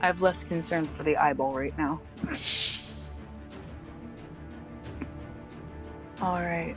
I 0.01 0.07
have 0.07 0.21
less 0.21 0.43
concern 0.43 0.85
for 0.85 1.03
the 1.03 1.17
eyeball 1.17 1.53
right 1.53 1.77
now. 1.77 2.01
All 6.21 6.41
right. 6.41 6.75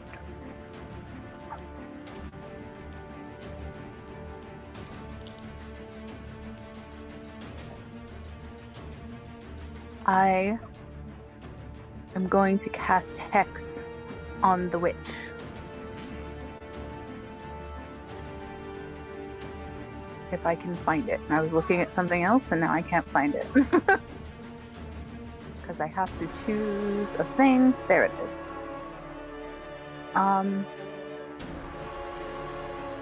I 10.06 10.58
am 12.14 12.28
going 12.28 12.58
to 12.58 12.68
cast 12.70 13.18
Hex 13.18 13.82
on 14.42 14.68
the 14.68 14.78
witch. 14.78 14.94
If 20.34 20.44
I 20.44 20.54
can 20.56 20.74
find 20.74 21.08
it. 21.08 21.20
And 21.28 21.34
I 21.34 21.40
was 21.40 21.52
looking 21.52 21.80
at 21.80 21.90
something 21.90 22.24
else 22.24 22.50
and 22.52 22.60
now 22.60 22.72
I 22.72 22.82
can't 22.82 23.08
find 23.08 23.34
it. 23.34 23.46
Because 25.62 25.80
I 25.80 25.86
have 25.86 26.10
to 26.18 26.44
choose 26.44 27.14
a 27.14 27.24
thing. 27.24 27.72
There 27.88 28.04
it 28.04 28.12
is. 28.22 28.44
Um, 30.14 30.66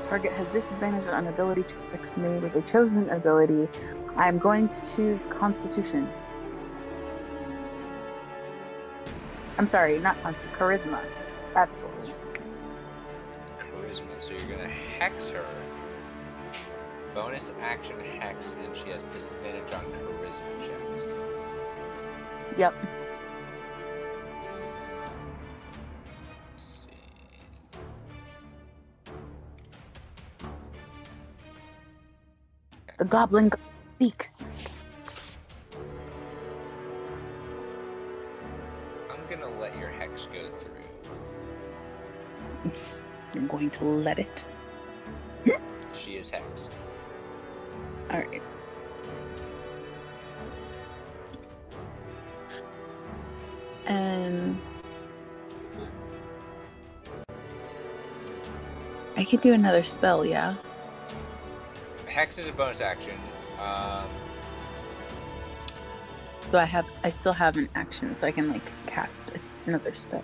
target 0.04 0.32
has 0.34 0.48
disadvantage 0.48 1.08
on 1.08 1.26
ability 1.26 1.64
checks 1.64 2.16
made 2.16 2.40
with 2.40 2.54
a 2.54 2.62
chosen 2.62 3.10
ability. 3.10 3.68
I'm 4.14 4.38
going 4.38 4.68
to 4.68 4.94
choose 4.94 5.26
Constitution. 5.26 6.08
I'm 9.58 9.66
sorry, 9.66 9.98
not 9.98 10.16
Constitution, 10.22 10.56
Charisma. 10.56 11.04
That's 11.54 11.78
the. 11.78 11.88
Charisma. 13.58 14.20
So 14.20 14.34
you're 14.34 14.56
gonna 14.56 14.68
hex 14.68 15.30
her. 15.30 15.44
Bonus 17.14 17.52
action 17.60 18.00
hex, 18.00 18.54
and 18.64 18.74
she 18.74 18.88
has 18.88 19.04
disadvantage 19.04 19.70
on 19.74 19.84
charisma 19.84 20.66
checks. 20.66 21.06
Yep. 22.56 22.74
The 32.98 33.04
Goblin 33.04 33.50
speaks. 33.96 34.48
I'm 39.10 39.20
gonna 39.28 39.60
let 39.60 39.78
your 39.78 39.88
hex 39.90 40.28
go 40.32 40.48
through. 40.58 40.70
I'm 43.34 43.46
going 43.48 43.70
to 43.70 43.84
let 43.84 44.18
it. 44.18 44.44
Could 59.32 59.40
do 59.40 59.54
another 59.54 59.82
spell, 59.82 60.26
yeah. 60.26 60.54
Hex 62.06 62.36
is 62.36 62.46
a 62.46 62.52
bonus 62.52 62.82
action. 62.82 63.18
Um, 63.58 64.04
So 66.50 66.58
I 66.58 66.66
have, 66.66 66.86
I 67.02 67.08
still 67.08 67.32
have 67.32 67.56
an 67.56 67.70
action, 67.74 68.14
so 68.14 68.26
I 68.26 68.30
can 68.30 68.52
like 68.52 68.70
cast 68.86 69.30
another 69.66 69.94
spell. 69.94 70.22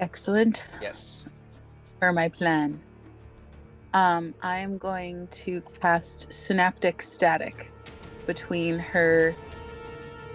Excellent 0.00 0.66
yes. 0.82 1.24
for 1.98 2.12
my 2.12 2.28
plan. 2.28 2.78
Um, 3.94 4.34
I 4.42 4.58
am 4.58 4.76
going 4.76 5.28
to 5.28 5.62
cast 5.80 6.30
Synaptic 6.30 7.00
Static 7.00 7.72
between 8.26 8.78
her 8.78 9.34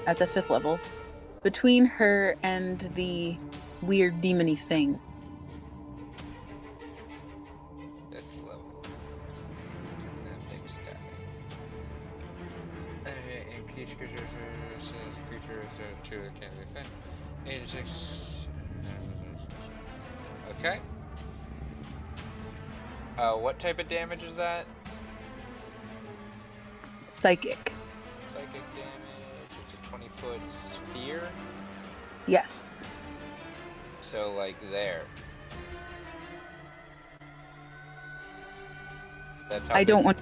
at 0.08 0.18
the 0.18 0.26
fifth 0.26 0.50
level, 0.50 0.80
between 1.44 1.86
her 1.86 2.36
and 2.42 2.80
the 2.96 3.36
weird 3.84 4.24
demony 4.24 4.58
thing. 4.58 5.00
Damage 23.92 24.24
is 24.24 24.34
that? 24.36 24.66
Psychic. 27.12 27.74
Psychic 28.30 28.62
damage. 28.74 29.52
It's 29.66 29.74
a 29.74 29.90
20 29.90 30.08
foot 30.16 30.40
sphere. 30.50 31.28
Yes. 32.26 32.88
So, 34.00 34.32
like, 34.32 34.56
there. 34.72 35.02
That's 39.50 39.68
how 39.68 39.76
I 39.76 39.84
don't 39.84 40.06
want. 40.06 40.18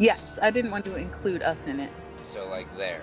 Yes, 0.00 0.40
I 0.42 0.50
didn't 0.50 0.72
want 0.72 0.84
to 0.86 0.96
include 0.96 1.42
us 1.42 1.66
in 1.66 1.78
it. 1.78 1.92
So, 2.22 2.48
like, 2.48 2.66
there. 2.76 3.02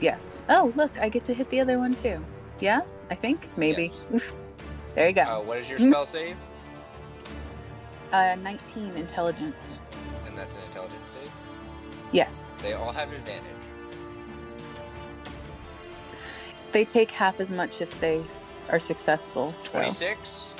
Yes. 0.00 0.42
Oh, 0.48 0.72
look, 0.74 0.98
I 0.98 1.10
get 1.10 1.22
to 1.24 1.34
hit 1.34 1.50
the 1.50 1.60
other 1.60 1.78
one 1.78 1.92
too. 1.92 2.24
Yeah, 2.60 2.80
I 3.10 3.14
think 3.14 3.50
maybe. 3.58 3.92
there 4.94 5.08
you 5.08 5.14
go. 5.14 5.22
Uh, 5.22 5.40
what 5.42 5.58
is 5.58 5.68
your 5.68 5.78
spell 5.78 6.06
save? 6.06 6.38
Uh, 8.12 8.36
19 8.36 8.96
intelligence. 8.96 9.78
And 10.26 10.36
that's 10.36 10.56
an 10.56 10.62
intelligence 10.64 11.10
save. 11.10 11.30
Yes. 12.12 12.52
They 12.62 12.74
all 12.74 12.92
have 12.92 13.10
advantage. 13.12 13.46
They 16.72 16.84
take 16.84 17.10
half 17.10 17.40
as 17.40 17.50
much 17.50 17.80
if 17.80 17.98
they 18.00 18.22
are 18.68 18.78
successful. 18.78 19.48
So 19.62 19.78
26. 19.78 20.51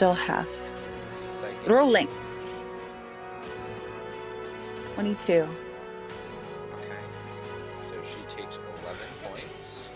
Still. 0.00 0.14
Psychic 0.14 1.68
Rolling. 1.68 2.08
22. 4.94 5.32
Okay. 5.32 5.48
So 7.84 7.92
she 8.02 8.22
takes 8.34 8.56
11 8.82 8.98
points. 9.22 9.90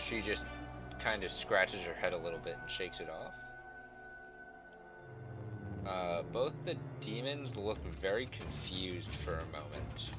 She 0.00 0.20
just 0.20 0.48
kind 0.98 1.22
of 1.22 1.30
scratches 1.30 1.82
her 1.82 1.94
head 1.94 2.14
a 2.14 2.18
little 2.18 2.40
bit 2.40 2.56
and 2.60 2.68
shakes 2.68 2.98
it 2.98 3.08
off. 3.08 3.34
Uh, 5.86 6.22
both 6.32 6.52
the 6.64 6.74
demons 7.00 7.56
look 7.56 7.78
very 8.02 8.26
confused 8.26 9.10
for 9.10 9.34
a 9.34 9.46
moment. 9.52 10.10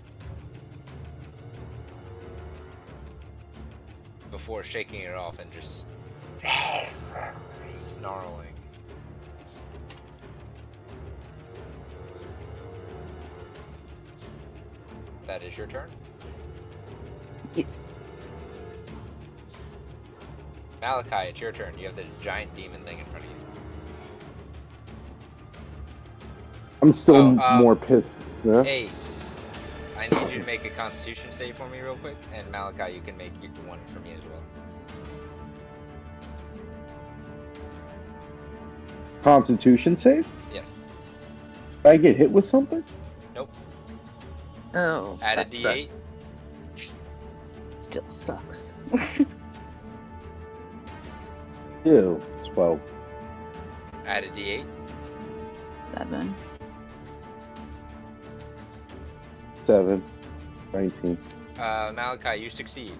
Before 4.31 4.63
shaking 4.63 5.01
it 5.01 5.15
off 5.15 5.39
and 5.39 5.51
just 5.51 5.85
snarling. 7.77 8.53
That 15.25 15.43
is 15.43 15.57
your 15.57 15.67
turn. 15.67 15.89
Yes. 17.55 17.93
Malachi, 20.81 21.29
it's 21.29 21.41
your 21.41 21.51
turn. 21.51 21.77
You 21.77 21.87
have 21.87 21.95
the 21.95 22.05
giant 22.21 22.55
demon 22.55 22.83
thing 22.83 22.99
in 22.99 23.05
front 23.05 23.25
of 23.25 23.31
you. 23.31 23.37
I'm 26.81 26.91
still 26.91 27.15
Oh, 27.15 27.39
um, 27.39 27.61
more 27.61 27.75
pissed. 27.75 28.15
Yeah? 28.45 28.63
Ace, 28.63 29.25
I 29.97 30.07
need 30.07 30.31
you 30.31 30.39
to 30.39 30.45
make 30.45 30.63
a 30.63 30.69
Constitution 30.69 31.31
save 31.31 31.57
for 31.57 31.67
me 31.67 31.79
real 31.79 31.97
quick, 31.97 32.15
and 32.33 32.49
Malachi, 32.51 32.93
you 32.93 33.01
can 33.01 33.17
make 33.17 33.33
your 33.41 33.51
one 33.67 33.79
for 33.93 33.99
me 33.99 34.13
as 34.13 34.23
well. 34.23 34.41
Constitution 39.21 39.95
save? 39.95 40.27
Yes. 40.53 40.71
Did 41.83 41.89
I 41.89 41.97
get 41.97 42.15
hit 42.15 42.31
with 42.31 42.45
something? 42.45 42.83
Nope. 43.35 43.49
Oh, 44.73 45.17
Add 45.21 45.39
a 45.39 45.43
that 45.43 45.53
suck- 45.53 45.75
D8. 45.75 45.89
Still 47.81 48.03
sucks. 48.09 48.75
Ew. 51.85 52.21
12. 52.43 52.79
Add 54.05 54.23
a 54.25 54.29
D8. 54.29 54.65
Seven. 55.97 56.35
7. 59.63 60.03
19. 60.73 61.17
Uh, 61.57 61.91
Malachi, 61.95 62.41
you 62.41 62.49
succeed. 62.49 62.93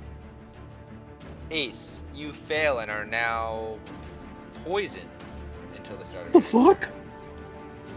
Ace, 1.51 2.03
you 2.13 2.31
fail 2.33 2.79
and 2.79 2.89
are 2.91 3.05
now 3.05 3.77
poisoned 4.65 5.09
until 5.89 6.03
the 6.05 6.11
start 6.11 6.27
of 6.27 6.33
the 6.33 6.41
fuck? 6.41 6.81
turn. 6.81 6.93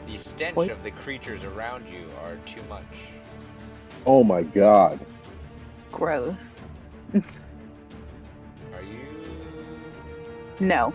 The 0.07 0.17
stench 0.19 0.55
Poi- 0.55 0.69
of 0.69 0.83
the 0.83 0.91
creatures 0.93 1.45
around 1.45 1.89
you 1.89 2.05
are 2.25 2.37
too 2.47 2.63
much. 2.69 2.85
Oh 4.07 4.25
my 4.25 4.43
god. 4.43 4.99
Gross. 5.91 6.67
Are 7.15 8.83
you 8.83 9.07
No, 10.61 10.93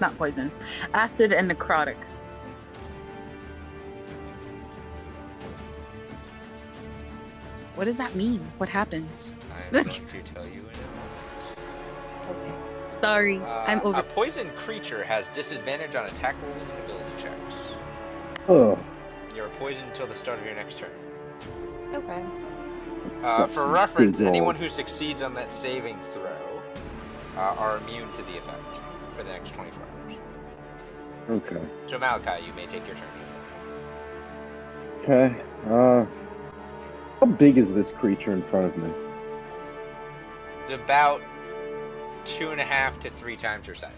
not 0.00 0.16
poison. 0.18 0.50
Acid 0.94 1.32
and 1.32 1.50
necrotic. 1.50 1.96
What 7.76 7.84
does 7.84 7.96
that 7.96 8.14
mean? 8.14 8.40
What 8.58 8.68
happens? 8.68 9.32
I'm 9.72 9.72
going 9.84 10.06
to 10.06 10.22
tell 10.22 10.44
you 10.44 10.60
in 10.60 10.66
a 10.66 10.90
moment. 10.96 12.28
Okay. 12.28 12.69
Sorry, 13.02 13.38
Uh, 13.38 13.64
I'm 13.66 13.80
over. 13.82 13.98
A 13.98 14.02
poisoned 14.02 14.54
creature 14.56 15.02
has 15.04 15.28
disadvantage 15.28 15.94
on 15.94 16.06
attack 16.06 16.36
rolls 16.42 16.68
and 16.68 16.84
ability 16.84 17.10
checks. 17.22 17.62
Ugh. 18.48 18.78
You're 19.34 19.48
poisoned 19.50 19.88
until 19.88 20.06
the 20.06 20.14
start 20.14 20.38
of 20.38 20.44
your 20.44 20.54
next 20.54 20.78
turn. 20.78 20.90
Okay. 21.94 22.24
Uh, 23.24 23.46
for 23.46 23.66
reference, 23.66 24.16
fizzles. 24.16 24.28
anyone 24.28 24.54
who 24.54 24.68
succeeds 24.68 25.22
on 25.22 25.34
that 25.34 25.52
saving 25.52 25.98
throw 26.12 26.36
uh, 27.36 27.40
are 27.40 27.78
immune 27.78 28.12
to 28.12 28.22
the 28.22 28.36
effect 28.36 28.78
for 29.14 29.22
the 29.22 29.30
next 29.30 29.54
24 29.54 29.82
hours. 29.82 30.16
Okay. 31.30 31.62
So 31.86 31.98
Malachi, 31.98 32.44
you 32.44 32.52
may 32.54 32.66
take 32.66 32.86
your 32.86 32.96
turn. 32.96 33.06
Okay. 35.00 35.42
Uh, 35.66 36.04
how 37.20 37.26
big 37.26 37.56
is 37.56 37.72
this 37.72 37.90
creature 37.92 38.32
in 38.32 38.42
front 38.44 38.66
of 38.66 38.76
me? 38.76 38.90
It's 40.68 40.82
about 40.82 41.22
two 42.24 42.50
and 42.50 42.60
a 42.60 42.64
half 42.64 42.98
to 43.00 43.10
three 43.10 43.36
times 43.36 43.66
your 43.66 43.76
size. 43.76 43.92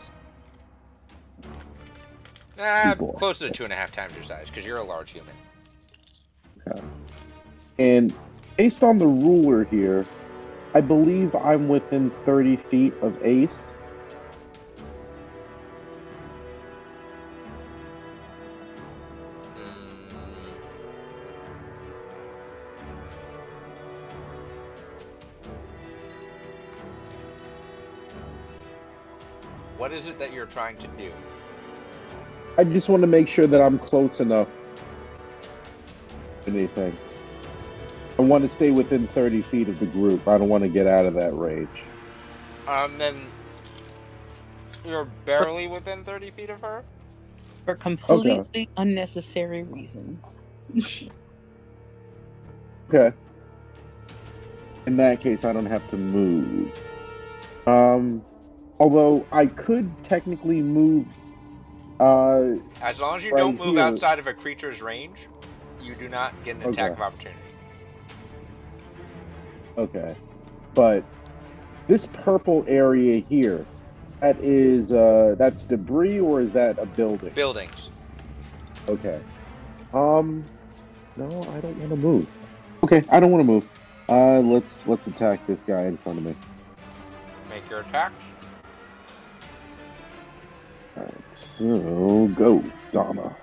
Ah, 2.59 2.95
Boy. 2.99 3.13
closer 3.13 3.49
to 3.49 3.53
two 3.53 3.65
and 3.65 3.73
a 3.73 3.77
half 3.77 3.93
times 3.93 4.15
your 4.15 4.25
size, 4.25 4.47
because 4.49 4.67
you're 4.67 4.79
a 4.79 4.85
large 4.85 5.11
human. 5.11 5.35
Okay. 6.67 6.83
And 7.79 8.15
based 8.57 8.85
on 8.85 8.99
the 8.99 9.07
ruler 9.07 9.65
here, 9.65 10.07
I 10.75 10.81
believe 10.81 11.35
I'm 11.35 11.69
within 11.69 12.11
30 12.25 12.57
feet 12.57 12.95
of 13.03 13.17
Ace. 13.25 13.79
What 29.83 29.91
is 29.91 30.07
it 30.07 30.17
that 30.21 30.33
you're 30.33 30.47
trying 30.47 30.77
to 30.77 30.87
do? 30.97 31.11
I 32.57 32.63
just 32.63 32.89
want 32.89 33.01
to 33.01 33.09
make 33.09 33.27
sure 33.27 33.49
that 33.49 33.61
I'm 33.61 33.81
close 33.81 34.21
enough. 34.21 34.47
Anything. 36.47 36.97
I 38.17 38.23
want 38.23 38.45
to 38.45 38.49
stay 38.49 38.71
within 38.71 39.09
30 39.09 39.43
feet 39.43 39.69
of 39.69 39.81
the 39.81 39.87
group. 39.87 40.29
I 40.29 40.39
don't 40.39 40.49
want 40.49 40.63
to 40.63 40.71
get 40.71 40.87
out 40.87 41.05
of 41.05 41.15
that 41.15 41.37
range. 41.37 41.83
Um, 42.69 42.97
then 42.97 43.27
you're 44.85 45.07
barely 45.25 45.67
within 45.67 46.05
30 46.05 46.31
feet 46.31 46.51
of 46.51 46.61
her. 46.61 46.85
For 47.65 47.75
completely 47.75 48.69
unnecessary 48.77 49.65
reasons. 49.65 50.39
Okay. 52.89 53.17
In 54.87 54.97
that 54.99 55.21
case, 55.21 55.45
I 55.45 55.53
don't 55.53 55.67
have 55.67 55.89
to 55.89 55.97
move. 55.97 56.79
Um, 57.67 58.23
although 58.83 59.25
I 59.31 59.47
could 59.47 59.89
technically 60.03 60.61
move. 60.61 61.07
Uh, 62.01 62.55
As 62.81 63.01
long 63.01 63.15
as 63.15 63.25
you 63.25 63.31
Right 63.33 63.39
don't 63.39 63.57
move 63.57 63.77
here. 63.77 63.79
outside 63.79 64.19
of 64.19 64.27
a 64.27 64.35
creature's 64.35 64.83
range, 64.83 65.29
you 65.81 65.95
do 65.95 66.09
not 66.09 66.35
get 66.43 66.57
an 66.57 66.63
attack 66.65 66.91
of 66.91 67.01
opportunity. 67.01 67.39
okay, 69.79 70.17
but 70.75 71.05
this 71.87 72.07
purple 72.07 72.65
area 72.67 73.21
here, 73.29 73.65
that 74.21 74.37
is 74.41 74.93
uh, 74.93 75.37
that's 75.39 75.65
debris 75.65 76.19
or 76.19 76.41
is 76.41 76.51
that 76.53 76.77
a 76.81 76.87
building? 76.87 77.31
Buildings. 77.35 77.91
Okay. 78.89 79.21
Um, 79.95 80.45
no, 81.17 81.27
I 81.55 81.61
don't 81.61 81.79
want 81.79 81.91
to 81.91 81.97
move. 81.97 82.27
Okay, 82.83 83.05
I 83.11 83.21
don't 83.21 83.31
want 83.31 83.43
to 83.43 83.47
move. 83.47 83.71
Uh, 84.09 84.41
let's 84.41 84.89
let's 84.89 85.07
attack 85.07 85.47
this 85.47 85.63
guy 85.63 85.83
in 85.85 85.97
front 85.99 86.19
of 86.19 86.25
me. 86.25 86.35
Make 87.49 87.69
your 87.71 87.81
attacks. 87.81 88.22
So 91.31 92.29
go, 92.35 92.63
Donna. 92.93 93.37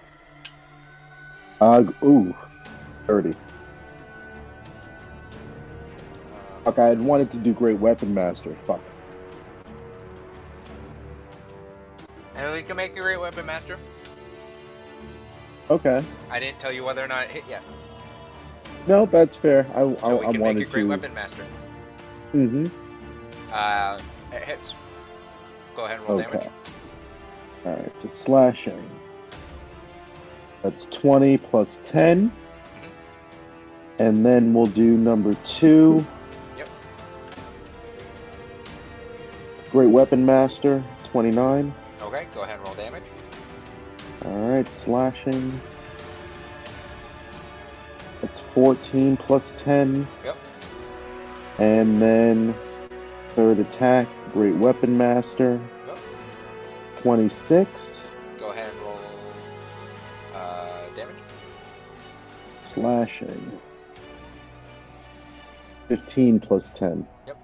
Uh, 1.60 1.84
ooh, 2.04 2.34
thirty. 3.08 3.32
Uh, 3.32 3.36
Fuck, 6.66 6.80
I 6.80 6.88
had 6.88 7.02
wanted 7.02 7.32
to 7.32 7.38
do 7.38 7.54
Great 7.54 7.80
Weapon 7.80 8.14
Master. 8.14 8.56
Fuck. 8.68 8.82
and 12.36 12.54
we 12.54 12.64
can 12.64 12.78
make 12.78 12.96
your 12.96 13.04
great 13.04 13.20
weapon 13.20 13.46
master. 13.46 13.78
Okay. 15.70 16.02
I 16.30 16.40
didn't 16.40 16.58
tell 16.60 16.72
you 16.72 16.86
whether 16.86 17.04
or 17.04 17.08
not 17.08 17.26
it 17.26 17.32
hit 17.32 17.44
yet. 17.50 17.62
No, 18.88 19.06
that's 19.06 19.36
fair. 19.38 19.68
I, 19.76 19.80
So 19.82 19.98
I, 20.04 20.14
we 20.14 20.20
I 20.28 20.32
can 20.32 20.32
make 20.32 20.42
wanted 20.42 20.60
your 20.62 20.70
great 20.70 20.82
to. 20.84 20.88
weapon 20.88 21.14
master. 21.14 21.46
Mm-hmm. 22.34 22.66
Uh, 23.52 24.00
it 24.32 24.44
hits. 24.46 24.74
Go 25.76 25.84
ahead 25.84 26.00
and 26.00 26.08
roll 26.08 26.22
Okay. 26.22 26.32
damage. 26.32 26.48
All 27.66 27.74
right, 27.74 28.00
so 28.00 28.08
slashing. 28.08 28.90
That's 30.64 30.86
twenty 30.86 31.38
plus 31.38 31.80
ten, 31.84 32.32
and 33.98 34.26
then 34.26 34.54
we'll 34.54 34.66
do 34.66 34.98
number 34.98 35.34
two. 35.46 36.06
Yep. 36.58 36.70
Great 39.72 39.90
Weapon 39.90 40.26
Master, 40.26 40.84
twenty-nine. 41.04 41.74
Okay, 42.02 42.28
go 42.34 42.42
ahead 42.44 42.58
and 42.58 42.68
roll 42.68 42.76
damage. 42.76 43.04
All 44.26 44.50
right, 44.50 44.70
slashing. 44.70 45.60
That's 48.22 48.40
14 48.40 49.16
plus 49.18 49.54
10. 49.58 50.06
Yep. 50.26 50.38
And 51.58 52.02
then 52.02 52.54
third 53.36 53.60
attack, 53.60 54.08
Great 54.34 54.56
Weapon 54.56 54.98
Master. 54.98 55.60
Yep. 57.00 57.04
26. 57.04 58.12
Go 58.40 58.52
ahead 58.52 58.70
and 58.70 58.82
roll 58.82 59.00
uh, 60.36 60.96
damage. 60.96 61.16
Slashing. 62.66 63.60
15 65.88 66.40
plus 66.40 66.70
10. 66.72 67.08
Yep. 67.28 67.38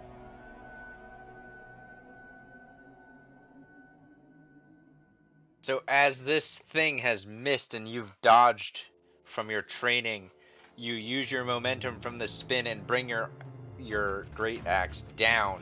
So 5.61 5.81
as 5.87 6.19
this 6.19 6.57
thing 6.57 6.99
has 6.99 7.25
missed 7.25 7.73
and 7.73 7.87
you've 7.87 8.13
dodged 8.21 8.83
from 9.23 9.49
your 9.49 9.63
training, 9.63 10.29
you 10.75 10.93
use 10.93 11.31
your 11.31 11.43
momentum 11.43 11.99
from 11.99 12.19
the 12.19 12.27
spin 12.27 12.67
and 12.67 12.85
bring 12.85 13.09
your 13.09 13.31
your 13.77 14.25
great 14.35 14.61
axe 14.67 15.03
down 15.17 15.61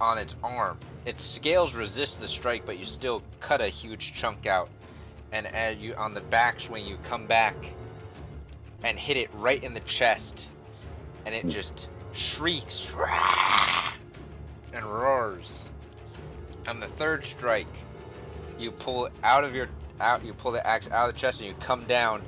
on 0.00 0.18
its 0.18 0.34
arm. 0.42 0.78
Its 1.06 1.24
scales 1.24 1.74
resist 1.74 2.20
the 2.20 2.28
strike, 2.28 2.66
but 2.66 2.78
you 2.78 2.84
still 2.84 3.22
cut 3.40 3.60
a 3.60 3.68
huge 3.68 4.14
chunk 4.14 4.46
out. 4.46 4.68
And 5.32 5.46
as 5.46 5.78
you 5.78 5.94
on 5.94 6.14
the 6.14 6.20
backswing, 6.20 6.86
you 6.86 6.96
come 7.04 7.26
back 7.26 7.56
and 8.82 8.98
hit 8.98 9.16
it 9.16 9.30
right 9.34 9.62
in 9.62 9.74
the 9.74 9.80
chest, 9.80 10.48
and 11.26 11.34
it 11.34 11.42
hmm. 11.42 11.50
just 11.50 11.88
shrieks 12.12 12.94
and 14.72 14.84
roars. 14.84 15.64
On 16.66 16.80
the 16.80 16.86
third 16.86 17.24
strike, 17.24 17.66
you 18.58 18.70
pull 18.70 19.08
out 19.22 19.44
of 19.44 19.54
your 19.54 19.68
out 20.00 20.24
you 20.24 20.34
pull 20.34 20.50
the 20.50 20.66
axe 20.66 20.88
out 20.88 21.08
of 21.08 21.14
the 21.14 21.20
chest 21.20 21.40
and 21.40 21.48
you 21.48 21.54
come 21.60 21.84
down 21.84 22.20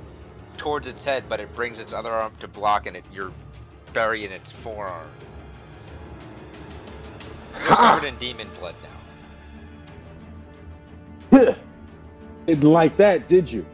towards 0.55 0.87
its 0.87 1.03
head 1.03 1.23
but 1.27 1.39
it 1.39 1.53
brings 1.53 1.79
its 1.79 1.91
other 1.91 2.11
arm 2.11 2.31
to 2.39 2.47
block 2.47 2.85
and 2.85 2.95
it 2.95 3.03
you're 3.11 3.31
burying 3.93 4.31
its 4.31 4.51
forearm 4.51 5.07
you're 7.65 7.75
covered 7.75 8.05
in 8.07 8.15
demon 8.17 8.47
blood 8.59 8.75
now 11.31 11.55
Didn't 12.45 12.63
like 12.63 12.95
that, 12.97 13.27
did 13.27 13.51
you? 13.51 13.65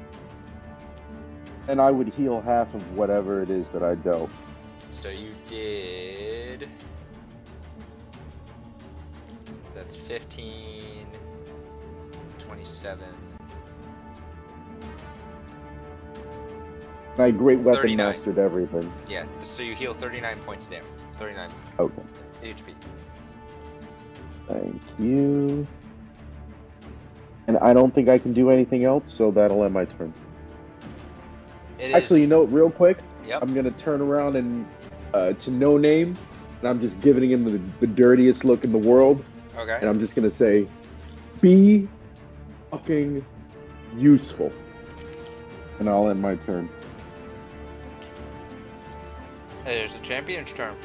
And 1.67 1.79
I 1.79 1.91
would 1.91 2.09
heal 2.09 2.41
half 2.41 2.73
of 2.73 2.81
whatever 2.95 3.41
it 3.43 3.49
is 3.51 3.69
that 3.69 3.83
I 3.83 3.95
dealt. 3.95 4.29
so 4.91 5.09
you 5.09 5.33
did 5.47 6.67
that's 9.75 9.95
15 9.95 11.05
27 12.39 13.05
And 17.15 17.21
I 17.21 17.29
Great 17.31 17.59
Weapon 17.59 17.81
39. 17.81 18.07
Mastered 18.07 18.37
everything. 18.39 18.91
yeah 19.07 19.25
so 19.41 19.61
you 19.63 19.75
heal 19.75 19.93
39 19.93 20.37
points 20.45 20.67
damage 20.67 20.85
39 21.17 21.49
Okay. 21.79 22.01
hp 22.43 22.73
Thank 24.47 24.81
you. 24.99 25.67
And 27.47 27.57
I 27.57 27.73
don't 27.73 27.93
think 27.93 28.07
I 28.09 28.17
can 28.17 28.33
do 28.33 28.49
anything 28.49 28.85
else, 28.85 29.11
so 29.11 29.31
that'll 29.31 29.63
end 29.63 29.73
my 29.73 29.85
turn. 29.85 30.13
It 31.79 31.89
is- 31.89 31.95
Actually, 31.95 32.21
you 32.21 32.27
know, 32.27 32.43
real 32.43 32.69
quick, 32.69 32.99
yep 33.25 33.41
I'm 33.41 33.53
gonna 33.53 33.71
turn 33.71 34.01
around 34.01 34.35
and 34.35 34.65
uh, 35.13 35.33
to 35.33 35.51
no 35.51 35.77
name, 35.77 36.17
and 36.59 36.69
I'm 36.69 36.79
just 36.79 37.01
giving 37.01 37.29
him 37.29 37.43
the, 37.45 37.59
the 37.79 37.87
dirtiest 37.87 38.45
look 38.45 38.63
in 38.63 38.71
the 38.71 38.77
world, 38.77 39.23
okay 39.57 39.77
and 39.79 39.89
I'm 39.89 39.99
just 39.99 40.15
gonna 40.15 40.31
say, 40.31 40.67
Be 41.41 41.87
fucking 42.71 43.25
useful. 43.97 44.51
And 45.79 45.89
I'll 45.89 46.07
end 46.09 46.21
my 46.21 46.35
turn. 46.35 46.69
Hey 49.65 49.75
there's 49.75 49.93
the 49.93 49.99
champion's 49.99 50.51
turn. 50.53 50.75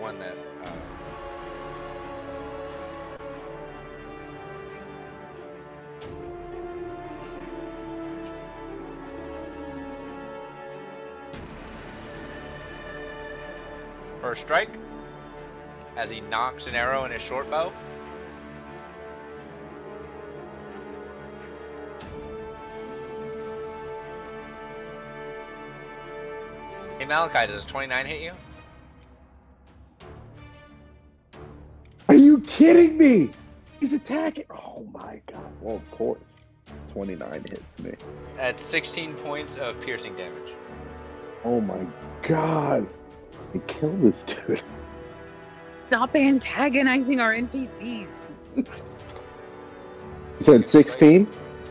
One 0.00 0.18
that. 0.20 0.36
Uh, 0.62 0.70
First 14.20 14.42
strike. 14.42 14.68
As 15.96 16.10
he 16.10 16.20
nocks 16.20 16.66
an 16.68 16.76
arrow 16.76 17.04
in 17.04 17.10
his 17.10 17.22
short 17.22 17.50
bow. 17.50 17.72
Hey 26.98 27.04
Malachi, 27.04 27.50
does 27.50 27.64
29 27.64 28.06
hit 28.06 28.20
you? 28.20 28.32
Are 32.08 32.14
you 32.14 32.40
kidding 32.40 32.96
me? 32.96 33.30
He's 33.80 33.92
attacking. 33.92 34.44
Oh 34.50 34.86
my 34.92 35.20
god. 35.30 35.52
Well, 35.60 35.76
of 35.76 35.90
course. 35.90 36.40
29 36.92 37.44
hits 37.50 37.78
me. 37.78 37.92
That's 38.36 38.62
16 38.62 39.14
points 39.14 39.54
of 39.56 39.78
piercing 39.80 40.16
damage. 40.16 40.52
Oh 41.44 41.60
my 41.60 41.86
god. 42.22 42.88
I 43.54 43.58
killed 43.66 44.02
this 44.02 44.24
dude. 44.24 44.62
Stop 45.88 46.14
antagonizing 46.16 47.20
our 47.20 47.34
NPCs. 47.34 48.32
You 48.56 48.64
said 50.40 50.66
16? 50.66 51.28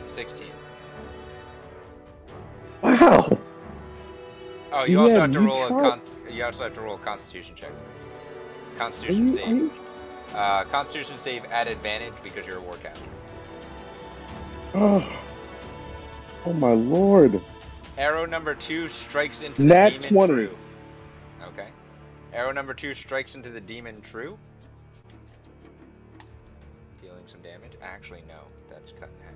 16. 0.08 0.48
Wow. 2.82 3.38
Oh, 4.72 4.86
you 4.86 4.98
Yeah, 4.98 5.02
also 5.04 5.20
have 5.22 5.32
to 5.32 5.40
roll 5.40 5.66
a 5.66 5.70
con- 5.70 6.02
you 6.30 6.44
also 6.44 6.64
have 6.64 6.74
to 6.74 6.82
roll 6.82 6.96
a 6.96 7.00
Constitution 7.00 7.56
check. 7.56 7.72
Are 7.72 8.78
Constitution 8.78 9.30
you, 9.30 9.70
save. 9.70 9.80
Uh, 10.34 10.64
Constitution 10.66 11.18
save 11.18 11.46
at 11.46 11.68
advantage 11.68 12.14
because 12.24 12.46
you're 12.46 12.60
a 12.60 12.62
warcaster. 12.62 13.08
Oh. 14.74 15.18
oh 16.46 16.54
my 16.54 16.74
lord. 16.74 17.42
Arrow 17.98 18.26
number 18.26 18.54
two 18.54 18.88
strikes 18.88 19.42
into 19.42 19.64
Nat 19.64 19.90
the 19.90 20.00
demon 20.00 20.28
20. 20.28 20.34
true. 20.34 20.58
Okay. 21.48 21.70
Arrow 22.34 22.52
number 22.52 22.74
two 22.74 22.94
strikes 22.94 23.34
into 23.36 23.50
the 23.50 23.62
demon 23.62 24.02
true. 24.02 24.38
Dealing 27.02 27.24
some 27.28 27.42
damage. 27.42 27.72
Actually, 27.82 28.24
no. 28.28 28.42
That's 28.70 28.92
cut 28.92 29.10
in 29.10 29.26
half. 29.26 29.34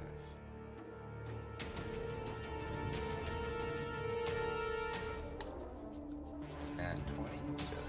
Nat 6.77 6.97
20, 7.15 7.37
so 7.57 7.80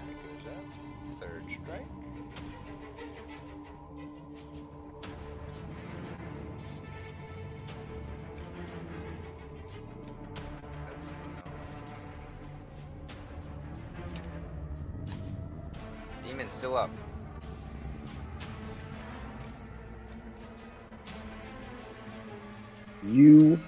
You 23.12 23.60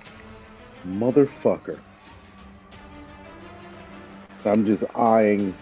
motherfucker. 0.87 1.79
I'm 4.47 4.65
just 4.65 4.85
eyeing, 4.95 5.55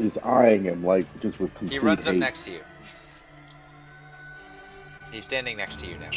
just 0.00 0.18
eyeing 0.24 0.64
him 0.64 0.84
like 0.84 1.06
just 1.20 1.38
with 1.38 1.54
complete 1.54 1.72
He 1.72 1.78
runs 1.78 2.06
up 2.06 2.16
next 2.16 2.44
to 2.44 2.52
you. 2.52 2.60
He's 5.12 5.24
standing 5.24 5.56
next 5.56 5.78
to 5.80 5.86
you 5.86 5.96
now. 5.98 6.10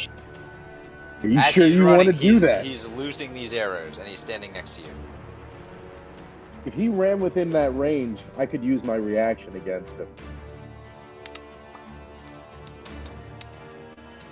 Are 1.22 1.28
you 1.28 1.38
As 1.38 1.46
sure 1.46 1.66
you 1.66 1.86
want 1.86 2.06
to 2.06 2.12
do 2.12 2.40
that? 2.40 2.64
He's 2.64 2.84
losing 2.86 3.34
these 3.34 3.52
arrows 3.52 3.96
and 3.96 4.08
he's 4.08 4.20
standing 4.20 4.52
next 4.52 4.74
to 4.74 4.80
you. 4.80 4.88
If 6.64 6.74
he 6.74 6.88
ran 6.88 7.20
within 7.20 7.50
that 7.50 7.76
range, 7.76 8.20
I 8.36 8.46
could 8.46 8.64
use 8.64 8.82
my 8.84 8.96
reaction 8.96 9.54
against 9.56 9.96
him. 9.96 10.08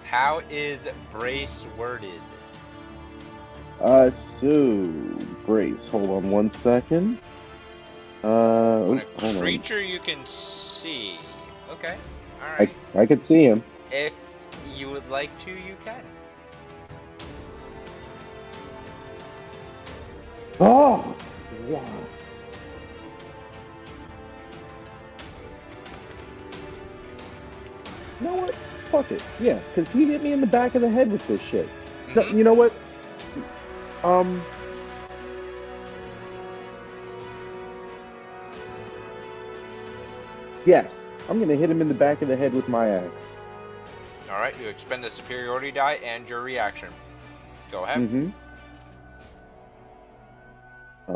How 0.05 0.43
is 0.51 0.89
brace 1.13 1.67
worded? 1.77 2.21
Uh, 3.81 4.11
so 4.11 4.87
Brace, 5.47 5.89
Hold 5.89 6.11
on 6.11 6.31
one 6.31 6.51
second. 6.51 7.19
Uh, 8.25 8.81
When 8.83 8.99
a 8.99 9.21
hold 9.21 9.39
creature 9.39 9.81
you 9.81 10.01
can 10.01 10.27
see. 10.27 11.19
Okay. 11.71 11.97
Alright. 12.43 12.75
I 12.95 13.01
I 13.03 13.07
could 13.07 13.23
see 13.23 13.45
him. 13.45 13.63
If 13.93 14.13
you 14.75 14.91
would 14.91 15.09
like 15.09 15.31
to, 15.45 15.51
you 15.51 15.77
can. 15.85 16.03
Oh, 20.61 21.17
wow. 21.69 21.85
You 28.21 28.27
know 28.27 28.35
what? 28.35 28.55
Fuck 28.91 29.13
it. 29.13 29.23
Yeah, 29.39 29.61
because 29.75 29.93
he 29.93 30.07
hit 30.07 30.23
me 30.23 30.33
in 30.33 30.41
the 30.41 30.47
back 30.49 30.75
of 30.75 30.83
the 30.83 30.89
head 30.91 31.13
with 31.13 31.25
this 31.29 31.41
shit. 31.41 31.69
No, 32.15 32.23
Mhm. 32.23 32.39
You 32.39 32.45
know 32.45 32.55
what? 32.55 32.73
Um. 34.05 34.43
Yes, 40.65 41.11
I'm 41.29 41.41
gonna 41.41 41.57
hit 41.57 41.71
him 41.71 41.81
in 41.81 41.89
the 41.89 41.95
back 41.95 42.23
of 42.23 42.29
the 42.29 42.37
head 42.37 42.53
with 42.53 42.69
my 42.69 42.89
axe. 42.89 43.29
Alright, 44.31 44.55
you 44.61 44.69
expend 44.69 45.03
the 45.03 45.11
superiority 45.11 45.73
die 45.73 45.99
and 46.05 46.29
your 46.29 46.43
reaction. 46.43 46.91
Go 47.71 47.85
ahead. 47.85 47.99
Mm-hmm. 47.99 48.29
Uh, 51.09 51.13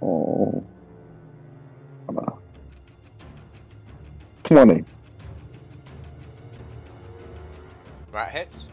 oh. 0.00 0.64
Come 2.06 2.18
on. 2.18 2.38
20. 4.44 4.84
That 8.12 8.30
hits. 8.30 8.68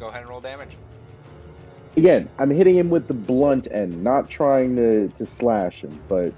Go 0.00 0.08
ahead 0.08 0.22
and 0.22 0.30
roll 0.30 0.40
damage. 0.40 0.76
Again, 1.96 2.30
I'm 2.38 2.50
hitting 2.50 2.76
him 2.76 2.88
with 2.88 3.06
the 3.06 3.14
blunt 3.14 3.68
end, 3.70 4.02
not 4.02 4.30
trying 4.30 4.74
to, 4.76 5.08
to 5.08 5.26
slash 5.26 5.84
him, 5.84 6.00
but. 6.08 6.32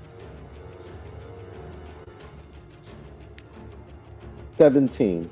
17. 4.59 5.31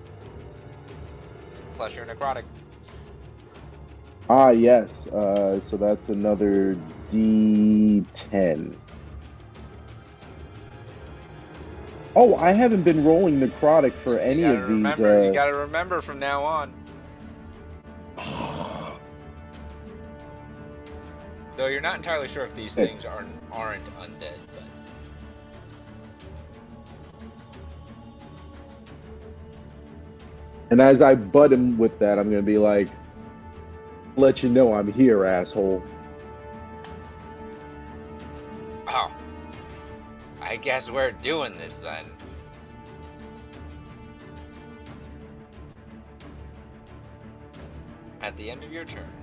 Plus 1.77 1.97
your 1.97 2.07
necrotic. 2.07 2.45
Ah, 4.29 4.51
yes. 4.51 5.09
Uh, 5.09 5.61
so 5.61 5.77
that's 5.77 6.09
another 6.09 6.77
D10. 7.09 8.77
Oh, 12.15 12.37
I 12.37 12.53
haven't 12.53 12.83
been 12.83 13.05
rolling 13.05 13.41
necrotic 13.41 13.95
for 13.95 14.19
any 14.19 14.45
of 14.45 14.69
these. 14.69 14.69
remember, 14.69 15.25
you 15.25 15.31
Uh... 15.31 15.33
gotta 15.33 15.55
remember 15.57 16.01
from 16.01 16.19
now 16.19 16.43
on. 16.45 16.73
Though 21.61 21.67
you're 21.67 21.83
not 21.83 21.97
entirely 21.97 22.27
sure 22.27 22.43
if 22.43 22.55
these 22.55 22.75
things 22.75 23.05
are 23.05 23.23
aren't 23.53 23.85
undead, 23.99 24.39
but 24.55 24.65
And 30.71 30.81
as 30.81 31.03
I 31.03 31.15
butt 31.15 31.53
him 31.53 31.77
with 31.77 31.99
that, 31.99 32.19
I'm 32.19 32.31
gonna 32.31 32.41
be 32.41 32.57
like, 32.57 32.89
"Let 34.17 34.43
you 34.43 34.49
know 34.49 34.73
I'm 34.73 34.91
here, 34.91 35.27
asshole." 35.27 35.83
oh, 38.89 39.13
I 40.41 40.57
guess 40.57 40.91
we're 40.91 41.13
doing 41.13 41.59
this 41.59 41.77
then. 41.77 42.07
At 48.23 48.35
the 48.39 48.51
end 48.51 48.65
of 48.65 48.73
your 48.73 48.87
turn, 48.87 49.20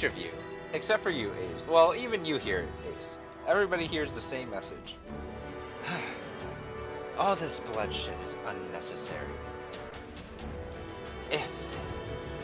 Each 0.00 0.04
of 0.06 0.16
you, 0.16 0.30
except 0.72 1.02
for 1.02 1.10
you, 1.10 1.30
Ace. 1.34 1.68
Well, 1.68 1.94
even 1.94 2.24
you 2.24 2.38
hear 2.38 2.60
it, 2.60 2.68
Ace. 2.88 3.18
Everybody 3.46 3.84
hears 3.84 4.10
the 4.12 4.22
same 4.22 4.48
message. 4.48 4.94
All 7.18 7.36
this 7.36 7.60
bloodshed 7.70 8.16
is 8.24 8.34
unnecessary. 8.46 9.28
If 11.30 11.46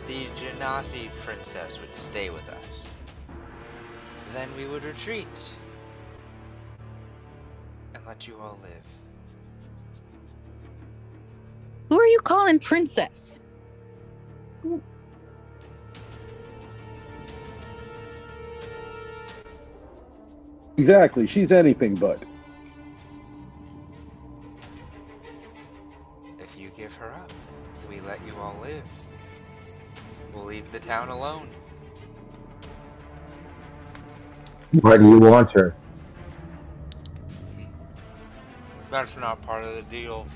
the 0.06 0.26
Genasi 0.36 1.08
princess 1.24 1.80
would 1.80 1.96
stay 1.96 2.28
with 2.28 2.46
us, 2.50 2.84
then 4.34 4.54
we 4.54 4.66
would 4.66 4.84
retreat 4.84 5.48
and 7.94 8.06
let 8.06 8.28
you 8.28 8.36
all 8.38 8.58
live. 8.62 8.86
Who 11.88 11.98
are 11.98 12.06
you 12.06 12.20
calling 12.22 12.58
princess? 12.58 13.40
Exactly. 20.76 21.26
She's 21.26 21.52
anything 21.52 21.94
but. 21.94 22.22
If 26.38 26.58
you 26.58 26.68
give 26.76 26.94
her 26.94 27.10
up, 27.12 27.32
we 27.88 28.00
let 28.00 28.20
you 28.26 28.34
all 28.36 28.56
live. 28.60 28.84
We'll 30.34 30.44
leave 30.44 30.70
the 30.72 30.78
town 30.78 31.08
alone. 31.08 31.48
Why 34.80 34.98
do 34.98 35.08
you 35.08 35.18
want 35.18 35.50
her? 35.52 35.74
That's 38.90 39.16
not 39.16 39.40
part 39.42 39.64
of 39.64 39.74
the 39.74 39.82
deal. 39.82 40.26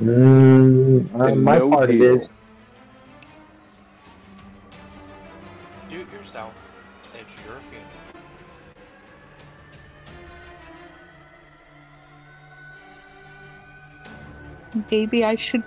Mm, 0.00 1.14
uh, 1.14 1.34
my 1.34 1.58
no 1.58 1.70
part 1.70 1.88
deal. 1.88 2.22
is. 2.22 2.28
Maybe 14.90 15.24
I 15.24 15.34
should. 15.34 15.62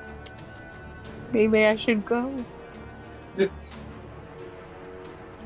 Maybe 1.32 1.66
I 1.66 1.76
should 1.76 2.06
go. 2.06 2.34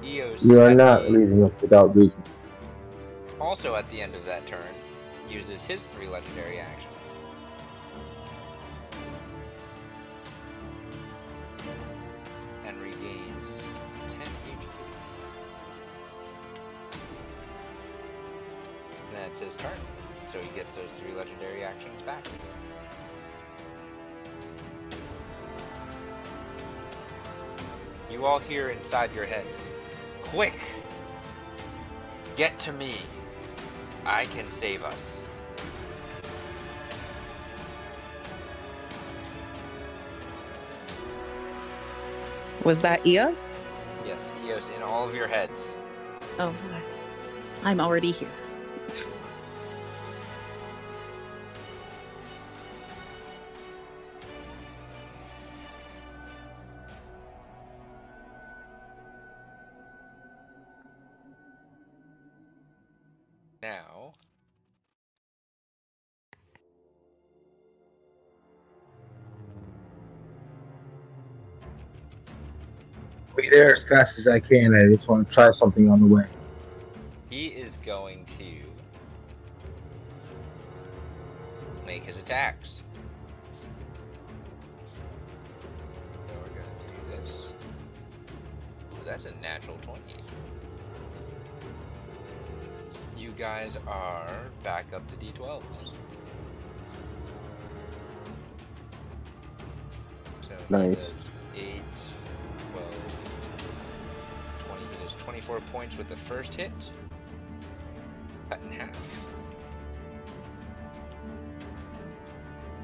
Eos 0.03 0.43
You 0.43 0.61
are 0.61 0.73
not 0.73 1.09
leaving 1.09 1.43
us 1.43 1.51
without 1.61 1.95
reason. 1.95 2.21
also 3.39 3.75
at 3.75 3.89
the 3.89 4.01
end 4.01 4.15
of 4.15 4.25
that 4.25 4.45
turn 4.45 4.73
uses 5.29 5.63
his 5.63 5.85
three 5.85 6.07
legendary 6.07 6.59
actions. 6.59 6.89
And 12.65 12.81
regains 12.81 13.63
10 14.07 14.19
HP. 14.19 14.67
Then 19.11 19.29
it's 19.29 19.39
his 19.39 19.55
turn. 19.55 19.71
So 20.27 20.39
he 20.39 20.49
gets 20.55 20.75
those 20.75 20.91
three 20.93 21.13
legendary 21.13 21.63
actions 21.63 22.01
back. 22.05 22.25
You 28.13 28.27
all 28.27 28.37
hear 28.37 28.69
inside 28.69 29.11
your 29.15 29.25
heads. 29.25 29.59
Quick! 30.21 30.53
Get 32.35 32.59
to 32.59 32.71
me. 32.71 32.95
I 34.05 34.25
can 34.25 34.51
save 34.51 34.83
us. 34.83 35.23
Was 42.63 42.83
that 42.83 43.03
Eos? 43.03 43.63
Yes, 44.05 44.31
Eos 44.45 44.69
in 44.69 44.83
all 44.83 45.09
of 45.09 45.15
your 45.15 45.27
heads. 45.27 45.59
Oh, 46.37 46.55
I'm 47.63 47.79
already 47.79 48.11
here. 48.11 48.29
Be 73.35 73.49
there 73.49 73.75
as 73.75 73.81
fast 73.89 74.19
as 74.19 74.27
I 74.27 74.39
can. 74.39 74.75
I 74.75 74.83
just 74.93 75.07
want 75.07 75.27
to 75.27 75.33
try 75.33 75.49
something 75.51 75.89
on 75.89 75.99
the 75.99 76.07
way. 76.07 76.25
he 77.29 77.47
is 77.47 77.77
going 77.77 78.25
to 78.37 78.45
make 81.85 82.05
his 82.05 82.17
attacks. 82.17 82.83
So 86.27 86.33
we're 86.35 86.61
going 86.61 86.77
to 86.79 86.93
do 86.93 87.17
this. 87.17 87.49
Ooh, 88.93 89.03
that's 89.03 89.25
a 89.25 89.31
natural 89.41 89.77
20. 89.81 90.01
You 93.17 93.31
guys 93.31 93.77
are 93.87 94.27
back 94.63 94.93
up 94.93 95.07
to 95.07 95.15
D12s. 95.15 95.91
So 100.41 100.55
Nice. 100.69 101.13
does 101.13 101.29
24 105.23 105.61
points 105.71 105.97
with 105.97 106.09
the 106.09 106.15
first 106.15 106.53
hit. 106.53 106.71
Cut 108.49 108.59
in 108.61 108.71
half. 108.71 108.89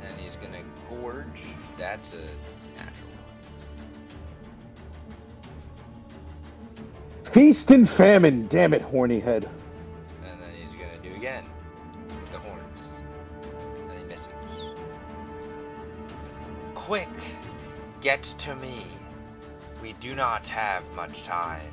And 0.02 0.20
he's 0.20 0.36
gonna 0.36 0.64
gorge. 0.90 1.42
That's 1.78 2.14
a 2.14 2.22
natural. 2.78 3.10
Feast 7.26 7.72
and 7.72 7.88
famine. 7.88 8.48
Damn 8.48 8.74
it, 8.74 8.82
horny 8.82 9.20
head. 9.20 9.50
And 10.24 10.42
then 10.42 10.50
he's 10.56 10.80
gonna 10.80 10.98
do 11.04 11.14
again. 11.16 11.44
The 12.32 12.40
horns. 12.40 12.94
And 13.90 14.00
he 14.00 14.06
misses. 14.06 14.72
Quick! 16.74 17.10
Get 18.00 18.24
to 18.24 18.56
me. 18.56 18.86
We 19.82 19.94
do 19.94 20.16
not 20.16 20.48
have 20.48 20.90
much 20.94 21.24
time. 21.24 21.72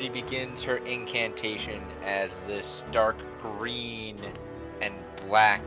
She 0.00 0.08
begins 0.08 0.62
her 0.62 0.78
incantation 0.78 1.82
as 2.02 2.34
this 2.46 2.84
dark 2.90 3.18
green 3.42 4.16
and 4.80 4.94
black 5.26 5.60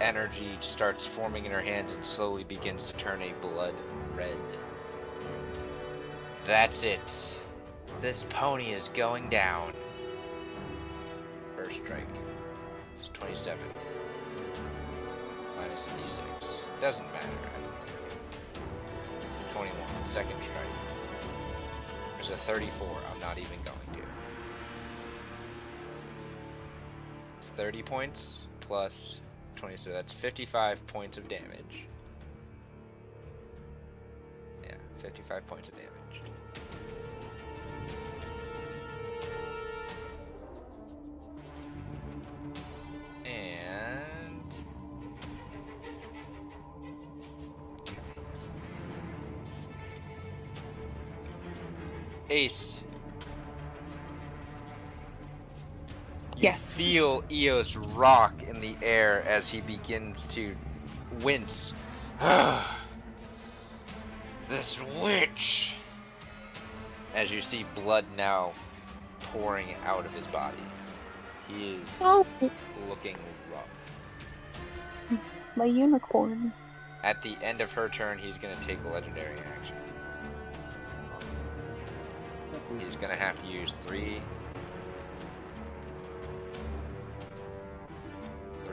energy 0.00 0.56
starts 0.60 1.04
forming 1.04 1.44
in 1.44 1.52
her 1.52 1.60
hands 1.60 1.92
and 1.92 2.02
slowly 2.02 2.44
begins 2.44 2.84
to 2.84 2.94
turn 2.94 3.20
a 3.20 3.34
blood 3.42 3.74
red. 4.16 4.38
That's 6.46 6.82
it. 6.82 7.38
This 8.00 8.24
pony 8.30 8.70
is 8.70 8.88
going 8.94 9.28
down. 9.28 9.74
First 11.56 11.82
strike. 11.84 12.08
It's 12.98 13.10
27. 13.10 13.58
Minus 15.58 15.86
a 15.88 15.90
d6. 15.90 16.22
Doesn't 16.80 17.04
matter, 17.12 17.26
I 17.26 17.60
don't 17.60 17.82
think. 17.84 18.64
It's 19.42 19.52
21. 19.52 20.06
Second 20.06 20.42
strike. 20.42 20.83
There's 22.34 22.46
34. 22.46 22.88
I'm 23.12 23.20
not 23.20 23.38
even 23.38 23.62
going 23.64 23.78
to. 23.92 24.00
It's 27.38 27.46
30 27.50 27.82
points 27.84 28.42
plus 28.58 29.20
20, 29.54 29.76
so 29.76 29.90
that's 29.90 30.12
55 30.12 30.84
points 30.88 31.16
of 31.16 31.28
damage. 31.28 31.86
Yeah, 34.64 34.74
55 34.98 35.46
points 35.46 35.68
of 35.68 35.74
damage. 35.76 35.83
Eos 57.30 57.76
rock 57.76 58.42
in 58.42 58.60
the 58.60 58.76
air 58.82 59.24
as 59.26 59.48
he 59.48 59.60
begins 59.60 60.22
to 60.30 60.54
wince. 61.22 61.72
this 64.48 64.80
witch! 65.00 65.74
As 67.14 67.30
you 67.30 67.40
see 67.42 67.64
blood 67.74 68.04
now 68.16 68.52
pouring 69.20 69.74
out 69.84 70.04
of 70.04 70.12
his 70.12 70.26
body. 70.26 70.62
He 71.48 71.74
is 71.74 71.88
Oh, 72.00 72.26
looking 72.88 73.16
rough. 73.52 75.20
my 75.56 75.64
unicorn. 75.66 76.52
At 77.02 77.20
the 77.22 77.36
end 77.42 77.60
of 77.60 77.70
her 77.72 77.88
turn, 77.88 78.18
he's 78.18 78.38
gonna 78.38 78.54
take 78.56 78.78
a 78.84 78.88
legendary 78.88 79.36
action. 79.38 79.76
He's 82.78 82.96
gonna 82.96 83.14
have 83.16 83.38
to 83.42 83.46
use 83.46 83.74
three. 83.86 84.22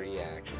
Three 0.01 0.17
actions. 0.17 0.57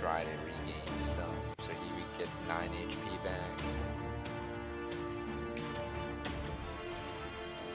Try 0.00 0.24
to 0.24 0.30
regain 0.30 0.98
some. 0.98 1.30
So 1.60 1.68
he 1.70 2.18
gets 2.18 2.32
9 2.48 2.70
HP 2.70 3.22
back. 3.22 3.60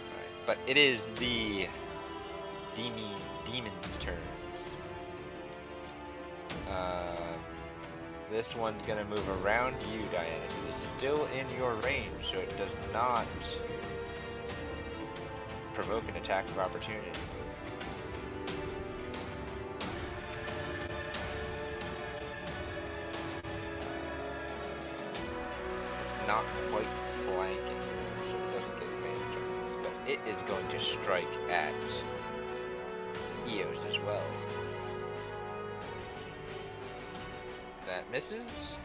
Alright, 0.10 0.46
But 0.46 0.58
it 0.68 0.76
is 0.76 1.08
the 1.20 1.70
Demi 2.76 3.14
demon's 3.46 3.96
turns. 4.02 4.76
Uh, 6.70 7.16
this 8.30 8.58
one's 8.58 8.86
gonna 8.86 9.06
move 9.06 9.30
around 9.42 9.76
you, 9.90 10.02
Diana. 10.12 10.50
So 10.50 10.58
it's 10.68 10.78
still 10.78 11.28
in 11.28 11.50
your 11.58 11.76
range, 11.76 12.30
so 12.30 12.40
it 12.40 12.58
does 12.58 12.76
not 12.92 13.26
provoke 15.74 16.04
attack 16.24 16.48
of 16.50 16.60
opportunity. 16.60 17.10
It's 26.04 26.16
not 26.28 26.46
quite 26.70 26.86
flanking, 27.26 27.82
so 28.30 28.38
it 28.38 28.52
doesn't 28.52 28.76
get 28.76 28.88
advantage 28.88 29.36
this, 29.64 29.76
but 29.82 30.10
it 30.10 30.20
is 30.28 30.42
going 30.44 30.68
to 30.68 30.80
strike 30.80 31.26
at 31.50 31.74
Eos 33.48 33.84
as 33.90 33.98
well. 34.00 34.24
That 37.88 38.10
misses. 38.12 38.76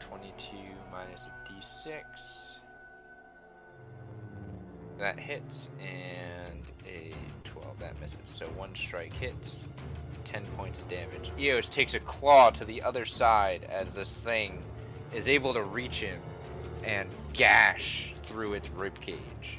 22 0.00 0.56
minus 0.92 1.26
a 1.26 1.52
d6. 1.52 2.43
That 4.98 5.18
hits, 5.18 5.68
and 5.80 6.62
a 6.86 7.12
12. 7.44 7.78
That 7.80 8.00
misses. 8.00 8.16
So 8.24 8.46
one 8.56 8.74
strike 8.74 9.12
hits, 9.12 9.64
10 10.24 10.44
points 10.56 10.80
of 10.80 10.88
damage. 10.88 11.30
Eos 11.38 11.68
takes 11.68 11.94
a 11.94 12.00
claw 12.00 12.50
to 12.50 12.64
the 12.64 12.82
other 12.82 13.04
side 13.04 13.66
as 13.68 13.92
this 13.92 14.16
thing 14.20 14.62
is 15.12 15.28
able 15.28 15.54
to 15.54 15.62
reach 15.62 16.00
him 16.00 16.20
and 16.84 17.08
gash 17.32 18.12
through 18.24 18.54
its 18.54 18.68
ribcage. 18.70 19.58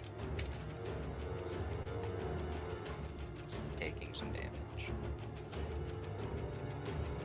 Taking 3.76 4.14
some 4.14 4.32
damage. 4.32 4.50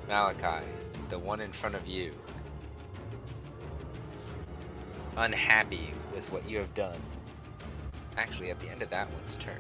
Malachi, 0.09 0.67
the 1.09 1.19
one 1.19 1.41
in 1.41 1.53
front 1.53 1.77
of 1.77 1.87
you, 1.87 2.13
unhappy 5.17 5.93
with 6.15 6.31
what 6.33 6.49
you 6.49 6.59
have 6.59 6.75
done. 6.75 7.01
Actually, 8.17 8.51
at 8.51 8.61
the 8.61 8.69
end 8.69 8.83
of 8.83 8.91
that 8.91 9.11
one's 9.13 9.37
turn. 9.37 9.55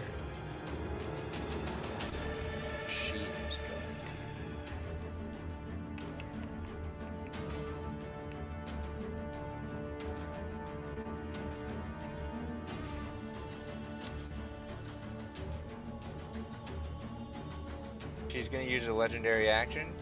She's 18.28 18.48
going 18.48 18.64
to 18.64 18.72
use 18.72 18.86
a 18.86 18.92
legendary 18.92 19.48
action 19.48 19.92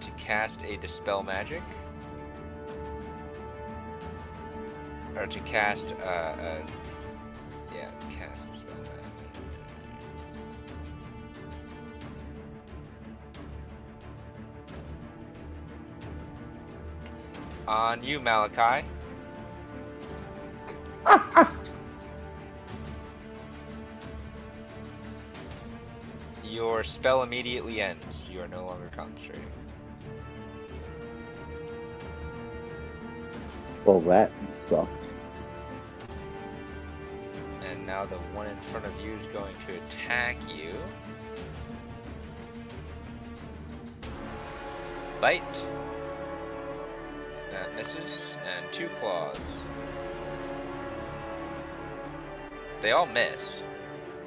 to 0.00 0.10
cast 0.12 0.62
a 0.62 0.76
Dispel 0.78 1.22
Magic. 1.22 1.62
Or 5.22 5.26
to 5.28 5.38
cast, 5.40 5.94
uh, 6.02 6.04
uh 6.04 6.58
yeah, 7.72 7.92
cast 8.10 8.66
Magic. 8.66 8.82
On 17.68 18.02
you, 18.02 18.18
Malachi. 18.18 18.84
Your 26.42 26.82
spell 26.82 27.22
immediately 27.22 27.80
ends. 27.80 28.28
You 28.28 28.40
are 28.40 28.48
no 28.48 28.66
longer 28.66 28.90
concentrating. 28.92 29.46
Well, 33.84 34.00
that 34.02 34.44
sucks. 34.44 35.18
And 37.68 37.86
now 37.86 38.06
the 38.06 38.18
one 38.34 38.46
in 38.46 38.60
front 38.60 38.86
of 38.86 38.92
you 39.04 39.12
is 39.12 39.26
going 39.26 39.54
to 39.66 39.74
attack 39.74 40.36
you. 40.48 40.72
Bite. 45.20 45.66
That 47.50 47.74
misses. 47.74 48.36
And 48.56 48.72
two 48.72 48.88
claws. 49.00 49.58
They 52.80 52.92
all 52.92 53.06
miss. 53.06 53.60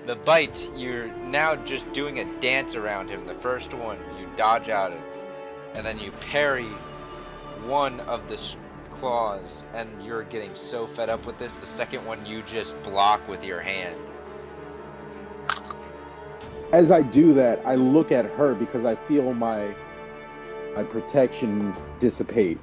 The 0.05 0.15
bite, 0.15 0.69
you're 0.75 1.07
now 1.07 1.55
just 1.55 1.91
doing 1.91 2.19
a 2.19 2.39
dance 2.39 2.75
around 2.75 3.09
him. 3.09 3.25
The 3.25 3.33
first 3.33 3.73
one, 3.73 3.97
you 4.19 4.27
dodge 4.37 4.69
out 4.69 4.91
of. 4.91 4.99
and 5.75 5.85
then 5.85 5.99
you 5.99 6.11
parry 6.31 6.67
one 7.65 7.99
of 8.01 8.27
the 8.29 8.37
claws, 8.99 9.63
and 9.73 9.89
you're 10.03 10.23
getting 10.23 10.55
so 10.55 10.87
fed 10.87 11.09
up 11.09 11.25
with 11.25 11.37
this, 11.37 11.55
the 11.55 11.67
second 11.67 12.05
one 12.05 12.25
you 12.25 12.41
just 12.43 12.81
block 12.83 13.27
with 13.27 13.43
your 13.43 13.59
hand. 13.59 13.99
As 16.71 16.91
I 16.91 17.01
do 17.01 17.33
that, 17.33 17.61
I 17.65 17.75
look 17.75 18.11
at 18.11 18.25
her 18.25 18.55
because 18.55 18.85
I 18.85 18.95
feel 19.07 19.33
my 19.33 19.75
my 20.75 20.83
protection 20.83 21.73
dissipate. 21.99 22.59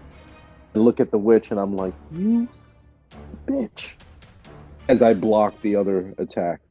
I 0.74 0.78
look 0.78 1.00
at 1.00 1.10
the 1.10 1.18
witch 1.18 1.50
and 1.50 1.60
I'm 1.60 1.76
like, 1.76 1.94
"You 2.10 2.48
bitch!" 3.46 3.92
As 4.88 5.02
I 5.02 5.14
block 5.14 5.60
the 5.62 5.76
other 5.76 6.14
attack. 6.18 6.61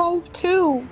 To 0.00 0.32
too. 0.32 0.88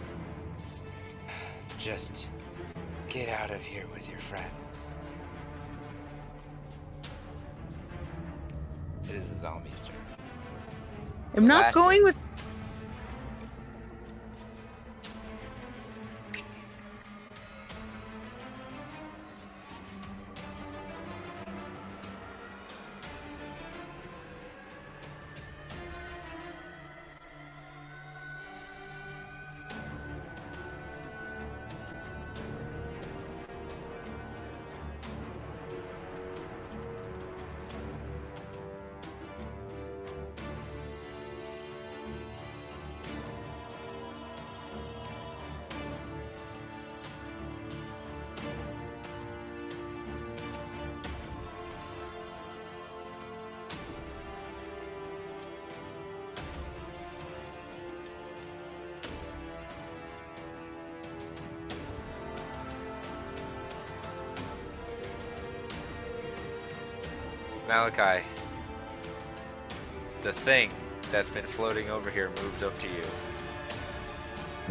The 70.22 70.32
thing 70.32 70.70
that's 71.10 71.28
been 71.30 71.44
floating 71.44 71.90
over 71.90 72.10
here 72.10 72.28
moves 72.28 72.62
up 72.62 72.78
to 72.78 72.86
you. 72.86 73.02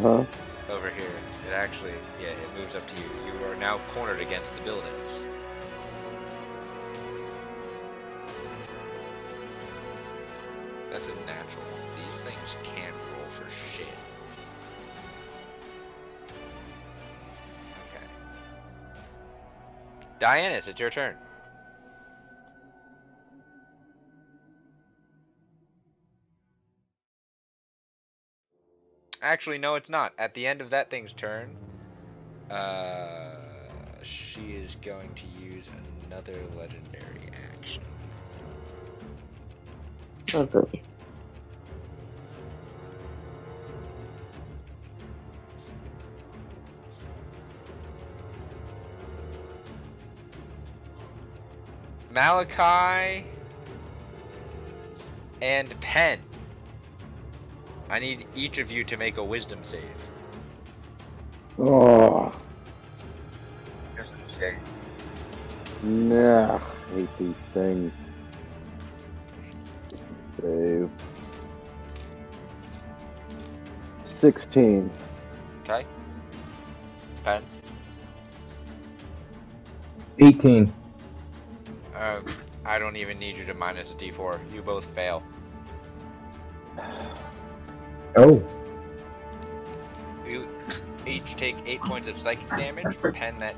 Huh? 0.02 0.24
Over 0.72 0.90
here. 0.92 1.12
It 1.50 1.54
actually, 1.54 1.92
yeah, 2.22 2.30
it 2.30 2.58
moves 2.58 2.74
up 2.74 2.88
to 2.88 2.96
you. 2.96 3.10
You 3.26 3.46
are 3.46 3.56
now 3.58 3.82
cornered 3.90 4.22
against 4.22 4.56
the 4.56 4.62
buildings. 4.62 5.24
That's 10.90 11.08
a 11.08 11.16
natural. 11.26 11.66
These 12.06 12.18
things 12.20 12.56
can't 12.64 12.96
roll 12.96 13.30
for 13.30 13.46
shit. 13.76 13.88
Okay. 17.90 18.06
Dianus, 20.22 20.70
it's 20.70 20.80
your 20.80 20.90
turn. 20.90 21.16
Actually, 29.38 29.60
no, 29.60 29.76
it's 29.76 29.88
not. 29.88 30.14
At 30.18 30.34
the 30.34 30.48
end 30.48 30.62
of 30.62 30.72
that 30.72 30.90
thing's 30.90 31.14
turn, 31.14 31.52
uh, 32.50 33.36
she 34.02 34.56
is 34.56 34.76
going 34.82 35.14
to 35.14 35.28
use 35.28 35.70
another 36.08 36.34
legendary 36.58 37.30
action. 37.54 37.84
Okay. 40.34 40.82
Malachi 52.10 53.28
and 55.44 55.80
Pen. 55.80 56.27
I 57.90 58.00
need 58.00 58.28
each 58.36 58.58
of 58.58 58.72
you 58.72 58.84
to 58.86 58.98
make 58.98 59.18
a 59.18 59.24
wisdom 59.24 59.64
save. 59.64 60.12
Oh, 61.60 62.32
Just 63.96 64.12
a 64.14 64.18
mistake. 64.28 64.56
nah. 65.82 66.60
Hate 66.94 67.10
these 67.18 67.38
things. 67.54 68.04
Just 69.90 70.10
save. 70.42 70.90
16. 74.04 74.92
Okay? 75.62 75.86
Pen? 77.24 77.44
18. 80.20 80.74
Um, 81.96 82.24
I 82.66 82.80
don't 82.80 82.96
even 82.96 83.20
need 83.20 83.38
you 83.38 83.46
to 83.46 83.54
minus 83.54 83.92
a 83.92 83.96
d4. 83.96 84.40
You 84.54 84.62
both 84.62 84.86
fail. 84.86 85.24
Each 91.68 91.80
take 91.80 91.82
8 91.82 91.88
points 91.88 92.08
of 92.08 92.20
psychic 92.20 92.50
damage. 92.50 92.98
Pen 93.14 93.38
that 93.40 93.56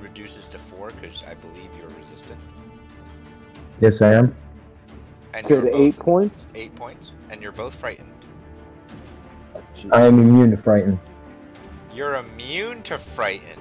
reduces 0.00 0.48
to 0.48 0.58
4 0.58 0.90
because 0.90 1.22
I 1.24 1.34
believe 1.34 1.70
you're 1.78 1.88
resistant. 1.90 2.38
Yes, 3.80 4.00
I 4.02 4.14
am. 4.14 4.34
And 5.34 5.44
Said 5.44 5.64
you're 5.64 5.76
eight 5.76 5.96
points? 5.98 6.46
8 6.54 6.74
points. 6.74 7.12
And 7.30 7.42
you're 7.42 7.52
both 7.52 7.74
frightened. 7.74 8.12
Jeez. 9.74 9.92
I 9.92 10.06
am 10.06 10.18
immune 10.20 10.50
to 10.50 10.56
frighten. 10.56 10.98
You're 11.94 12.14
immune 12.14 12.82
to 12.84 12.98
frighten. 12.98 13.60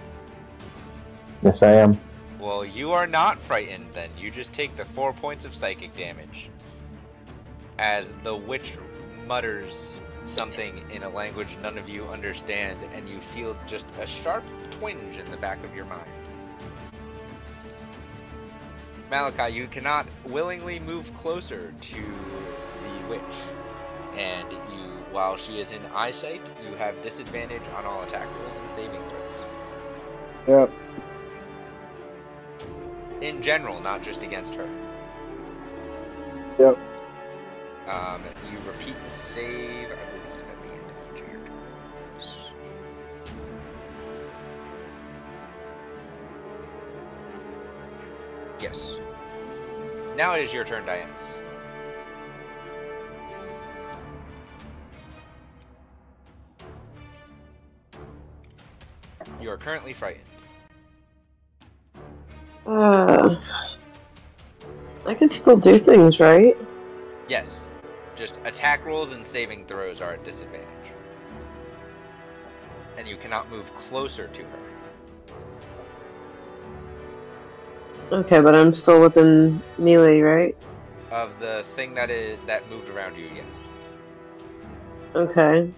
Yes, 1.41 1.57
I 1.61 1.72
am. 1.72 1.99
Well, 2.40 2.65
you 2.65 2.91
are 2.91 3.07
not 3.07 3.40
frightened 3.40 3.88
then. 3.93 4.09
You 4.17 4.32
just 4.32 4.53
take 4.53 4.75
the 4.75 4.85
4 4.85 5.14
points 5.14 5.45
of 5.45 5.56
psychic 5.56 5.95
damage. 5.98 6.49
As 7.77 8.09
the 8.24 8.35
witch 8.35 8.74
mutters 9.27 9.99
something 10.25 10.83
in 10.91 11.03
a 11.03 11.09
language 11.09 11.57
none 11.61 11.77
of 11.77 11.89
you 11.89 12.05
understand, 12.05 12.79
and 12.93 13.07
you 13.09 13.21
feel 13.21 13.57
just 13.65 13.87
a 13.99 14.07
sharp 14.07 14.43
twinge 14.71 15.17
in 15.17 15.29
the 15.31 15.37
back 15.37 15.63
of 15.63 15.75
your 15.75 15.85
mind. 15.85 16.09
Malachi, 19.09 19.53
you 19.53 19.67
cannot 19.67 20.07
willingly 20.25 20.79
move 20.79 21.13
closer 21.15 21.73
to 21.81 21.95
the 21.95 23.09
witch. 23.09 23.21
And 24.15 24.51
you, 24.51 25.03
while 25.11 25.37
she 25.37 25.59
is 25.59 25.71
in 25.71 25.85
eyesight, 25.87 26.51
you 26.63 26.75
have 26.75 27.01
disadvantage 27.01 27.67
on 27.69 27.85
all 27.85 28.03
attack 28.03 28.27
rolls 28.39 28.55
and 28.57 28.71
saving 28.71 29.01
throws. 29.09 29.45
Yep. 30.47 30.71
in 33.21 33.41
general, 33.41 33.81
not 33.81 34.03
just 34.03 34.23
against 34.23 34.55
her. 34.55 34.69
Yep. 36.59 36.77
Um, 37.95 38.22
you 38.51 38.57
repeat 38.67 38.95
the 39.06 39.09
save, 39.09 39.88
I 39.90 39.95
believe, 40.11 40.49
at 40.51 40.61
the 40.61 40.67
end 40.67 40.82
of 40.82 41.15
each 41.15 41.22
of 41.22 41.27
your 41.32 41.40
turns. 41.45 42.49
Yes. 48.59 48.98
Now 50.17 50.33
it 50.33 50.43
is 50.43 50.53
your 50.53 50.65
turn, 50.65 50.83
Dianus. 50.83 51.24
You 59.40 59.49
are 59.49 59.57
currently 59.57 59.93
frightened. 59.93 60.25
Uh, 62.67 63.35
I 65.06 65.14
can 65.14 65.30
still 65.30 65.56
do 65.56 65.80
things, 65.80 66.19
right? 66.19 66.57
Yes. 67.30 67.61
Just 68.15 68.39
attack 68.45 68.85
rolls 68.85 69.11
and 69.11 69.25
saving 69.27 69.65
throws 69.65 69.99
are 70.01 70.13
at 70.13 70.23
disadvantage. 70.23 70.67
And 72.97 73.07
you 73.07 73.17
cannot 73.17 73.49
move 73.49 73.73
closer 73.73 74.27
to 74.27 74.41
her. 74.41 74.59
Okay, 78.11 78.39
but 78.39 78.55
I'm 78.55 78.71
still 78.71 79.01
within 79.01 79.61
melee, 79.77 80.21
right? 80.21 80.55
Of 81.11 81.39
the 81.39 81.65
thing 81.75 81.93
that 81.95 82.09
is 82.09 82.39
that 82.45 82.69
moved 82.69 82.89
around 82.89 83.17
you, 83.17 83.29
yes. 83.35 83.45
Okay. 85.13 85.69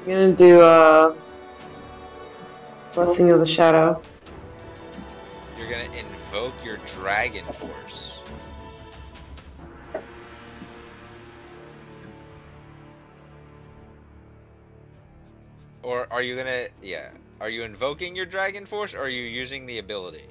I'm 0.00 0.06
gonna 0.06 0.32
do 0.32 0.60
a 0.62 1.14
Blessing 2.94 3.30
of 3.32 3.40
the 3.40 3.44
Shadow. 3.44 4.00
You're 5.58 5.70
gonna 5.70 5.92
invoke 5.92 6.54
your 6.64 6.78
dragon 6.96 7.44
force. 7.54 8.13
Are 16.14 16.22
you 16.22 16.36
gonna 16.36 16.68
yeah. 16.80 17.10
Are 17.40 17.48
you 17.48 17.64
invoking 17.64 18.14
your 18.14 18.24
dragon 18.24 18.66
force 18.66 18.94
or 18.94 19.00
are 19.00 19.08
you 19.08 19.24
using 19.24 19.66
the 19.66 19.78
ability? 19.78 20.22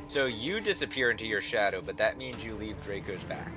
So 0.08 0.28
you 0.28 0.62
disappear 0.62 1.12
into 1.12 1.26
your 1.26 1.42
shadow, 1.42 1.82
but 1.86 1.98
that 1.98 2.18
means 2.18 2.42
you 2.42 2.56
leave 2.56 2.82
Draco's 2.86 3.22
back. 3.24 3.52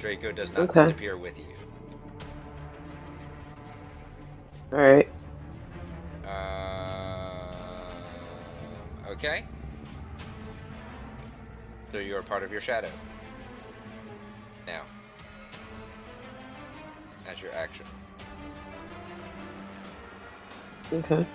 Draco 0.00 0.32
does 0.32 0.52
not 0.52 0.68
Okay. 0.68 0.82
disappear 0.82 1.16
with 1.16 1.38
you. 1.38 1.44
Alright. 4.70 5.08
Uh, 6.26 6.59
okay. 9.10 9.44
So 11.92 11.98
you 11.98 12.16
are 12.16 12.22
part 12.22 12.42
of 12.42 12.52
your 12.52 12.60
shadow. 12.60 12.90
Now. 14.66 14.82
As 17.28 17.40
your 17.40 17.52
action. 17.52 17.86
Okay. 20.92 21.26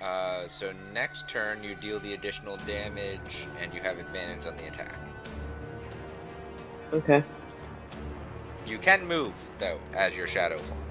Uh, 0.00 0.46
so 0.46 0.72
next 0.92 1.26
turn 1.26 1.62
you 1.62 1.74
deal 1.74 1.98
the 2.00 2.12
additional 2.12 2.56
damage 2.58 3.48
and 3.60 3.72
you 3.72 3.80
have 3.80 3.98
advantage 3.98 4.46
on 4.46 4.56
the 4.56 4.66
attack. 4.68 4.94
Okay. 6.92 7.24
You 8.66 8.78
can 8.78 9.06
move 9.06 9.32
though 9.58 9.78
as 9.94 10.16
your 10.16 10.26
shadow 10.26 10.58
form. 10.58 10.85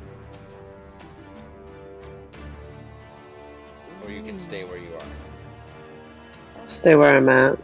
Or 4.05 4.11
you 4.11 4.21
can 4.21 4.39
stay 4.39 4.63
where 4.63 4.77
you 4.77 4.93
are. 4.93 6.67
Stay 6.67 6.95
where 6.95 7.17
I'm 7.17 7.27
at. 7.27 7.57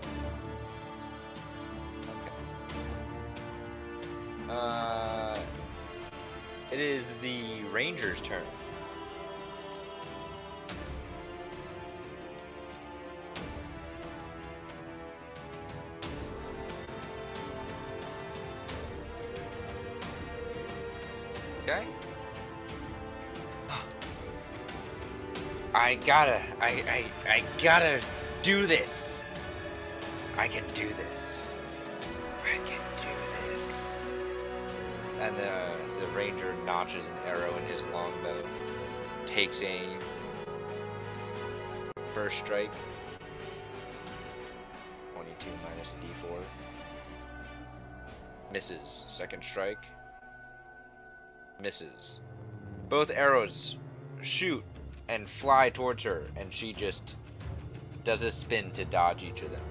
Uh, 4.50 5.38
it 6.72 6.80
is 6.80 7.08
the 7.22 7.64
ranger's 7.72 8.22
turn. 8.22 8.44
I 25.92 25.96
gotta, 25.96 26.42
I, 26.62 26.70
I, 27.28 27.30
I 27.30 27.44
gotta 27.62 28.00
do 28.44 28.66
this. 28.66 29.20
I 30.38 30.48
can 30.48 30.64
do 30.74 30.88
this. 30.88 31.46
I 32.46 32.56
can 32.66 32.80
do 32.96 33.50
this. 33.50 33.98
And 35.20 35.36
the, 35.36 35.68
the 36.00 36.08
ranger 36.16 36.56
notches 36.66 37.04
an 37.06 37.28
arrow 37.28 37.54
in 37.58 37.64
his 37.66 37.84
longbow, 37.88 38.42
takes 39.26 39.62
aim. 39.62 40.00
First 42.14 42.38
strike. 42.38 42.72
22 45.14 45.50
minus 45.66 45.94
d4. 46.00 46.42
Misses. 48.54 49.04
Second 49.10 49.44
strike. 49.44 49.84
Misses. 51.62 52.22
Both 52.88 53.12
arrows 53.12 53.76
shoot 54.22 54.64
and 55.12 55.30
fly 55.30 55.70
towards 55.70 56.04
her, 56.04 56.24
and 56.38 56.54
she 56.54 56.72
just 56.72 57.16
does 58.06 58.24
a 58.24 58.32
spin 58.32 58.72
to 58.72 58.86
dodge 58.86 59.24
each 59.24 59.42
of 59.42 59.52
them. 59.52 59.62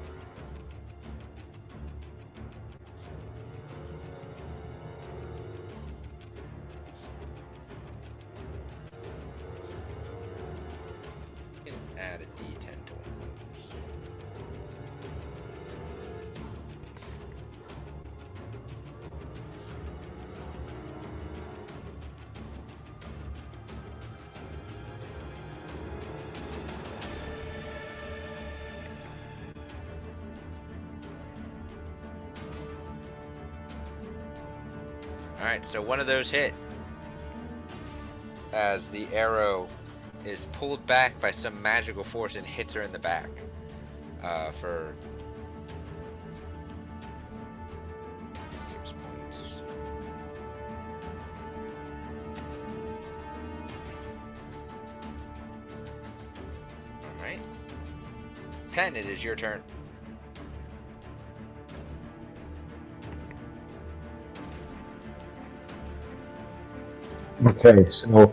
One 35.90 35.98
of 35.98 36.06
those 36.06 36.30
hit. 36.30 36.54
As 38.52 38.88
the 38.90 39.08
arrow 39.12 39.66
is 40.24 40.46
pulled 40.52 40.86
back 40.86 41.20
by 41.20 41.32
some 41.32 41.60
magical 41.60 42.04
force 42.04 42.36
and 42.36 42.46
hits 42.46 42.74
her 42.74 42.82
in 42.82 42.92
the 42.92 42.98
back. 43.00 43.28
Uh, 44.22 44.52
for 44.52 44.94
six 48.52 48.94
points. 49.02 49.62
Alright. 57.18 57.40
Pen, 58.70 58.94
it 58.94 59.06
is 59.06 59.24
your 59.24 59.34
turn. 59.34 59.60
Okay, 67.62 67.90
so 67.90 68.32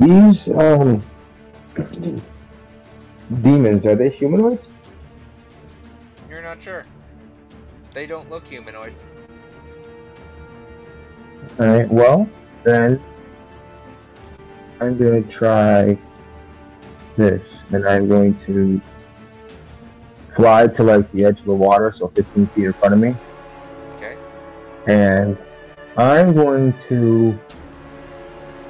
these 0.00 0.48
um 0.48 1.02
demons 3.40 3.86
are 3.86 3.94
they 3.94 4.10
humanoids? 4.10 4.62
You're 6.28 6.42
not 6.42 6.60
sure. 6.60 6.84
They 7.92 8.06
don't 8.06 8.28
look 8.28 8.44
humanoid. 8.46 8.92
Alright, 11.60 11.88
well, 11.88 12.28
then 12.64 13.00
I'm 14.80 14.98
gonna 14.98 15.22
try 15.22 15.96
this, 17.16 17.60
and 17.70 17.86
I'm 17.86 18.08
going 18.08 18.36
to 18.46 18.80
fly 20.34 20.66
to 20.66 20.82
like 20.82 21.10
the 21.12 21.24
edge 21.26 21.38
of 21.38 21.46
the 21.46 21.54
water, 21.54 21.94
so 21.96 22.08
15 22.08 22.48
feet 22.48 22.64
in 22.64 22.72
front 22.72 22.94
of 22.94 22.98
me, 23.00 23.14
Okay. 23.94 24.16
and 24.88 25.38
I'm 25.96 26.34
going 26.34 26.74
to 26.88 27.38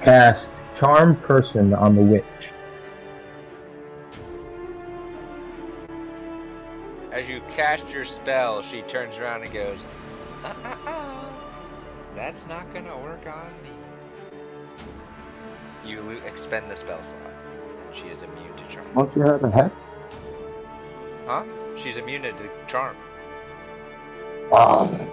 cast 0.05 0.49
Charm 0.79 1.17
Person 1.17 1.73
on 1.73 1.97
the 1.97 2.03
witch. 2.03 2.25
As 7.11 7.29
you 7.29 7.41
cast 7.49 7.89
your 7.91 8.05
spell, 8.05 8.61
she 8.61 8.83
turns 8.83 9.19
around 9.19 9.43
and 9.43 9.53
goes. 9.53 9.79
That's 12.15 12.47
not 12.47 12.73
gonna 12.75 12.97
work 12.99 13.27
on 13.27 13.51
me. 13.63 13.71
You 15.87 16.01
lo- 16.03 16.21
expend 16.27 16.71
the 16.71 16.77
spell 16.77 17.03
slot, 17.03 17.35
and 17.85 17.95
she 17.95 18.07
is 18.09 18.23
immune 18.23 18.55
to 18.57 18.67
charm. 18.69 18.87
Once 18.95 19.17
you 19.17 19.23
have 19.23 19.43
a 19.43 19.51
hex? 19.51 19.75
Huh? 21.27 21.45
She's 21.77 21.97
immune 21.97 22.23
to 22.23 22.51
charm. 22.67 22.97
Um, 24.53 25.09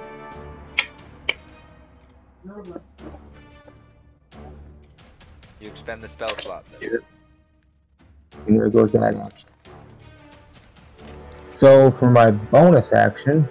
You 5.62 5.68
expend 5.68 6.04
the 6.04 6.08
spell 6.08 6.36
slot, 6.36 6.66
though. 6.72 6.80
here. 6.80 7.04
And 8.48 8.58
there 8.60 8.70
goes 8.70 8.92
that 8.94 9.16
action. 9.16 9.48
So 11.60 11.92
for 11.92 12.10
my 12.10 12.32
bonus 12.32 12.92
action, 12.92 13.48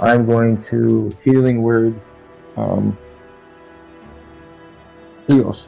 I'm 0.00 0.24
going 0.24 0.64
to 0.70 1.16
healing 1.24 1.62
word 1.62 2.00
um 2.56 2.96
heals. 5.26 5.64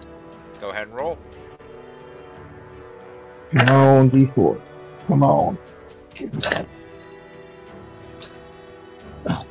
Go 0.60 0.70
ahead 0.70 0.86
and 0.86 0.96
roll. 0.96 1.18
Come 3.56 3.68
on, 3.68 4.10
D4. 4.10 4.60
Come 5.08 5.22
on. 5.24 5.58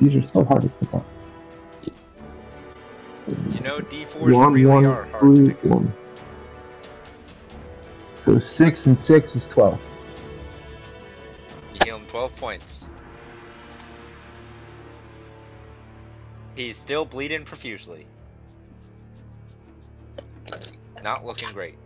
These 0.00 0.24
are 0.24 0.28
so 0.28 0.44
hard 0.44 0.62
to 0.62 0.68
pick 0.80 0.94
up. 0.94 1.04
You 3.26 3.60
know, 3.60 3.78
D4s 3.78 4.32
One, 4.32 4.52
really 4.52 4.66
one, 4.66 4.86
are 4.86 5.04
hard 5.04 5.20
three, 5.20 5.46
to 5.46 5.54
pick 5.54 5.64
one. 5.64 5.92
So 8.24 8.38
six 8.38 8.86
and 8.86 9.00
six 9.00 9.34
is 9.34 9.44
twelve. 9.44 9.80
You 11.74 11.80
heal 11.84 11.96
him 11.96 12.06
12 12.06 12.36
points. 12.36 12.84
He's 16.54 16.76
still 16.76 17.04
bleeding 17.04 17.44
profusely. 17.44 18.06
Not 21.02 21.26
looking 21.26 21.52
great. 21.52 21.76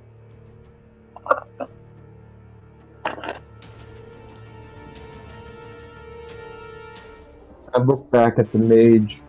I 7.75 7.79
look 7.79 8.11
back 8.11 8.39
at 8.39 8.53
the 8.53 8.59
mage 8.59 9.23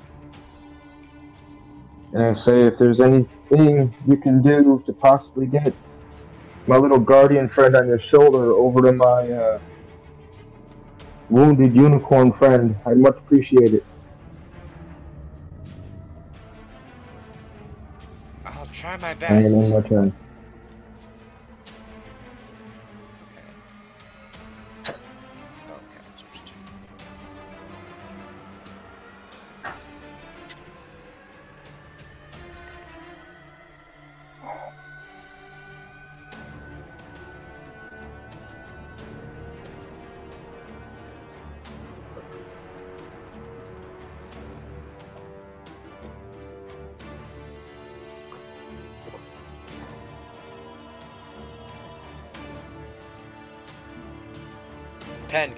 and 2.13 2.23
I 2.23 2.33
say, 2.33 2.63
if 2.63 2.77
there's 2.79 2.99
anything 2.99 3.93
you 4.07 4.17
can 4.17 4.41
do 4.41 4.81
to 4.85 4.93
possibly 4.93 5.45
get 5.45 5.73
my 6.67 6.77
little 6.77 6.99
guardian 6.99 7.49
friend 7.49 7.75
on 7.75 7.87
your 7.87 7.99
shoulder 7.99 8.53
over 8.53 8.81
to 8.83 8.93
my 8.93 9.31
uh, 9.31 9.59
wounded 11.29 11.75
unicorn 11.75 12.31
friend, 12.33 12.75
I'd 12.85 12.97
much 12.97 13.17
appreciate 13.17 13.73
it. 13.73 13.85
I'll 18.45 18.67
try 18.67 18.97
my 18.97 19.13
And 19.27 19.45
best. 19.45 19.53
in 19.53 19.69
my 19.69 19.81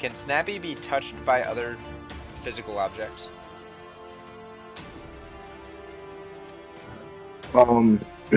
can 0.01 0.15
Snappy 0.15 0.57
be 0.57 0.73
touched 0.75 1.13
by 1.25 1.43
other 1.43 1.77
physical 2.41 2.79
objects? 2.79 3.29
Um, 7.53 8.03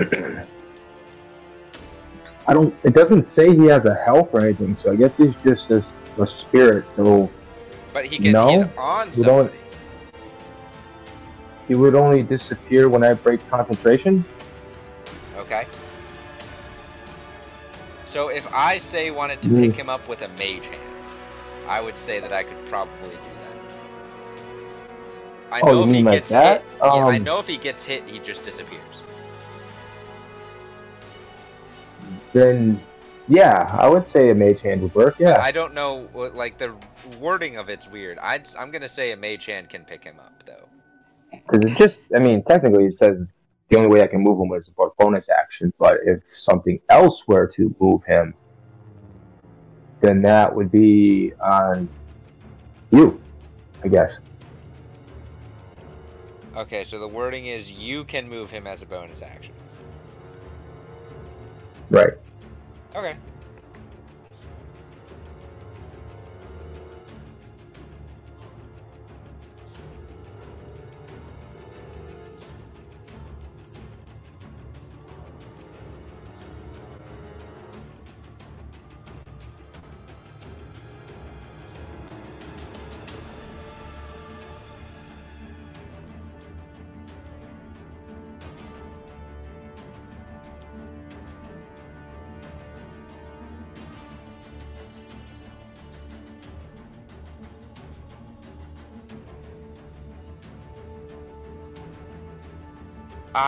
I 2.47 2.53
don't. 2.53 2.75
It 2.83 2.93
doesn't 2.93 3.23
say 3.23 3.55
he 3.55 3.65
has 3.65 3.83
a 3.85 3.95
health 4.05 4.29
or 4.31 4.45
anything, 4.45 4.75
so 4.75 4.91
I 4.91 4.95
guess 4.95 5.15
he's 5.15 5.33
just 5.43 5.71
a, 5.71 5.83
a 6.21 6.25
spirit. 6.27 6.85
So 6.95 7.31
But 7.93 8.05
he 8.05 8.19
can. 8.19 8.31
No, 8.31 8.47
he's 8.51 8.65
on 8.77 9.11
we 9.17 9.23
don't- 9.23 9.45
somebody. 9.47 9.57
he 11.67 11.73
would 11.73 11.95
only 11.95 12.21
disappear 12.21 12.89
when 12.89 13.03
I 13.03 13.13
break 13.15 13.39
concentration. 13.49 14.23
Okay. 15.35 15.65
So 18.05 18.27
if 18.27 18.47
I 18.53 18.77
say 18.77 19.09
wanted 19.09 19.41
to 19.41 19.49
Hmm. 19.49 19.61
pick 19.61 19.73
him 19.73 19.89
up 19.89 20.07
with 20.07 20.21
a 20.21 20.27
mage 20.37 20.67
hand, 20.67 20.94
I 21.67 21.81
would 21.81 21.97
say 21.97 22.19
that 22.19 22.31
I 22.31 22.43
could 22.43 22.63
probably 22.67 23.09
do 23.09 23.15
that. 23.15 23.55
I 25.51 25.61
Oh, 25.61 25.67
know 25.71 25.83
if 25.83 25.91
he 25.91 26.03
like 26.03 26.13
gets 26.13 26.29
that? 26.29 26.61
hit. 26.61 26.71
yeah, 26.81 27.05
I 27.05 27.17
Um, 27.17 27.23
know 27.23 27.39
if 27.39 27.47
he 27.47 27.57
gets 27.57 27.83
hit, 27.83 28.07
he 28.07 28.19
just 28.19 28.43
disappears. 28.43 28.81
Then, 32.33 32.79
yeah, 33.27 33.69
I 33.79 33.87
would 33.87 34.05
say 34.05 34.29
a 34.29 34.35
mage 34.35 34.61
hand 34.61 34.81
would 34.81 34.93
work. 34.93 35.15
But 35.17 35.27
Yeah. 35.27 35.41
I 35.41 35.51
don't 35.51 35.73
know. 35.73 36.09
Like 36.13 36.57
the 36.57 36.75
wording 37.19 37.57
of 37.57 37.69
it's 37.69 37.87
weird. 37.87 38.19
I'd, 38.19 38.47
I'm 38.57 38.71
gonna 38.71 38.89
say 38.89 39.11
a 39.11 39.17
mage 39.17 39.45
hand 39.45 39.69
can 39.69 39.85
pick 39.85 40.03
him 40.03 40.19
up 40.19 40.43
though. 40.45 40.67
Because 41.31 41.71
it 41.71 41.77
just, 41.77 41.99
I 42.15 42.19
mean, 42.19 42.43
technically 42.43 42.85
it 42.85 42.95
says 42.95 43.17
the 43.69 43.77
only 43.77 43.89
way 43.89 44.01
I 44.03 44.07
can 44.07 44.21
move 44.21 44.39
him 44.39 44.53
is 44.55 44.69
for 44.75 44.91
bonus 44.99 45.27
action, 45.29 45.73
but 45.79 45.97
if 46.05 46.19
something 46.35 46.79
else 46.89 47.21
were 47.27 47.47
to 47.55 47.75
move 47.79 48.03
him, 48.05 48.33
then 50.01 50.21
that 50.21 50.53
would 50.53 50.71
be 50.71 51.33
on 51.41 51.89
you, 52.91 53.21
I 53.83 53.87
guess. 53.87 54.11
Okay, 56.55 56.83
so 56.85 56.99
the 56.99 57.07
wording 57.07 57.47
is 57.47 57.71
you 57.71 58.05
can 58.05 58.29
move 58.29 58.49
him 58.49 58.65
as 58.65 58.81
a 58.81 58.85
bonus 58.85 59.21
action. 59.21 59.53
Right. 61.89 62.13
Okay. 62.95 63.15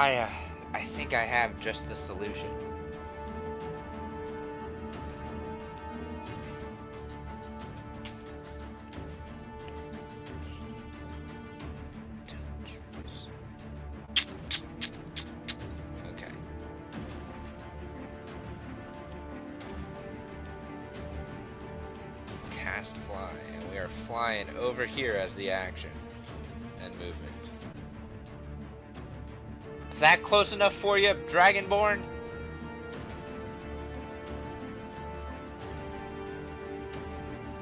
I, 0.08 0.16
uh, 0.20 0.30
I 0.74 0.84
think 0.86 1.14
I 1.14 1.26
have 1.26 1.60
just 1.60 1.90
the 1.90 1.96
solution. 1.98 2.48
Okay. 16.08 16.32
Cast 22.56 22.96
fly, 22.96 23.30
and 23.54 23.70
we 23.70 23.78
are 23.78 23.90
flying 23.90 24.48
over 24.58 24.86
here 24.86 25.16
as 25.16 25.36
the 25.36 25.52
action 25.52 25.92
Is 29.98 30.02
that 30.02 30.22
close 30.22 30.54
enough 30.54 30.76
for 30.76 31.00
you, 31.00 31.16
Dragonborn? 31.28 32.00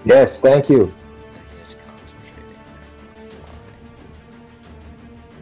Yes, 0.03 0.35
thank 0.41 0.67
you. 0.67 0.93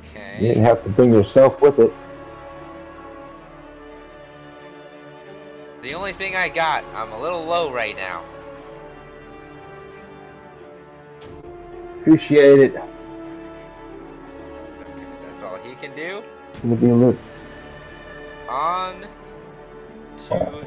He. 0.03 0.19
You 0.19 0.19
Okay. 0.19 0.47
didn't 0.49 0.65
have 0.65 0.83
to 0.83 0.89
bring 0.89 1.11
yourself 1.11 1.59
with 1.61 1.80
it. 1.80 1.91
The 5.81 5.95
only 5.95 6.13
thing 6.13 6.35
I 6.35 6.47
got, 6.47 6.85
I'm 6.93 7.11
a 7.11 7.19
little 7.19 7.43
low 7.43 7.73
right 7.73 7.95
now. 7.95 8.23
Appreciate 12.01 12.59
it. 12.59 12.75
Okay, 12.75 12.88
that's 15.25 15.41
all 15.41 15.57
he 15.57 15.73
can 15.73 15.95
do. 15.95 16.22
Good 16.64 16.80
deal, 16.80 16.95
look. 16.95 17.17
On 18.48 19.06
to 20.30 20.62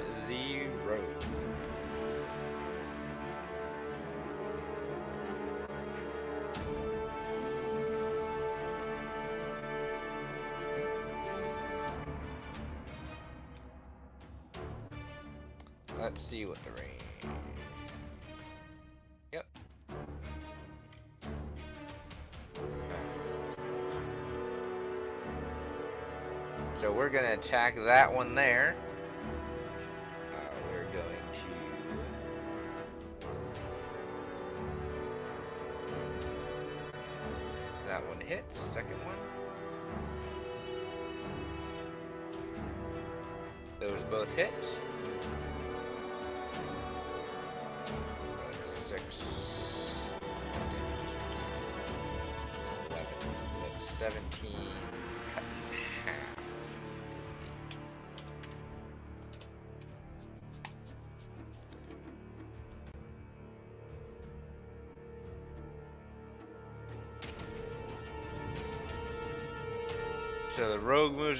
that 27.85 28.13
one 28.13 28.35
there. 28.35 28.77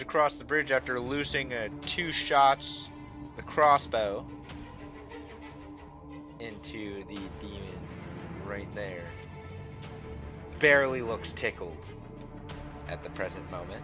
Across 0.07 0.37
the 0.37 0.45
bridge 0.45 0.71
after 0.71 1.01
loosing 1.01 1.53
uh, 1.53 1.69
two 1.85 2.13
shots, 2.13 2.89
the 3.35 3.43
crossbow, 3.43 4.25
into 6.39 7.03
the 7.09 7.19
demon 7.41 7.81
right 8.47 8.73
there. 8.73 9.03
Barely 10.61 11.03
looks 11.03 11.33
tickled 11.33 11.85
at 12.89 13.03
the 13.03 13.11
present 13.11 13.51
moment. 13.51 13.83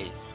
Ace. 0.00 0.32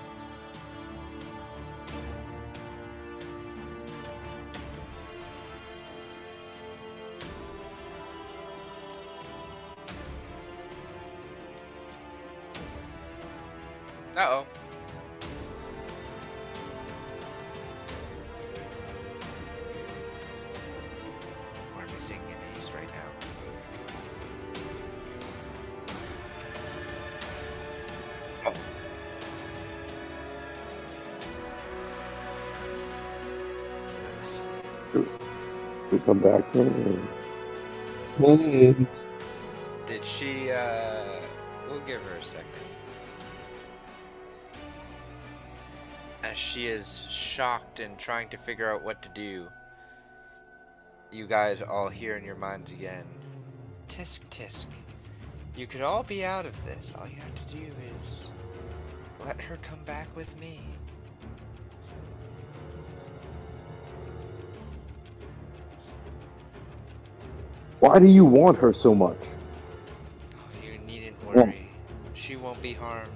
Uh 14.15 14.21
oh. 14.29 14.64
Come 36.05 36.19
back 36.19 36.51
to 36.53 36.67
it. 36.67 36.99
Hey. 38.17 38.85
Did 39.85 40.05
she, 40.05 40.51
uh. 40.51 41.03
We'll 41.69 41.79
give 41.81 42.01
her 42.03 42.17
a 42.17 42.23
second. 42.23 42.45
As 46.23 46.37
she 46.37 46.67
is 46.67 47.05
shocked 47.09 47.79
and 47.79 47.97
trying 47.97 48.29
to 48.29 48.37
figure 48.37 48.71
out 48.71 48.83
what 48.83 49.01
to 49.03 49.09
do, 49.09 49.47
you 51.11 51.27
guys 51.27 51.61
all 51.61 51.89
hear 51.89 52.17
in 52.17 52.23
your 52.23 52.35
minds 52.35 52.71
again 52.71 53.05
Tisk 53.87 54.19
tisk. 54.29 54.65
You 55.55 55.67
could 55.67 55.81
all 55.81 56.03
be 56.03 56.25
out 56.25 56.45
of 56.45 56.65
this. 56.65 56.93
All 56.97 57.07
you 57.07 57.15
have 57.15 57.47
to 57.47 57.55
do 57.55 57.63
is 57.95 58.29
let 59.25 59.39
her 59.41 59.57
come 59.57 59.83
back 59.85 60.13
with 60.15 60.37
me. 60.39 60.61
Why 67.85 67.99
do 67.99 68.07
you 68.07 68.25
want 68.25 68.57
her 68.57 68.73
so 68.73 68.95
much? 68.95 69.15
Oh, 70.35 70.39
you 70.65 70.79
needn't 70.79 71.23
worry. 71.23 71.69
She 72.15 72.35
won't 72.35 72.59
be 72.59 72.73
harmed. 72.73 73.11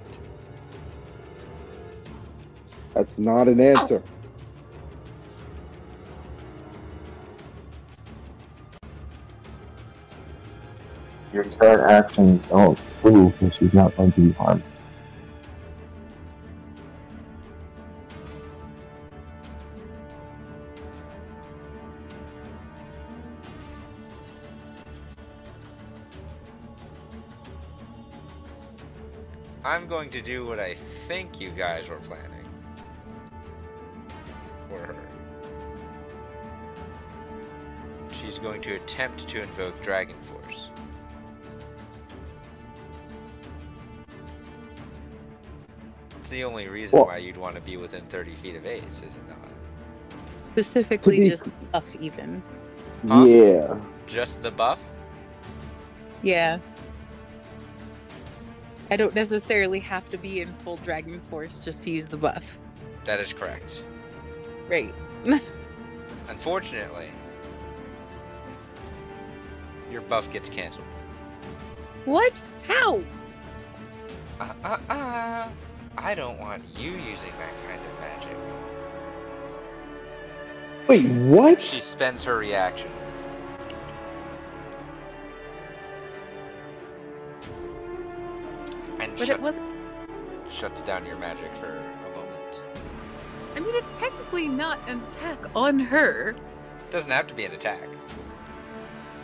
That's 2.94 3.18
not 3.18 3.48
an 3.48 3.58
answer. 3.60 4.00
Your 11.32 11.42
current 11.42 11.90
actions 11.90 12.46
don't 12.46 12.78
prove 13.02 13.36
that 13.40 13.52
she's 13.56 13.74
not 13.74 13.96
going 13.96 14.12
to 14.12 14.20
be 14.20 14.32
harmed. 14.34 14.62
Going 29.90 30.08
to 30.08 30.22
do 30.22 30.46
what 30.46 30.60
I 30.60 30.74
think 31.08 31.40
you 31.40 31.50
guys 31.50 31.88
were 31.88 31.96
planning. 31.96 32.46
For 34.68 34.78
her. 34.78 34.94
She's 38.12 38.38
going 38.38 38.62
to 38.62 38.76
attempt 38.76 39.26
to 39.28 39.42
invoke 39.42 39.82
Dragon 39.82 40.14
Force. 40.22 40.68
It's 46.18 46.28
the 46.28 46.44
only 46.44 46.68
reason 46.68 46.96
Well- 46.98 47.06
why 47.08 47.16
you'd 47.18 47.36
want 47.36 47.56
to 47.56 47.60
be 47.60 47.76
within 47.76 48.02
30 48.06 48.34
feet 48.34 48.54
of 48.54 48.66
Ace, 48.66 49.02
is 49.04 49.16
it 49.16 49.28
not? 49.28 49.38
Specifically, 50.52 51.18
be- 51.20 51.28
just 51.28 51.46
buff 51.72 51.96
even. 51.96 52.42
Huh? 53.08 53.24
Yeah. 53.24 53.76
Just 54.06 54.40
the 54.42 54.50
buff? 54.52 54.80
Yeah. 56.22 56.58
I 58.90 58.96
don't 58.96 59.14
necessarily 59.14 59.78
have 59.80 60.10
to 60.10 60.18
be 60.18 60.40
in 60.40 60.52
full 60.64 60.76
Dragon 60.78 61.20
Force 61.30 61.60
just 61.60 61.82
to 61.84 61.90
use 61.90 62.08
the 62.08 62.16
buff. 62.16 62.58
That 63.04 63.20
is 63.20 63.32
correct. 63.32 63.82
Right. 64.68 64.92
Unfortunately, 66.28 67.08
your 69.90 70.00
buff 70.02 70.30
gets 70.32 70.48
cancelled. 70.48 70.86
What? 72.04 72.42
How? 72.66 73.02
Uh, 74.40 74.52
uh, 74.64 74.78
uh. 74.88 75.48
I 75.98 76.14
don't 76.14 76.38
want 76.38 76.64
you 76.78 76.92
using 76.92 77.32
that 77.38 77.52
kind 77.66 77.80
of 77.84 78.00
magic. 78.00 78.36
Wait, 80.88 81.06
what? 81.28 81.60
She 81.60 81.80
spends 81.80 82.24
her 82.24 82.36
reaction. 82.36 82.90
But 89.20 89.26
shut- 89.26 89.36
it 89.36 89.42
wasn't. 89.42 89.66
shuts 90.50 90.80
down 90.80 91.04
your 91.04 91.18
magic 91.18 91.54
for 91.56 91.66
a 91.66 92.16
moment. 92.16 92.62
I 93.54 93.60
mean, 93.60 93.74
it's 93.74 93.90
technically 93.98 94.48
not 94.48 94.78
an 94.88 94.98
attack 94.98 95.38
on 95.54 95.78
her. 95.78 96.34
Doesn't 96.90 97.10
have 97.12 97.26
to 97.26 97.34
be 97.34 97.44
an 97.44 97.52
attack. 97.52 97.86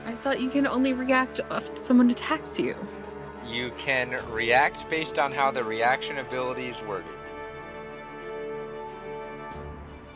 I 0.04 0.12
thought 0.16 0.38
you 0.38 0.50
can 0.50 0.66
only 0.66 0.92
react 0.92 1.40
if 1.50 1.78
someone 1.78 2.10
attacks 2.10 2.60
you. 2.60 2.76
You 3.46 3.70
can 3.78 4.22
react 4.30 4.86
based 4.90 5.18
on 5.18 5.32
how 5.32 5.50
the 5.50 5.64
reaction 5.64 6.18
ability 6.18 6.68
is 6.68 6.82
worded. 6.82 7.06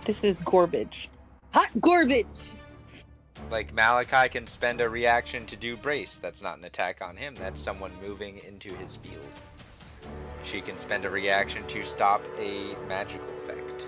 This 0.05 0.25
is 0.25 0.41
garbage. 0.41 1.09
Hot 1.55 1.70
garbage! 1.81 2.52
Like 3.50 3.73
Malachi 3.73 4.28
can 4.28 4.47
spend 4.47 4.83
a 4.83 4.89
reaction 4.91 5.47
to 5.47 5.57
do 5.57 5.75
brace. 5.75 6.18
That's 6.18 6.42
not 6.42 6.59
an 6.59 6.65
attack 6.65 7.00
on 7.00 7.17
him. 7.17 7.34
That's 7.34 7.62
someone 7.62 7.92
moving 8.02 8.42
into 8.47 8.75
his 8.75 8.97
field. 8.97 9.41
She 10.50 10.60
can 10.60 10.78
spend 10.78 11.04
a 11.04 11.10
reaction 11.10 11.64
to 11.68 11.84
stop 11.84 12.26
a 12.36 12.74
magical 12.88 13.28
effect. 13.44 13.84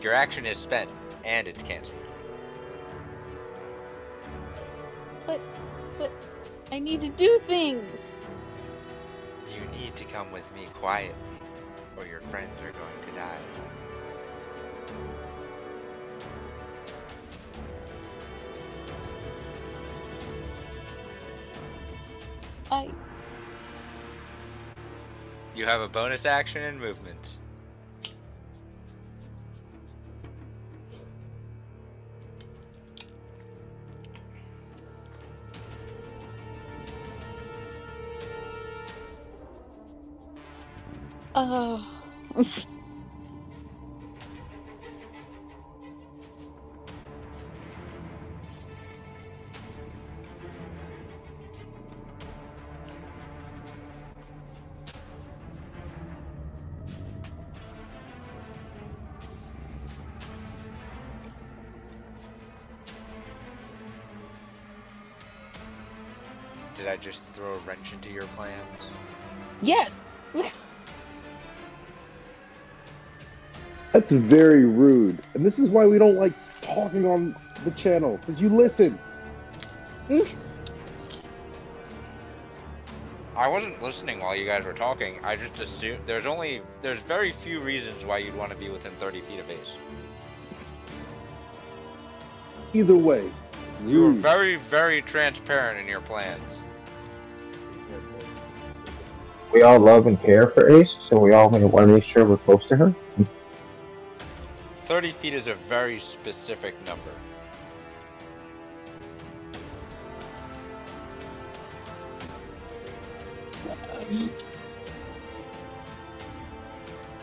Your 0.00 0.14
action 0.14 0.46
is 0.46 0.56
spent 0.56 0.90
and 1.24 1.46
it's 1.46 1.60
cancelled. 1.60 1.98
But, 5.26 5.40
but, 5.98 6.10
I 6.72 6.78
need 6.78 7.02
to 7.02 7.10
do 7.10 7.38
things! 7.42 8.00
You 9.52 9.78
need 9.78 9.94
to 9.96 10.04
come 10.04 10.32
with 10.32 10.50
me 10.54 10.68
quietly, 10.72 11.14
or 11.98 12.06
your 12.06 12.20
friends 12.22 12.58
are 12.62 12.72
going 12.72 13.10
to 13.10 13.12
die. 13.14 13.38
I. 22.70 22.90
You 25.54 25.64
have 25.66 25.80
a 25.80 25.88
bonus 25.88 26.26
action 26.26 26.62
and 26.62 26.78
movement. 26.78 27.30
Oh. 41.34 41.86
just 67.06 67.22
throw 67.34 67.52
a 67.52 67.58
wrench 67.58 67.92
into 67.92 68.08
your 68.08 68.26
plans? 68.34 68.82
yes! 69.62 69.96
That's 73.92 74.10
very 74.10 74.64
rude. 74.64 75.22
And 75.34 75.46
this 75.46 75.60
is 75.60 75.70
why 75.70 75.86
we 75.86 75.98
don't 75.98 76.16
like 76.16 76.32
talking 76.60 77.06
on 77.06 77.36
the 77.64 77.70
channel, 77.70 78.16
because 78.16 78.42
you 78.42 78.48
listen. 78.48 78.98
I 83.36 83.46
wasn't 83.46 83.80
listening 83.80 84.18
while 84.18 84.34
you 84.34 84.44
guys 84.44 84.64
were 84.64 84.72
talking. 84.72 85.20
I 85.22 85.36
just 85.36 85.60
assumed 85.60 86.00
there's 86.06 86.26
only 86.26 86.60
there's 86.80 87.02
very 87.02 87.30
few 87.30 87.60
reasons 87.60 88.04
why 88.04 88.18
you'd 88.18 88.34
want 88.34 88.50
to 88.50 88.56
be 88.58 88.68
within 88.68 88.92
30 88.96 89.20
feet 89.20 89.38
of 89.38 89.48
Ace. 89.48 89.76
Either 92.74 92.96
way. 92.96 93.30
You 93.86 94.02
were 94.02 94.12
very 94.12 94.56
very 94.56 95.02
transparent 95.02 95.78
in 95.78 95.86
your 95.86 96.00
plans. 96.00 96.60
We 99.52 99.62
all 99.62 99.78
love 99.78 100.06
and 100.06 100.20
care 100.20 100.48
for 100.48 100.68
Ace, 100.68 100.94
so 101.08 101.18
we 101.18 101.32
all 101.32 101.48
want 101.48 101.62
to 101.62 101.86
make 101.86 102.04
sure 102.04 102.24
we're 102.24 102.36
close 102.38 102.66
to 102.68 102.76
her. 102.76 102.94
30 104.86 105.12
feet 105.12 105.34
is 105.34 105.46
a 105.46 105.54
very 105.54 105.98
specific 105.98 106.74
number. 106.86 107.10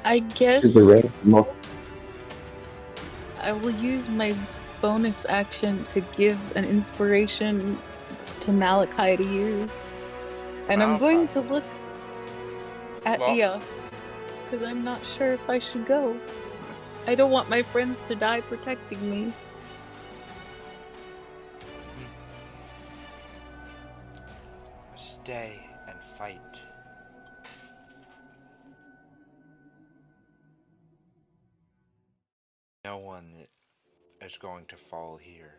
I 0.06 0.20
guess 0.20 0.66
Is 0.66 0.74
the 0.74 0.84
range 0.84 1.10
most 1.24 1.50
I 3.40 3.54
will 3.54 3.72
use 3.72 4.10
my 4.10 4.36
bonus 4.82 5.26
action 5.30 5.86
to 5.86 6.02
give 6.18 6.38
an 6.58 6.66
inspiration 6.66 7.78
to 8.42 8.52
Malachi 8.52 9.18
to 9.18 9.24
use. 9.24 9.88
And 10.70 10.84
I'm 10.84 10.98
going 10.98 11.28
to 11.30 11.42
look 11.42 11.64
at 13.06 13.20
Well- 13.20 13.36
Eos 13.36 13.80
because 14.44 14.68
I'm 14.68 14.84
not 14.84 15.04
sure 15.04 15.34
if 15.34 15.50
I 15.50 15.58
should 15.58 15.86
go. 15.86 16.16
I 17.08 17.16
don't 17.16 17.32
want 17.32 17.50
my 17.50 17.64
friends 17.64 18.00
to 18.02 18.16
die 18.16 18.42
protecting 18.42 19.10
me. 19.10 19.34
Hmm. 21.98 22.06
Stay 24.96 25.60
and 25.88 26.00
fight. 26.18 26.40
No 32.86 32.98
one 32.98 33.48
is 34.22 34.38
going 34.38 34.66
to 34.68 34.76
fall 34.76 35.18
here. 35.18 35.56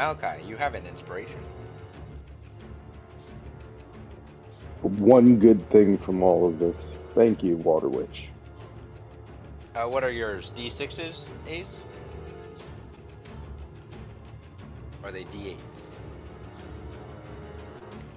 Malachi, 0.00 0.42
you 0.46 0.56
have 0.56 0.74
an 0.74 0.86
inspiration. 0.86 1.38
One 4.80 5.36
good 5.36 5.68
thing 5.68 5.98
from 5.98 6.22
all 6.22 6.48
of 6.48 6.58
this. 6.58 6.92
Thank 7.14 7.42
you, 7.42 7.58
Water 7.58 7.90
Witch. 7.90 8.30
Uh, 9.74 9.86
what 9.88 10.02
are 10.02 10.10
yours? 10.10 10.52
D6s, 10.56 11.28
Ace? 11.46 11.76
Or 15.02 15.10
are 15.10 15.12
they 15.12 15.24
D8s? 15.24 15.58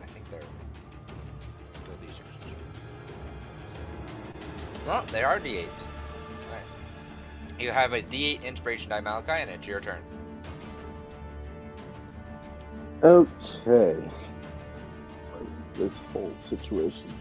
I 0.02 0.06
think 0.06 0.32
they're 0.32 0.40
still 1.74 1.96
D6s. 2.02 2.54
Well, 4.88 5.04
they 5.12 5.24
are 5.24 5.38
D8s. 5.38 5.68
Alright. 6.48 6.64
You 7.60 7.72
have 7.72 7.92
a 7.92 8.02
D8 8.02 8.42
inspiration 8.46 8.90
die, 8.90 9.02
Malachi, 9.02 9.34
and 9.34 9.50
it's 9.50 9.68
your 9.68 9.82
turn. 9.82 10.00
Okay. 13.04 13.96
What 15.32 15.48
is 15.48 15.60
this 15.74 16.00
whole 16.14 16.32
situation? 16.38 17.14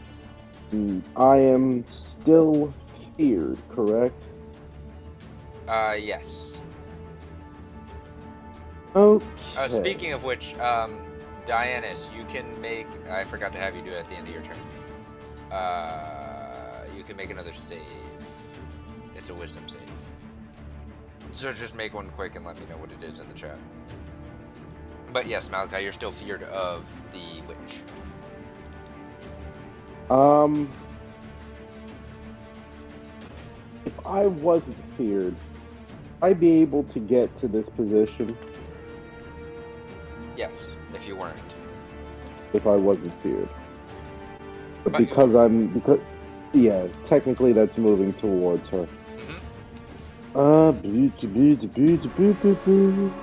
Hmm, 0.70 1.00
I 1.16 1.38
am 1.38 1.84
still 1.86 2.72
feared, 3.16 3.58
correct? 3.68 4.28
Uh, 5.66 5.96
yes. 5.98 6.56
Okay. 8.94 9.26
Uh, 9.56 9.68
speaking 9.68 10.12
of 10.12 10.22
which, 10.22 10.54
um, 10.58 11.00
Dianus, 11.46 12.14
you 12.16 12.24
can 12.26 12.60
make. 12.60 12.86
I 13.10 13.24
forgot 13.24 13.52
to 13.52 13.58
have 13.58 13.74
you 13.74 13.82
do 13.82 13.90
it 13.90 13.96
at 13.98 14.08
the 14.08 14.14
end 14.14 14.28
of 14.28 14.34
your 14.34 14.42
turn. 14.42 14.56
Uh, 15.52 16.84
you 16.96 17.02
can 17.02 17.16
make 17.16 17.30
another 17.30 17.52
save. 17.52 17.80
It's 19.16 19.30
a 19.30 19.34
wisdom 19.34 19.68
save. 19.68 19.80
So 21.32 21.50
just 21.52 21.74
make 21.74 21.94
one 21.94 22.10
quick 22.10 22.36
and 22.36 22.44
let 22.44 22.58
me 22.58 22.66
know 22.66 22.76
what 22.76 22.90
it 22.92 23.02
is 23.02 23.18
in 23.18 23.28
the 23.28 23.34
chat. 23.34 23.58
But 25.12 25.26
yes, 25.26 25.50
Malachi, 25.50 25.82
you're 25.82 25.92
still 25.92 26.10
feared 26.10 26.42
of 26.44 26.84
the 27.12 27.42
witch. 27.46 27.58
Um, 30.10 30.68
if 33.84 33.94
I 34.06 34.26
wasn't 34.26 34.76
feared, 34.96 35.36
I'd 36.22 36.40
be 36.40 36.62
able 36.62 36.84
to 36.84 36.98
get 36.98 37.36
to 37.38 37.48
this 37.48 37.68
position 37.68 38.36
Yes, 40.36 40.66
if 40.94 41.06
you 41.06 41.16
weren't. 41.16 41.38
if 42.54 42.66
I 42.66 42.76
wasn't 42.76 43.12
feared. 43.22 43.48
But 44.84 44.96
because 44.96 45.34
I'm 45.34 45.66
because 45.68 46.00
yeah, 46.52 46.86
technically 47.04 47.52
that's 47.52 47.78
moving 47.78 48.12
towards 48.12 48.68
her. 48.70 48.86
Mhm. 49.18 49.40
Uh, 50.34 50.72
boo, 50.72 51.10
boo, 51.20 51.56
boo, 51.56 51.68
boo, 51.68 52.08
boo, 52.08 52.34
boo, 52.34 52.54
boo. 52.56 53.14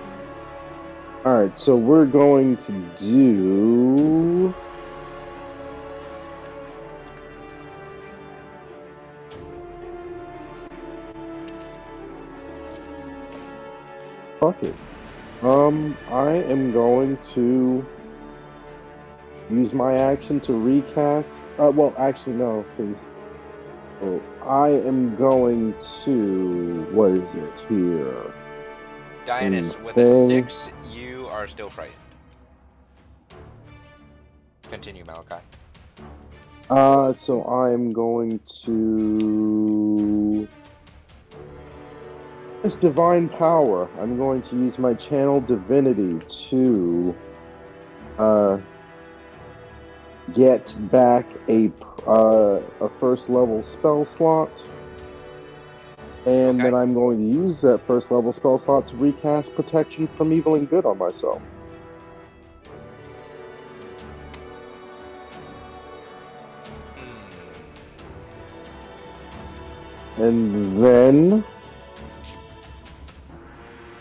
All 1.26 1.38
right, 1.38 1.60
so 1.60 1.76
we're 1.76 2.06
going 2.06 2.56
to 2.56 2.72
do. 2.96 4.54
Fuck 14.40 14.64
it. 14.64 14.74
Um, 15.42 15.98
I 16.08 16.36
am 16.36 16.72
going 16.72 17.18
to 17.34 17.86
use 19.50 19.74
my 19.74 19.96
action 19.96 20.40
to 20.40 20.54
recast. 20.54 21.48
Uh, 21.58 21.70
well, 21.76 21.94
actually, 21.98 22.38
no, 22.38 22.66
because 22.78 23.06
oh, 24.04 24.22
I 24.44 24.70
am 24.70 25.18
going 25.18 25.76
to. 26.06 26.88
What 26.92 27.12
is 27.12 27.36
it 27.36 27.66
here? 27.68 28.34
Dianus, 29.30 29.76
Mm, 29.76 29.84
with 29.84 29.98
a 29.98 30.26
six, 30.26 30.70
you 30.92 31.28
are 31.28 31.48
still 31.48 31.70
frightened. 31.70 31.96
Continue, 34.72 35.06
Malachi. 35.06 35.36
Uh, 36.68 37.14
so 37.14 37.44
I'm 37.44 37.94
going 37.94 38.40
to. 38.64 40.48
This 42.64 42.78
divine 42.78 43.30
power. 43.30 43.88
I'm 44.00 44.18
going 44.18 44.42
to 44.44 44.56
use 44.56 44.80
my 44.80 44.96
channel 44.96 45.42
divinity 45.42 46.18
to 46.50 47.16
uh, 48.18 48.58
get 50.34 50.76
back 50.92 51.28
a 51.48 51.72
uh, 52.08 52.62
a 52.82 52.90
first 53.00 53.30
level 53.30 53.64
spell 53.64 54.08
slot, 54.08 54.68
and 56.26 56.62
Okay. 56.62 56.64
then 56.64 56.74
I'm 56.76 56.94
going 56.94 57.20
to 57.20 57.26
use 57.26 57.62
that 57.62 57.86
first 57.88 58.12
level 58.12 58.34
spell 58.34 58.60
slot 58.60 58.88
to 58.88 58.98
recast 58.98 59.56
protection 59.56 60.08
from 60.18 60.34
evil 60.34 60.56
and 60.56 60.70
good 60.70 60.86
on 60.86 60.98
myself. 60.98 61.44
Hmm. 66.96 67.30
And 70.18 70.84
then 70.84 71.46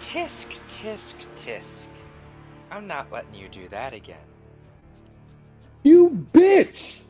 Tisk, 0.01 0.61
tisk, 0.69 1.17
tisk. 1.37 1.89
I'm 2.71 2.87
not 2.87 3.11
letting 3.13 3.35
you 3.35 3.49
do 3.49 3.69
that 3.69 3.95
again. 3.95 4.27
you 5.85 6.11
bitch. 6.33 7.01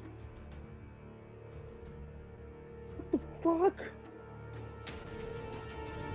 What 2.97 3.11
the 3.13 3.21
fuck? 3.43 3.93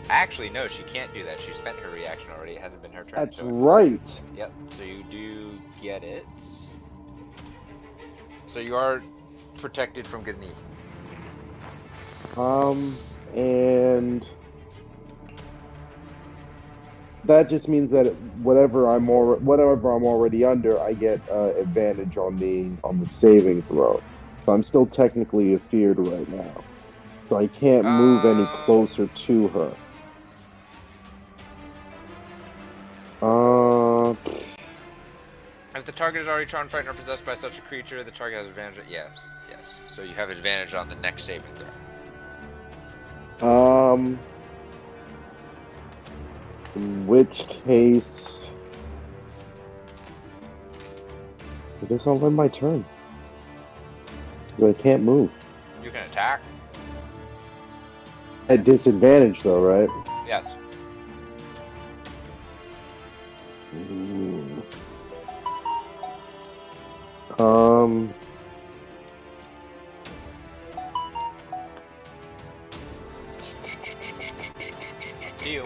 Actually, 0.09 0.49
no, 0.49 0.67
she 0.67 0.83
can't 0.83 1.13
do 1.13 1.25
that. 1.25 1.39
She 1.39 1.53
spent 1.53 1.79
her 1.79 1.91
reaction 1.91 2.31
already. 2.31 2.53
It 2.53 2.61
hasn't 2.61 2.81
been 2.81 2.93
her 2.93 3.05
turn. 3.05 3.25
That's 3.25 3.33
so 3.33 3.43
right. 3.43 4.21
Yep. 4.35 4.53
So 4.71 4.83
you 4.83 5.03
do 5.03 5.59
get 5.81 6.03
it. 6.03 6.27
So 8.47 8.59
you 8.59 8.75
are 8.75 9.03
protected 9.55 10.07
from 10.07 10.23
good. 10.23 10.37
Um, 12.37 13.01
and 13.33 14.27
that 17.25 17.49
just 17.49 17.69
means 17.69 17.91
that 17.91 18.15
whatever 18.19 18.89
I'm 18.89 19.09
or 19.09 19.37
whatever 19.37 19.93
I'm 19.93 20.05
already 20.05 20.45
under, 20.45 20.81
I 20.81 20.93
get 20.93 21.21
uh, 21.31 21.55
advantage 21.55 22.17
on 22.17 22.39
the 22.39 22.77
on 22.83 22.99
the 22.99 23.07
saving 23.07 23.63
throw. 23.63 24.03
So 24.45 24.53
I'm 24.53 24.63
still 24.63 24.87
technically 24.87 25.57
feared 25.71 25.99
right 25.99 26.27
now. 26.29 26.65
So 27.29 27.39
I 27.39 27.47
can't 27.49 27.87
move 27.89 28.25
any 28.25 28.47
Uh. 28.47 28.65
closer 28.65 29.07
to 29.27 29.49
her. 29.49 29.77
Uh, 33.23 34.13
If 35.75 35.85
the 35.85 35.93
target 35.93 36.21
is 36.21 36.27
already 36.27 36.45
charmed, 36.45 36.69
frightened, 36.69 36.93
or 36.93 36.99
possessed 36.99 37.23
by 37.23 37.35
such 37.35 37.57
a 37.57 37.61
creature, 37.61 38.03
the 38.03 38.11
target 38.11 38.39
has 38.39 38.47
advantage. 38.47 38.83
Yes, 38.89 39.27
yes. 39.49 39.79
So 39.87 40.01
you 40.01 40.13
have 40.13 40.29
advantage 40.29 40.73
on 40.73 40.89
the 40.89 40.95
next 40.95 41.23
saving 41.23 41.47
throw. 43.39 43.49
Um, 43.49 44.19
in 46.75 47.07
which 47.07 47.47
case, 47.47 48.51
I 51.81 51.85
guess 51.85 52.05
I'll 52.05 52.23
end 52.25 52.35
my 52.35 52.49
turn. 52.49 52.83
'Cause 54.57 54.63
I 54.69 54.73
can't 54.73 55.03
move. 55.03 55.31
You 55.81 55.91
can 55.91 56.03
attack. 56.03 56.41
At 58.49 58.65
disadvantage, 58.65 59.43
though, 59.43 59.61
right? 59.61 59.89
Yes. 60.27 60.53
Um. 67.39 68.13
Deal. 75.43 75.65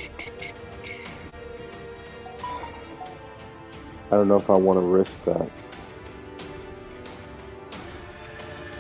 I 4.10 4.16
don't 4.16 4.28
know 4.28 4.38
if 4.38 4.50
I 4.50 4.56
want 4.56 4.78
to 4.78 4.82
risk 4.82 5.24
that. 5.26 5.52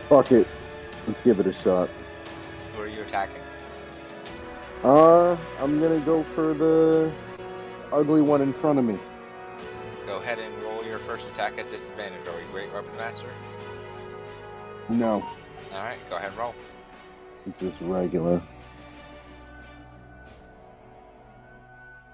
Fuck 0.09 0.31
it. 0.31 0.47
Let's 1.05 1.21
give 1.21 1.39
it 1.39 1.47
a 1.47 1.53
shot. 1.53 1.89
Who 2.73 2.81
are 2.81 2.87
you 2.87 3.01
attacking? 3.01 3.41
Uh, 4.83 5.35
I'm 5.59 5.81
gonna 5.81 5.99
go 5.99 6.23
for 6.35 6.53
the 6.53 7.11
ugly 7.91 8.21
one 8.21 8.41
in 8.41 8.53
front 8.53 8.79
of 8.79 8.85
me. 8.85 8.97
Go 10.07 10.17
ahead 10.17 10.39
and 10.39 10.63
roll 10.63 10.83
your 10.85 10.99
first 10.99 11.27
attack 11.27 11.57
at 11.59 11.69
disadvantage. 11.69 12.25
Are 12.27 12.39
you 12.39 12.47
Great 12.51 12.73
Weapon 12.73 12.95
Master? 12.97 13.27
No, 14.89 15.21
Alright, 15.73 15.97
go 16.09 16.15
ahead 16.15 16.29
and 16.29 16.37
roll. 16.39 16.55
it's 17.45 17.59
just 17.59 17.77
regular. 17.81 18.41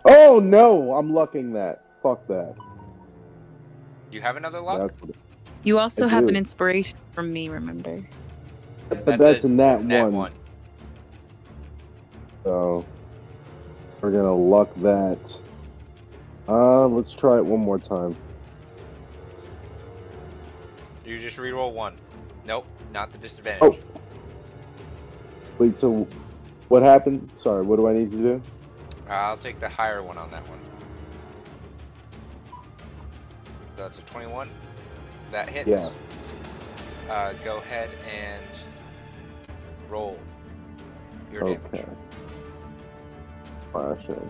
Oh 0.05 0.39
no, 0.43 0.93
I'm 0.95 1.13
lucking 1.13 1.53
that. 1.53 1.83
Fuck 2.01 2.25
that. 2.27 2.55
Do 4.09 4.17
you 4.17 4.21
have 4.21 4.37
another 4.37 4.59
luck? 4.59 4.79
That's 4.79 5.01
what 5.01 5.09
it- 5.11 5.15
You 5.63 5.77
also 5.79 6.07
I 6.07 6.09
have 6.09 6.23
do. 6.23 6.29
an 6.29 6.35
inspiration 6.35 6.97
from 7.13 7.31
me, 7.31 7.47
remember? 7.49 8.03
but 8.89 9.05
That's 9.05 9.21
that's 9.21 9.43
a 9.43 9.47
in 9.47 9.57
that 9.57 9.85
Nat 9.85 10.03
one. 10.05 10.13
one. 10.13 10.31
So 12.43 12.83
we're 14.01 14.11
gonna 14.11 14.33
luck 14.35 14.73
that. 14.77 15.37
Uh, 16.47 16.87
let's 16.87 17.11
try 17.11 17.37
it 17.37 17.45
one 17.45 17.59
more 17.59 17.79
time. 17.79 18.15
You 21.05 21.19
just 21.19 21.37
reroll 21.37 21.73
one. 21.73 21.95
Nope, 22.45 22.65
not 22.91 23.11
the 23.11 23.17
disadvantage. 23.17 23.61
Oh. 23.61 23.99
Wait, 25.59 25.77
so 25.77 26.07
what 26.69 26.83
happened? 26.83 27.29
Sorry, 27.35 27.61
what 27.61 27.77
do 27.77 27.87
I 27.87 27.93
need 27.93 28.11
to 28.11 28.17
do? 28.17 28.41
I'll 29.09 29.37
take 29.37 29.59
the 29.59 29.69
higher 29.69 30.01
one 30.01 30.17
on 30.17 30.31
that 30.31 30.47
one. 30.49 30.59
That's 33.77 33.99
a 33.99 34.01
21. 34.03 34.49
That 35.31 35.49
hits. 35.49 35.67
Yeah. 35.67 35.89
Uh, 37.09 37.33
go 37.43 37.57
ahead 37.57 37.89
and 38.09 38.43
roll 39.89 40.17
your 41.31 41.43
Okay. 41.45 41.59
damage. 41.71 41.85
Flashing. 43.71 44.29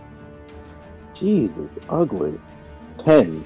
Jesus, 1.14 1.78
ugly. 1.88 2.38
Ten. 2.98 3.44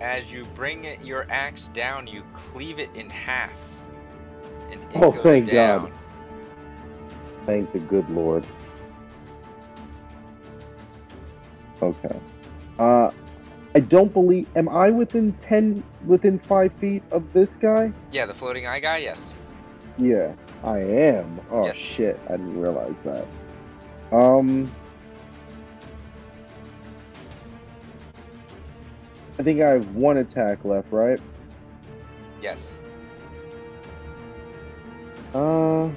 As 0.00 0.32
you 0.32 0.44
bring 0.54 0.84
it, 0.84 1.00
your 1.02 1.26
axe 1.30 1.68
down, 1.68 2.06
you 2.08 2.24
cleave 2.32 2.78
it 2.80 2.90
in 2.94 3.08
half. 3.08 3.52
It 4.70 4.78
Oh, 4.96 5.12
thank 5.12 5.46
down. 5.46 5.86
God. 5.86 5.92
Thank 7.46 7.72
the 7.72 7.78
good 7.78 8.08
Lord. 8.10 8.44
Okay. 11.80 12.20
Uh, 12.78 13.10
I 13.74 13.80
don't 13.80 14.12
believe. 14.12 14.48
Am 14.56 14.68
I 14.68 14.90
within 14.90 15.32
ten, 15.34 15.82
within 16.06 16.38
five 16.38 16.72
feet 16.74 17.02
of 17.10 17.32
this 17.32 17.56
guy? 17.56 17.92
Yeah, 18.10 18.26
the 18.26 18.34
floating 18.34 18.66
eye 18.66 18.80
guy, 18.80 18.98
yes. 18.98 19.24
Yeah, 19.98 20.34
I 20.64 20.78
am. 20.78 21.40
Oh 21.50 21.66
Yes. 21.66 21.76
shit! 21.76 22.18
I 22.28 22.32
didn't 22.32 22.60
realize 22.60 22.94
that. 23.04 23.26
Um, 24.14 24.70
I 29.38 29.42
think 29.42 29.60
I 29.60 29.70
have 29.70 29.94
one 29.94 30.18
attack 30.18 30.64
left, 30.64 30.92
right? 30.92 31.18
Yes. 32.42 32.72
Uh, 35.34 35.88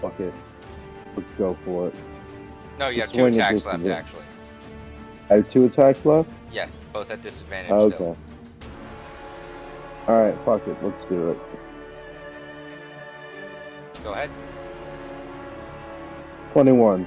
fuck 0.00 0.18
it. 0.20 0.34
Let's 1.16 1.34
go 1.34 1.56
for 1.64 1.88
it. 1.88 1.94
No, 2.78 2.88
you 2.88 2.96
The 2.96 3.00
have 3.02 3.12
two 3.12 3.26
attacks 3.26 3.66
left, 3.66 3.86
actually. 3.86 4.22
I 5.30 5.34
have 5.36 5.48
two 5.48 5.64
attacks 5.64 6.04
left. 6.04 6.28
Yes, 6.50 6.84
both 6.92 7.10
at 7.10 7.22
disadvantage 7.22 7.70
Okay. 7.70 8.16
All 10.08 10.22
right, 10.22 10.36
fuck 10.44 10.66
it. 10.66 10.76
Let's 10.82 11.04
do 11.06 11.30
it. 11.30 11.38
Go 14.02 14.12
ahead. 14.12 14.30
Twenty-one. 16.52 17.06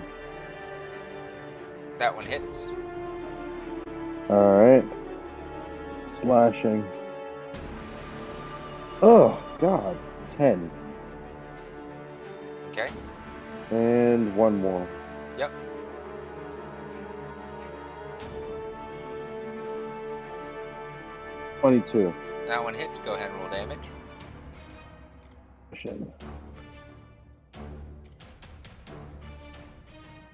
That 2.00 2.16
one 2.16 2.26
hits. 2.26 2.70
All 4.30 4.54
right. 4.54 4.84
Slashing. 6.06 6.84
Oh 9.02 9.44
God. 9.60 9.98
Ten. 10.30 10.72
Okay. 12.72 12.90
And 13.72 14.36
one 14.36 14.62
more. 14.62 14.88
Yep. 15.38 15.52
Twenty-two. 21.62 22.14
That 22.48 22.64
one 22.64 22.74
hits. 22.74 23.00
Go 23.00 23.14
ahead 23.14 23.32
and 23.32 23.40
roll 23.42 23.50
damage. 23.50 23.80
Shit. 25.74 26.00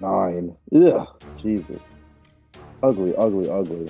Nine. 0.02 0.56
Ugh. 0.74 1.06
Jesus. 1.40 1.94
Ugly, 2.82 3.14
ugly, 3.16 3.48
ugly. 3.48 3.88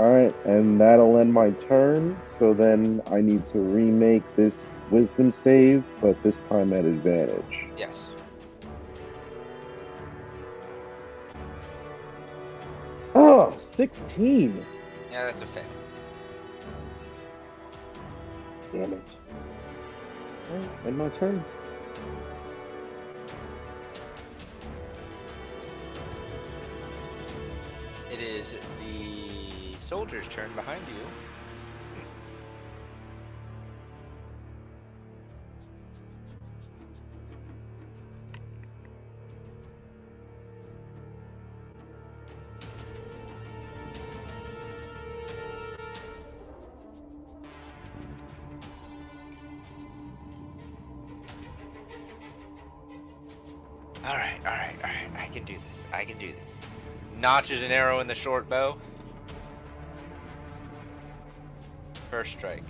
Alright, 0.00 0.34
and 0.46 0.80
that'll 0.80 1.16
end 1.18 1.32
my 1.32 1.50
turn. 1.50 2.18
So 2.24 2.52
then 2.52 3.02
I 3.06 3.20
need 3.20 3.46
to 3.48 3.60
remake 3.60 4.24
this 4.34 4.66
wisdom 4.90 5.30
save, 5.30 5.84
but 6.00 6.20
this 6.24 6.40
time 6.40 6.72
at 6.72 6.84
advantage. 6.84 7.68
Yes. 7.76 8.08
Oh, 13.14 13.54
16. 13.58 14.66
Yeah, 15.12 15.24
that's 15.26 15.42
a 15.42 15.46
fail. 15.46 15.62
Damn 18.72 18.92
it. 18.92 19.16
Alright, 20.52 20.68
end 20.84 20.98
my 20.98 21.08
turn. 21.10 21.44
It 28.20 28.26
is 28.26 28.52
the 28.78 29.78
soldier's 29.78 30.28
turn 30.28 30.54
behind 30.54 30.86
you. 30.86 31.29
Notches 57.20 57.62
an 57.62 57.70
arrow 57.70 58.00
in 58.00 58.06
the 58.06 58.14
short 58.14 58.48
bow. 58.48 58.78
First 62.10 62.32
strike. 62.32 62.64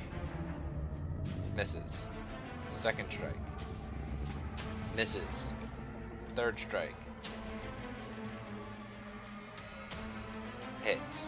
Misses. 1.55 2.03
Second 2.69 3.09
strike. 3.13 3.39
Misses. 4.97 5.53
Third 6.35 6.59
strike. 6.59 6.97
Hits. 10.83 11.27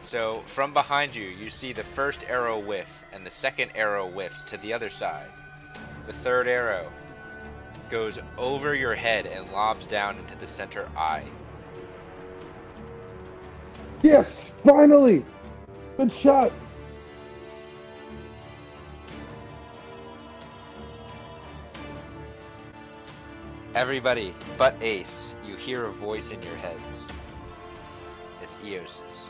So 0.00 0.42
from 0.46 0.72
behind 0.72 1.14
you, 1.14 1.28
you 1.28 1.50
see 1.50 1.72
the 1.72 1.84
first 1.84 2.24
arrow 2.28 2.58
whiff, 2.58 3.04
and 3.12 3.24
the 3.24 3.30
second 3.30 3.70
arrow 3.76 4.10
whiffs 4.10 4.42
to 4.44 4.56
the 4.56 4.72
other 4.72 4.90
side. 4.90 5.28
The 6.08 6.12
third 6.12 6.48
arrow 6.48 6.90
goes 7.94 8.18
over 8.38 8.74
your 8.74 8.96
head 8.96 9.24
and 9.24 9.52
lobs 9.52 9.86
down 9.86 10.18
into 10.18 10.36
the 10.38 10.46
center 10.48 10.88
eye. 10.96 11.22
Yes, 14.02 14.52
finally. 14.66 15.24
Good 15.96 16.12
shot. 16.12 16.50
Everybody 23.76 24.34
but 24.58 24.74
Ace, 24.80 25.32
you 25.46 25.54
hear 25.54 25.84
a 25.84 25.92
voice 25.92 26.32
in 26.32 26.42
your 26.42 26.56
heads. 26.56 27.06
It's 28.42 28.56
Eos's. 28.64 29.28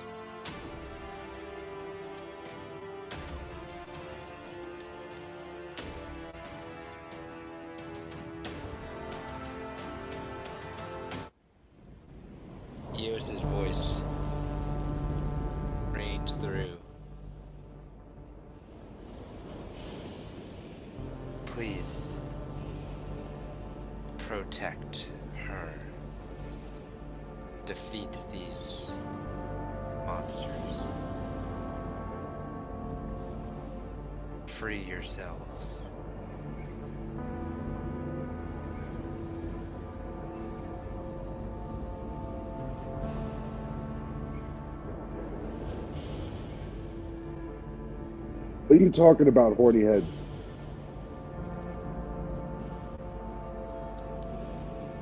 You 48.85 48.91
talking 48.91 49.29
about, 49.29 49.57
horny 49.57 49.83
head? 49.83 50.05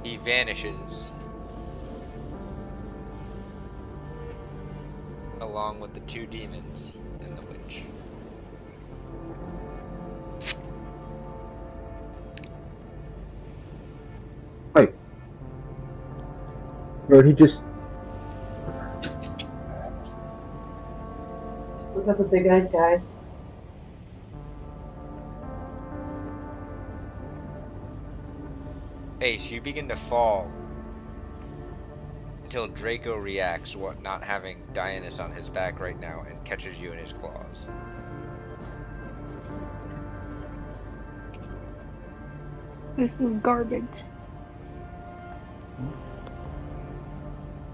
He 0.05 0.17
vanishes. 0.19 1.11
Along 5.41 5.81
with 5.81 5.93
the 5.94 6.01
two 6.01 6.27
demons 6.27 6.94
and 7.25 7.36
the 7.36 7.43
witch. 7.43 7.83
Wait. 14.75 14.91
Or 17.09 17.25
he 17.25 17.33
just 17.33 17.55
Look 21.94 22.09
at 22.09 22.19
the 22.19 22.25
big 22.25 22.47
eyed 22.47 22.73
guy. 22.73 23.02
You 29.53 29.61
begin 29.61 29.89
to 29.89 29.97
fall 29.97 30.51
until 32.43 32.67
Draco 32.69 33.17
reacts, 33.17 33.77
what 33.77 34.03
not 34.03 34.23
having 34.23 34.63
Dianus 34.73 35.23
on 35.23 35.31
his 35.31 35.49
back 35.49 35.81
right 35.81 35.99
now, 36.01 36.25
and 36.29 36.43
catches 36.45 36.81
you 36.81 36.93
in 36.93 36.99
his 36.99 37.13
claws. 37.13 37.67
This 42.97 43.21
is 43.21 43.35
garbage. 43.35 44.05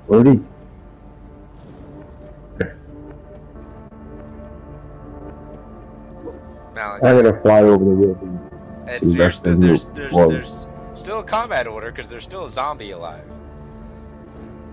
where'd 0.09 0.27
he? 0.27 0.41
I'm 6.81 7.01
gonna 7.01 7.41
fly 7.43 7.63
over 7.63 7.85
the 7.85 7.91
building. 7.91 8.51
and 8.89 9.05
He's 9.05 9.15
there's, 9.15 9.41
there's, 9.41 9.57
the 9.57 9.67
there's, 9.67 9.85
there's 9.95 10.11
still 10.11 10.31
a 10.33 10.43
combat 11.29 11.67
order 11.67 11.91
because 11.91 12.09
there's 12.09 12.25
still 12.25 12.47
a 12.47 12.51
zombie 12.53 12.91
alive. 12.93 13.25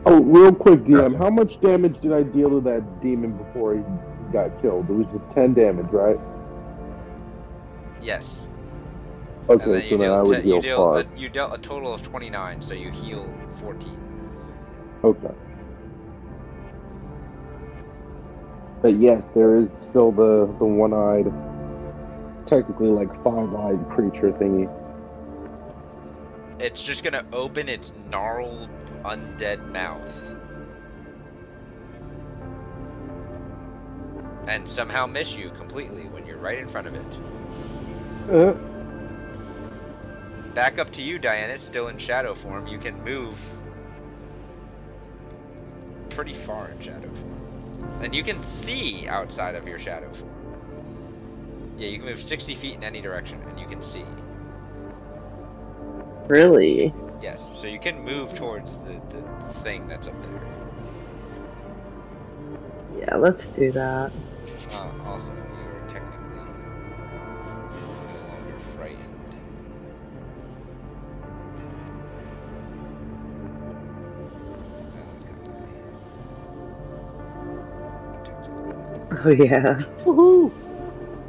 Oh, 0.05 0.21
real 0.21 0.53
quick, 0.53 0.81
DM. 0.83 1.17
How 1.17 1.29
much 1.29 1.59
damage 1.61 1.99
did 1.99 2.13
I 2.13 2.23
deal 2.23 2.49
to 2.51 2.61
that 2.61 3.01
demon 3.01 3.31
before 3.37 3.75
he 3.75 3.83
got 4.31 4.61
killed? 4.61 4.89
It 4.89 4.93
was 4.93 5.07
just 5.11 5.29
10 5.31 5.53
damage, 5.55 5.87
right? 5.91 6.19
Yes. 8.01 8.47
and 9.49 9.59
then 9.59 9.69
Okay, 9.69 9.89
so 9.89 9.97
then 9.97 10.11
I 10.11 10.15
deal, 10.21 10.25
would 10.25 10.35
te- 10.37 10.41
heal 10.43 10.55
you 10.57 10.61
deal, 10.61 10.93
five. 10.93 11.07
a, 11.15 11.19
you 11.19 11.29
dealt 11.29 11.53
a 11.53 11.57
total 11.57 11.93
of 11.93 12.03
29, 12.03 12.61
so 12.61 12.73
you 12.75 12.91
heal 12.91 13.27
14. 13.61 13.99
Okay. 15.03 15.33
But 18.81 18.99
yes, 18.99 19.29
there 19.29 19.55
is 19.57 19.71
still 19.79 20.11
the 20.11 20.45
the 20.59 20.65
one-eyed, 20.65 21.25
technically 22.45 22.89
like 22.89 23.09
five-eyed 23.23 23.89
creature 23.89 24.31
thingy. 24.33 24.69
It's 26.65 26.81
just 26.81 27.03
gonna 27.03 27.23
open 27.31 27.69
its 27.69 27.93
gnarled, 28.09 28.69
undead 29.03 29.71
mouth. 29.71 30.11
And 34.47 34.67
somehow 34.67 35.05
miss 35.05 35.35
you 35.35 35.51
completely 35.51 36.05
when 36.07 36.25
you're 36.25 36.39
right 36.39 36.57
in 36.57 36.67
front 36.67 36.87
of 36.87 36.95
it. 36.95 37.19
Uh, 38.31 38.55
Back 40.55 40.79
up 40.79 40.89
to 40.93 41.03
you, 41.03 41.19
Diana, 41.19 41.59
still 41.59 41.89
in 41.89 41.99
shadow 41.99 42.33
form. 42.33 42.65
You 42.65 42.79
can 42.79 43.03
move 43.03 43.37
pretty 46.09 46.33
far 46.33 46.69
in 46.69 46.81
shadow 46.81 47.13
form. 47.13 48.01
And 48.01 48.15
you 48.15 48.23
can 48.23 48.41
see 48.41 49.07
outside 49.07 49.53
of 49.53 49.67
your 49.67 49.77
shadow 49.77 50.11
form. 50.11 50.31
Yeah, 51.77 51.89
you 51.89 51.97
can 51.99 52.07
move 52.07 52.19
60 52.19 52.55
feet 52.55 52.73
in 52.73 52.83
any 52.83 53.01
direction, 53.01 53.39
and 53.49 53.59
you 53.59 53.67
can 53.67 53.83
see. 53.83 54.03
Really? 56.27 56.93
Yes, 57.21 57.49
so 57.53 57.67
you 57.67 57.79
can 57.79 58.03
move 58.03 58.33
towards 58.33 58.71
the, 58.83 58.99
the 59.15 59.53
thing 59.63 59.87
that's 59.87 60.07
up 60.07 60.21
there. 60.23 60.41
Yeah, 62.99 63.15
let's 63.17 63.45
do 63.45 63.71
that. 63.73 64.11
Uh, 64.71 64.91
also, 65.05 65.31
you 65.31 65.37
are 65.37 65.87
technically 65.87 66.35
no 68.09 68.27
longer 68.29 68.57
frightened. 68.75 69.11
Oh 79.23 79.29
yeah. 79.29 79.75
Woohoo! 80.03 80.51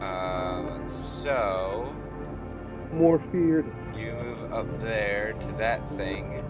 Um, 0.03 0.89
so 0.89 1.95
More 2.93 3.19
feared. 3.31 3.67
Up 4.57 4.81
there 4.81 5.35
to 5.35 5.49
that 5.59 5.87
thing. 5.99 6.43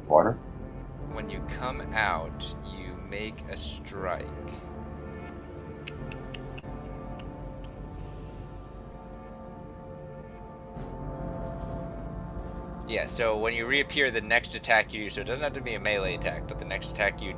Water. 0.09 0.37
when 1.13 1.31
you 1.31 1.41
come 1.49 1.81
out, 1.95 2.55
you 2.77 2.97
make 3.09 3.45
a 3.49 3.57
strike. 3.57 4.27
Yeah, 12.95 13.07
so 13.07 13.37
when 13.37 13.55
you 13.55 13.67
reappear, 13.67 14.13
the 14.13 14.21
next 14.21 14.55
attack 14.55 14.95
you 14.95 15.01
do, 15.01 15.11
so 15.11 15.21
it 15.21 15.27
doesn't 15.27 15.43
have 15.43 15.55
to 15.55 15.61
be 15.61 15.75
a 15.75 15.81
melee 15.81 16.15
attack, 16.15 16.47
but 16.47 16.61
the 16.61 16.65
next 16.65 16.93
attack 16.93 17.21
you 17.21 17.35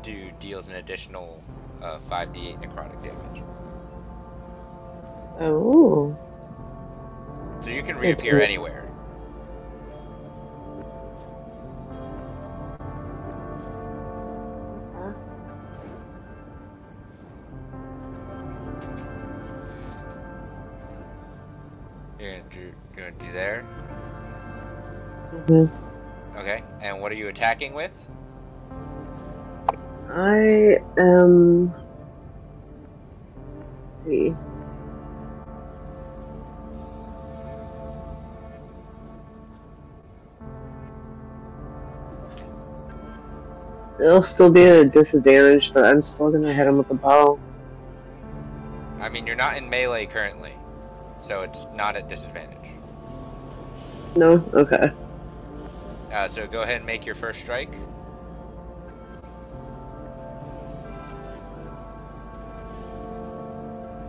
do 0.00 0.30
deals 0.38 0.68
an 0.68 0.76
additional 0.76 1.42
uh, 1.82 1.98
5d8 2.10 2.58
necrotic 2.64 3.02
damage. 3.02 3.42
Oh. 5.38 6.16
So 7.60 7.68
you 7.68 7.82
can 7.82 7.98
reappear 7.98 8.40
anywhere. 8.40 8.87
Okay, 25.50 26.62
and 26.82 27.00
what 27.00 27.10
are 27.10 27.14
you 27.14 27.28
attacking 27.28 27.72
with? 27.72 27.90
I 30.10 30.78
am. 30.98 31.72
let's 34.04 34.06
see. 34.06 34.34
It'll 44.00 44.22
still 44.22 44.50
be 44.50 44.64
at 44.64 44.76
a 44.76 44.84
disadvantage, 44.84 45.72
but 45.72 45.84
I'm 45.84 46.02
still 46.02 46.30
gonna 46.30 46.52
hit 46.52 46.66
him 46.66 46.76
with 46.76 46.88
the 46.88 46.94
bow. 46.94 47.38
I 49.00 49.08
mean, 49.08 49.26
you're 49.26 49.34
not 49.34 49.56
in 49.56 49.68
melee 49.70 50.06
currently, 50.06 50.52
so 51.20 51.40
it's 51.40 51.66
not 51.74 51.96
at 51.96 52.08
disadvantage. 52.08 52.58
No? 54.16 54.44
Okay. 54.52 54.92
Uh, 56.12 56.26
so 56.26 56.46
go 56.46 56.62
ahead 56.62 56.76
and 56.76 56.86
make 56.86 57.04
your 57.04 57.14
first 57.14 57.40
strike. 57.40 57.72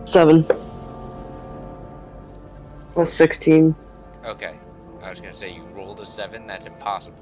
Seven. 0.04 0.44
Plus 2.94 3.12
16. 3.12 3.74
Okay. 4.24 4.54
I 5.02 5.10
was 5.10 5.20
gonna 5.20 5.34
say 5.34 5.54
you 5.54 5.62
rolled 5.74 6.00
a 6.00 6.06
seven. 6.06 6.46
That's 6.46 6.66
impossible. 6.66 7.16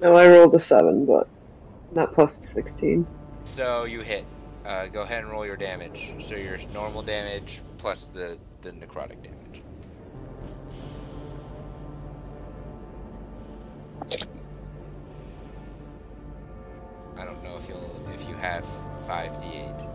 No, 0.00 0.14
I 0.14 0.28
rolled 0.28 0.54
a 0.54 0.58
7, 0.58 1.04
but 1.04 1.28
not 1.92 2.12
plus 2.12 2.38
16. 2.40 3.06
So 3.44 3.84
you 3.84 4.00
hit. 4.00 4.24
Uh, 4.64 4.86
go 4.86 5.02
ahead 5.02 5.22
and 5.22 5.30
roll 5.30 5.44
your 5.44 5.56
damage. 5.56 6.14
So 6.20 6.34
your 6.34 6.56
normal 6.72 7.02
damage 7.02 7.60
plus 7.78 8.08
the 8.12 8.38
the 8.62 8.70
necrotic 8.72 9.22
damage. 9.22 9.39
I 17.16 17.24
don't 17.24 17.42
know 17.44 17.56
if 17.58 17.68
you'll 17.68 18.00
if 18.14 18.28
you 18.28 18.34
have 18.36 18.64
five 19.06 19.32
d8. 19.32 19.86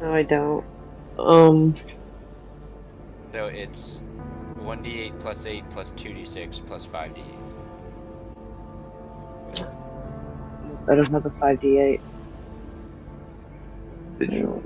No, 0.00 0.12
I 0.14 0.22
don't. 0.22 0.64
Um, 1.18 1.76
So 3.32 3.46
it's 3.46 4.00
one 4.56 4.82
d8 4.82 5.18
plus 5.20 5.44
eight 5.46 5.64
plus 5.70 5.90
two 5.96 6.10
d6 6.10 6.66
plus 6.66 6.84
five 6.84 7.12
d8. 7.14 7.44
I 10.86 10.94
don't 10.94 11.10
have 11.12 11.24
a 11.26 11.30
5d8. 11.30 12.00
Did 14.18 14.32
you? 14.32 14.62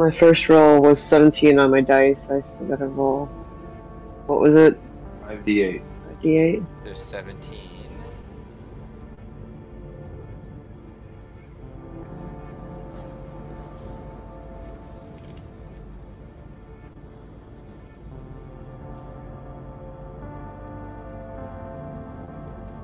My 0.00 0.10
first 0.10 0.48
roll 0.48 0.80
was 0.80 0.98
17 0.98 1.58
on 1.58 1.72
my 1.72 1.82
dice. 1.82 2.30
I 2.30 2.40
still 2.40 2.66
gotta 2.68 2.86
roll. 2.86 3.26
What 4.24 4.40
was 4.40 4.54
it? 4.54 4.80
5d8. 5.28 5.82
5d8? 6.22 6.66
There's 6.84 6.98
17. 7.02 7.60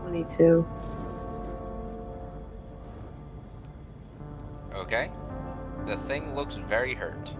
Twenty-two. 0.02 0.66
Okay. 4.74 5.10
The 5.86 5.96
thing 6.08 6.34
looks 6.34 6.56
very 6.56 6.94
hurt. 6.94 7.30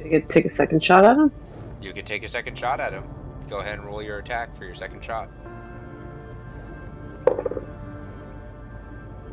I 0.00 0.08
get 0.08 0.26
take 0.26 0.44
a 0.44 0.48
second 0.48 0.82
shot 0.82 1.04
at 1.04 1.16
him? 1.16 1.30
You 1.80 1.92
can 1.92 2.04
take 2.04 2.24
a 2.24 2.28
second 2.28 2.58
shot 2.58 2.80
at 2.80 2.92
him. 2.92 3.04
Let's 3.34 3.46
go 3.46 3.60
ahead 3.60 3.78
and 3.78 3.86
roll 3.86 4.02
your 4.02 4.18
attack 4.18 4.56
for 4.56 4.64
your 4.64 4.74
second 4.74 5.04
shot. 5.04 5.28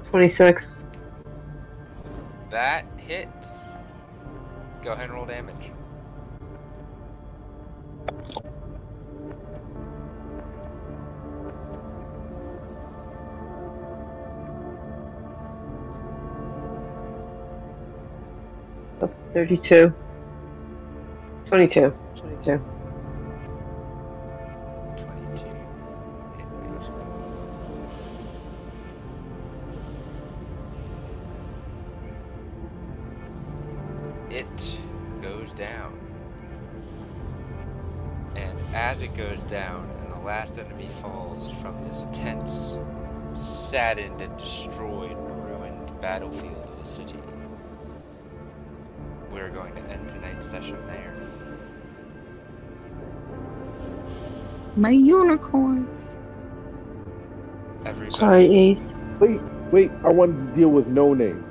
Twenty-six. 0.09 0.85
That 2.51 2.85
hits. 2.98 3.49
Go 4.83 4.91
ahead 4.91 5.06
and 5.06 5.14
roll 5.14 5.25
damage. 5.25 5.72
32. 19.36 19.94
22. 21.44 21.94
22. 22.16 22.62
22. 24.96 25.42
Hit 26.38 26.48
makes 26.72 26.88
It 34.30 34.80
goes 35.22 35.52
down. 35.52 36.00
And 38.38 38.58
as 38.74 39.02
it 39.02 39.18
goes 39.18 39.44
down, 39.44 39.90
and 40.00 40.14
the 40.14 40.26
last 40.26 40.58
enemy 40.58 40.88
falls 41.02 41.52
from 41.62 41.84
this 41.84 42.06
tense, 42.14 42.78
saddened, 43.38 44.22
and 44.22 44.38
destroyed, 44.38 45.18
ruined 45.18 45.92
battlefield 46.00 46.65
going 49.56 49.74
to 49.74 49.82
end 49.90 50.08
tonight's 50.09 50.48
session 50.50 50.77
there. 50.85 51.14
My 54.75 54.90
unicorn. 54.90 55.88
Everybody, 57.85 58.17
Sorry, 58.19 58.56
Ace. 58.58 58.82
Wait, 59.19 59.42
wait. 59.72 59.92
I 60.03 60.11
wanted 60.11 60.40
to 60.45 60.53
deal 60.53 60.69
with 60.69 60.88
no 60.88 61.14
name. 61.14 61.43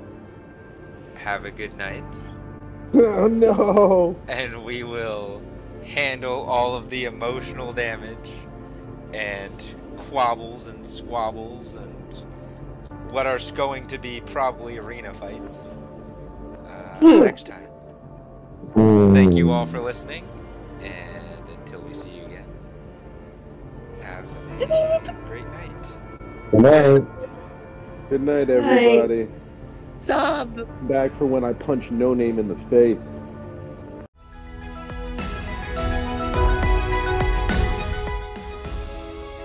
have 1.14 1.44
a 1.46 1.50
good 1.50 1.74
night. 1.76 2.04
Oh 2.96 3.26
no! 3.26 4.16
and 4.28 4.64
we 4.64 4.84
will 4.84 5.42
handle 5.84 6.44
all 6.44 6.76
of 6.76 6.90
the 6.90 7.06
emotional 7.06 7.72
damage 7.72 8.30
and 9.12 9.64
quabbles 9.96 10.68
and 10.68 10.86
squabbles 10.86 11.74
and 11.74 12.14
what 13.10 13.26
are 13.26 13.40
going 13.56 13.88
to 13.88 13.98
be 13.98 14.20
probably 14.20 14.78
arena 14.78 15.12
fights 15.14 15.74
uh, 16.68 16.98
Hmm. 17.00 17.20
next 17.24 17.46
time. 17.46 17.68
Thank 18.74 19.34
you 19.34 19.52
all 19.52 19.66
for 19.66 19.80
listening, 19.80 20.26
and 20.82 21.48
until 21.48 21.80
we 21.82 21.94
see 21.94 22.08
you 22.08 22.24
again, 22.24 22.44
have 24.02 24.24
a 24.52 25.12
great 25.28 25.46
night. 25.46 26.50
Good 26.50 26.60
night. 26.60 27.02
Good 28.10 28.22
night, 28.22 28.50
everybody. 28.50 29.28
Sob. 30.00 30.88
Back 30.88 31.14
for 31.14 31.24
when 31.24 31.44
I 31.44 31.52
punch 31.52 31.92
no 31.92 32.14
name 32.14 32.40
in 32.40 32.48
the 32.48 32.56
face. 32.68 33.16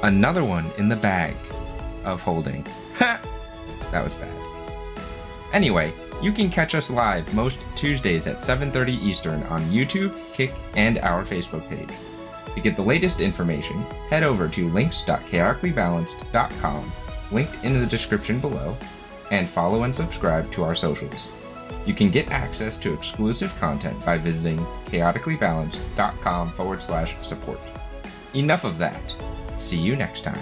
Another 0.02 0.44
one 0.44 0.66
in 0.80 0.90
the 0.90 0.96
bag 0.96 1.36
of 2.04 2.20
holding. 2.20 2.66
Ha! 2.96 3.22
that 3.92 4.04
was 4.04 4.16
bad. 4.16 4.34
Anyway, 5.54 5.94
you 6.22 6.32
can 6.32 6.50
catch 6.50 6.76
us 6.76 6.90
live 6.90 7.34
most 7.34 7.58
Tuesdays 7.76 8.28
at 8.28 8.42
7:30 8.42 8.94
Eastern 8.94 9.44
on 9.44 9.62
YouTube, 9.64 10.16
Kick, 10.34 10.54
and 10.76 10.98
our 11.00 11.24
Facebook 11.24 11.68
page. 11.70 11.90
To 12.56 12.62
get 12.62 12.76
the 12.76 12.82
latest 12.82 13.22
information, 13.22 13.80
head 14.10 14.24
over 14.24 14.48
to 14.50 14.70
links.chaoticallybalanced.com, 14.70 16.92
linked 17.32 17.64
in 17.64 17.80
the 17.80 17.86
description 17.86 18.40
below, 18.40 18.76
and 19.32 19.50
follow 19.50 19.84
and 19.84 19.96
subscribe 19.96 20.52
to 20.52 20.64
our 20.64 20.76
socials. 20.76 21.30
You 21.86 21.94
can 21.94 22.10
get 22.10 22.32
access 22.32 22.76
to 22.78 22.94
exclusive 22.94 23.56
content 23.60 24.04
by 24.06 24.18
visiting 24.18 24.58
chaoticallybalanced.com 24.88 26.54
forward 26.54 26.84
slash 26.84 27.16
support. 27.24 27.60
Enough 28.34 28.64
of 28.64 28.80
that. 28.80 29.02
See 29.58 29.78
you 29.78 29.96
next 29.96 30.24
time. 30.24 30.40